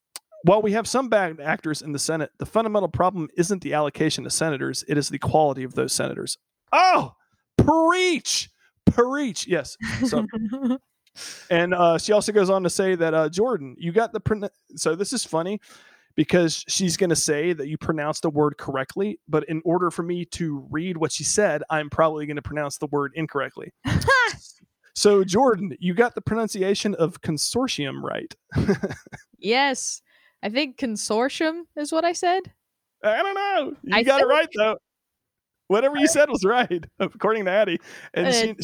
while 0.45 0.61
we 0.61 0.73
have 0.73 0.87
some 0.87 1.09
bad 1.09 1.41
actors 1.41 1.83
in 1.83 1.93
the 1.93 1.99
senate 1.99 2.31
the 2.39 2.47
fundamental 2.47 2.89
problem 2.89 3.29
isn't 3.37 3.63
the 3.63 3.75
allocation 3.75 4.25
of 4.27 4.33
senators 4.33 4.85
it 4.89 4.97
is 4.97 5.09
the 5.09 5.19
quality 5.19 5.65
of 5.65 5.75
those 5.75 5.93
senators 5.93 6.39
oh 6.73 7.15
preach 7.57 8.51
preach. 8.87 9.47
Yes. 9.47 9.77
So, 10.07 10.27
and 11.51 11.75
uh, 11.75 11.99
she 11.99 12.13
also 12.13 12.33
goes 12.33 12.51
on 12.51 12.63
to 12.63 12.71
say 12.71 12.95
that 12.95 13.15
uh, 13.15 13.29
Jordan, 13.29 13.77
you 13.79 13.93
got 13.93 14.13
the 14.13 14.21
pron- 14.21 14.49
so 14.77 14.95
this 14.95 15.13
is 15.13 15.25
funny 15.25 15.61
because 16.17 16.65
she's 16.69 16.97
going 16.97 17.11
to 17.11 17.17
say 17.17 17.53
that 17.53 17.69
you 17.69 17.77
pronounced 17.77 18.23
the 18.23 18.31
word 18.31 18.57
correctly, 18.57 19.19
but 19.29 19.45
in 19.49 19.61
order 19.65 19.91
for 19.91 20.03
me 20.03 20.25
to 20.27 20.67
read 20.71 20.97
what 20.97 21.13
she 21.13 21.25
said, 21.25 21.63
I'm 21.71 21.91
probably 21.91 22.27
going 22.27 22.37
to 22.37 22.43
pronounce 22.43 22.79
the 22.79 22.87
word 22.87 23.13
incorrectly. 23.15 23.73
so 24.95 25.25
Jordan, 25.25 25.77
you 25.81 25.95
got 25.95 26.15
the 26.15 26.21
pronunciation 26.21 26.95
of 26.95 27.21
consortium 27.21 28.03
right. 28.03 28.35
yes. 29.39 30.03
I 30.43 30.51
think 30.51 30.77
consortium 30.77 31.63
is 31.77 31.91
what 31.91 32.05
I 32.05 32.13
said. 32.13 32.53
I 33.03 33.23
don't 33.23 33.35
know. 33.35 33.77
You 33.83 33.97
I 33.97 34.03
got 34.03 34.21
it 34.21 34.27
right 34.27 34.49
though. 34.57 34.79
Whatever 35.69 35.97
you 35.97 36.07
said 36.07 36.29
was 36.29 36.45
right, 36.45 36.85
according 36.99 37.47
to 37.47 37.51
Addie, 37.51 37.81
and 38.13 38.35
she 38.35 38.55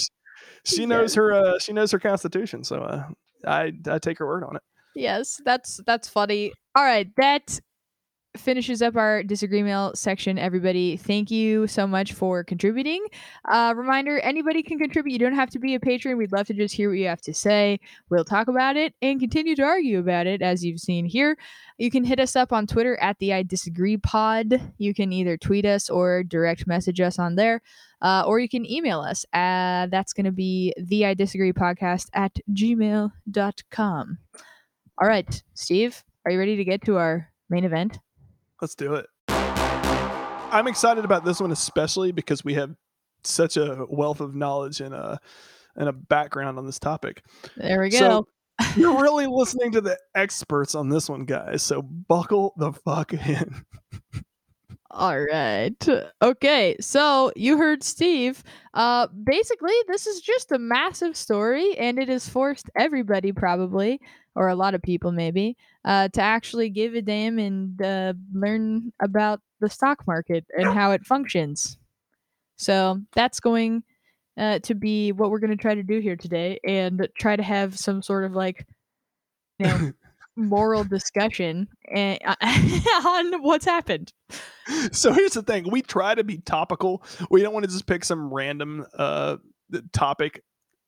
she 0.64 0.86
knows 0.86 1.14
her 1.14 1.32
uh, 1.32 1.58
she 1.58 1.72
knows 1.72 1.90
her 1.92 1.98
constitution. 1.98 2.62
So 2.64 2.82
uh, 2.82 3.04
I 3.46 3.72
I 3.86 3.98
take 3.98 4.18
her 4.18 4.26
word 4.26 4.44
on 4.44 4.56
it. 4.56 4.62
Yes, 4.94 5.40
that's 5.44 5.80
that's 5.86 6.08
funny. 6.08 6.52
All 6.76 6.84
right, 6.84 7.08
that 7.16 7.60
finishes 8.36 8.80
up 8.80 8.96
our 8.96 9.22
disagreement 9.24 9.98
section 9.98 10.38
everybody. 10.38 10.96
Thank 10.96 11.30
you 11.30 11.66
so 11.66 11.86
much 11.86 12.12
for 12.12 12.44
contributing. 12.44 13.04
Uh 13.48 13.74
reminder 13.76 14.20
anybody 14.20 14.62
can 14.62 14.78
contribute. 14.78 15.12
You 15.12 15.18
don't 15.18 15.34
have 15.34 15.50
to 15.50 15.58
be 15.58 15.74
a 15.74 15.80
patron. 15.80 16.16
We'd 16.16 16.30
love 16.30 16.46
to 16.46 16.54
just 16.54 16.74
hear 16.74 16.90
what 16.90 16.98
you 16.98 17.08
have 17.08 17.20
to 17.22 17.34
say. 17.34 17.80
We'll 18.08 18.24
talk 18.24 18.46
about 18.46 18.76
it 18.76 18.94
and 19.02 19.18
continue 19.18 19.56
to 19.56 19.62
argue 19.62 19.98
about 19.98 20.28
it 20.28 20.42
as 20.42 20.64
you've 20.64 20.78
seen 20.78 21.06
here. 21.06 21.36
You 21.78 21.90
can 21.90 22.04
hit 22.04 22.20
us 22.20 22.36
up 22.36 22.52
on 22.52 22.68
twitter 22.68 22.96
at 23.00 23.18
the 23.18 23.32
i 23.32 23.42
disagree 23.42 23.96
pod. 23.96 24.72
You 24.78 24.94
can 24.94 25.12
either 25.12 25.36
tweet 25.36 25.66
us 25.66 25.90
or 25.90 26.22
direct 26.22 26.68
message 26.68 27.00
us 27.00 27.18
on 27.18 27.34
there 27.34 27.62
uh, 28.00 28.22
or 28.26 28.38
you 28.38 28.48
can 28.48 28.64
email 28.70 29.00
us 29.00 29.24
uh, 29.32 29.86
that's 29.90 30.12
going 30.12 30.26
to 30.26 30.32
be 30.32 30.72
the 30.78 31.04
i 31.04 31.14
disagree 31.14 31.52
podcast 31.52 32.08
at 32.12 32.36
gmail.com 32.52 34.18
all 35.02 35.08
right 35.08 35.42
steve 35.54 36.04
are 36.24 36.32
you 36.32 36.38
ready 36.38 36.56
to 36.56 36.64
get 36.64 36.84
to 36.84 36.96
our 36.96 37.28
main 37.48 37.64
event 37.64 37.98
Let's 38.60 38.74
do 38.74 38.94
it. 38.94 39.06
I'm 39.28 40.66
excited 40.66 41.04
about 41.04 41.24
this 41.24 41.40
one 41.40 41.50
especially 41.50 42.12
because 42.12 42.44
we 42.44 42.54
have 42.54 42.74
such 43.24 43.56
a 43.56 43.86
wealth 43.88 44.20
of 44.20 44.34
knowledge 44.34 44.80
and 44.80 44.94
a 44.94 45.18
and 45.76 45.88
a 45.88 45.92
background 45.92 46.58
on 46.58 46.66
this 46.66 46.78
topic. 46.78 47.24
There 47.56 47.80
we 47.80 47.88
go. 47.88 47.98
So 47.98 48.28
you're 48.76 49.00
really 49.00 49.26
listening 49.26 49.72
to 49.72 49.80
the 49.80 49.96
experts 50.14 50.74
on 50.74 50.90
this 50.90 51.08
one, 51.08 51.24
guys. 51.24 51.62
So 51.62 51.80
buckle 51.80 52.52
the 52.58 52.72
fuck 52.72 53.14
in. 53.14 53.64
All 54.90 55.18
right. 55.18 55.88
Okay. 56.20 56.76
So 56.80 57.32
you 57.36 57.56
heard 57.56 57.82
Steve. 57.82 58.42
Uh, 58.74 59.06
basically, 59.24 59.72
this 59.86 60.06
is 60.06 60.20
just 60.20 60.52
a 60.52 60.58
massive 60.58 61.16
story, 61.16 61.78
and 61.78 61.98
it 61.98 62.08
has 62.08 62.28
forced 62.28 62.68
everybody, 62.76 63.32
probably, 63.32 64.00
or 64.34 64.48
a 64.48 64.54
lot 64.54 64.74
of 64.74 64.82
people, 64.82 65.12
maybe, 65.12 65.56
uh, 65.84 66.08
to 66.08 66.20
actually 66.20 66.70
give 66.70 66.94
a 66.94 67.02
damn 67.02 67.38
and 67.38 67.80
uh, 67.82 68.12
learn 68.32 68.92
about 69.02 69.40
the 69.60 69.68
stock 69.68 70.06
market 70.06 70.44
and 70.56 70.66
how 70.66 70.92
it 70.92 71.04
functions. 71.04 71.78
So 72.56 73.00
that's 73.14 73.40
going 73.40 73.82
uh, 74.38 74.60
to 74.60 74.74
be 74.74 75.12
what 75.12 75.30
we're 75.30 75.38
going 75.38 75.50
to 75.50 75.56
try 75.56 75.74
to 75.74 75.82
do 75.82 76.00
here 76.00 76.16
today, 76.16 76.58
and 76.66 77.08
try 77.18 77.36
to 77.36 77.42
have 77.42 77.78
some 77.78 78.02
sort 78.02 78.24
of 78.24 78.32
like, 78.32 78.66
you 79.58 79.66
know. 79.66 79.92
moral 80.36 80.84
discussion 80.84 81.68
eh, 81.90 82.16
on 83.04 83.42
what's 83.42 83.64
happened. 83.64 84.12
So 84.92 85.12
here's 85.12 85.32
the 85.32 85.42
thing: 85.42 85.68
we 85.70 85.82
try 85.82 86.14
to 86.14 86.24
be 86.24 86.38
topical. 86.38 87.02
We 87.30 87.42
don't 87.42 87.52
want 87.52 87.64
to 87.64 87.70
just 87.70 87.86
pick 87.86 88.04
some 88.04 88.32
random 88.32 88.86
uh, 88.96 89.36
topic 89.92 90.42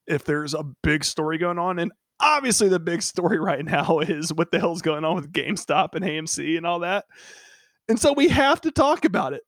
if 0.06 0.24
there's 0.24 0.54
a 0.54 0.62
big 0.82 1.04
story 1.04 1.38
going 1.38 1.58
on. 1.58 1.78
And 1.78 1.92
obviously, 2.22 2.68
the 2.68 2.80
big 2.80 3.02
story 3.02 3.38
right 3.38 3.64
now 3.64 3.98
is 4.00 4.32
what 4.32 4.50
the 4.50 4.58
hell's 4.58 4.82
going 4.82 5.04
on 5.04 5.16
with 5.16 5.32
GameStop 5.32 5.94
and 5.94 6.04
AMC 6.04 6.56
and 6.56 6.66
all 6.66 6.80
that. 6.80 7.04
And 7.88 8.00
so 8.00 8.12
we 8.12 8.28
have 8.28 8.60
to 8.62 8.70
talk 8.70 9.04
about 9.04 9.32
it. 9.32 9.42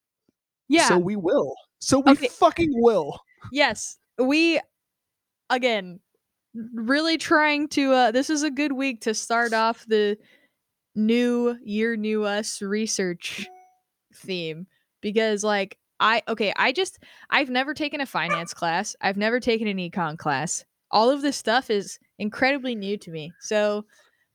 Yeah. 0.68 0.88
So 0.88 0.98
we 0.98 1.16
will. 1.16 1.54
So 1.78 2.00
we 2.00 2.12
okay. 2.12 2.28
fucking 2.28 2.70
will. 2.72 3.20
Yes. 3.52 3.98
We 4.18 4.60
again 5.50 6.00
really 6.72 7.18
trying 7.18 7.68
to 7.68 7.92
uh 7.92 8.10
this 8.10 8.30
is 8.30 8.42
a 8.42 8.50
good 8.50 8.72
week 8.72 9.00
to 9.02 9.12
start 9.12 9.52
off 9.52 9.84
the 9.88 10.16
new 10.94 11.56
year 11.62 11.96
new 11.96 12.24
us 12.24 12.62
research 12.62 13.46
theme 14.14 14.66
because 15.00 15.44
like 15.44 15.76
I 16.00 16.22
okay, 16.28 16.52
I 16.56 16.72
just 16.72 16.98
I've 17.30 17.50
never 17.50 17.74
taken 17.74 18.00
a 18.00 18.06
finance 18.06 18.52
class. 18.54 18.96
I've 19.00 19.16
never 19.16 19.40
taken 19.40 19.68
an 19.68 19.78
econ 19.78 20.18
class. 20.18 20.64
All 20.95 21.11
of 21.11 21.20
this 21.20 21.36
stuff 21.36 21.68
is 21.68 21.99
incredibly 22.18 22.74
new 22.74 22.97
to 22.99 23.11
me. 23.11 23.32
So 23.40 23.84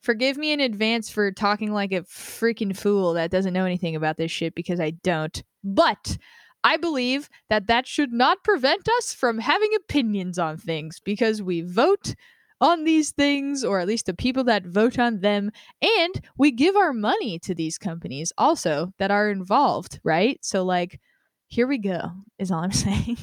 forgive 0.01 0.38
me 0.38 0.51
in 0.51 0.60
advance 0.60 1.10
for 1.10 1.32
talking 1.32 1.72
like 1.72 1.91
a 1.91 2.01
freaking 2.01 2.78
fool 2.78 3.14
that 3.14 3.32
doesn't 3.32 3.53
know 3.53 3.66
anything 3.66 3.95
about 3.95 4.18
this 4.18 4.32
shit 4.32 4.53
because 4.53 4.80
I 4.80 4.91
don't. 4.91 5.41
But 5.64 6.18
I 6.64 6.78
believe 6.78 7.30
that 7.49 7.68
that 7.68 7.88
should 7.88 8.12
not 8.12 8.43
prevent 8.43 8.88
us 8.97 9.14
from 9.14 9.39
having 9.39 9.72
opinions 9.76 10.38
on 10.38 10.57
things 10.57 10.99
because 11.03 11.41
we 11.41 11.62
vote 11.62 12.16
on 12.62 12.84
these 12.84 13.12
things, 13.12 13.64
or 13.64 13.80
at 13.80 13.88
least 13.88 14.05
the 14.05 14.14
people 14.14 14.43
that 14.43 14.66
vote 14.66 14.99
on 14.99 15.22
them, 15.22 15.51
and 15.82 16.22
we 16.38 16.51
give 16.51 16.76
our 16.76 16.91
money 16.91 17.39
to 17.39 17.55
these 17.55 17.78
companies 17.78 18.34
also 18.38 18.91
that 18.97 19.12
are 19.12 19.30
involved, 19.30 19.99
right? 20.03 20.38
So, 20.43 20.64
like, 20.64 20.99
here 21.47 21.68
we 21.68 21.78
go, 21.78 22.12
is 22.38 22.51
all 22.51 22.64
I'm 22.64 22.72
saying. 22.74 23.18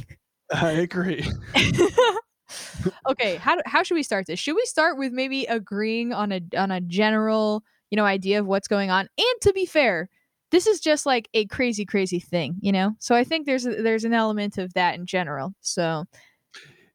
I 0.50 0.70
agree. 0.70 1.26
okay, 3.08 3.36
how 3.36 3.58
how 3.66 3.82
should 3.82 3.94
we 3.94 4.02
start 4.02 4.26
this? 4.26 4.38
Should 4.38 4.56
we 4.56 4.64
start 4.66 4.98
with 4.98 5.12
maybe 5.12 5.44
agreeing 5.44 6.12
on 6.12 6.32
a 6.32 6.40
on 6.56 6.70
a 6.70 6.80
general, 6.80 7.64
you 7.90 7.96
know, 7.96 8.04
idea 8.04 8.40
of 8.40 8.46
what's 8.46 8.68
going 8.68 8.90
on? 8.90 9.08
And 9.18 9.40
to 9.42 9.52
be 9.52 9.66
fair, 9.66 10.08
this 10.50 10.66
is 10.66 10.80
just 10.80 11.06
like 11.06 11.28
a 11.34 11.46
crazy 11.46 11.84
crazy 11.84 12.20
thing 12.20 12.56
you 12.60 12.72
know 12.72 12.92
so 12.98 13.14
i 13.14 13.24
think 13.24 13.46
there's 13.46 13.66
a, 13.66 13.82
there's 13.82 14.04
an 14.04 14.14
element 14.14 14.58
of 14.58 14.72
that 14.74 14.94
in 14.94 15.06
general 15.06 15.54
so 15.60 16.04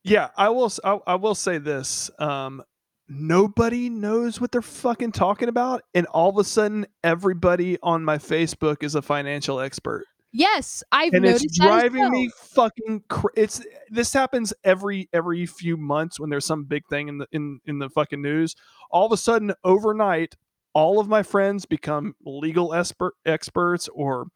yeah 0.03 0.29
i 0.37 0.49
will 0.49 0.71
i, 0.83 0.97
I 1.07 1.15
will 1.15 1.35
say 1.35 1.57
this 1.57 2.09
um 2.19 2.63
nobody 3.07 3.89
knows 3.89 4.39
what 4.39 4.51
they're 4.51 4.61
fucking 4.61 5.11
talking 5.11 5.49
about 5.49 5.83
and 5.93 6.05
all 6.07 6.29
of 6.29 6.37
a 6.37 6.43
sudden 6.43 6.85
everybody 7.03 7.77
on 7.83 8.03
my 8.05 8.17
facebook 8.17 8.83
is 8.83 8.95
a 8.95 9.01
financial 9.01 9.59
expert 9.59 10.05
Yes, 10.33 10.83
I've 10.91 11.13
and 11.13 11.25
noticed 11.25 11.45
it's 11.45 11.59
driving 11.59 12.01
well. 12.01 12.09
me 12.09 12.29
fucking. 12.35 13.03
Cra- 13.09 13.31
it's 13.35 13.61
this 13.89 14.13
happens 14.13 14.53
every 14.63 15.09
every 15.11 15.45
few 15.45 15.75
months 15.75 16.19
when 16.19 16.29
there's 16.29 16.45
some 16.45 16.63
big 16.63 16.87
thing 16.87 17.09
in 17.09 17.17
the 17.17 17.27
in 17.31 17.59
in 17.65 17.79
the 17.79 17.89
fucking 17.89 18.21
news. 18.21 18.55
All 18.89 19.05
of 19.05 19.11
a 19.11 19.17
sudden, 19.17 19.53
overnight, 19.63 20.35
all 20.73 20.99
of 20.99 21.09
my 21.09 21.21
friends 21.21 21.65
become 21.65 22.15
legal 22.25 22.73
expert 22.73 23.15
experts 23.25 23.89
or 23.93 24.27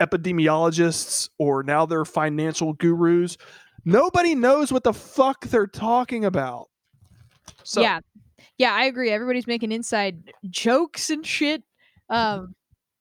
epidemiologists, 0.00 1.30
or 1.38 1.62
now 1.62 1.86
they're 1.86 2.04
financial 2.04 2.72
gurus. 2.72 3.36
Nobody 3.84 4.34
knows 4.34 4.72
what 4.72 4.82
the 4.82 4.92
fuck 4.92 5.46
they're 5.46 5.68
talking 5.68 6.24
about. 6.24 6.68
So 7.62 7.80
yeah, 7.80 8.00
yeah, 8.58 8.74
I 8.74 8.86
agree. 8.86 9.10
Everybody's 9.10 9.46
making 9.46 9.70
inside 9.70 10.32
jokes 10.50 11.10
and 11.10 11.24
shit. 11.24 11.62
Um, 12.10 12.56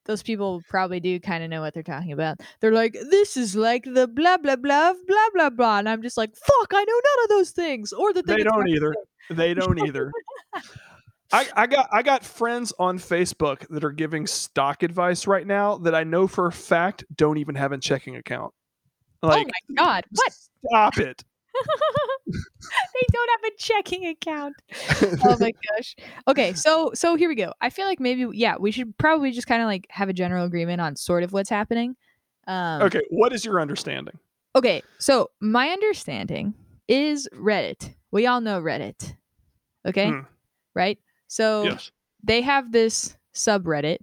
those 0.06 0.24
people 0.24 0.62
probably 0.70 1.00
do 1.00 1.20
kind 1.20 1.44
of 1.44 1.50
know 1.50 1.62
what 1.62 1.74
they're 1.74 1.84
talking 1.84 2.12
about. 2.12 2.40
They're 2.60 2.72
like, 2.72 2.94
"This 3.10 3.38
is 3.38 3.56
like 3.56 3.84
the 3.84 4.08
blah 4.08 4.38
blah 4.38 4.56
blah 4.56 4.94
blah 5.08 5.30
blah 5.34 5.50
blah," 5.50 5.80
and 5.80 5.90
I'm 5.90 6.02
just 6.02 6.18
like, 6.18 6.36
"Fuck, 6.36 6.72
I 6.74 6.84
know 6.84 7.02
none 7.04 7.24
of 7.24 7.30
those 7.30 7.52
things." 7.52 7.92
Or 7.94 8.14
the 8.14 8.24
thing 8.24 8.38
they 8.38 8.44
don't 8.44 8.68
either. 8.68 8.94
They 9.30 9.54
don't 9.56 9.80
either. 9.80 10.12
I, 11.32 11.48
I 11.56 11.68
got 11.68 11.90
I 11.92 12.04
got 12.04 12.24
friends 12.24 12.72
on 12.78 13.00
Facebook 13.00 13.68
that 13.70 13.84
are 13.84 13.92
giving 13.92 14.28
stock 14.28 14.84
advice 14.84 15.26
right 15.26 15.46
now 15.46 15.78
that 15.80 15.96
I 15.96 16.04
know 16.04 16.28
for 16.28 16.46
a 16.46 16.52
fact 16.52 17.04
don't 17.16 17.38
even 17.38 17.56
have 17.56 17.72
a 17.72 17.78
checking 17.78 18.16
account. 18.16 18.54
Oh 19.24 19.30
like, 19.30 19.48
oh 19.48 19.50
my 19.50 19.76
god, 19.76 20.04
what? 20.12 20.34
stop 20.68 20.98
it. 21.00 21.24
they 22.28 23.08
don't 23.12 23.30
have 23.32 23.52
a 23.52 23.56
checking 23.58 24.08
account. 24.08 24.56
oh 25.24 25.38
my 25.40 25.52
gosh. 25.78 25.96
Okay, 26.28 26.54
so 26.54 26.92
so 26.94 27.16
here 27.16 27.30
we 27.30 27.36
go. 27.36 27.54
I 27.62 27.70
feel 27.70 27.86
like 27.86 28.00
maybe 28.00 28.26
yeah, 28.34 28.56
we 28.60 28.72
should 28.72 28.98
probably 28.98 29.32
just 29.32 29.48
kind 29.48 29.62
of 29.62 29.68
like 29.68 29.86
have 29.90 30.10
a 30.10 30.14
general 30.14 30.46
agreement 30.46 30.82
on 30.82 30.96
sort 30.96 31.24
of 31.24 31.34
what's 31.34 31.50
happening. 31.50 31.96
Um, 32.48 32.82
Okay, 32.84 33.02
what 33.10 33.34
is 33.34 33.46
your 33.46 33.60
understanding? 33.62 34.18
Okay, 34.56 34.82
so 35.00 35.30
my 35.42 35.70
understanding 35.70 36.54
is 36.88 37.28
Reddit. 37.34 37.94
We 38.12 38.26
all 38.28 38.42
know 38.42 38.62
Reddit. 38.62 39.16
Okay? 39.86 40.10
Hmm. 40.10 40.20
Right? 40.74 40.98
So 41.28 41.64
Yes. 41.64 41.92
they 42.24 42.42
have 42.42 42.72
this 42.72 43.16
subreddit 43.36 43.98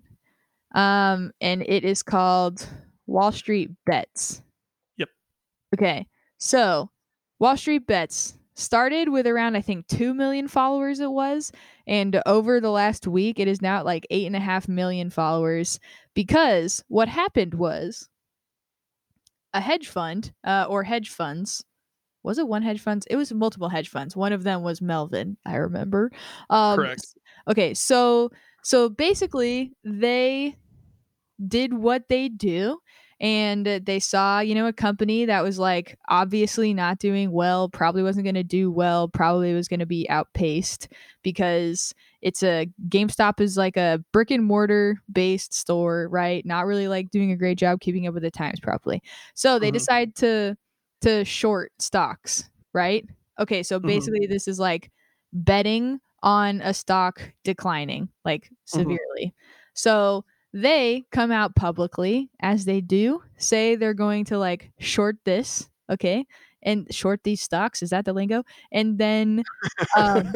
um 0.75 1.33
and 1.41 1.63
it 1.63 1.85
is 1.85 2.03
called 2.03 2.67
Wall 3.07 3.33
Street 3.33 3.71
Bets. 3.87 4.43
Yep. 4.99 5.09
Okay. 5.75 6.07
So 6.39 6.91
Wall 7.43 7.57
Street 7.57 7.89
Bets 7.89 8.39
started 8.55 9.09
with 9.09 9.27
around 9.27 9.57
I 9.57 9.63
think 9.63 9.89
2 9.89 10.15
million 10.15 10.47
followers 10.47 11.01
it 11.01 11.11
was 11.11 11.51
and 11.89 12.23
over 12.25 12.61
the 12.61 12.71
last 12.71 13.09
week 13.09 13.41
it 13.41 13.49
is 13.49 13.61
now 13.61 13.79
at 13.79 13.85
like 13.85 14.07
eight 14.11 14.27
and 14.27 14.37
a 14.37 14.41
half 14.41 14.69
million 14.69 15.11
followers 15.11 15.81
because 16.15 16.85
what 16.87 17.09
happened 17.09 17.55
was 17.55 18.09
a 19.53 19.61
hedge 19.61 19.89
fund 19.89 20.33
uh, 20.45 20.67
or 20.69 20.85
hedge 20.85 21.11
funds 21.11 21.65
was 22.23 22.39
it 22.39 22.47
one 22.47 22.63
hedge 22.63 22.81
funds? 22.81 23.05
It 23.11 23.17
was 23.17 23.33
multiple 23.33 23.69
hedge 23.69 23.89
funds. 23.89 24.15
One 24.15 24.33
of 24.33 24.45
them 24.45 24.63
was 24.63 24.81
melvin 24.81 25.37
i 25.45 25.57
remember. 25.57 26.13
Um, 26.49 26.77
Correct. 26.77 27.05
okay 27.49 27.75
so 27.75 28.31
so 28.63 28.89
basically 28.89 29.73
they 29.83 30.55
did 31.49 31.75
what 31.75 32.05
they 32.09 32.29
do 32.29 32.79
and 33.23 33.65
they 33.67 34.01
saw 34.01 34.41
you 34.41 34.55
know 34.55 34.67
a 34.67 34.73
company 34.75 35.25
that 35.25 35.43
was 35.45 35.59
like 35.59 35.97
obviously 36.09 36.75
not 36.75 36.99
doing 36.99 37.33
well 37.33 37.69
probably 37.71 38.03
wasn't 38.03 38.25
going 38.25 38.35
to 38.35 38.43
do 38.45 38.71
well 38.71 39.09
probably 39.09 39.55
was 39.55 39.69
going 39.69 39.81
to 39.81 39.87
be 39.87 40.09
outpaced 40.11 40.89
because 41.23 41.95
it's 42.21 42.43
a 42.43 42.69
GameStop 42.89 43.41
is 43.41 43.57
like 43.57 43.77
a 43.79 44.05
brick 44.13 44.31
and 44.31 44.45
mortar 44.45 44.99
based 45.13 45.55
store, 45.55 46.09
right? 46.09 46.45
Not 46.47 46.67
really 46.67 46.89
like 46.89 47.11
doing 47.11 47.33
a 47.33 47.37
great 47.37 47.59
job 47.59 47.81
keeping 47.81 48.07
up 48.07 48.15
with 48.15 48.25
the 48.25 48.31
times 48.31 48.61
properly. 48.61 49.03
So 49.35 49.59
they 49.59 49.71
Mhm. 49.71 49.75
decide 49.75 50.15
to 50.17 50.57
to 51.03 51.25
short 51.25 51.73
stocks, 51.81 52.49
right? 52.75 53.05
Okay, 53.41 53.63
so 53.63 53.81
Mhm. 53.81 53.87
basically 53.87 54.27
this 54.27 54.47
is 54.49 54.59
like 54.61 54.91
betting 55.33 56.01
on 56.23 56.61
a 56.61 56.75
stock 56.75 57.33
declining 57.45 58.09
like 58.25 58.51
severely. 58.67 59.35
So 59.75 60.25
they 60.53 61.05
come 61.13 61.31
out 61.31 61.55
publicly 61.57 62.29
as 62.41 62.65
they 62.65 62.81
do, 62.81 63.23
say 63.39 63.75
they're 63.77 63.95
going 63.95 64.25
to 64.27 64.39
like 64.39 64.71
short 64.79 65.17
this, 65.25 65.69
okay? 65.91 66.27
And 66.63 66.87
short 66.95 67.21
these 67.25 67.43
stocks, 67.43 67.83
is 67.83 67.91
that 67.91 68.05
the 68.05 68.13
lingo? 68.13 68.45
And 68.71 68.99
then 68.99 69.43
um 69.97 70.33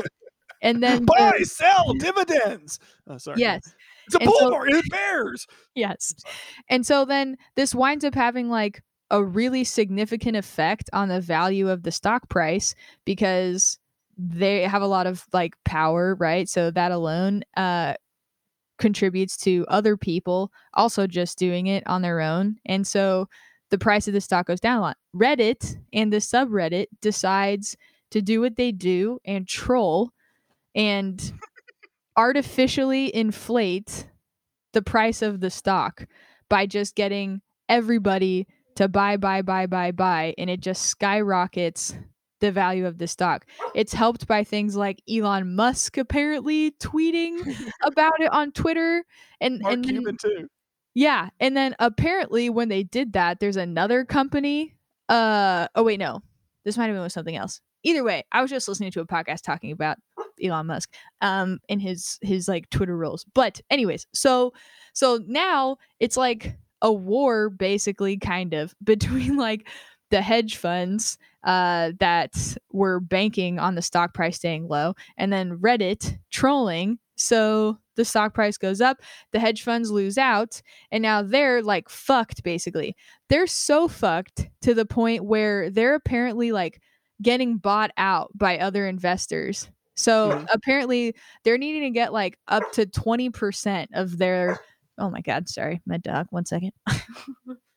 and 0.62 0.82
then 0.82 1.00
the- 1.06 1.14
Buy, 1.16 1.38
sell, 1.42 1.92
dividends. 1.94 2.78
Oh, 3.06 3.18
sorry. 3.18 3.40
yes, 3.40 3.62
It's 4.06 4.14
a 4.16 4.18
and 4.18 4.26
bull 4.26 4.38
so- 4.38 4.50
market. 4.50 4.74
It 4.76 4.90
bears. 4.90 5.46
yes. 5.74 6.14
And 6.68 6.84
so 6.86 7.04
then 7.04 7.36
this 7.54 7.74
winds 7.74 8.04
up 8.04 8.14
having 8.14 8.48
like 8.48 8.82
a 9.10 9.22
really 9.24 9.62
significant 9.64 10.36
effect 10.36 10.90
on 10.92 11.08
the 11.08 11.20
value 11.20 11.68
of 11.70 11.82
the 11.84 11.92
stock 11.92 12.28
price 12.28 12.74
because 13.04 13.78
they 14.18 14.62
have 14.62 14.82
a 14.82 14.86
lot 14.86 15.06
of 15.06 15.24
like 15.32 15.54
power, 15.64 16.14
right? 16.16 16.48
So 16.48 16.70
that 16.70 16.90
alone 16.90 17.42
uh 17.56 17.94
contributes 18.78 19.36
to 19.38 19.64
other 19.68 19.96
people 19.96 20.52
also 20.74 21.06
just 21.06 21.38
doing 21.38 21.66
it 21.66 21.86
on 21.86 22.02
their 22.02 22.20
own. 22.20 22.56
And 22.66 22.86
so 22.86 23.28
the 23.70 23.78
price 23.78 24.06
of 24.06 24.14
the 24.14 24.20
stock 24.20 24.46
goes 24.46 24.60
down 24.60 24.78
a 24.78 24.80
lot. 24.80 24.96
Reddit 25.14 25.76
and 25.92 26.12
the 26.12 26.18
subreddit 26.18 26.86
decides 27.00 27.76
to 28.10 28.22
do 28.22 28.40
what 28.40 28.56
they 28.56 28.72
do 28.72 29.18
and 29.24 29.46
troll 29.48 30.10
and 30.74 31.32
artificially 32.16 33.14
inflate 33.14 34.06
the 34.72 34.82
price 34.82 35.22
of 35.22 35.40
the 35.40 35.50
stock 35.50 36.06
by 36.48 36.66
just 36.66 36.94
getting 36.94 37.40
everybody 37.68 38.46
to 38.76 38.88
buy, 38.88 39.16
buy, 39.16 39.42
buy, 39.42 39.66
buy, 39.66 39.90
buy, 39.90 40.34
and 40.38 40.50
it 40.50 40.60
just 40.60 40.82
skyrockets 40.82 41.96
the 42.40 42.52
value 42.52 42.86
of 42.86 42.98
the 42.98 43.06
stock. 43.06 43.46
It's 43.74 43.92
helped 43.92 44.26
by 44.26 44.44
things 44.44 44.76
like 44.76 45.02
Elon 45.10 45.54
Musk 45.54 45.96
apparently 45.96 46.72
tweeting 46.72 47.70
about 47.82 48.20
it 48.20 48.32
on 48.32 48.52
Twitter, 48.52 49.04
and 49.40 49.60
Mark 49.60 49.74
and 49.74 49.84
then, 49.84 49.94
Cuban 49.94 50.16
too. 50.20 50.48
yeah, 50.94 51.28
and 51.40 51.56
then 51.56 51.74
apparently 51.78 52.50
when 52.50 52.68
they 52.68 52.82
did 52.82 53.12
that, 53.14 53.40
there's 53.40 53.56
another 53.56 54.04
company. 54.04 54.74
Uh 55.08 55.68
oh, 55.74 55.82
wait, 55.82 55.98
no, 55.98 56.20
this 56.64 56.76
might 56.76 56.86
have 56.86 56.94
been 56.94 57.02
with 57.02 57.12
something 57.12 57.36
else. 57.36 57.60
Either 57.84 58.02
way, 58.02 58.24
I 58.32 58.42
was 58.42 58.50
just 58.50 58.66
listening 58.66 58.90
to 58.92 59.00
a 59.00 59.06
podcast 59.06 59.42
talking 59.42 59.70
about 59.70 59.98
Elon 60.42 60.66
Musk, 60.66 60.92
um, 61.20 61.60
and 61.68 61.80
his 61.80 62.18
his 62.22 62.48
like 62.48 62.68
Twitter 62.70 62.96
rules. 62.96 63.24
But 63.34 63.60
anyways, 63.70 64.06
so 64.12 64.52
so 64.92 65.20
now 65.26 65.76
it's 66.00 66.16
like 66.16 66.56
a 66.82 66.92
war, 66.92 67.50
basically, 67.50 68.18
kind 68.18 68.54
of 68.54 68.74
between 68.84 69.36
like 69.36 69.68
the 70.10 70.22
hedge 70.22 70.56
funds 70.56 71.18
uh, 71.44 71.92
that 72.00 72.56
were 72.72 73.00
banking 73.00 73.58
on 73.58 73.74
the 73.74 73.82
stock 73.82 74.14
price 74.14 74.36
staying 74.36 74.68
low, 74.68 74.94
and 75.16 75.32
then 75.32 75.58
Reddit 75.58 76.18
trolling. 76.30 76.98
So 77.16 77.78
the 77.96 78.04
stock 78.04 78.34
price 78.34 78.58
goes 78.58 78.80
up, 78.80 78.98
the 79.32 79.40
hedge 79.40 79.62
funds 79.62 79.90
lose 79.90 80.18
out, 80.18 80.60
and 80.90 81.02
now 81.02 81.22
they're 81.22 81.62
like 81.62 81.88
fucked 81.88 82.42
basically. 82.42 82.94
They're 83.28 83.46
so 83.46 83.88
fucked 83.88 84.48
to 84.62 84.74
the 84.74 84.86
point 84.86 85.24
where 85.24 85.70
they're 85.70 85.94
apparently 85.94 86.52
like 86.52 86.80
getting 87.22 87.56
bought 87.56 87.90
out 87.96 88.30
by 88.34 88.58
other 88.58 88.86
investors. 88.86 89.70
So 89.94 90.44
apparently 90.52 91.14
they're 91.42 91.56
needing 91.56 91.82
to 91.82 91.90
get 91.90 92.12
like 92.12 92.38
up 92.48 92.70
to 92.72 92.84
20% 92.84 93.86
of 93.94 94.18
their 94.18 94.60
Oh 94.98 95.10
my 95.10 95.20
god, 95.20 95.48
sorry. 95.48 95.82
My 95.86 95.98
dog. 95.98 96.26
One 96.30 96.46
second. 96.46 96.72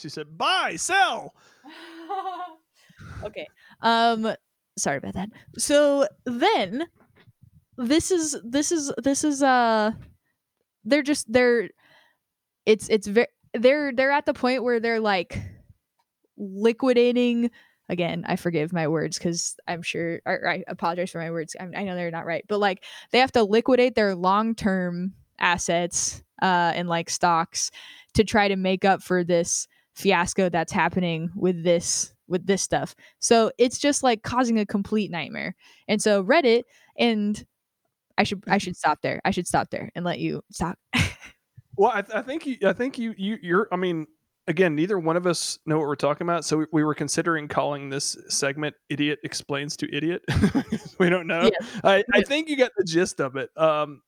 She 0.00 0.08
said, 0.08 0.36
"Buy, 0.36 0.76
sell." 0.76 1.34
okay. 3.24 3.46
Um 3.82 4.34
sorry 4.78 4.98
about 4.98 5.14
that. 5.14 5.30
So 5.58 6.06
then 6.24 6.86
this 7.76 8.10
is 8.10 8.36
this 8.44 8.72
is 8.72 8.92
this 9.02 9.24
is 9.24 9.42
uh 9.42 9.92
they're 10.84 11.02
just 11.02 11.30
they're 11.32 11.70
it's 12.66 12.88
it's 12.88 13.06
very 13.06 13.26
they're 13.54 13.92
they're 13.92 14.10
at 14.10 14.26
the 14.26 14.34
point 14.34 14.62
where 14.62 14.80
they're 14.80 15.00
like 15.00 15.38
liquidating 16.36 17.50
again 17.88 18.24
i 18.26 18.36
forgive 18.36 18.72
my 18.72 18.86
words 18.86 19.18
because 19.18 19.56
i'm 19.66 19.82
sure 19.82 20.20
i 20.26 20.62
apologize 20.68 21.10
for 21.10 21.18
my 21.18 21.30
words 21.30 21.56
I, 21.58 21.64
I 21.64 21.84
know 21.84 21.94
they're 21.96 22.10
not 22.10 22.26
right 22.26 22.44
but 22.48 22.60
like 22.60 22.84
they 23.10 23.18
have 23.18 23.32
to 23.32 23.42
liquidate 23.42 23.94
their 23.94 24.14
long-term 24.14 25.14
assets 25.38 26.22
uh 26.40 26.72
and 26.74 26.88
like 26.88 27.10
stocks 27.10 27.70
to 28.14 28.24
try 28.24 28.48
to 28.48 28.56
make 28.56 28.84
up 28.84 29.02
for 29.02 29.24
this 29.24 29.66
fiasco 29.94 30.48
that's 30.48 30.72
happening 30.72 31.30
with 31.34 31.62
this 31.62 32.12
with 32.28 32.46
this 32.46 32.62
stuff 32.62 32.94
so 33.18 33.50
it's 33.58 33.78
just 33.78 34.02
like 34.02 34.22
causing 34.22 34.58
a 34.58 34.66
complete 34.66 35.10
nightmare 35.10 35.54
and 35.88 36.00
so 36.00 36.22
reddit 36.22 36.62
and 36.98 37.44
i 38.18 38.22
should 38.22 38.42
i 38.46 38.56
should 38.56 38.76
stop 38.76 39.00
there 39.02 39.20
i 39.24 39.30
should 39.30 39.46
stop 39.46 39.68
there 39.70 39.90
and 39.94 40.04
let 40.04 40.20
you 40.20 40.40
stop 40.50 40.78
Well, 41.80 41.92
I, 41.94 42.02
th- 42.02 42.14
I 42.14 42.20
think 42.20 42.46
you, 42.46 42.58
I 42.66 42.74
think 42.74 42.98
you, 42.98 43.14
you, 43.16 43.38
you're. 43.40 43.66
I 43.72 43.76
mean, 43.76 44.06
again, 44.46 44.74
neither 44.74 44.98
one 44.98 45.16
of 45.16 45.26
us 45.26 45.58
know 45.64 45.78
what 45.78 45.86
we're 45.86 45.94
talking 45.94 46.26
about, 46.26 46.44
so 46.44 46.58
we, 46.58 46.66
we 46.74 46.84
were 46.84 46.94
considering 46.94 47.48
calling 47.48 47.88
this 47.88 48.18
segment 48.28 48.76
"Idiot 48.90 49.18
Explains 49.24 49.78
to 49.78 49.88
Idiot." 49.90 50.20
we 50.98 51.08
don't 51.08 51.26
know. 51.26 51.44
Yes. 51.44 51.80
I, 51.82 52.04
I 52.12 52.20
think 52.20 52.50
you 52.50 52.58
got 52.58 52.72
the 52.76 52.84
gist 52.84 53.18
of 53.18 53.36
it. 53.36 53.48
Um, 53.56 54.02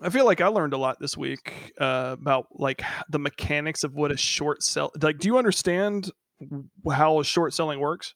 I 0.00 0.10
feel 0.10 0.24
like 0.24 0.40
I 0.40 0.48
learned 0.48 0.72
a 0.72 0.78
lot 0.78 0.98
this 1.00 1.16
week 1.16 1.72
uh, 1.80 2.16
about 2.18 2.46
like 2.52 2.82
the 3.08 3.18
mechanics 3.18 3.84
of 3.84 3.94
what 3.94 4.12
a 4.12 4.16
short 4.16 4.62
sell. 4.62 4.92
Like, 5.00 5.18
do 5.18 5.28
you 5.28 5.38
understand 5.38 6.10
how 6.90 7.22
short 7.22 7.52
selling 7.52 7.80
works? 7.80 8.14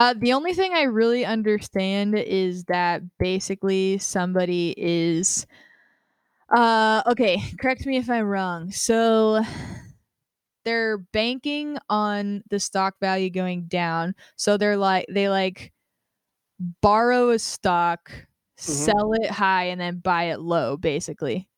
Uh, 0.00 0.14
the 0.18 0.32
only 0.32 0.52
thing 0.52 0.72
I 0.74 0.82
really 0.82 1.24
understand 1.24 2.18
is 2.18 2.64
that 2.64 3.02
basically 3.18 3.98
somebody 3.98 4.74
is. 4.76 5.46
Uh, 6.54 7.02
okay, 7.06 7.42
correct 7.58 7.86
me 7.86 7.96
if 7.96 8.10
I'm 8.10 8.26
wrong. 8.26 8.70
So 8.70 9.42
they're 10.64 10.98
banking 10.98 11.78
on 11.88 12.42
the 12.50 12.58
stock 12.58 12.96
value 13.00 13.30
going 13.30 13.64
down. 13.64 14.14
So 14.36 14.56
they're 14.56 14.76
like 14.76 15.06
they 15.08 15.28
like 15.28 15.72
borrow 16.80 17.30
a 17.30 17.38
stock, 17.38 18.10
Mm-hmm. 18.58 18.72
sell 18.72 19.12
it 19.14 19.30
high, 19.30 19.64
and 19.64 19.80
then 19.80 19.98
buy 19.98 20.24
it 20.24 20.40
low, 20.40 20.76
basically. 20.76 21.48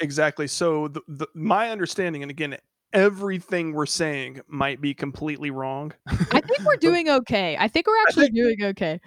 Exactly. 0.00 0.46
So 0.46 0.88
the, 0.88 1.00
the, 1.08 1.26
my 1.34 1.70
understanding, 1.70 2.22
and 2.22 2.30
again, 2.30 2.56
everything 2.92 3.72
we're 3.72 3.86
saying 3.86 4.40
might 4.46 4.80
be 4.80 4.94
completely 4.94 5.50
wrong. 5.50 5.92
I 6.06 6.40
think 6.40 6.60
we're 6.64 6.76
doing 6.80 7.08
okay. 7.08 7.56
I 7.58 7.68
think 7.68 7.86
we're 7.86 8.00
actually 8.02 8.28
doing 8.30 8.56
okay. 8.62 9.00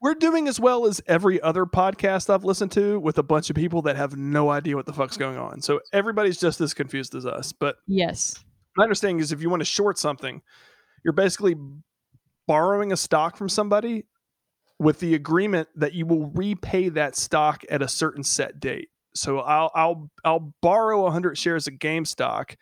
We're 0.00 0.14
doing 0.14 0.46
as 0.46 0.60
well 0.60 0.86
as 0.86 1.02
every 1.06 1.40
other 1.40 1.64
podcast 1.66 2.28
I've 2.28 2.44
listened 2.44 2.70
to 2.72 3.00
with 3.00 3.18
a 3.18 3.22
bunch 3.22 3.50
of 3.50 3.56
people 3.56 3.82
that 3.82 3.96
have 3.96 4.16
no 4.16 4.50
idea 4.50 4.76
what 4.76 4.86
the 4.86 4.92
fuck's 4.92 5.16
going 5.16 5.38
on. 5.38 5.60
So 5.62 5.80
everybody's 5.92 6.38
just 6.38 6.60
as 6.60 6.74
confused 6.74 7.14
as 7.14 7.24
us. 7.26 7.52
But 7.52 7.76
Yes. 7.86 8.42
my 8.76 8.84
understanding 8.84 9.20
is 9.20 9.32
if 9.32 9.40
you 9.42 9.50
want 9.50 9.60
to 9.60 9.64
short 9.66 9.98
something, 9.98 10.42
you're 11.04 11.12
basically 11.14 11.56
borrowing 12.46 12.92
a 12.92 12.96
stock 12.96 13.36
from 13.36 13.48
somebody 13.48 14.04
with 14.78 15.00
the 15.00 15.14
agreement 15.14 15.68
that 15.74 15.94
you 15.94 16.06
will 16.06 16.26
repay 16.26 16.88
that 16.90 17.16
stock 17.16 17.64
at 17.70 17.82
a 17.82 17.88
certain 17.88 18.22
set 18.22 18.60
date. 18.60 18.90
So 19.14 19.40
I'll 19.40 19.70
I'll 19.74 20.10
I'll 20.24 20.52
borrow 20.60 21.02
100 21.02 21.38
shares 21.38 21.66
of 21.66 21.74
GameStop 21.74 22.54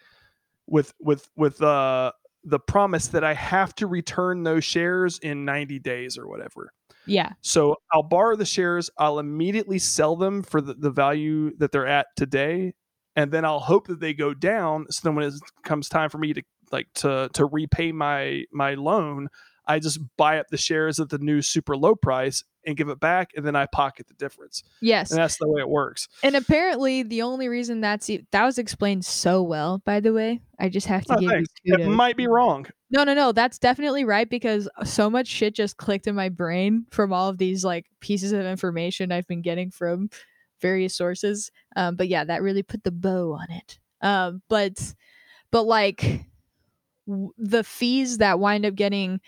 with 0.66 0.94
with 1.00 1.28
with 1.36 1.60
uh 1.62 2.12
the 2.44 2.60
promise 2.60 3.08
that 3.08 3.24
I 3.24 3.34
have 3.34 3.74
to 3.76 3.86
return 3.86 4.42
those 4.42 4.64
shares 4.64 5.18
in 5.18 5.44
90 5.44 5.78
days 5.78 6.18
or 6.18 6.28
whatever. 6.28 6.70
Yeah. 7.06 7.32
So 7.40 7.76
I'll 7.92 8.02
borrow 8.02 8.36
the 8.36 8.44
shares, 8.44 8.90
I'll 8.98 9.18
immediately 9.18 9.78
sell 9.78 10.16
them 10.16 10.42
for 10.42 10.60
the, 10.60 10.74
the 10.74 10.90
value 10.90 11.56
that 11.58 11.72
they're 11.72 11.86
at 11.86 12.06
today, 12.16 12.74
and 13.16 13.30
then 13.30 13.44
I'll 13.44 13.60
hope 13.60 13.86
that 13.88 14.00
they 14.00 14.14
go 14.14 14.34
down. 14.34 14.86
So 14.90 15.00
then 15.04 15.14
when 15.14 15.26
it 15.26 15.34
comes 15.64 15.88
time 15.88 16.10
for 16.10 16.18
me 16.18 16.32
to 16.34 16.42
like 16.70 16.88
to 16.96 17.28
to 17.34 17.46
repay 17.46 17.92
my 17.92 18.44
my 18.52 18.74
loan, 18.74 19.28
I 19.66 19.78
just 19.78 19.98
buy 20.16 20.38
up 20.38 20.48
the 20.50 20.56
shares 20.56 21.00
at 21.00 21.08
the 21.08 21.18
new 21.18 21.40
super 21.42 21.76
low 21.76 21.94
price 21.94 22.44
and 22.66 22.76
give 22.76 22.88
it 22.88 22.98
back, 23.00 23.30
and 23.36 23.46
then 23.46 23.54
I 23.56 23.66
pocket 23.66 24.08
the 24.08 24.14
difference. 24.14 24.62
Yes. 24.80 25.10
And 25.10 25.18
that's 25.18 25.36
the 25.38 25.48
way 25.48 25.60
it 25.60 25.68
works. 25.68 26.08
And 26.22 26.34
apparently, 26.34 27.02
the 27.02 27.22
only 27.22 27.48
reason 27.48 27.80
that's 27.80 28.08
e- 28.08 28.26
that 28.30 28.44
was 28.44 28.58
explained 28.58 29.04
so 29.04 29.42
well. 29.42 29.78
By 29.84 30.00
the 30.00 30.12
way, 30.12 30.40
I 30.58 30.68
just 30.70 30.86
have 30.86 31.04
to 31.06 31.14
Oh, 31.16 31.20
give 31.20 31.30
thanks. 31.30 31.50
you 31.62 31.74
It 31.76 31.88
might 31.88 32.16
be 32.16 32.26
wrong. 32.26 32.66
No, 32.90 33.04
no, 33.04 33.12
no. 33.14 33.32
That's 33.32 33.58
definitely 33.58 34.04
right 34.04 34.28
because 34.28 34.68
so 34.84 35.10
much 35.10 35.26
shit 35.26 35.54
just 35.54 35.76
clicked 35.76 36.06
in 36.06 36.14
my 36.14 36.28
brain 36.28 36.86
from 36.90 37.12
all 37.12 37.28
of 37.28 37.38
these 37.38 37.64
like 37.64 37.86
pieces 38.00 38.32
of 38.32 38.40
information 38.40 39.12
I've 39.12 39.26
been 39.26 39.42
getting 39.42 39.70
from 39.70 40.08
various 40.60 40.94
sources. 40.94 41.50
Um, 41.76 41.96
but 41.96 42.08
yeah, 42.08 42.24
that 42.24 42.40
really 42.42 42.62
put 42.62 42.84
the 42.84 42.92
bow 42.92 43.32
on 43.34 43.50
it. 43.50 43.78
Um, 44.00 44.42
but 44.48 44.94
but 45.50 45.64
like 45.64 46.24
w- 47.06 47.32
the 47.36 47.64
fees 47.64 48.18
that 48.18 48.38
wind 48.38 48.64
up 48.64 48.74
getting 48.74 49.20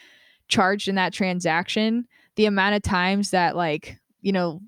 charged 0.49 0.89
in 0.89 0.95
that 0.97 1.13
transaction, 1.13 2.07
the 2.37 2.47
amount 2.47 2.75
of 2.75 2.83
times 2.83 3.31
that 3.31 3.57
like 3.57 3.99
you 4.21 4.33
know 4.33 4.61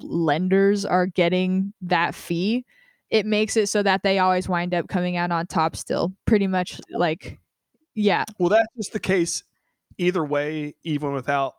lenders 0.00 0.84
are 0.84 1.06
getting 1.06 1.72
that 1.82 2.14
fee, 2.14 2.64
it 3.10 3.26
makes 3.26 3.56
it 3.56 3.68
so 3.68 3.82
that 3.82 4.02
they 4.02 4.18
always 4.18 4.48
wind 4.48 4.74
up 4.74 4.88
coming 4.88 5.16
out 5.16 5.30
on 5.30 5.46
top 5.46 5.76
still. 5.76 6.12
Pretty 6.26 6.46
much 6.46 6.80
like 6.90 7.38
yeah. 7.94 8.24
Well, 8.38 8.48
that's 8.48 8.68
just 8.76 8.92
the 8.92 9.00
case 9.00 9.42
either 9.98 10.24
way, 10.24 10.74
even 10.84 11.12
without 11.12 11.54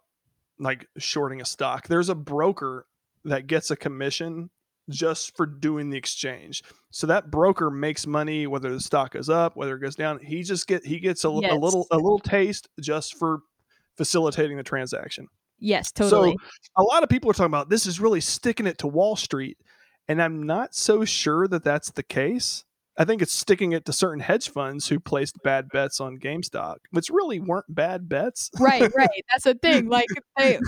like 0.60 0.88
shorting 0.98 1.42
a 1.42 1.46
stock. 1.46 1.88
There's 1.88 2.10
a 2.10 2.16
broker 2.16 2.86
that 3.26 3.48
gets 3.48 3.72
a 3.72 3.76
commission 3.76 4.50
just 4.90 5.36
for 5.36 5.46
doing 5.46 5.90
the 5.90 5.98
exchange. 5.98 6.64
So 6.90 7.08
that 7.08 7.32
broker 7.32 7.70
makes 7.70 8.08
money 8.08 8.48
whether 8.48 8.72
the 8.72 8.80
stock 8.80 9.12
goes 9.12 9.30
up, 9.30 9.56
whether 9.56 9.76
it 9.76 9.80
goes 9.80 9.96
down. 9.96 10.20
He 10.20 10.44
just 10.44 10.68
get 10.68 10.86
he 10.86 11.00
gets 11.00 11.24
a, 11.24 11.30
li- 11.30 11.48
a 11.48 11.56
little 11.56 11.88
a 11.92 11.98
little 11.98 12.20
taste 12.20 12.68
just 12.80 13.18
for 13.18 13.42
facilitating 13.98 14.58
the 14.58 14.64
transaction. 14.64 15.28
Yes, 15.60 15.92
totally. 15.92 16.36
So 16.62 16.72
a 16.78 16.84
lot 16.84 17.04
of 17.04 17.10
people 17.10 17.30
are 17.30 17.34
talking 17.34 17.46
about 17.46 17.70
this 17.70 17.86
is 17.86 18.00
really 18.00 18.22
sticking 18.22 18.66
it 18.66 18.80
to 18.80 18.88
Wall 18.88 19.16
Street, 19.16 19.58
and 20.08 20.22
I'm 20.22 20.44
not 20.44 20.74
so 20.74 21.06
sure 21.06 21.48
that 21.48 21.64
that's 21.64 21.92
the 21.92 22.04
case. 22.04 22.66
I 22.98 23.06
think 23.06 23.22
it's 23.22 23.34
sticking 23.34 23.72
it 23.72 23.86
to 23.86 23.94
certain 23.94 24.20
hedge 24.20 24.50
funds 24.50 24.88
who 24.88 25.00
placed 25.00 25.42
bad 25.44 25.70
bets 25.70 26.02
on 26.02 26.20
GameStop, 26.20 26.76
which 26.92 27.10
really 27.10 27.40
weren't 27.40 27.74
bad 27.74 28.10
bets. 28.10 28.50
right, 28.60 28.92
right. 28.96 29.26
That's 29.32 29.46
the 29.46 29.56
thing. 29.56 29.88
Like 29.88 30.10
they, 30.38 30.60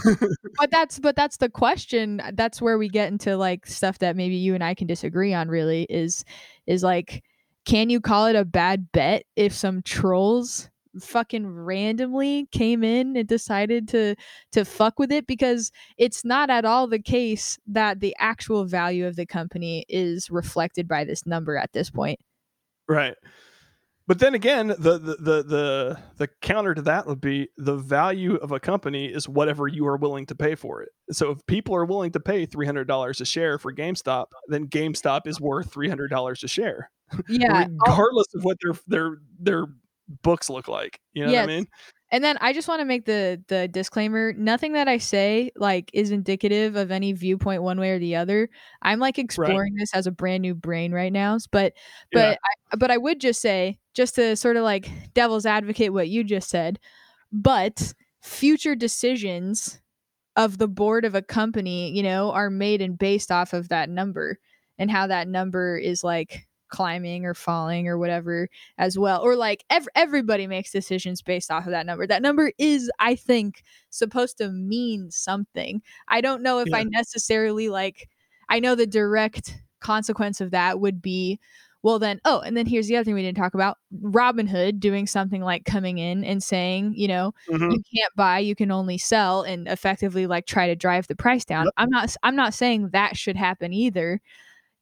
but 0.57 0.71
that's 0.71 0.99
but 0.99 1.15
that's 1.15 1.37
the 1.37 1.49
question. 1.49 2.21
That's 2.33 2.61
where 2.61 2.77
we 2.77 2.87
get 2.87 3.11
into 3.11 3.35
like 3.35 3.65
stuff 3.65 3.99
that 3.99 4.15
maybe 4.15 4.35
you 4.35 4.53
and 4.53 4.63
I 4.63 4.73
can 4.73 4.87
disagree 4.87 5.33
on 5.33 5.49
really 5.49 5.83
is 5.89 6.23
is 6.65 6.83
like 6.83 7.23
can 7.65 7.89
you 7.89 8.01
call 8.01 8.25
it 8.27 8.35
a 8.35 8.45
bad 8.45 8.91
bet 8.91 9.25
if 9.35 9.53
some 9.53 9.81
trolls 9.81 10.69
fucking 11.01 11.47
randomly 11.47 12.47
came 12.51 12.83
in 12.83 13.15
and 13.15 13.27
decided 13.27 13.87
to 13.89 14.15
to 14.51 14.65
fuck 14.65 14.99
with 14.99 15.11
it 15.11 15.27
because 15.27 15.71
it's 15.97 16.23
not 16.23 16.49
at 16.49 16.65
all 16.65 16.87
the 16.87 17.01
case 17.01 17.57
that 17.67 17.99
the 17.99 18.15
actual 18.19 18.65
value 18.65 19.07
of 19.07 19.15
the 19.15 19.25
company 19.25 19.85
is 19.89 20.29
reflected 20.29 20.87
by 20.87 21.03
this 21.03 21.25
number 21.25 21.57
at 21.57 21.73
this 21.73 21.89
point. 21.89 22.19
Right. 22.87 23.15
But 24.05 24.19
then 24.19 24.35
again, 24.35 24.67
the, 24.67 24.97
the 24.99 25.15
the 25.17 25.43
the 25.43 25.99
the 26.17 26.27
counter 26.41 26.73
to 26.73 26.81
that 26.81 27.07
would 27.07 27.21
be 27.21 27.47
the 27.55 27.77
value 27.77 28.35
of 28.35 28.51
a 28.51 28.59
company 28.59 29.05
is 29.05 29.29
whatever 29.29 29.67
you 29.69 29.87
are 29.87 29.95
willing 29.95 30.25
to 30.25 30.35
pay 30.35 30.55
for 30.55 30.81
it. 30.81 30.89
So 31.11 31.31
if 31.31 31.45
people 31.45 31.73
are 31.73 31.85
willing 31.85 32.11
to 32.11 32.19
pay 32.19 32.45
three 32.45 32.65
hundred 32.65 32.85
dollars 32.85 33.21
a 33.21 33.25
share 33.25 33.57
for 33.57 33.71
GameStop, 33.73 34.25
then 34.49 34.67
GameStop 34.67 35.25
is 35.25 35.39
worth 35.39 35.71
three 35.71 35.87
hundred 35.87 36.09
dollars 36.09 36.43
a 36.43 36.49
share, 36.49 36.91
Yeah. 37.29 37.67
regardless 37.87 38.27
of 38.35 38.43
what 38.43 38.57
their 38.61 38.73
their 38.87 39.17
their 39.39 39.65
books 40.23 40.49
look 40.49 40.67
like. 40.67 40.99
You 41.13 41.23
know 41.23 41.31
Yes. 41.31 41.47
what 41.47 41.53
I 41.53 41.55
mean? 41.55 41.67
And 42.11 42.23
then 42.23 42.37
I 42.41 42.53
just 42.53 42.67
want 42.67 42.79
to 42.81 42.85
make 42.85 43.05
the 43.05 43.43
the 43.47 43.67
disclaimer: 43.67 44.33
nothing 44.33 44.73
that 44.73 44.87
I 44.87 44.99
say 44.99 45.51
like 45.55 45.89
is 45.93 46.11
indicative 46.11 46.75
of 46.75 46.91
any 46.91 47.13
viewpoint 47.13 47.63
one 47.63 47.79
way 47.79 47.89
or 47.91 47.99
the 47.99 48.15
other. 48.15 48.49
I'm 48.83 48.99
like 48.99 49.17
exploring 49.17 49.73
this 49.75 49.93
as 49.95 50.05
a 50.05 50.11
brand 50.11 50.41
new 50.43 50.53
brain 50.53 50.91
right 50.91 51.11
now, 51.11 51.37
but 51.51 51.73
Yeah. 52.11 52.35
but 52.35 52.39
I, 52.71 52.75
but 52.77 52.91
I 52.91 52.97
would 52.97 53.19
just 53.19 53.41
say, 53.41 53.79
just 53.95 54.15
to 54.15 54.35
sort 54.35 54.57
of 54.57 54.63
like 54.63 54.89
devil's 55.13 55.45
advocate 55.47 55.91
what 55.93 56.09
you 56.09 56.23
just 56.23 56.49
said, 56.49 56.79
but 57.31 57.93
future 58.21 58.75
decisions 58.75 59.81
of 60.35 60.57
the 60.57 60.67
board 60.67 61.05
of 61.05 61.15
a 61.15 61.21
company, 61.21 61.91
you 61.95 62.03
know, 62.03 62.31
are 62.31 62.49
made 62.49 62.81
and 62.81 62.97
based 62.97 63.31
off 63.31 63.53
of 63.53 63.69
that 63.69 63.89
number 63.89 64.39
and 64.77 64.89
how 64.91 65.07
that 65.07 65.27
number 65.27 65.77
is 65.77 66.03
like 66.03 66.47
climbing 66.73 67.23
or 67.23 67.35
falling 67.35 67.87
or 67.87 67.99
whatever 67.99 68.49
as 68.79 68.97
well 68.97 69.21
or 69.21 69.35
like 69.35 69.63
ev- 69.69 69.87
everybody 69.93 70.47
makes 70.47 70.71
decisions 70.71 71.21
based 71.21 71.51
off 71.51 71.65
of 71.67 71.71
that 71.71 71.85
number 71.85 72.07
that 72.07 72.23
number 72.23 72.51
is 72.57 72.89
i 72.99 73.13
think 73.15 73.61
supposed 73.91 74.39
to 74.39 74.49
mean 74.49 75.11
something 75.11 75.83
i 76.07 76.19
don't 76.19 76.41
know 76.41 76.57
if 76.57 76.73
i 76.73 76.83
necessarily 76.83 77.69
like 77.69 78.09
i 78.49 78.59
know 78.59 78.73
the 78.73 78.87
direct 78.87 79.55
consequence 79.81 80.41
of 80.41 80.49
that 80.49 80.79
would 80.79 80.99
be 80.99 81.39
well 81.83 81.99
then 81.99 82.19
oh 82.25 82.39
and 82.39 82.57
then 82.57 82.65
here's 82.65 82.87
the 82.87 82.95
other 82.97 83.03
thing 83.03 83.13
we 83.13 83.21
didn't 83.21 83.37
talk 83.37 83.53
about 83.53 83.77
Robinhood 84.01 84.79
doing 84.79 85.05
something 85.05 85.41
like 85.43 85.65
coming 85.65 85.99
in 85.99 86.23
and 86.23 86.41
saying 86.41 86.93
you 86.95 87.07
know 87.07 87.33
Mhm. 87.51 87.71
you 87.73 87.83
can't 87.95 88.15
buy 88.15 88.39
you 88.39 88.55
can 88.55 88.71
only 88.71 88.97
sell 88.97 89.43
and 89.43 89.67
effectively 89.67 90.25
like 90.25 90.47
try 90.47 90.65
to 90.67 90.75
drive 90.75 91.05
the 91.07 91.15
price 91.15 91.45
down 91.45 91.65
Yep. 91.65 91.73
i'm 91.77 91.89
not 91.91 92.15
i'm 92.23 92.35
not 92.35 92.53
saying 92.55 92.89
that 92.93 93.15
should 93.15 93.35
happen 93.35 93.73
either 93.73 94.21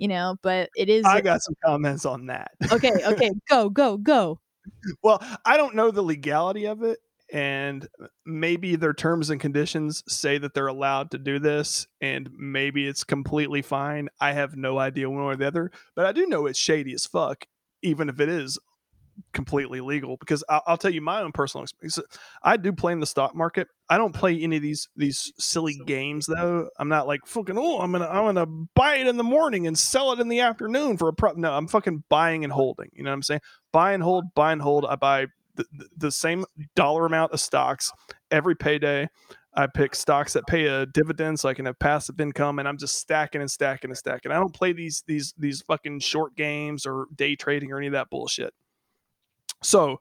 you 0.01 0.07
know 0.07 0.35
but 0.41 0.69
it 0.75 0.89
is 0.89 1.05
I 1.05 1.21
got 1.21 1.41
some 1.43 1.55
comments 1.63 2.05
on 2.05 2.25
that. 2.25 2.51
okay 2.71 2.91
okay 3.05 3.31
go 3.47 3.69
go 3.69 3.97
go 3.97 4.39
well, 5.03 5.23
I 5.45 5.57
don't 5.57 5.75
know 5.75 5.91
the 5.91 6.01
legality 6.01 6.65
of 6.65 6.83
it, 6.83 6.99
and 7.31 7.87
maybe 8.25 8.75
their 8.75 8.93
terms 8.93 9.29
and 9.29 9.39
conditions 9.39 10.03
say 10.07 10.37
that 10.37 10.53
they're 10.53 10.67
allowed 10.67 11.11
to 11.11 11.17
do 11.17 11.39
this, 11.39 11.87
and 11.99 12.29
maybe 12.37 12.87
it's 12.87 13.03
completely 13.03 13.61
fine. 13.61 14.09
I 14.19 14.33
have 14.33 14.55
no 14.55 14.77
idea 14.79 15.09
one 15.09 15.21
or 15.21 15.35
the 15.35 15.47
other, 15.47 15.71
but 15.95 16.05
I 16.05 16.11
do 16.11 16.27
know 16.27 16.45
it's 16.45 16.59
shady 16.59 16.93
as 16.93 17.05
fuck, 17.05 17.45
even 17.81 18.09
if 18.09 18.19
it 18.19 18.29
is 18.29 18.59
completely 19.34 19.81
legal. 19.81 20.18
Because 20.18 20.43
I'll, 20.49 20.61
I'll 20.68 20.77
tell 20.77 20.91
you 20.93 21.02
my 21.02 21.22
own 21.22 21.31
personal 21.31 21.64
experience. 21.64 21.99
I 22.43 22.57
do 22.57 22.72
play 22.73 22.93
in 22.93 22.99
the 22.99 23.06
stock 23.06 23.35
market. 23.35 23.68
I 23.89 23.98
don't 23.98 24.14
play 24.14 24.39
any 24.41 24.57
of 24.57 24.61
these 24.61 24.88
these 24.95 25.31
silly 25.38 25.80
games 25.85 26.26
though. 26.26 26.69
I'm 26.80 26.89
not 26.89 27.07
like 27.07 27.22
fucking. 27.26 27.57
Oh, 27.57 27.80
I'm 27.80 27.91
gonna 27.91 28.07
I'm 28.07 28.26
gonna 28.26 28.45
buy 28.76 28.95
it 28.95 29.07
in 29.07 29.18
the 29.18 29.23
morning 29.23 29.68
and 29.68 29.77
sell 29.77 30.11
it 30.14 30.19
in 30.19 30.27
the 30.30 30.39
afternoon 30.41 30.98
for 30.98 31.07
a 31.07 31.14
pro. 31.14 31.34
No, 31.34 31.52
I'm 31.53 31.68
fucking 31.68 32.03
buying 32.10 32.43
and 32.43 32.53
holding. 32.53 32.89
You 32.93 33.03
know 33.03 33.11
what 33.11 33.15
I'm 33.15 33.23
saying? 33.23 33.41
buy 33.73 33.93
and 33.93 34.03
hold, 34.03 34.26
buy 34.35 34.52
and 34.52 34.61
hold. 34.61 34.85
I 34.85 34.95
buy 34.98 35.27
the, 35.56 35.65
the- 35.77 35.89
the 35.98 36.11
same 36.11 36.45
dollar 36.76 37.06
amount 37.06 37.31
of 37.31 37.39
stocks 37.39 37.91
every 38.31 38.56
payday. 38.56 39.07
I 39.53 39.68
pick 39.68 39.95
stocks 39.95 40.31
that 40.34 40.48
pay 40.48 40.65
a 40.68 40.85
dividend 40.85 41.38
so 41.39 41.49
I 41.49 41.53
can 41.53 41.65
have 41.65 41.77
passive 41.77 42.22
income, 42.22 42.57
and 42.60 42.68
I'm 42.69 42.77
just 42.77 42.98
stacking 42.99 43.41
and 43.41 43.52
stacking 43.52 43.89
and 43.89 43.98
stacking. 43.98 44.31
I 44.31 44.35
don't 44.35 44.53
play 44.53 44.72
these 44.72 45.03
these 45.07 45.34
these 45.38 45.61
fucking 45.64 45.99
short 45.99 46.35
games 46.38 46.85
or 46.85 47.07
day 47.15 47.35
trading 47.35 47.69
or 47.73 47.77
any 47.77 47.88
of 47.88 47.93
that 47.93 48.10
bullshit. 48.10 48.53
So 49.63 49.99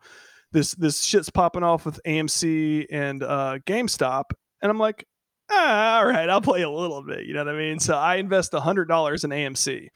this 0.52 0.72
this 0.74 1.04
shit's 1.04 1.30
popping 1.30 1.62
off 1.62 1.84
with 1.86 2.00
AMC 2.06 2.86
and 2.90 3.22
uh, 3.22 3.58
GameStop, 3.66 4.24
and 4.62 4.70
I'm 4.70 4.78
like, 4.78 5.06
ah, 5.50 5.98
all 5.98 6.06
right, 6.06 6.28
I'll 6.28 6.40
play 6.40 6.62
a 6.62 6.70
little 6.70 7.02
bit. 7.02 7.26
You 7.26 7.34
know 7.34 7.44
what 7.44 7.54
I 7.54 7.58
mean? 7.58 7.78
So 7.78 7.96
I 7.96 8.16
invest 8.16 8.54
a 8.54 8.60
hundred 8.60 8.86
dollars 8.88 9.24
in 9.24 9.30
AMC, 9.30 9.88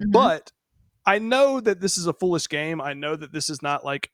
Mhm. 0.00 0.12
but 0.12 0.50
I 1.06 1.18
know 1.18 1.60
that 1.60 1.80
this 1.80 1.98
is 1.98 2.06
a 2.06 2.12
foolish 2.12 2.48
game. 2.48 2.80
I 2.80 2.92
know 2.94 3.16
that 3.16 3.32
this 3.32 3.48
is 3.50 3.62
not 3.62 3.84
like 3.84 4.10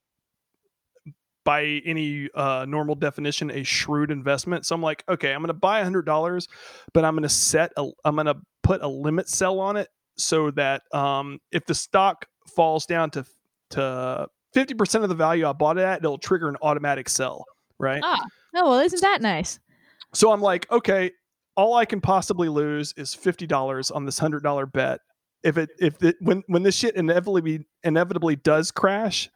by 1.45 1.65
any 1.85 2.29
uh, 2.35 2.67
normal 2.69 2.95
definition 2.95 3.51
a 3.51 3.63
shrewd 3.63 4.11
investment. 4.11 4.67
So 4.67 4.75
I'm 4.75 4.83
like, 4.83 5.03
okay, 5.09 5.33
I'm 5.33 5.41
going 5.41 5.49
to 5.49 5.55
buy 5.55 5.81
a 5.81 5.85
hundred 5.85 6.05
dollars, 6.05 6.47
but 6.93 7.05
I'm 7.05 7.15
going 7.15 7.23
to 7.23 7.29
set 7.29 7.73
a, 7.77 7.89
I'm 8.05 8.15
going 8.17 8.27
to 8.27 8.37
put 8.63 8.83
a 8.83 8.89
limit 8.89 9.29
sell 9.29 9.59
on 9.61 9.77
it 9.79 9.89
so 10.19 10.51
that 10.53 10.83
um, 10.93 11.41
if 11.51 11.65
the 11.65 11.75
stock 11.75 12.27
falls 12.55 12.85
down 12.87 13.11
to 13.13 13.25
to 13.71 14.27
50% 14.55 15.03
of 15.03 15.09
the 15.09 15.15
value 15.15 15.47
I 15.47 15.53
bought 15.53 15.79
it 15.79 15.83
at, 15.83 15.99
it'll 15.99 16.19
trigger 16.19 16.49
an 16.49 16.57
automatic 16.63 17.09
sell, 17.09 17.45
right? 17.79 18.01
Ah, 18.03 18.23
oh 18.55 18.71
well, 18.71 18.81
isn't 18.81 19.03
that 19.03 19.23
nice? 19.23 19.59
So 20.15 20.33
I'm 20.33 20.41
like, 20.41 20.71
okay, 20.71 21.11
all 21.57 21.75
I 21.75 21.85
can 21.85 22.01
possibly 22.01 22.49
lose 22.49 22.95
is 22.97 23.15
fifty 23.15 23.47
dollars 23.47 23.91
on 23.91 24.05
this 24.05 24.19
hundred 24.19 24.43
dollar 24.43 24.65
bet. 24.65 25.01
If 25.43 25.59
it 25.59 25.71
if 25.79 26.03
it 26.03 26.17
when 26.21 26.43
when 26.47 26.63
this 26.63 26.77
shit 26.77 26.97
inevitably 26.97 27.67
inevitably 27.85 28.37
does 28.37 28.71
crash, 28.71 29.29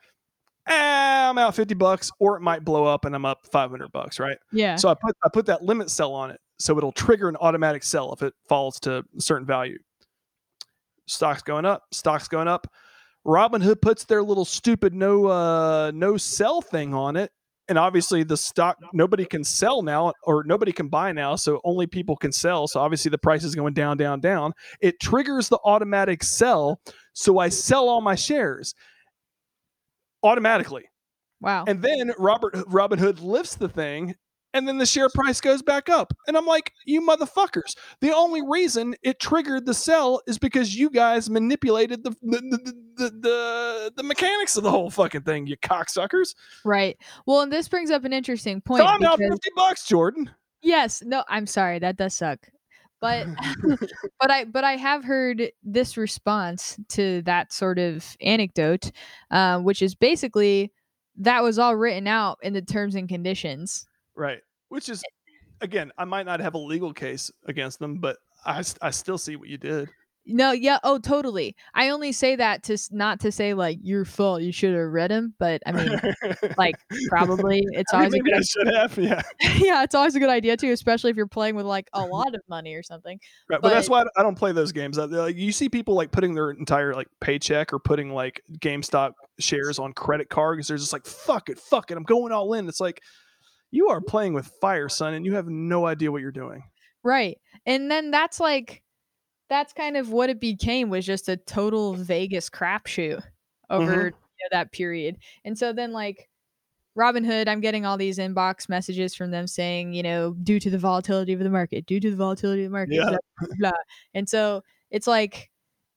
eh, 0.68 1.28
I'm 1.28 1.36
out 1.36 1.54
fifty 1.54 1.74
bucks, 1.74 2.10
or 2.20 2.36
it 2.36 2.40
might 2.40 2.64
blow 2.64 2.84
up 2.84 3.04
and 3.04 3.14
I'm 3.14 3.24
up 3.24 3.46
five 3.50 3.70
hundred 3.70 3.92
bucks, 3.92 4.18
right? 4.18 4.38
Yeah. 4.52 4.76
So 4.76 4.88
I 4.88 4.94
put 4.94 5.16
I 5.24 5.28
put 5.28 5.46
that 5.46 5.62
limit 5.62 5.90
sell 5.90 6.14
on 6.14 6.30
it, 6.30 6.40
so 6.58 6.78
it'll 6.78 6.92
trigger 6.92 7.28
an 7.28 7.36
automatic 7.36 7.82
sell 7.82 8.12
if 8.12 8.22
it 8.22 8.34
falls 8.48 8.78
to 8.80 9.04
a 9.16 9.20
certain 9.20 9.46
value. 9.46 9.78
Stocks 11.06 11.42
going 11.42 11.64
up, 11.64 11.82
stocks 11.90 12.28
going 12.28 12.48
up. 12.48 12.66
Robinhood 13.26 13.80
puts 13.80 14.04
their 14.04 14.22
little 14.22 14.44
stupid 14.44 14.94
no 14.94 15.26
uh 15.26 15.92
no 15.94 16.16
sell 16.16 16.60
thing 16.60 16.92
on 16.92 17.16
it, 17.16 17.30
and 17.68 17.78
obviously 17.78 18.24
the 18.24 18.36
stock 18.36 18.76
nobody 18.92 19.24
can 19.24 19.44
sell 19.44 19.82
now 19.82 20.12
or 20.24 20.42
nobody 20.44 20.72
can 20.72 20.88
buy 20.88 21.12
now, 21.12 21.36
so 21.36 21.60
only 21.64 21.86
people 21.86 22.16
can 22.16 22.32
sell. 22.32 22.66
So 22.66 22.80
obviously 22.80 23.10
the 23.10 23.18
price 23.18 23.44
is 23.44 23.54
going 23.54 23.74
down, 23.74 23.96
down, 23.96 24.20
down. 24.20 24.52
It 24.80 24.98
triggers 25.00 25.48
the 25.48 25.58
automatic 25.64 26.24
sell, 26.24 26.80
so 27.12 27.38
I 27.38 27.48
sell 27.48 27.88
all 27.88 28.00
my 28.00 28.14
shares 28.16 28.74
automatically. 30.24 30.84
wow. 31.40 31.64
And 31.66 31.82
then 31.82 32.12
Robert 32.18 32.54
Robinhood 32.54 33.22
lifts 33.22 33.56
the 33.56 33.68
thing, 33.68 34.14
and 34.54 34.66
then 34.68 34.78
the 34.78 34.86
share 34.86 35.08
price 35.08 35.40
goes 35.40 35.62
back 35.62 35.88
up. 35.88 36.12
And 36.26 36.36
I'm 36.36 36.46
like, 36.46 36.72
you 36.84 37.00
motherfuckers! 37.00 37.76
The 38.00 38.14
only 38.14 38.42
reason 38.42 38.94
it 39.02 39.18
triggered 39.20 39.66
the 39.66 39.74
sell 39.74 40.22
is 40.26 40.38
because 40.38 40.74
you 40.74 40.90
guys 40.90 41.30
manipulated 41.30 42.04
the 42.04 42.10
the 42.22 42.40
the, 42.40 42.74
the, 42.96 43.10
the, 43.10 43.92
the 43.96 44.02
mechanics 44.02 44.56
of 44.56 44.62
the 44.62 44.70
whole 44.70 44.90
fucking 44.90 45.22
thing. 45.22 45.46
You 45.46 45.56
cocksuckers! 45.56 46.34
right. 46.64 46.96
Well, 47.26 47.40
and 47.40 47.52
this 47.52 47.68
brings 47.68 47.90
up 47.90 48.04
an 48.04 48.12
interesting 48.12 48.60
point. 48.60 48.80
So 48.80 48.86
I'm 48.86 49.02
out 49.04 49.18
because- 49.18 49.34
fifty 49.34 49.50
bucks, 49.56 49.86
Jordan. 49.86 50.30
Yes, 50.62 51.02
no, 51.04 51.24
I'm 51.28 51.46
sorry, 51.46 51.80
that 51.80 51.96
does 51.96 52.14
suck. 52.14 52.38
But 53.00 53.26
but 54.20 54.30
I 54.30 54.44
but 54.44 54.64
I 54.64 54.76
have 54.76 55.04
heard 55.04 55.50
this 55.62 55.96
response 55.96 56.78
to 56.90 57.22
that 57.22 57.52
sort 57.52 57.78
of 57.78 58.16
anecdote, 58.20 58.92
uh, 59.30 59.58
which 59.58 59.82
is 59.82 59.94
basically 59.94 60.72
that 61.16 61.42
was 61.42 61.58
all 61.58 61.76
written 61.76 62.06
out 62.06 62.38
in 62.42 62.52
the 62.52 62.62
terms 62.62 62.94
and 62.94 63.08
conditions. 63.08 63.86
Right. 64.16 64.40
Which 64.68 64.88
is, 64.88 65.02
again, 65.60 65.92
I 65.98 66.04
might 66.04 66.26
not 66.26 66.40
have 66.40 66.54
a 66.54 66.58
legal 66.58 66.92
case 66.92 67.30
against 67.46 67.78
them, 67.78 67.98
but 67.98 68.16
I, 68.44 68.62
I 68.80 68.90
still 68.90 69.18
see 69.18 69.36
what 69.36 69.48
you 69.48 69.58
did. 69.58 69.88
No, 70.24 70.52
yeah, 70.52 70.78
oh, 70.84 70.98
totally. 70.98 71.56
I 71.74 71.88
only 71.88 72.12
say 72.12 72.36
that 72.36 72.62
to 72.64 72.78
not 72.92 73.18
to 73.20 73.32
say 73.32 73.54
like 73.54 73.78
your 73.82 74.04
fault. 74.04 74.42
You 74.42 74.52
should 74.52 74.72
have 74.72 74.92
read 74.92 75.10
him, 75.10 75.34
but 75.38 75.60
I 75.66 75.72
mean, 75.72 76.00
like 76.56 76.76
probably 77.08 77.64
it's 77.72 77.92
always 77.92 78.14
a 78.14 78.20
good 78.20 78.34
I 78.34 78.40
should 78.42 78.68
have. 78.68 78.96
Yeah. 78.96 79.22
yeah, 79.58 79.82
it's 79.82 79.96
always 79.96 80.14
a 80.14 80.20
good 80.20 80.30
idea 80.30 80.56
too, 80.56 80.70
especially 80.70 81.10
if 81.10 81.16
you're 81.16 81.26
playing 81.26 81.56
with 81.56 81.66
like 81.66 81.88
a 81.92 82.02
lot 82.02 82.34
of 82.36 82.40
money 82.48 82.74
or 82.74 82.84
something. 82.84 83.18
Right, 83.48 83.60
but, 83.60 83.70
that's 83.70 83.88
why 83.88 84.04
I 84.16 84.22
don't 84.22 84.38
play 84.38 84.52
those 84.52 84.70
games. 84.70 84.96
Uh, 84.96 85.08
Like, 85.08 85.36
you 85.36 85.50
see 85.50 85.68
people 85.68 85.94
like 85.94 86.12
putting 86.12 86.34
their 86.34 86.50
entire 86.52 86.94
like 86.94 87.08
paycheck 87.20 87.72
or 87.72 87.80
putting 87.80 88.14
like 88.14 88.42
GameStop 88.60 89.14
shares 89.40 89.80
on 89.80 89.92
credit 89.92 90.28
card 90.28 90.56
because 90.56 90.68
they're 90.68 90.76
just 90.76 90.92
like, 90.92 91.04
"Fuck 91.04 91.48
it, 91.48 91.58
fuck 91.58 91.90
it, 91.90 91.96
I'm 91.96 92.04
going 92.04 92.30
all 92.30 92.54
in." 92.54 92.68
It's 92.68 92.80
like 92.80 93.02
you 93.72 93.88
are 93.88 94.00
playing 94.00 94.34
with 94.34 94.46
fire, 94.60 94.88
son, 94.88 95.14
and 95.14 95.26
you 95.26 95.34
have 95.34 95.48
no 95.48 95.86
idea 95.86 96.12
what 96.12 96.22
you're 96.22 96.30
doing. 96.30 96.62
Right. 97.02 97.38
And 97.66 97.90
then 97.90 98.12
that's 98.12 98.38
like 98.38 98.82
that's 99.48 99.72
kind 99.72 99.96
of 99.96 100.10
what 100.10 100.30
it 100.30 100.40
became 100.40 100.88
was 100.88 101.04
just 101.04 101.28
a 101.28 101.36
total 101.36 101.94
Vegas 101.94 102.48
crapshoot 102.48 103.22
over 103.68 104.04
you 104.04 104.10
know, 104.10 104.48
that 104.52 104.72
period. 104.72 105.16
And 105.44 105.58
so 105.58 105.72
then 105.72 105.92
like 105.92 106.28
Robinhood, 106.96 107.48
I'm 107.48 107.60
getting 107.60 107.86
all 107.86 107.96
these 107.96 108.18
inbox 108.18 108.68
messages 108.68 109.14
from 109.14 109.30
them 109.30 109.46
saying, 109.46 109.94
you 109.94 110.02
know, 110.02 110.34
due 110.42 110.60
to 110.60 110.70
the 110.70 110.78
volatility 110.78 111.32
of 111.32 111.40
the 111.40 111.50
market, 111.50 111.86
due 111.86 112.00
to 112.00 112.10
the 112.10 112.16
volatility 112.16 112.64
of 112.64 112.70
the 112.70 112.72
market, 112.72 112.94
Yeah. 112.94 113.04
blah, 113.08 113.18
blah, 113.40 113.48
blah. 113.58 113.78
And 114.14 114.28
so 114.28 114.62
it's 114.90 115.06
like 115.06 115.50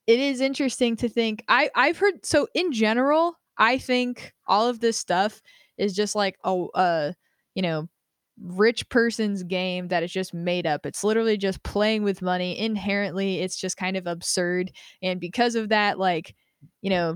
it 0.08 0.20
is 0.20 0.40
interesting 0.42 0.96
to 0.98 1.10
think. 1.10 1.44
I 1.48 1.70
I've 1.76 1.98
heard 1.98 2.26
so 2.26 2.48
in 2.54 2.72
general, 2.72 3.38
I 3.58 3.78
think 3.78 4.34
all 4.48 4.68
of 4.68 4.80
this 4.80 4.98
stuff 4.98 5.42
is 5.78 5.94
just 5.94 6.16
like 6.16 6.38
a 6.44 6.66
uh, 6.74 7.12
you 7.56 7.62
know, 7.62 7.88
rich 8.40 8.88
person's 8.90 9.44
game 9.44 9.88
that 9.88 10.04
is 10.04 10.12
just 10.12 10.34
made 10.34 10.68
up. 10.68 10.86
It's 10.86 11.04
literally 11.04 11.38
just 11.38 11.64
playing 11.64 12.04
with 12.04 12.22
money. 12.22 12.60
Inherently, 12.60 13.40
it's 13.40 13.56
just 13.60 13.78
kind 13.78 13.98
of 13.98 14.08
absurd. 14.08 14.72
And 15.02 15.20
because 15.20 15.56
of 15.56 15.70
that, 15.70 15.98
like, 15.98 16.36
you 16.82 16.90
know, 16.90 17.14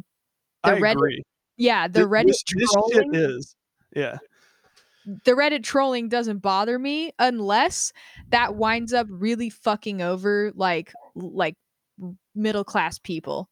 the 0.63 0.71
I 0.71 0.79
Reddit 0.79 0.91
agree. 0.93 1.23
yeah, 1.57 1.87
the 1.87 1.99
Th- 1.99 2.07
Reddit 2.07 2.27
this, 2.27 2.43
this 2.55 2.69
shit 2.69 2.69
trolling, 2.71 3.15
is, 3.15 3.55
yeah, 3.95 4.17
the 5.25 5.31
Reddit 5.31 5.63
trolling 5.63 6.09
doesn't 6.09 6.39
bother 6.39 6.77
me 6.77 7.11
unless 7.19 7.91
that 8.29 8.55
winds 8.55 8.93
up 8.93 9.07
really 9.09 9.49
fucking 9.49 10.01
over 10.01 10.51
like 10.55 10.93
like 11.15 11.55
middle 12.35 12.63
class 12.63 12.99
people. 12.99 13.49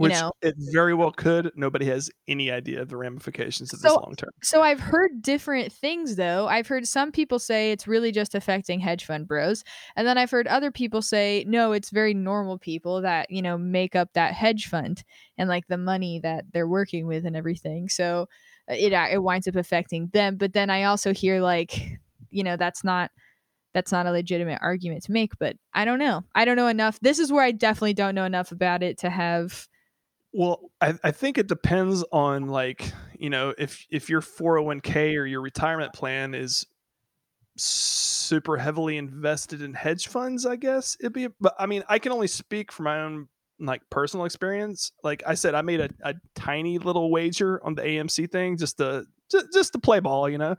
Which 0.00 0.12
know. 0.14 0.32
it 0.40 0.54
very 0.72 0.94
well 0.94 1.10
could. 1.10 1.52
Nobody 1.56 1.84
has 1.84 2.10
any 2.26 2.50
idea 2.50 2.80
of 2.80 2.88
the 2.88 2.96
ramifications 2.96 3.74
of 3.74 3.82
this 3.82 3.92
long 3.92 4.14
term. 4.16 4.30
So 4.42 4.62
I've 4.62 4.80
heard 4.80 5.20
different 5.20 5.74
things 5.74 6.16
though. 6.16 6.48
I've 6.48 6.68
heard 6.68 6.86
some 6.86 7.12
people 7.12 7.38
say 7.38 7.70
it's 7.70 7.86
really 7.86 8.10
just 8.10 8.34
affecting 8.34 8.80
hedge 8.80 9.04
fund 9.04 9.28
bros. 9.28 9.62
And 9.96 10.08
then 10.08 10.16
I've 10.16 10.30
heard 10.30 10.46
other 10.46 10.70
people 10.70 11.02
say 11.02 11.44
no, 11.46 11.72
it's 11.72 11.90
very 11.90 12.14
normal 12.14 12.56
people 12.56 13.02
that, 13.02 13.30
you 13.30 13.42
know, 13.42 13.58
make 13.58 13.94
up 13.94 14.14
that 14.14 14.32
hedge 14.32 14.68
fund 14.68 15.04
and 15.36 15.50
like 15.50 15.66
the 15.66 15.76
money 15.76 16.18
that 16.20 16.46
they're 16.50 16.66
working 16.66 17.06
with 17.06 17.26
and 17.26 17.36
everything. 17.36 17.90
So 17.90 18.26
uh, 18.70 18.76
it 18.78 18.94
uh, 18.94 19.08
it 19.12 19.22
winds 19.22 19.48
up 19.48 19.56
affecting 19.56 20.08
them, 20.14 20.36
but 20.36 20.54
then 20.54 20.70
I 20.70 20.84
also 20.84 21.12
hear 21.12 21.42
like, 21.42 21.98
you 22.30 22.42
know, 22.42 22.56
that's 22.56 22.84
not 22.84 23.10
that's 23.74 23.92
not 23.92 24.06
a 24.06 24.12
legitimate 24.12 24.60
argument 24.62 25.04
to 25.04 25.12
make, 25.12 25.38
but 25.38 25.56
I 25.74 25.84
don't 25.84 25.98
know. 25.98 26.24
I 26.34 26.46
don't 26.46 26.56
know 26.56 26.68
enough. 26.68 26.98
This 27.00 27.18
is 27.18 27.30
where 27.30 27.44
I 27.44 27.52
definitely 27.52 27.92
don't 27.92 28.14
know 28.14 28.24
enough 28.24 28.50
about 28.50 28.82
it 28.82 28.96
to 29.00 29.10
have 29.10 29.68
Well, 30.32 30.70
I, 30.80 30.94
I 31.02 31.10
think 31.10 31.38
it 31.38 31.48
depends 31.48 32.04
on 32.12 32.46
like 32.46 32.92
you 33.18 33.30
know 33.30 33.54
if 33.58 33.86
if 33.90 34.08
your 34.08 34.20
401k 34.20 35.16
or 35.16 35.26
your 35.26 35.40
retirement 35.40 35.92
plan 35.92 36.34
is 36.34 36.66
super 37.56 38.56
heavily 38.56 38.96
invested 38.96 39.60
in 39.62 39.74
hedge 39.74 40.08
funds, 40.08 40.46
I 40.46 40.56
guess 40.56 40.96
it'd 41.00 41.12
be. 41.12 41.28
But 41.40 41.54
I 41.58 41.66
mean, 41.66 41.82
I 41.88 41.98
can 41.98 42.12
only 42.12 42.28
speak 42.28 42.72
from 42.72 42.84
my 42.84 43.00
own 43.00 43.28
like 43.58 43.82
personal 43.90 44.24
experience. 44.24 44.92
Like 45.04 45.22
I 45.26 45.34
said, 45.34 45.54
I 45.54 45.62
made 45.62 45.80
a, 45.80 45.90
a 46.02 46.14
tiny 46.34 46.78
little 46.78 47.10
wager 47.10 47.60
on 47.64 47.74
the 47.74 47.82
AMC 47.82 48.30
thing 48.30 48.56
just 48.56 48.78
to 48.78 49.04
just, 49.30 49.46
just 49.52 49.72
to 49.74 49.78
play 49.78 50.00
ball, 50.00 50.28
you 50.28 50.38
know, 50.38 50.56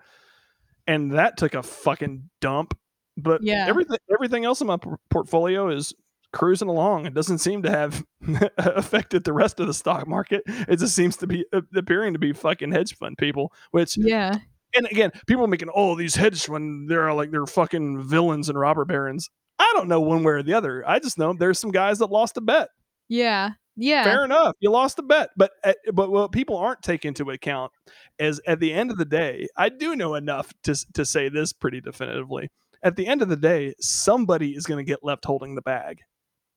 and 0.85 1.14
that 1.14 1.38
took 1.38 1.53
a 1.56 1.64
fucking 1.64 2.30
dump. 2.41 2.77
But 3.18 3.41
Yeah. 3.43 3.65
everything 3.68 3.98
everything 4.14 4.45
else 4.45 4.61
in 4.61 4.68
my 4.68 4.77
por- 4.77 4.99
portfolio 5.10 5.69
is 5.69 5.93
cruising 6.34 6.68
along. 6.68 7.06
It 7.06 7.14
doesn't 7.14 7.40
seem 7.40 7.64
to 7.64 7.70
have 7.70 8.03
affected 8.58 9.24
the 9.24 9.34
rest 9.34 9.60
of 9.60 9.68
the 9.68 9.74
stock 9.74 10.08
market. 10.08 10.44
It 10.45 10.78
just 10.78 10.95
seems 10.95 11.18
to 11.18 11.28
be 11.28 11.45
uh, 11.53 11.62
appearing 11.76 12.14
to 12.14 12.20
be 12.20 12.34
fucking 12.34 12.72
hedge 12.72 12.95
fund 12.95 13.18
people, 13.18 13.53
which 13.72 13.98
yeah. 13.98 14.38
and 14.76 14.88
again, 14.88 15.12
people 15.28 15.48
making 15.48 15.70
oh 15.74 15.95
these 15.95 16.16
hedge 16.16 16.45
fund 16.45 16.90
they're 16.90 17.14
like 17.14 17.32
they're 17.32 17.45
fucking 17.45 18.03
villains 18.03 18.49
and 18.49 18.60
robber 18.60 18.86
barons. 18.86 19.30
I 19.60 19.72
don't 19.76 19.88
know 19.88 20.02
one 20.02 20.24
way 20.24 20.34
or 20.34 20.44
the 20.44 20.53
other. 20.53 20.88
I 20.88 20.99
just 20.99 21.18
know 21.18 21.34
there's 21.34 21.60
some 21.60 21.72
guys 21.72 21.99
that 21.99 22.12
lost 22.12 22.38
a 22.38 22.41
bet. 22.41 22.70
Yeah. 23.08 23.52
Yeah. 23.78 24.03
Fair 24.03 24.26
enough, 24.26 24.56
you 24.60 24.70
lost 24.70 24.99
a 24.99 25.02
bet, 25.02 25.30
but 25.38 25.52
uh, 25.64 25.74
but 25.94 26.12
what 26.12 26.32
people 26.32 26.58
aren't 26.58 26.82
taking 26.82 27.10
into 27.10 27.30
account 27.32 27.72
is 28.20 28.41
at 28.45 28.60
the 28.60 28.74
end 28.74 28.91
of 28.91 28.98
the 28.98 29.06
day, 29.06 29.48
I 29.56 29.70
do 29.70 29.95
know 29.95 30.16
enough 30.16 30.53
to 30.64 30.76
to 30.94 31.06
say 31.06 31.30
this 31.30 31.53
pretty 31.53 31.80
definitively. 31.80 32.49
At 32.84 32.95
the 32.95 33.08
end 33.08 33.22
of 33.22 33.30
the 33.30 33.38
day, 33.38 33.74
somebody 33.80 34.52
is 34.52 34.66
going 34.66 34.84
to 34.84 34.90
get 34.90 35.03
left 35.03 35.24
holding 35.24 35.56
the 35.56 35.62
bag. 35.62 35.99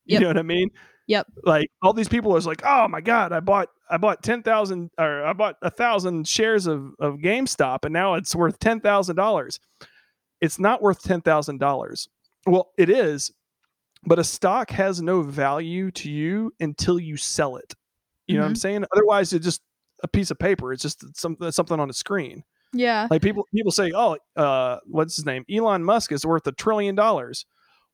You 0.05 0.19
know 0.19 0.27
what 0.27 0.37
I 0.37 0.43
mean? 0.43 0.69
Yep. 1.07 1.27
Like 1.43 1.69
all 1.83 1.93
these 1.93 2.07
people 2.09 2.35
is 2.35 2.47
like, 2.47 2.61
oh 2.65 2.87
my 2.87 3.01
god, 3.01 3.31
I 3.31 3.39
bought 3.39 3.69
I 3.89 3.97
bought 3.97 4.23
ten 4.23 4.41
thousand 4.41 4.89
or 4.97 5.23
I 5.25 5.33
bought 5.33 5.57
a 5.61 5.69
thousand 5.69 6.27
shares 6.27 6.65
of 6.67 6.93
of 6.99 7.15
GameStop, 7.17 7.85
and 7.85 7.93
now 7.93 8.15
it's 8.15 8.35
worth 8.35 8.57
ten 8.59 8.79
thousand 8.79 9.15
dollars. 9.15 9.59
it's 10.41 10.59
not 10.59 10.81
worth 10.81 11.01
$10,000. 11.01 12.07
Well, 12.45 12.71
it 12.77 12.89
is, 12.89 13.31
but 14.05 14.19
a 14.19 14.23
stock 14.23 14.69
has 14.69 15.01
no 15.01 15.21
value 15.21 15.89
to 15.91 16.11
you 16.11 16.53
until 16.59 16.99
you 16.99 17.15
sell 17.17 17.55
it. 17.55 17.73
You 18.27 18.35
know 18.35 18.41
what 18.41 18.47
I'm 18.49 18.53
Mhm. 18.53 18.57
saying? 18.57 18.85
Otherwise, 18.91 19.31
it's 19.33 19.45
just 19.45 19.61
a 20.03 20.07
piece 20.07 20.29
of 20.31 20.37
paper. 20.37 20.73
It's 20.73 20.81
just 20.83 21.15
something 21.17 21.49
something 21.51 21.79
on 21.79 21.89
a 21.89 21.93
screen. 21.93 22.43
Yeah. 22.73 23.07
Like 23.09 23.21
people 23.21 23.47
people 23.55 23.71
say, 23.71 23.91
"Oh, 23.95 24.17
uh, 24.35 24.79
what's 24.85 25.15
his 25.15 25.25
name? 25.25 25.45
Elon 25.49 25.83
Musk 25.83 26.11
is 26.11 26.25
worth 26.25 26.45
a 26.47 26.51
trillion 26.51 26.95
dollars." 26.95 27.45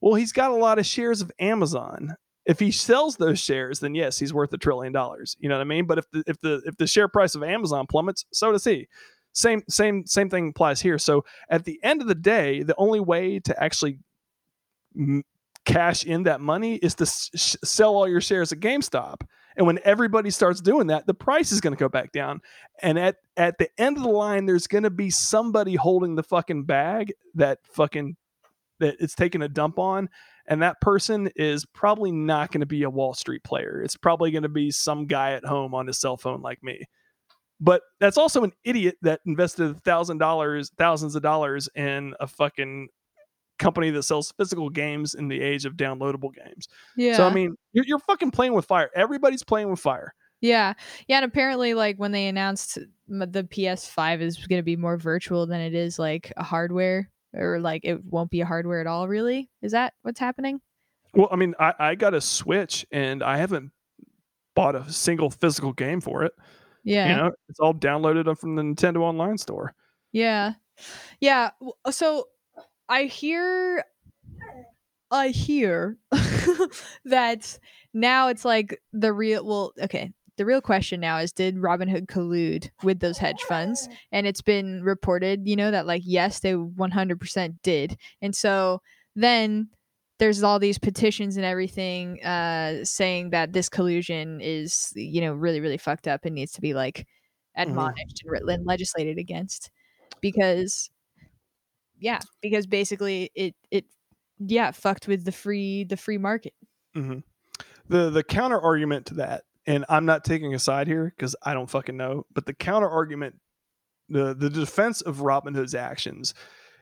Well, 0.01 0.15
he's 0.15 0.31
got 0.31 0.51
a 0.51 0.55
lot 0.55 0.79
of 0.79 0.85
shares 0.85 1.21
of 1.21 1.31
Amazon. 1.39 2.15
If 2.45 2.59
he 2.59 2.71
sells 2.71 3.17
those 3.17 3.39
shares, 3.39 3.79
then 3.79 3.93
yes, 3.93 4.17
he's 4.17 4.33
worth 4.33 4.51
a 4.51 4.57
trillion 4.57 4.91
dollars. 4.91 5.37
You 5.39 5.47
know 5.47 5.55
what 5.55 5.61
I 5.61 5.65
mean? 5.65 5.85
But 5.85 5.99
if 5.99 6.05
the 6.11 6.23
if 6.25 6.41
the 6.41 6.61
if 6.65 6.75
the 6.77 6.87
share 6.87 7.07
price 7.07 7.35
of 7.35 7.43
Amazon 7.43 7.85
plummets, 7.87 8.25
so 8.33 8.51
does 8.51 8.63
he. 8.63 8.87
Same 9.33 9.61
same 9.69 10.05
same 10.07 10.29
thing 10.29 10.49
applies 10.49 10.81
here. 10.81 10.97
So 10.97 11.23
at 11.49 11.63
the 11.63 11.79
end 11.83 12.01
of 12.01 12.07
the 12.07 12.15
day, 12.15 12.63
the 12.63 12.75
only 12.77 12.99
way 12.99 13.39
to 13.39 13.63
actually 13.63 13.99
m- 14.97 15.23
cash 15.65 16.03
in 16.03 16.23
that 16.23 16.41
money 16.41 16.75
is 16.75 16.95
to 16.95 17.05
sh- 17.05 17.55
sell 17.63 17.95
all 17.95 18.07
your 18.07 18.21
shares 18.21 18.51
at 18.51 18.59
GameStop. 18.59 19.21
And 19.55 19.67
when 19.67 19.79
everybody 19.83 20.31
starts 20.31 20.61
doing 20.61 20.87
that, 20.87 21.05
the 21.05 21.13
price 21.13 21.51
is 21.51 21.61
going 21.61 21.73
to 21.73 21.79
go 21.79 21.89
back 21.89 22.11
down. 22.11 22.41
And 22.81 22.97
at 22.97 23.17
at 23.37 23.57
the 23.59 23.69
end 23.77 23.97
of 23.97 24.03
the 24.03 24.09
line, 24.09 24.45
there's 24.45 24.67
going 24.67 24.83
to 24.83 24.89
be 24.89 25.09
somebody 25.11 25.75
holding 25.75 26.15
the 26.15 26.23
fucking 26.23 26.63
bag 26.63 27.13
that 27.35 27.59
fucking 27.73 28.15
that 28.81 28.97
it's 28.99 29.15
taking 29.15 29.41
a 29.41 29.47
dump 29.47 29.79
on, 29.79 30.09
and 30.47 30.61
that 30.61 30.81
person 30.81 31.29
is 31.35 31.65
probably 31.65 32.11
not 32.11 32.51
going 32.51 32.59
to 32.59 32.67
be 32.67 32.83
a 32.83 32.89
Wall 32.89 33.13
Street 33.13 33.43
player. 33.43 33.81
It's 33.81 33.95
probably 33.95 34.31
going 34.31 34.43
to 34.43 34.49
be 34.49 34.69
some 34.71 35.07
guy 35.07 35.31
at 35.31 35.45
home 35.45 35.73
on 35.73 35.87
his 35.87 35.99
cell 35.99 36.17
phone 36.17 36.41
like 36.41 36.61
me. 36.61 36.83
But 37.59 37.83
that's 37.99 38.17
also 38.17 38.43
an 38.43 38.51
idiot 38.65 38.95
that 39.03 39.21
invested 39.25 39.81
thousand 39.83 40.17
dollars, 40.17 40.71
thousands 40.77 41.15
of 41.15 41.21
dollars 41.21 41.69
in 41.75 42.15
a 42.19 42.27
fucking 42.27 42.89
company 43.59 43.91
that 43.91 44.03
sells 44.03 44.33
physical 44.35 44.69
games 44.69 45.13
in 45.13 45.27
the 45.27 45.39
age 45.39 45.65
of 45.65 45.73
downloadable 45.73 46.33
games. 46.33 46.67
Yeah. 46.97 47.15
So 47.15 47.27
I 47.27 47.33
mean, 47.33 47.55
you're, 47.71 47.85
you're 47.85 47.99
fucking 47.99 48.31
playing 48.31 48.53
with 48.53 48.65
fire. 48.65 48.89
Everybody's 48.95 49.43
playing 49.43 49.69
with 49.69 49.79
fire. 49.79 50.13
Yeah. 50.41 50.73
Yeah. 51.07 51.17
And 51.17 51.25
apparently, 51.25 51.75
like, 51.75 51.97
when 51.97 52.11
they 52.11 52.27
announced 52.27 52.79
uh, 52.79 52.81
the 53.29 53.43
PS5 53.43 54.21
is 54.21 54.37
going 54.47 54.59
to 54.59 54.63
be 54.63 54.75
more 54.75 54.97
virtual 54.97 55.45
than 55.45 55.61
it 55.61 55.75
is 55.75 55.99
like 55.99 56.33
a 56.35 56.43
hardware, 56.43 57.09
or 57.33 57.59
like 57.59 57.81
it 57.83 58.03
won't 58.03 58.29
be 58.29 58.41
a 58.41 58.45
hardware 58.45 58.81
at 58.81 58.87
all, 58.87 59.07
really? 59.07 59.49
Is 59.61 59.71
that 59.71 59.93
what's 60.01 60.19
happening? 60.19 60.61
Well, 61.13 61.27
I 61.31 61.35
mean, 61.35 61.55
I, 61.59 61.73
I 61.77 61.95
got 61.95 62.13
a 62.13 62.21
Switch 62.21 62.85
and 62.91 63.21
I 63.23 63.37
haven't 63.37 63.71
bought 64.55 64.75
a 64.75 64.91
single 64.91 65.29
physical 65.29 65.73
game 65.73 66.01
for 66.01 66.23
it. 66.23 66.33
Yeah. 66.83 67.09
You 67.09 67.15
know, 67.15 67.31
it's 67.49 67.59
all 67.59 67.73
downloaded 67.73 68.37
from 68.37 68.55
the 68.55 68.61
Nintendo 68.61 69.01
Online 69.01 69.37
store. 69.37 69.73
Yeah. 70.11 70.53
Yeah. 71.19 71.51
Uh, 71.85 71.91
so 71.91 72.27
I 72.89 73.03
hear 73.03 73.83
I 75.11 75.29
hear 75.29 75.97
that 77.05 77.59
now 77.93 78.29
it's 78.29 78.45
like 78.45 78.81
the 78.93 79.11
real 79.13 79.45
well, 79.45 79.73
okay. 79.81 80.11
The 80.37 80.45
real 80.45 80.61
question 80.61 80.99
now 80.99 81.17
is 81.17 81.31
did 81.31 81.57
Robinhood 81.57 82.07
collude 82.07 82.69
with 82.83 82.99
those 82.99 83.17
hedge 83.17 83.41
funds? 83.43 83.87
And 84.11 84.25
it's 84.25 84.41
been 84.41 84.83
reported, 84.83 85.47
you 85.47 85.55
know, 85.55 85.71
that 85.71 85.85
like 85.85 86.01
yes, 86.05 86.39
they 86.39 86.53
100% 86.53 87.55
did. 87.63 87.97
And 88.21 88.35
so 88.35 88.81
then 89.15 89.69
there's 90.19 90.43
all 90.43 90.59
these 90.59 90.77
petitions 90.79 91.35
and 91.35 91.45
everything 91.45 92.23
uh 92.23 92.83
saying 92.85 93.31
that 93.31 93.53
this 93.53 93.69
collusion 93.69 94.39
is, 94.41 94.91
you 94.95 95.21
know, 95.21 95.33
really 95.33 95.59
really 95.59 95.77
fucked 95.77 96.07
up 96.07 96.25
and 96.25 96.35
needs 96.35 96.53
to 96.53 96.61
be 96.61 96.73
like 96.73 97.07
admonished 97.55 98.21
and 98.23 98.31
writ- 98.31 98.43
and 98.47 98.65
legislated 98.65 99.17
against 99.17 99.69
because 100.21 100.89
yeah 101.99 102.19
because 102.41 102.65
basically 102.67 103.29
it 103.35 103.55
it 103.71 103.85
yeah 104.39 104.71
fucked 104.71 105.07
with 105.07 105.25
the 105.25 105.31
free 105.31 105.83
the 105.83 105.97
free 105.97 106.17
market 106.17 106.53
hmm 106.93 107.19
The 107.89 108.09
the 108.09 108.23
counter 108.23 108.59
argument 108.59 109.05
to 109.07 109.15
that, 109.15 109.43
and 109.65 109.85
I'm 109.89 110.05
not 110.05 110.23
taking 110.23 110.53
a 110.53 110.59
side 110.59 110.87
here 110.87 111.13
because 111.15 111.35
I 111.43 111.53
don't 111.53 111.69
fucking 111.69 111.97
know, 111.97 112.25
but 112.33 112.45
the 112.45 112.53
counter 112.53 112.89
argument, 112.89 113.35
the 114.09 114.33
the 114.33 114.49
defense 114.49 115.01
of 115.01 115.17
Robinhood's 115.17 115.75
actions, 115.75 116.33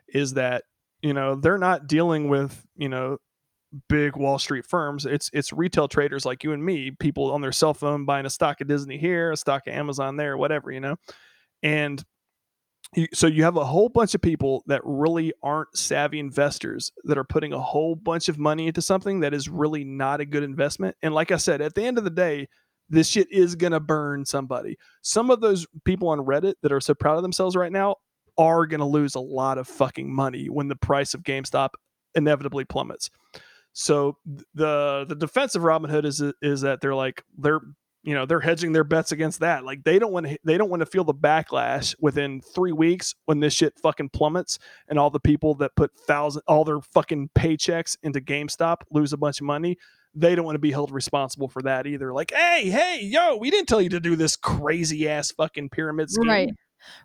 is 0.07 0.33
that 0.33 0.63
you 1.01 1.13
know 1.13 1.35
they're 1.35 1.57
not 1.57 1.87
dealing 1.87 2.29
with 2.29 2.65
you 2.75 2.89
know 2.89 3.17
big 3.87 4.15
Wall 4.15 4.39
Street 4.39 4.65
firms. 4.65 5.05
It's 5.05 5.29
it's 5.33 5.53
retail 5.53 5.87
traders 5.87 6.25
like 6.25 6.43
you 6.43 6.53
and 6.53 6.63
me, 6.63 6.91
people 6.91 7.31
on 7.31 7.41
their 7.41 7.51
cell 7.51 7.73
phone 7.73 8.05
buying 8.05 8.25
a 8.25 8.29
stock 8.29 8.61
of 8.61 8.67
Disney 8.67 8.97
here, 8.97 9.31
a 9.31 9.37
stock 9.37 9.67
of 9.67 9.73
Amazon 9.73 10.17
there, 10.17 10.37
whatever, 10.37 10.71
you 10.71 10.79
know. 10.79 10.95
And 11.61 12.03
so 13.13 13.27
you 13.27 13.43
have 13.43 13.57
a 13.57 13.65
whole 13.65 13.89
bunch 13.89 14.15
of 14.15 14.21
people 14.21 14.63
that 14.65 14.81
really 14.83 15.31
aren't 15.43 15.77
savvy 15.77 16.19
investors 16.19 16.91
that 17.03 17.17
are 17.17 17.23
putting 17.23 17.53
a 17.53 17.61
whole 17.61 17.95
bunch 17.95 18.29
of 18.29 18.39
money 18.39 18.67
into 18.67 18.81
something 18.81 19.19
that 19.19 19.33
is 19.33 19.47
really 19.47 19.83
not 19.83 20.21
a 20.21 20.25
good 20.25 20.43
investment. 20.43 20.95
And 21.03 21.13
like 21.13 21.31
I 21.31 21.37
said, 21.37 21.61
at 21.61 21.75
the 21.75 21.83
end 21.83 21.99
of 21.99 22.03
the 22.03 22.09
day, 22.09 22.47
this 22.89 23.07
shit 23.07 23.31
is 23.31 23.55
going 23.55 23.71
to 23.71 23.79
burn 23.79 24.25
somebody. 24.25 24.77
Some 25.01 25.29
of 25.29 25.41
those 25.41 25.67
people 25.85 26.09
on 26.09 26.19
Reddit 26.19 26.55
that 26.61 26.71
are 26.71 26.81
so 26.81 26.93
proud 26.93 27.17
of 27.17 27.21
themselves 27.21 27.55
right 27.55 27.71
now 27.71 27.95
are 28.37 28.65
going 28.65 28.79
to 28.79 28.85
lose 28.85 29.15
a 29.15 29.19
lot 29.19 29.57
of 29.57 29.67
fucking 29.67 30.13
money 30.13 30.49
when 30.49 30.67
the 30.67 30.75
price 30.75 31.13
of 31.13 31.23
GameStop 31.23 31.69
inevitably 32.15 32.65
plummets. 32.65 33.09
So 33.73 34.17
the 34.53 35.05
the 35.07 35.15
defense 35.15 35.55
of 35.55 35.61
Robinhood 35.61 36.05
is 36.05 36.23
is 36.41 36.61
that 36.61 36.81
they're 36.81 36.95
like 36.95 37.23
they're 37.37 37.61
you 38.03 38.13
know 38.13 38.25
they're 38.25 38.39
hedging 38.39 38.71
their 38.71 38.83
bets 38.83 39.11
against 39.11 39.41
that. 39.41 39.63
Like 39.63 39.83
they 39.83 39.99
don't 39.99 40.11
want 40.11 40.27
to 40.27 40.39
they 40.43 40.57
don't 40.57 40.69
want 40.69 40.79
to 40.81 40.85
feel 40.85 41.03
the 41.03 41.13
backlash 41.13 41.95
within 41.99 42.41
three 42.41 42.71
weeks 42.71 43.13
when 43.25 43.39
this 43.39 43.53
shit 43.53 43.77
fucking 43.81 44.09
plummets 44.09 44.57
and 44.87 44.97
all 44.97 45.09
the 45.09 45.19
people 45.19 45.53
that 45.55 45.75
put 45.75 45.91
thousand 46.07 46.41
all 46.47 46.63
their 46.63 46.81
fucking 46.93 47.29
paychecks 47.35 47.97
into 48.01 48.21
GameStop 48.21 48.77
lose 48.91 49.13
a 49.13 49.17
bunch 49.17 49.39
of 49.41 49.45
money. 49.45 49.77
They 50.15 50.35
don't 50.35 50.45
want 50.45 50.55
to 50.55 50.59
be 50.59 50.71
held 50.71 50.91
responsible 50.91 51.47
for 51.49 51.61
that 51.63 51.85
either. 51.87 52.11
Like, 52.13 52.31
hey, 52.35 52.69
hey, 52.69 53.01
yo, 53.03 53.37
we 53.37 53.51
didn't 53.51 53.67
tell 53.67 53.81
you 53.81 53.89
to 53.89 53.99
do 53.99 54.15
this 54.15 54.35
crazy 54.35 55.07
ass 55.07 55.31
fucking 55.31 55.69
pyramid 55.69 56.09
scheme. 56.09 56.27
right 56.27 56.49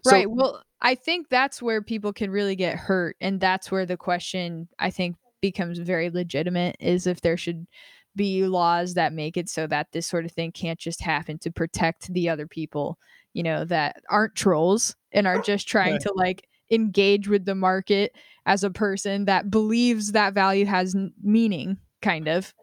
So- 0.05 0.13
right 0.13 0.31
well 0.31 0.63
i 0.81 0.95
think 0.95 1.29
that's 1.29 1.61
where 1.61 1.83
people 1.83 2.13
can 2.13 2.31
really 2.31 2.55
get 2.55 2.77
hurt 2.77 3.17
and 3.21 3.41
that's 3.41 3.73
where 3.73 3.85
the 3.85 3.97
question 3.97 4.69
i 4.79 4.89
think 4.91 5.17
becomes 5.41 5.79
very 5.79 6.11
legitimate 6.11 6.77
is 6.79 7.07
if 7.09 7.21
there 7.23 7.37
should 7.37 7.67
be 8.15 8.47
laws 8.47 8.95
that 8.95 9.13
make 9.13 9.37
it 9.37 9.49
so 9.49 9.67
that 9.67 9.89
this 9.91 10.07
sort 10.07 10.25
of 10.25 10.31
thing 10.31 10.53
can't 10.53 10.79
just 10.79 11.01
happen 11.03 11.39
to 11.39 11.51
protect 11.51 12.13
the 12.15 12.29
other 12.29 12.47
people 12.47 12.97
you 13.33 13.43
know 13.43 13.65
that 13.65 13.97
aren't 14.09 14.37
trolls 14.37 14.95
and 15.11 15.27
are 15.27 15.41
just 15.43 15.67
trying 15.67 15.95
Right. 15.95 16.01
to 16.03 16.13
like 16.15 16.47
engage 16.71 17.27
with 17.29 17.45
the 17.45 17.57
market 17.57 18.13
as 18.47 18.63
a 18.63 18.71
person 18.71 19.25
that 19.25 19.51
believes 19.51 20.13
that 20.13 20.35
value 20.35 20.67
has 20.67 20.95
meaning 21.21 21.79
kind 22.01 22.29
of 22.29 22.55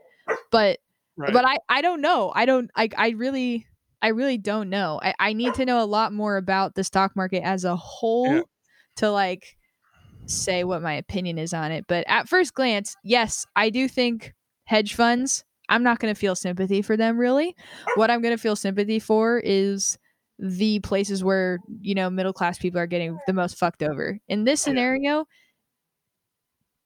but 0.51 0.79
Right. 1.17 1.33
but 1.33 1.45
I 1.45 1.57
I 1.69 1.81
don't 1.81 2.01
know. 2.01 2.31
I 2.33 2.45
don't 2.45 2.71
I 2.75 2.89
I 2.97 3.09
really 3.09 3.67
I 4.01 4.07
really 4.09 4.37
don't 4.37 4.69
know. 4.69 4.99
I 5.03 5.13
I 5.19 5.33
need 5.33 5.53
to 5.55 5.65
know 5.65 5.83
a 5.83 5.85
lot 5.85 6.13
more 6.13 6.37
about 6.37 6.75
the 6.75 6.83
stock 6.83 7.15
market 7.15 7.43
as 7.43 7.65
a 7.65 7.75
whole 7.75 8.35
Yeah. 8.35 8.41
to 8.97 9.11
like 9.11 9.57
say 10.25 10.63
what 10.63 10.81
my 10.81 10.93
opinion 10.93 11.37
is 11.37 11.53
on 11.53 11.71
it. 11.71 11.85
But 11.87 12.05
at 12.07 12.29
first 12.29 12.53
glance, 12.53 12.95
yes, 13.03 13.45
I 13.55 13.69
do 13.69 13.87
think 13.87 14.33
hedge 14.65 14.95
funds, 14.95 15.43
I'm 15.69 15.83
not 15.83 15.99
going 15.99 16.13
to 16.13 16.19
feel 16.19 16.35
sympathy 16.35 16.81
for 16.81 16.95
them 16.95 17.17
really. 17.17 17.55
What 17.95 18.09
I'm 18.09 18.21
going 18.21 18.35
to 18.35 18.41
feel 18.41 18.55
sympathy 18.55 18.99
for 18.99 19.39
is 19.39 19.97
the 20.39 20.79
places 20.79 21.23
where, 21.23 21.59
you 21.81 21.93
know, 21.93 22.09
middle 22.09 22.33
class 22.33 22.57
people 22.57 22.79
are 22.79 22.87
getting 22.87 23.19
the 23.27 23.33
most 23.33 23.57
fucked 23.57 23.83
over. 23.83 24.17
In 24.27 24.43
this 24.45 24.61
scenario, 24.61 25.25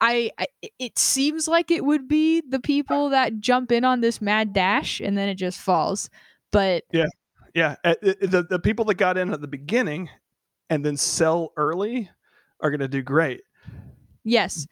I, 0.06 0.32
I 0.38 0.46
it 0.80 0.98
seems 1.00 1.48
like 1.48 1.72
it 1.72 1.84
would 1.84 2.08
be 2.08 2.42
the 2.48 2.60
people 2.60 3.10
that 3.10 3.40
jump 3.40 3.72
in 3.72 3.84
on 3.84 4.02
this 4.02 4.22
mad 4.22 4.54
dash 4.54 5.00
and 5.00 5.18
then 5.18 5.30
it 5.30 5.36
just 5.36 5.60
falls. 5.60 6.10
But 6.52 6.84
Yeah, 7.54 7.76
uh, 7.84 7.96
uh, 8.04 8.14
the 8.22 8.46
the 8.50 8.60
people 8.60 8.86
that 8.86 8.96
got 8.96 9.18
in 9.18 9.34
at 9.34 9.42
the 9.42 9.48
beginning 9.48 10.10
and 10.70 10.86
then 10.86 10.98
sell 10.98 11.52
early 11.58 12.10
are 12.62 12.70
going 12.70 12.80
to 12.82 12.88
do 12.88 13.02
great. 13.02 13.42
yes. 14.24 14.68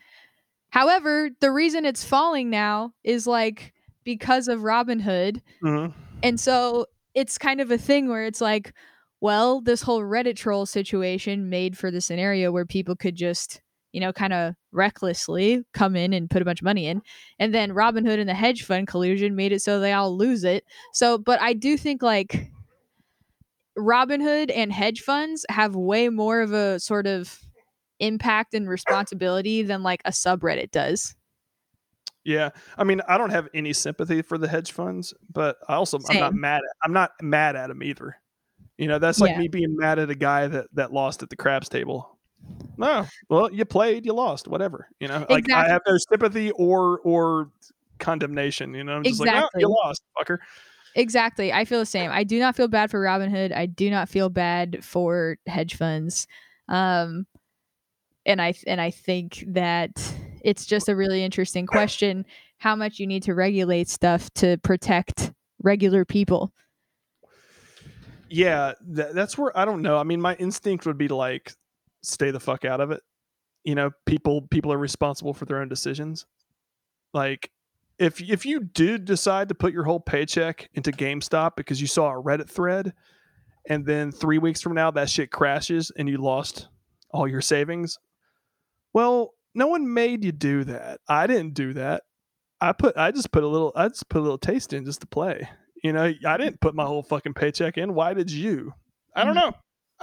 However, 0.69 1.29
the 1.39 1.51
reason 1.51 1.85
it's 1.85 2.03
falling 2.03 2.49
now 2.49 2.93
is 3.03 3.27
like 3.27 3.73
because 4.03 4.47
of 4.47 4.61
Robinhood. 4.61 5.39
Mhm. 5.63 5.93
And 6.23 6.39
so 6.39 6.87
it's 7.13 7.37
kind 7.37 7.61
of 7.61 7.69
a 7.69 7.77
thing 7.77 8.09
where 8.09 8.25
it's 8.25 8.41
like, 8.41 8.73
well, 9.21 9.61
this 9.61 9.81
whole 9.83 10.01
Reddit 10.01 10.35
troll 10.35 10.65
situation 10.65 11.47
made 11.49 11.77
for 11.77 11.91
the 11.91 12.01
scenario 12.01 12.51
where 12.51 12.65
people 12.65 12.95
could 12.95 13.15
just, 13.15 13.61
you 13.93 14.01
know, 14.01 14.11
kind 14.11 14.33
of 14.33 14.55
recklessly 14.71 15.63
come 15.73 15.95
in 15.95 16.11
and 16.11 16.29
put 16.29 16.41
a 16.41 16.45
bunch 16.45 16.59
of 16.59 16.65
money 16.65 16.87
in. 16.87 17.01
And 17.39 17.53
then 17.53 17.71
Robinhood 17.71 18.19
and 18.19 18.27
the 18.27 18.33
hedge 18.33 18.63
fund 18.63 18.87
collusion 18.87 19.35
made 19.35 19.53
it 19.53 19.61
so 19.61 19.79
they 19.79 19.93
all 19.93 20.17
lose 20.17 20.43
it. 20.43 20.65
So, 20.93 21.17
but 21.17 21.39
I 21.41 21.53
do 21.53 21.77
think 21.77 22.01
like 22.01 22.51
Robinhood 23.77 24.51
and 24.53 24.73
hedge 24.73 25.01
funds 25.01 25.45
have 25.49 25.75
way 25.75 26.09
more 26.09 26.41
of 26.41 26.53
a 26.53 26.79
sort 26.79 27.07
of 27.07 27.39
impact 27.99 28.53
and 28.53 28.67
responsibility 28.67 29.61
than 29.61 29.83
like 29.83 30.01
a 30.05 30.11
subreddit 30.11 30.71
does. 30.71 31.15
Yeah, 32.25 32.49
I 32.77 32.83
mean, 32.85 33.01
I 33.07 33.17
don't 33.17 33.31
have 33.31 33.49
any 33.53 33.73
sympathy 33.73 34.21
for 34.21 34.37
the 34.37 34.47
hedge 34.47 34.71
funds, 34.71 35.13
but 35.31 35.57
I 35.67 35.75
also 35.75 35.99
I'm 36.09 36.19
not 36.19 36.33
mad. 36.33 36.57
At, 36.57 36.75
I'm 36.83 36.93
not 36.93 37.11
mad 37.21 37.55
at 37.55 37.67
them 37.67 37.83
either. 37.83 38.15
You 38.77 38.87
know, 38.87 38.97
that's 38.97 39.19
like 39.19 39.31
Yeah. 39.31 39.39
me 39.39 39.49
being 39.49 39.75
mad 39.75 39.99
at 39.99 40.09
a 40.09 40.15
guy 40.15 40.47
that 40.47 40.67
that 40.73 40.93
lost 40.93 41.21
at 41.21 41.29
the 41.29 41.35
craps 41.35 41.69
table. 41.69 42.12
No, 42.77 43.07
well, 43.29 43.51
you 43.51 43.65
played, 43.65 44.05
you 44.05 44.13
lost, 44.13 44.47
whatever. 44.47 44.89
You 44.99 45.07
know, 45.07 45.25
like 45.29 45.49
I 45.51 45.67
have 45.67 45.81
no 45.87 45.97
sympathy 45.97 46.51
or 46.51 46.99
or 46.99 47.49
condemnation. 47.99 48.73
You 48.73 48.83
know, 48.83 48.97
I'm 48.97 49.03
just 49.03 49.19
like, 49.19 49.29
oh, 49.29 49.37
Exactly. 49.37 49.61
you 49.61 49.69
lost, 49.69 50.03
fucker. 50.17 50.37
Exactly. 50.95 51.51
I 51.53 51.65
feel 51.65 51.79
the 51.79 51.85
same. 51.85 52.11
I 52.11 52.23
do 52.23 52.39
not 52.39 52.55
feel 52.55 52.67
bad 52.67 52.91
for 52.91 52.99
Robinhood. 52.99 53.55
I 53.55 53.65
do 53.65 53.89
not 53.89 54.09
feel 54.09 54.29
bad 54.29 54.83
for 54.83 55.37
hedge 55.47 55.75
funds. 55.75 56.27
Um 56.67 57.25
and 58.25 58.41
I 58.41 58.53
and 58.67 58.79
I 58.79 58.91
think 58.91 59.43
that 59.47 59.91
it's 60.41 60.65
just 60.65 60.89
a 60.89 60.95
really 60.95 61.23
interesting 61.23 61.65
question 61.65 62.25
how 62.57 62.75
much 62.75 62.99
you 62.99 63.07
need 63.07 63.23
to 63.23 63.33
regulate 63.33 63.89
stuff 63.89 64.29
to 64.35 64.57
protect 64.59 65.33
regular 65.61 66.05
people. 66.05 66.53
Yeah, 68.29 68.73
th- 68.95 69.09
that's 69.13 69.37
where 69.37 69.57
I 69.57 69.65
don't 69.65 69.81
know. 69.81 69.97
I 69.97 70.03
mean, 70.03 70.21
my 70.21 70.35
instinct 70.35 70.85
would 70.85 70.97
be 70.97 71.07
like 71.07 71.53
stay 72.03 72.31
the 72.31 72.39
fuck 72.39 72.65
out 72.65 72.81
of 72.81 72.91
it. 72.91 73.01
You 73.63 73.75
know, 73.75 73.91
people 74.05 74.41
people 74.43 74.71
are 74.73 74.77
responsible 74.77 75.33
for 75.33 75.45
their 75.45 75.59
own 75.59 75.69
decisions. 75.69 76.25
Like 77.13 77.49
if 77.99 78.21
if 78.21 78.45
you 78.45 78.59
do 78.61 78.97
decide 78.97 79.49
to 79.49 79.55
put 79.55 79.73
your 79.73 79.83
whole 79.83 79.99
paycheck 79.99 80.69
into 80.73 80.91
GameStop 80.91 81.55
because 81.55 81.79
you 81.79 81.87
saw 81.87 82.09
a 82.11 82.21
Reddit 82.21 82.49
thread 82.49 82.93
and 83.69 83.85
then 83.85 84.11
3 84.11 84.39
weeks 84.39 84.61
from 84.61 84.73
now 84.73 84.91
that 84.91 85.09
shit 85.09 85.31
crashes 85.31 85.91
and 85.97 86.09
you 86.09 86.17
lost 86.17 86.67
all 87.11 87.27
your 87.27 87.39
savings, 87.41 87.97
well, 88.93 89.33
no 89.55 89.67
one 89.67 89.93
made 89.93 90.23
you 90.23 90.31
do 90.31 90.63
that. 90.65 90.99
I 91.07 91.27
didn't 91.27 91.53
do 91.53 91.73
that. 91.73 92.03
I 92.59 92.71
put 92.73 92.97
I 92.97 93.11
just 93.11 93.31
put 93.31 93.43
a 93.43 93.47
little 93.47 93.71
I 93.75 93.87
just 93.87 94.09
put 94.09 94.19
a 94.19 94.23
little 94.23 94.37
taste 94.37 94.73
in 94.73 94.85
just 94.85 95.01
to 95.01 95.07
play. 95.07 95.47
You 95.83 95.93
know, 95.93 96.11
I 96.25 96.37
didn't 96.37 96.61
put 96.61 96.75
my 96.75 96.85
whole 96.85 97.03
fucking 97.03 97.33
paycheck 97.33 97.77
in. 97.77 97.93
Why 97.93 98.13
did 98.13 98.31
you? 98.31 98.73
I 99.15 99.23
don't 99.25 99.35
Mhm. 99.35 99.41
know. 99.41 99.53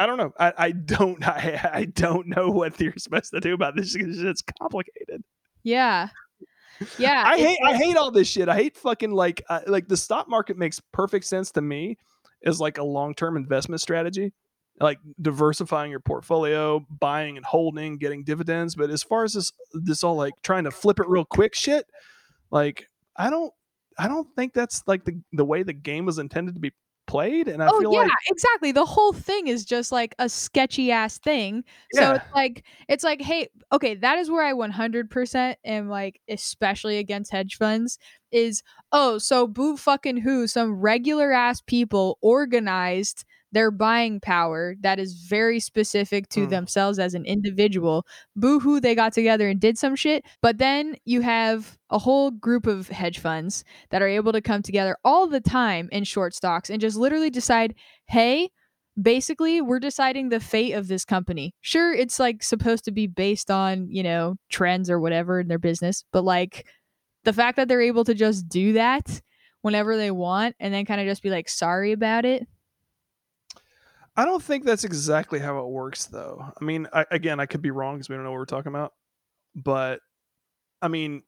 I 0.00 0.06
don't 0.06 0.16
know. 0.16 0.32
I, 0.40 0.52
I 0.56 0.70
don't 0.72 1.22
I, 1.28 1.70
I 1.72 1.84
don't 1.84 2.26
know 2.26 2.50
what 2.50 2.80
you're 2.80 2.94
supposed 2.96 3.30
to 3.32 3.40
do 3.40 3.54
about 3.54 3.76
this. 3.76 3.94
It's 3.94 4.42
complicated. 4.58 5.22
Yeah. 5.62 6.08
Yeah. 6.98 7.22
I 7.26 7.38
hate 7.38 7.58
I 7.62 7.76
hate 7.76 7.96
all 7.96 8.10
this 8.10 8.26
shit. 8.26 8.48
I 8.48 8.56
hate 8.56 8.76
fucking 8.76 9.12
like 9.12 9.44
uh, 9.50 9.60
like 9.66 9.86
the 9.86 9.98
stock 9.98 10.28
market 10.28 10.56
makes 10.56 10.80
perfect 10.92 11.26
sense 11.26 11.52
to 11.52 11.60
me 11.60 11.98
as 12.44 12.58
like 12.58 12.78
a 12.78 12.82
long 12.82 13.14
term 13.14 13.36
investment 13.36 13.82
strategy, 13.82 14.32
like 14.80 14.98
diversifying 15.20 15.90
your 15.90 16.00
portfolio, 16.00 16.84
buying 16.98 17.36
and 17.36 17.44
holding, 17.44 17.98
getting 17.98 18.24
dividends. 18.24 18.74
But 18.74 18.88
as 18.88 19.02
far 19.02 19.24
as 19.24 19.34
this 19.34 19.52
this 19.74 20.02
all 20.02 20.16
like 20.16 20.32
trying 20.42 20.64
to 20.64 20.70
flip 20.70 20.98
it 20.98 21.08
real 21.08 21.26
quick 21.26 21.54
shit, 21.54 21.84
like 22.50 22.88
I 23.14 23.28
don't 23.28 23.52
I 23.98 24.08
don't 24.08 24.28
think 24.34 24.54
that's 24.54 24.82
like 24.86 25.04
the 25.04 25.20
the 25.34 25.44
way 25.44 25.62
the 25.62 25.74
game 25.74 26.06
was 26.06 26.18
intended 26.18 26.54
to 26.54 26.60
be 26.60 26.72
played. 27.10 27.48
And 27.48 27.62
I 27.62 27.68
oh 27.68 27.80
feel 27.80 27.92
yeah, 27.92 28.00
like 28.02 28.10
exactly. 28.28 28.72
The 28.72 28.84
whole 28.84 29.12
thing 29.12 29.48
is 29.48 29.64
just 29.64 29.90
like 29.90 30.14
a 30.18 30.28
sketchy 30.28 30.92
ass 30.92 31.18
thing. 31.18 31.64
So 31.92 32.14
it's 32.14 32.24
like 32.34 32.64
it's 32.88 33.04
like, 33.04 33.20
hey, 33.20 33.48
okay, 33.72 33.96
that 33.96 34.18
is 34.18 34.30
where 34.30 34.44
I 34.44 34.52
100% 34.52 35.56
am 35.64 35.88
like, 35.88 36.20
especially 36.28 36.98
against 36.98 37.32
hedge 37.32 37.56
funds. 37.56 37.98
Is 38.30 38.62
oh, 38.92 39.18
so 39.18 39.46
boo 39.48 39.76
fucking 39.76 40.18
who? 40.18 40.46
Some 40.46 40.80
regular 40.80 41.32
ass 41.32 41.60
people 41.60 42.18
organized 42.22 43.24
their 43.52 43.70
buying 43.70 44.20
power 44.20 44.74
that 44.80 44.98
is 44.98 45.14
very 45.28 45.58
specific 45.60 46.28
to 46.28 46.46
Mm. 46.46 46.50
themselves 46.50 46.98
as 46.98 47.14
an 47.14 47.24
individual. 47.24 48.06
Boo 48.36 48.60
hoo, 48.60 48.80
they 48.80 48.94
got 48.94 49.12
together 49.12 49.48
and 49.48 49.60
did 49.60 49.76
some 49.76 49.96
shit. 49.96 50.24
But 50.40 50.58
then 50.58 50.96
you 51.04 51.20
have 51.22 51.78
a 51.90 51.98
whole 51.98 52.30
group 52.30 52.66
of 52.66 52.88
hedge 52.88 53.18
funds 53.18 53.64
that 53.90 54.02
are 54.02 54.08
able 54.08 54.32
to 54.32 54.40
come 54.40 54.62
together 54.62 54.96
all 55.04 55.26
the 55.26 55.40
time 55.40 55.88
in 55.90 56.04
short 56.04 56.34
stocks 56.34 56.70
and 56.70 56.80
just 56.80 56.96
literally 56.96 57.30
decide, 57.30 57.74
hey, 58.06 58.50
basically 59.00 59.60
we're 59.60 59.80
deciding 59.80 60.28
the 60.28 60.40
fate 60.40 60.72
of 60.72 60.88
this 60.88 61.04
company. 61.04 61.54
Sure, 61.60 61.92
it's 61.92 62.18
like 62.18 62.42
supposed 62.42 62.84
to 62.84 62.92
be 62.92 63.06
based 63.06 63.50
on, 63.50 63.88
you 63.90 64.02
know, 64.02 64.36
trends 64.50 64.90
or 64.90 65.00
whatever 65.00 65.40
in 65.40 65.48
their 65.48 65.58
business, 65.58 66.04
but 66.12 66.22
like 66.24 66.66
the 67.24 67.32
fact 67.32 67.56
that 67.56 67.68
they're 67.68 67.80
able 67.82 68.04
to 68.04 68.14
just 68.14 68.48
do 68.48 68.74
that 68.74 69.20
whenever 69.62 69.96
they 69.96 70.10
want 70.10 70.54
and 70.60 70.72
then 70.72 70.84
kind 70.86 71.00
of 71.00 71.06
just 71.06 71.22
be 71.22 71.30
like 71.30 71.48
sorry 71.48 71.92
about 71.92 72.24
it. 72.24 72.46
I 74.16 74.24
don't 74.24 74.42
think 74.42 74.64
that's 74.64 74.84
exactly 74.84 75.38
how 75.38 75.60
it 75.60 75.68
works, 75.68 76.06
though. 76.06 76.44
I 76.60 76.64
mean, 76.64 76.88
I, 76.92 77.06
again, 77.10 77.40
I 77.40 77.46
could 77.46 77.62
be 77.62 77.70
wrong 77.70 77.96
because 77.96 78.08
we 78.08 78.16
don't 78.16 78.24
know 78.24 78.32
what 78.32 78.38
we're 78.38 78.44
talking 78.44 78.72
about. 78.72 78.92
But 79.54 80.00
I 80.82 80.88
mean, 80.88 81.22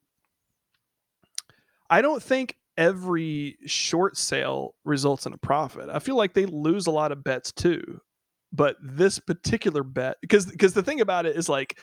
I 1.91 2.03
don't 2.03 2.23
think 2.23 2.57
every 2.77 3.59
short 3.67 4.17
sale 4.17 4.75
results 4.85 5.27
in 5.27 5.33
a 5.33 5.39
profit. 5.39 5.89
I 5.91 5.99
feel 5.99 6.17
like 6.17 6.35
they 6.35 6.47
lose 6.47 6.87
a 6.87 6.91
lot 6.91 7.13
of 7.13 7.23
bets 7.23 7.53
too. 7.53 8.01
But 8.53 8.77
this 8.83 9.19
particular 9.19 9.83
bet, 9.83 10.19
because 10.21 10.47
because 10.47 10.75
the 10.75 10.83
thing 10.83 11.01
about 11.01 11.27
it 11.27 11.37
is 11.37 11.49
like, 11.49 11.79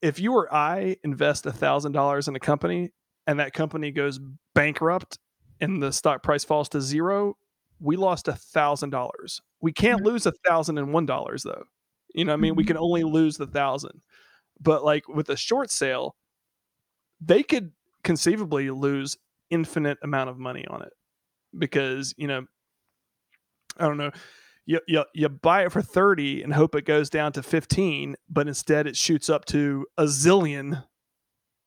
if 0.00 0.20
you 0.20 0.32
or 0.34 0.52
I 0.52 0.96
invest 1.02 1.46
a 1.46 1.52
thousand 1.52 1.92
dollars 1.92 2.28
in 2.28 2.36
a 2.36 2.40
company 2.40 2.90
and 3.26 3.40
that 3.40 3.52
company 3.52 3.90
goes 3.90 4.20
bankrupt 4.54 5.18
and 5.60 5.82
the 5.82 5.92
stock 5.92 6.22
price 6.22 6.44
falls 6.44 6.68
to 6.70 6.80
zero, 6.80 7.36
we 7.80 7.96
lost 7.96 8.28
a 8.28 8.34
thousand 8.34 8.90
dollars. 8.90 9.40
We 9.60 9.72
can't 9.72 10.02
lose 10.02 10.26
a 10.26 10.32
thousand 10.46 10.78
and 10.78 10.92
one 10.92 11.06
dollars 11.06 11.42
though. 11.42 11.64
You 12.14 12.24
know, 12.24 12.32
what 12.32 12.38
I 12.38 12.40
mean, 12.40 12.54
we 12.56 12.64
Mhm. 12.64 12.68
can 12.68 12.76
only 12.78 13.04
lose 13.04 13.36
the 13.36 13.46
thousand. 13.46 14.00
But 14.60 14.84
like 14.84 15.08
with 15.08 15.30
a 15.30 15.36
short 15.36 15.70
sale, 15.70 16.16
they 17.20 17.42
could 17.42 17.72
conceivably 18.04 18.70
lose 18.70 19.16
infinite 19.50 19.98
amount 20.02 20.30
of 20.30 20.38
money 20.38 20.66
on 20.68 20.82
it 20.82 20.92
because 21.58 22.14
you 22.18 22.26
know, 22.28 22.46
I 23.78 23.86
don't 23.86 23.96
know. 23.98 24.10
You, 24.66 24.80
you, 24.86 25.04
you 25.14 25.28
buy 25.30 25.64
it 25.64 25.72
for 25.72 25.80
30 25.80 26.42
and 26.42 26.52
hope 26.52 26.74
it 26.74 26.84
goes 26.84 27.08
down 27.08 27.32
to 27.32 27.42
15 27.42 28.16
but 28.28 28.48
instead 28.48 28.86
it 28.86 28.96
shoots 28.96 29.30
up 29.30 29.46
to 29.46 29.86
a 29.96 30.04
zillion 30.04 30.84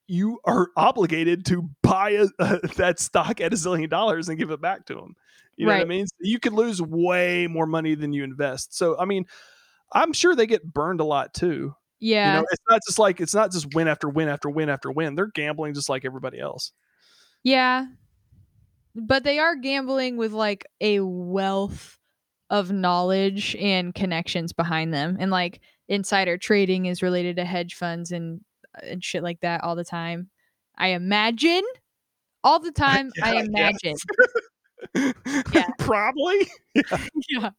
you 0.07 0.39
are 0.45 0.69
obligated 0.77 1.45
to 1.47 1.69
buy 1.83 2.11
a, 2.11 2.27
that 2.77 2.99
stock 2.99 3.41
at 3.41 3.53
a 3.53 3.55
zillion 3.55 3.89
dollars 3.89 4.29
and 4.29 4.37
give 4.37 4.51
it 4.51 4.61
back 4.61 4.85
to 4.87 4.95
them. 4.95 5.15
You 5.57 5.67
know 5.67 5.73
what 5.73 5.81
I 5.81 5.85
mean? 5.85 6.07
So 6.07 6.15
you 6.21 6.39
could 6.39 6.53
lose 6.53 6.81
way 6.81 7.47
more 7.47 7.65
money 7.65 7.95
than 7.95 8.13
you 8.13 8.23
invest. 8.23 8.75
So 8.75 8.97
I 8.97 9.05
mean, 9.05 9.25
I'm 9.93 10.13
sure 10.13 10.35
they 10.35 10.47
get 10.47 10.63
burned 10.63 11.01
a 11.01 11.05
lot 11.05 11.33
too. 11.33 11.75
Yeah. 11.99 12.35
You 12.35 12.41
know, 12.41 12.47
it's 12.51 12.63
not 12.69 12.81
just 12.87 12.99
like 12.99 13.21
it's 13.21 13.35
not 13.35 13.51
just 13.51 13.73
win 13.75 13.87
after 13.87 14.09
win 14.09 14.27
after 14.27 14.49
win 14.49 14.69
after 14.69 14.91
win. 14.91 15.15
They're 15.15 15.27
gambling 15.27 15.75
just 15.75 15.89
like 15.89 16.03
everybody 16.03 16.39
else. 16.39 16.71
Yeah. 17.43 17.85
But 18.95 19.23
they 19.23 19.39
are 19.39 19.55
gambling 19.55 20.17
with 20.17 20.31
like 20.31 20.65
a 20.81 20.99
wealth 21.01 21.99
of 22.49 22.71
knowledge 22.71 23.55
and 23.55 23.93
connections 23.93 24.51
behind 24.51 24.93
them. 24.93 25.17
And 25.19 25.31
like 25.31 25.61
insider 25.87 26.37
trading 26.37 26.87
is 26.87 27.03
related 27.03 27.35
to 27.37 27.45
hedge 27.45 27.75
funds 27.75 28.11
and 28.11 28.41
uh, 28.75 28.85
and 28.85 29.03
shit 29.03 29.23
like 29.23 29.41
that 29.41 29.63
all 29.63 29.75
the 29.75 29.85
time. 29.85 30.29
I 30.77 30.89
imagine 30.89 31.63
all 32.43 32.59
the 32.59 32.71
time 32.71 33.11
I 33.23 33.33
Yeah, 33.35 33.41
imagine. 33.41 33.95
Yeah. 34.95 35.67
Probably. 35.79 36.49
yeah. 37.29 37.51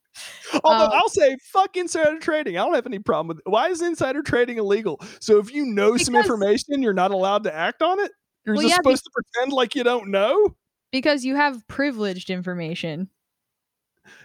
Although 0.64 0.86
Um, 0.86 0.90
I'll 0.92 1.08
say, 1.08 1.36
fuck 1.52 1.76
insider 1.76 2.18
trading. 2.18 2.58
I 2.58 2.64
don't 2.64 2.74
have 2.74 2.86
any 2.86 2.98
problem 2.98 3.28
with 3.28 3.38
it. 3.38 3.50
Why 3.50 3.68
is 3.68 3.80
insider 3.82 4.22
trading 4.22 4.58
illegal? 4.58 5.00
So 5.20 5.38
if 5.38 5.52
you 5.52 5.64
know 5.64 5.96
some 5.96 6.14
information, 6.14 6.82
you're 6.82 6.92
not 6.92 7.10
allowed 7.10 7.44
to 7.44 7.54
act 7.54 7.82
on 7.82 8.00
it? 8.00 8.12
You're 8.44 8.56
Well, 8.56 8.62
just 8.62 8.70
yeah, 8.72 8.76
supposed 8.76 9.04
to 9.04 9.10
pretend 9.12 9.52
like 9.52 9.74
you 9.74 9.84
don't 9.84 10.08
know? 10.10 10.54
Because 10.90 11.24
you 11.24 11.36
have 11.36 11.66
privileged 11.68 12.28
information. 12.28 13.08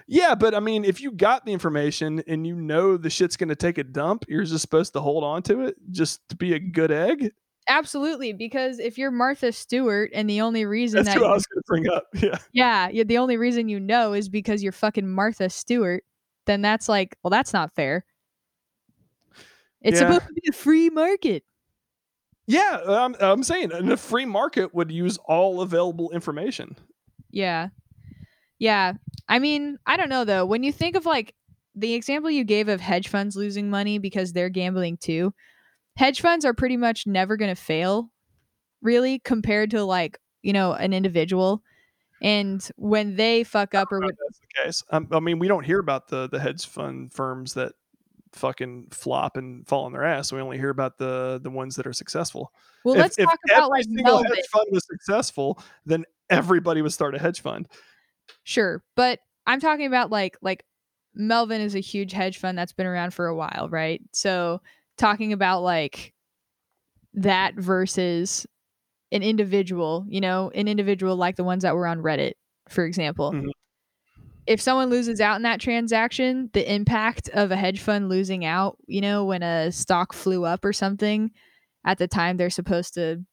Yeah, 0.08 0.36
but 0.36 0.56
I 0.56 0.60
mean, 0.60 0.84
if 0.86 1.02
you 1.02 1.12
got 1.12 1.46
the 1.46 1.54
information 1.54 2.24
and 2.28 2.48
you 2.48 2.56
know 2.56 2.98
the 2.98 3.10
shit's 3.10 3.38
going 3.38 3.50
to 3.50 3.56
take 3.56 3.78
a 3.78 3.84
dump, 3.84 4.26
you're 4.28 4.44
just 4.44 4.62
supposed 4.62 4.94
to 4.94 5.02
hold 5.02 5.24
on 5.24 5.44
to 5.44 5.62
it 5.62 5.76
just 5.92 6.28
to 6.30 6.36
be 6.36 6.54
a 6.54 6.60
good 6.60 6.92
egg? 6.92 7.32
Absolutely, 7.70 8.32
because 8.34 8.80
if 8.80 8.98
you're 8.98 9.12
Martha 9.12 9.52
Stewart 9.52 10.10
and 10.14 10.30
the 10.30 10.42
only 10.42 10.66
reason 10.66 11.04
That's 11.04 11.10
that 11.16 11.18
who 11.18 11.26
I 11.26 11.34
was 11.34 11.46
going 11.46 11.62
to 11.62 11.66
bring 11.68 11.90
up. 11.90 12.06
Yeah. 12.22 12.38
yeah, 12.54 12.90
yeah, 12.90 13.04
the 13.04 13.18
only 13.18 13.36
reason 13.38 13.68
you 13.68 13.80
know 13.80 14.14
is 14.14 14.30
because 14.30 14.64
you're 14.64 14.72
fucking 14.72 15.08
Martha 15.08 15.50
Stewart, 15.50 16.04
then 16.46 16.62
that's 16.62 16.88
like, 16.88 17.18
well, 17.24 17.30
that's 17.30 17.54
not 17.54 17.76
fair. 17.76 18.06
It's 19.82 20.00
Yeah. 20.00 20.08
supposed 20.12 20.28
to 20.28 20.34
be 20.34 20.42
a 20.50 20.54
free 20.54 20.90
market. 20.90 21.44
Yeah, 22.48 22.80
I'm, 22.88 23.16
I'm 23.20 23.44
saying 23.44 23.74
and 23.74 23.92
a 23.92 23.98
free 23.98 24.26
market 24.26 24.74
would 24.74 24.90
use 24.90 25.18
all 25.26 25.62
available 25.62 26.10
information. 26.12 26.78
Yeah. 27.32 27.68
Yeah. 28.60 28.94
I 29.28 29.40
mean, 29.40 29.78
I 29.86 29.98
don't 29.98 30.10
know 30.10 30.24
though. 30.24 30.46
When 30.46 30.64
you 30.64 30.72
think 30.72 30.96
of 30.96 31.06
like 31.06 31.36
the 31.76 31.94
example 31.94 32.32
you 32.32 32.46
gave 32.46 32.70
of 32.70 32.80
hedge 32.80 33.10
funds 33.10 33.36
losing 33.36 33.70
money 33.70 33.98
because 34.00 34.32
they're 34.32 34.50
gambling 34.50 34.96
too, 34.98 35.34
hedge 35.98 36.22
funds 36.22 36.46
are 36.46 36.54
pretty 36.54 36.78
much 36.78 37.06
never 37.08 37.36
going 37.38 37.54
to 37.54 37.62
fail, 37.62 38.10
really, 38.82 39.20
compared 39.20 39.72
to 39.72 39.84
like, 39.84 40.18
you 40.42 40.54
know, 40.54 40.74
an 40.74 40.94
individual. 40.94 41.62
And 42.22 42.68
when 42.78 43.16
they 43.16 43.44
fuck 43.44 43.76
up 43.76 43.92
or 43.92 44.00
know 44.00 44.08
when, 44.08 44.14
if 44.14 44.18
that's 44.20 44.40
the 44.40 44.64
case. 44.64 44.84
Um, 44.92 45.08
I 45.12 45.20
mean, 45.20 45.38
we 45.40 45.48
don't 45.48 45.64
hear 45.64 45.80
about 45.80 46.08
the 46.08 46.28
the 46.30 46.40
hedge 46.40 46.66
fund 46.66 47.14
firms 47.14 47.54
that 47.54 47.74
fucking 48.34 48.88
flop 48.92 49.38
and 49.38 49.68
fall 49.68 49.86
on 49.86 49.94
their 49.94 50.04
ass. 50.04 50.32
We 50.32 50.42
only 50.42 50.58
hear 50.58 50.70
about 50.70 50.98
the 50.98 51.40
the 51.44 51.50
ones 51.52 51.76
that 51.76 51.86
are 51.86 51.94
successful. 51.94 52.52
well, 52.84 52.96
If- 52.96 53.02
let's 53.02 53.20
if 53.20 53.26
talk 53.26 53.40
about 53.50 53.70
like 53.70 53.84
single 53.84 54.04
Melvin. 54.04 54.34
hedge 54.34 54.48
fund 54.52 54.66
was 54.72 54.86
successful, 54.88 55.62
then 55.86 56.06
everybody 56.30 56.82
would 56.82 56.94
start 56.94 57.14
a 57.14 57.20
hedge 57.20 57.42
fund. 57.42 57.68
Sure, 58.44 58.84
but 58.96 59.20
I'm 59.46 59.60
talking 59.60 59.86
about 59.86 60.10
like 60.10 60.38
like 60.42 60.66
Melvin 61.14 61.62
is 61.62 61.76
a 61.76 61.80
huge 61.80 62.14
hedge 62.14 62.40
fund 62.40 62.58
that's 62.58 62.74
been 62.74 62.88
around 62.88 63.14
for 63.14 63.28
a 63.28 63.36
while, 63.36 63.68
right? 63.70 64.02
So 64.12 64.62
talking 64.98 65.34
about 65.34 65.62
like 65.64 66.14
that 67.14 67.56
versus 67.56 68.46
an 69.12 69.24
individual, 69.24 70.06
you 70.10 70.22
know, 70.22 70.52
an 70.54 70.68
individual 70.68 71.16
like 71.16 71.36
the 71.36 71.44
ones 71.44 71.64
that 71.64 71.76
were 71.76 71.88
on 71.88 72.00
Reddit, 72.00 72.34
for 72.70 72.86
example. 72.86 73.32
Mhm. 73.32 73.50
If 74.46 74.62
someone 74.62 74.90
loses 74.90 75.20
out 75.20 75.36
in 75.36 75.42
that 75.44 75.60
transaction, 75.60 76.50
the 76.54 76.74
impact 76.74 77.30
of 77.30 77.52
a 77.52 77.58
hedge 77.58 77.82
fund 77.82 78.08
losing 78.10 78.46
out, 78.46 78.78
you 78.88 79.02
know, 79.02 79.26
when 79.26 79.44
a 79.44 79.72
stock 79.72 80.14
flew 80.14 80.46
up 80.46 80.64
or 80.64 80.72
something 80.74 81.32
at 81.86 81.98
the 81.98 82.08
time 82.08 82.38
they're 82.38 82.50
supposed 82.50 82.94
to 82.96 83.26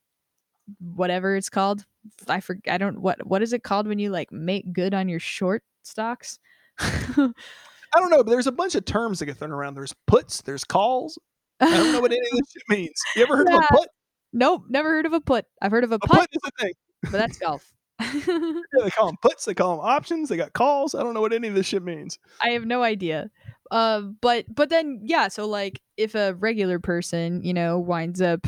whatever 0.80 1.36
it's 1.36 1.50
called. 1.50 1.84
I 2.28 2.40
forget 2.40 2.74
I 2.74 2.78
don't 2.78 3.00
what 3.00 3.24
what 3.26 3.42
is 3.42 3.52
it 3.52 3.62
called 3.62 3.86
when 3.86 3.98
you 3.98 4.10
like 4.10 4.32
make 4.32 4.72
good 4.72 4.94
on 4.94 5.08
your 5.08 5.20
short 5.20 5.62
stocks? 5.82 6.38
I 6.78 8.00
don't 8.00 8.10
know, 8.10 8.24
but 8.24 8.30
there's 8.30 8.46
a 8.48 8.52
bunch 8.52 8.74
of 8.74 8.84
terms 8.84 9.18
that 9.20 9.26
get 9.26 9.36
thrown 9.36 9.52
around. 9.52 9.74
There's 9.74 9.94
puts, 10.06 10.42
there's 10.42 10.64
calls. 10.64 11.18
I 11.60 11.70
don't 11.76 11.92
know 11.92 12.00
what 12.00 12.12
any 12.12 12.20
of 12.20 12.32
this 12.38 12.52
shit 12.52 12.62
means. 12.68 13.00
You 13.16 13.22
ever 13.22 13.36
heard 13.36 13.48
of 13.48 13.54
a 13.54 13.66
put? 13.70 13.88
Nope, 14.32 14.64
never 14.68 14.88
heard 14.90 15.06
of 15.06 15.12
a 15.12 15.20
put. 15.20 15.46
I've 15.62 15.70
heard 15.70 15.84
of 15.84 15.92
a 15.92 15.96
A 15.96 15.98
putt, 16.00 16.20
put 16.20 16.30
is 16.32 16.42
a 16.44 16.62
thing. 16.62 16.72
but 17.02 17.12
that's 17.12 17.38
golf. 17.38 17.70
Yeah, 18.02 18.82
they 18.82 18.90
call 18.90 19.06
them 19.06 19.16
puts. 19.22 19.44
They 19.44 19.54
call 19.54 19.76
them 19.76 19.86
options. 19.86 20.28
They 20.28 20.36
got 20.36 20.52
calls. 20.52 20.94
I 20.96 21.02
don't 21.04 21.14
know 21.14 21.20
what 21.20 21.32
any 21.32 21.46
of 21.48 21.54
this 21.54 21.66
shit 21.66 21.82
means. 21.84 22.18
I 22.42 22.48
have 22.50 22.64
no 22.66 22.82
idea. 22.82 23.30
Uh, 23.70 24.00
but 24.20 24.46
but 24.52 24.68
then 24.68 25.00
yeah, 25.04 25.28
so 25.28 25.46
like 25.46 25.80
if 25.96 26.14
a 26.16 26.34
regular 26.34 26.80
person, 26.80 27.42
you 27.44 27.54
know, 27.54 27.78
winds 27.78 28.20
up 28.20 28.46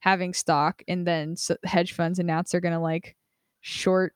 having 0.00 0.32
stock 0.32 0.82
and 0.88 1.06
then 1.06 1.36
hedge 1.64 1.92
funds 1.92 2.18
announce 2.18 2.50
they're 2.52 2.60
gonna 2.62 2.80
like 2.80 3.16
short 3.60 4.14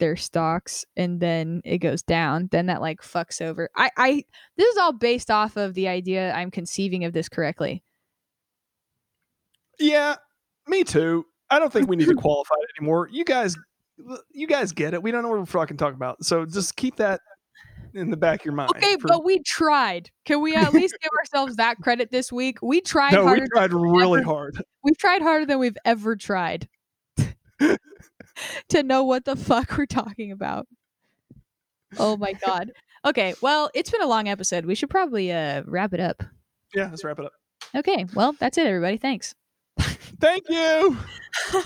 their 0.00 0.16
stocks 0.16 0.84
and 0.96 1.20
then 1.20 1.62
it 1.64 1.78
goes 1.78 2.02
down, 2.02 2.48
then 2.50 2.66
that 2.66 2.80
like 2.80 3.00
fucks 3.02 3.40
over. 3.40 3.70
I 3.76 3.90
I 3.96 4.24
this 4.56 4.66
is 4.68 4.76
all 4.78 4.92
based 4.92 5.30
off 5.30 5.56
of 5.56 5.74
the 5.74 5.86
idea 5.86 6.32
I'm 6.32 6.50
conceiving 6.50 7.04
of 7.04 7.12
this 7.12 7.28
correctly. 7.28 7.84
Yeah, 9.78 10.16
me 10.66 10.82
too. 10.84 11.24
I 11.48 11.58
don't 11.58 11.72
think 11.72 11.88
we 11.88 11.96
need 11.96 12.08
to 12.08 12.14
qualify 12.16 12.56
it 12.60 12.68
anymore. 12.78 13.08
You 13.10 13.24
guys, 13.24 13.56
you 14.32 14.46
guys 14.46 14.72
get 14.72 14.94
it. 14.94 15.02
We 15.02 15.10
don't 15.10 15.22
know 15.22 15.28
what 15.28 15.38
we're 15.38 15.46
fucking 15.46 15.76
talking 15.76 15.94
about. 15.96 16.24
So 16.24 16.44
just 16.44 16.76
keep 16.76 16.96
that 16.96 17.20
in 17.94 18.10
the 18.10 18.16
back 18.16 18.40
of 18.40 18.44
your 18.44 18.54
mind. 18.54 18.70
Okay, 18.76 18.96
for- 18.98 19.08
but 19.08 19.24
we 19.24 19.40
tried. 19.42 20.10
Can 20.24 20.42
we 20.42 20.54
at 20.54 20.72
least 20.72 20.96
give 21.02 21.10
ourselves 21.18 21.56
that 21.56 21.78
credit 21.78 22.10
this 22.10 22.30
week? 22.30 22.58
We 22.62 22.80
tried 22.80 23.12
no, 23.14 23.24
we 23.24 23.40
tried 23.54 23.72
really 23.72 24.20
ever- 24.20 24.26
hard. 24.28 24.62
we 24.84 24.92
tried 24.92 25.22
harder 25.22 25.46
than 25.46 25.58
we've 25.58 25.78
ever 25.84 26.14
tried 26.16 26.68
to 28.68 28.82
know 28.82 29.04
what 29.04 29.24
the 29.24 29.36
fuck 29.36 29.76
we're 29.76 29.86
talking 29.86 30.32
about. 30.32 30.66
Oh 31.98 32.16
my 32.16 32.32
god. 32.32 32.72
Okay, 33.04 33.34
well, 33.40 33.70
it's 33.74 33.90
been 33.90 34.02
a 34.02 34.06
long 34.06 34.28
episode. 34.28 34.66
We 34.66 34.74
should 34.74 34.90
probably 34.90 35.32
uh 35.32 35.62
wrap 35.66 35.92
it 35.94 36.00
up. 36.00 36.22
Yeah, 36.74 36.88
let's 36.90 37.04
wrap 37.04 37.18
it 37.18 37.24
up. 37.26 37.32
Okay, 37.74 38.06
well, 38.14 38.34
that's 38.38 38.58
it 38.58 38.66
everybody. 38.66 38.96
Thanks. 38.96 39.34
Thank 40.20 40.44
you. 40.48 40.96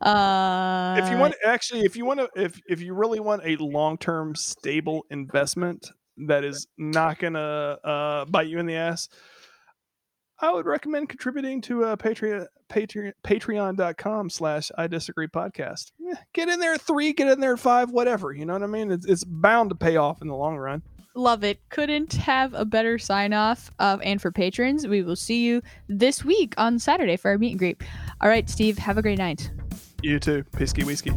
uh 0.00 0.96
if 0.98 1.10
you 1.10 1.16
want 1.16 1.34
actually 1.44 1.80
if 1.82 1.96
you 1.96 2.04
want 2.04 2.20
to 2.20 2.28
if 2.36 2.60
if 2.68 2.82
you 2.82 2.92
really 2.92 3.20
want 3.20 3.40
a 3.44 3.56
long-term 3.56 4.34
stable 4.34 5.06
investment 5.10 5.90
that 6.26 6.44
is 6.44 6.66
not 6.76 7.18
gonna 7.18 7.78
uh 7.84 8.24
bite 8.26 8.48
you 8.48 8.58
in 8.58 8.66
the 8.66 8.74
ass 8.74 9.08
i 10.42 10.52
would 10.52 10.66
recommend 10.66 11.08
contributing 11.08 11.60
to 11.60 11.84
uh 11.84 11.96
patreon 11.96 12.46
patreon 12.70 13.12
patreon.com 13.24 14.28
slash 14.28 14.70
i 14.76 14.86
disagree 14.86 15.26
podcast 15.26 15.92
get 16.32 16.48
in 16.48 16.60
there 16.60 16.74
at 16.74 16.80
three 16.80 17.12
get 17.12 17.28
in 17.28 17.40
there 17.40 17.54
at 17.54 17.60
five 17.60 17.90
whatever 17.90 18.32
you 18.32 18.44
know 18.44 18.52
what 18.52 18.62
i 18.62 18.66
mean 18.66 18.90
it's, 18.90 19.06
it's 19.06 19.24
bound 19.24 19.70
to 19.70 19.76
pay 19.76 19.96
off 19.96 20.20
in 20.20 20.28
the 20.28 20.36
long 20.36 20.56
run 20.56 20.82
love 21.14 21.44
it. 21.44 21.60
Couldn't 21.68 22.14
have 22.14 22.54
a 22.54 22.64
better 22.64 22.98
sign 22.98 23.32
off. 23.32 23.70
Uh, 23.78 23.98
and 24.02 24.20
for 24.20 24.30
patrons, 24.30 24.86
we 24.86 25.02
will 25.02 25.14
see 25.14 25.44
you 25.44 25.60
this 25.88 26.24
week 26.24 26.54
on 26.56 26.78
Saturday 26.78 27.16
for 27.16 27.30
our 27.30 27.36
meet 27.38 27.50
and 27.50 27.58
greet. 27.58 27.82
All 28.22 28.30
right, 28.30 28.48
Steve, 28.48 28.78
have 28.78 28.96
a 28.98 29.02
great 29.02 29.18
night. 29.18 29.50
you 30.02 30.18
too 30.18 30.42
pisky 30.52 30.84
whiskey 30.84 31.12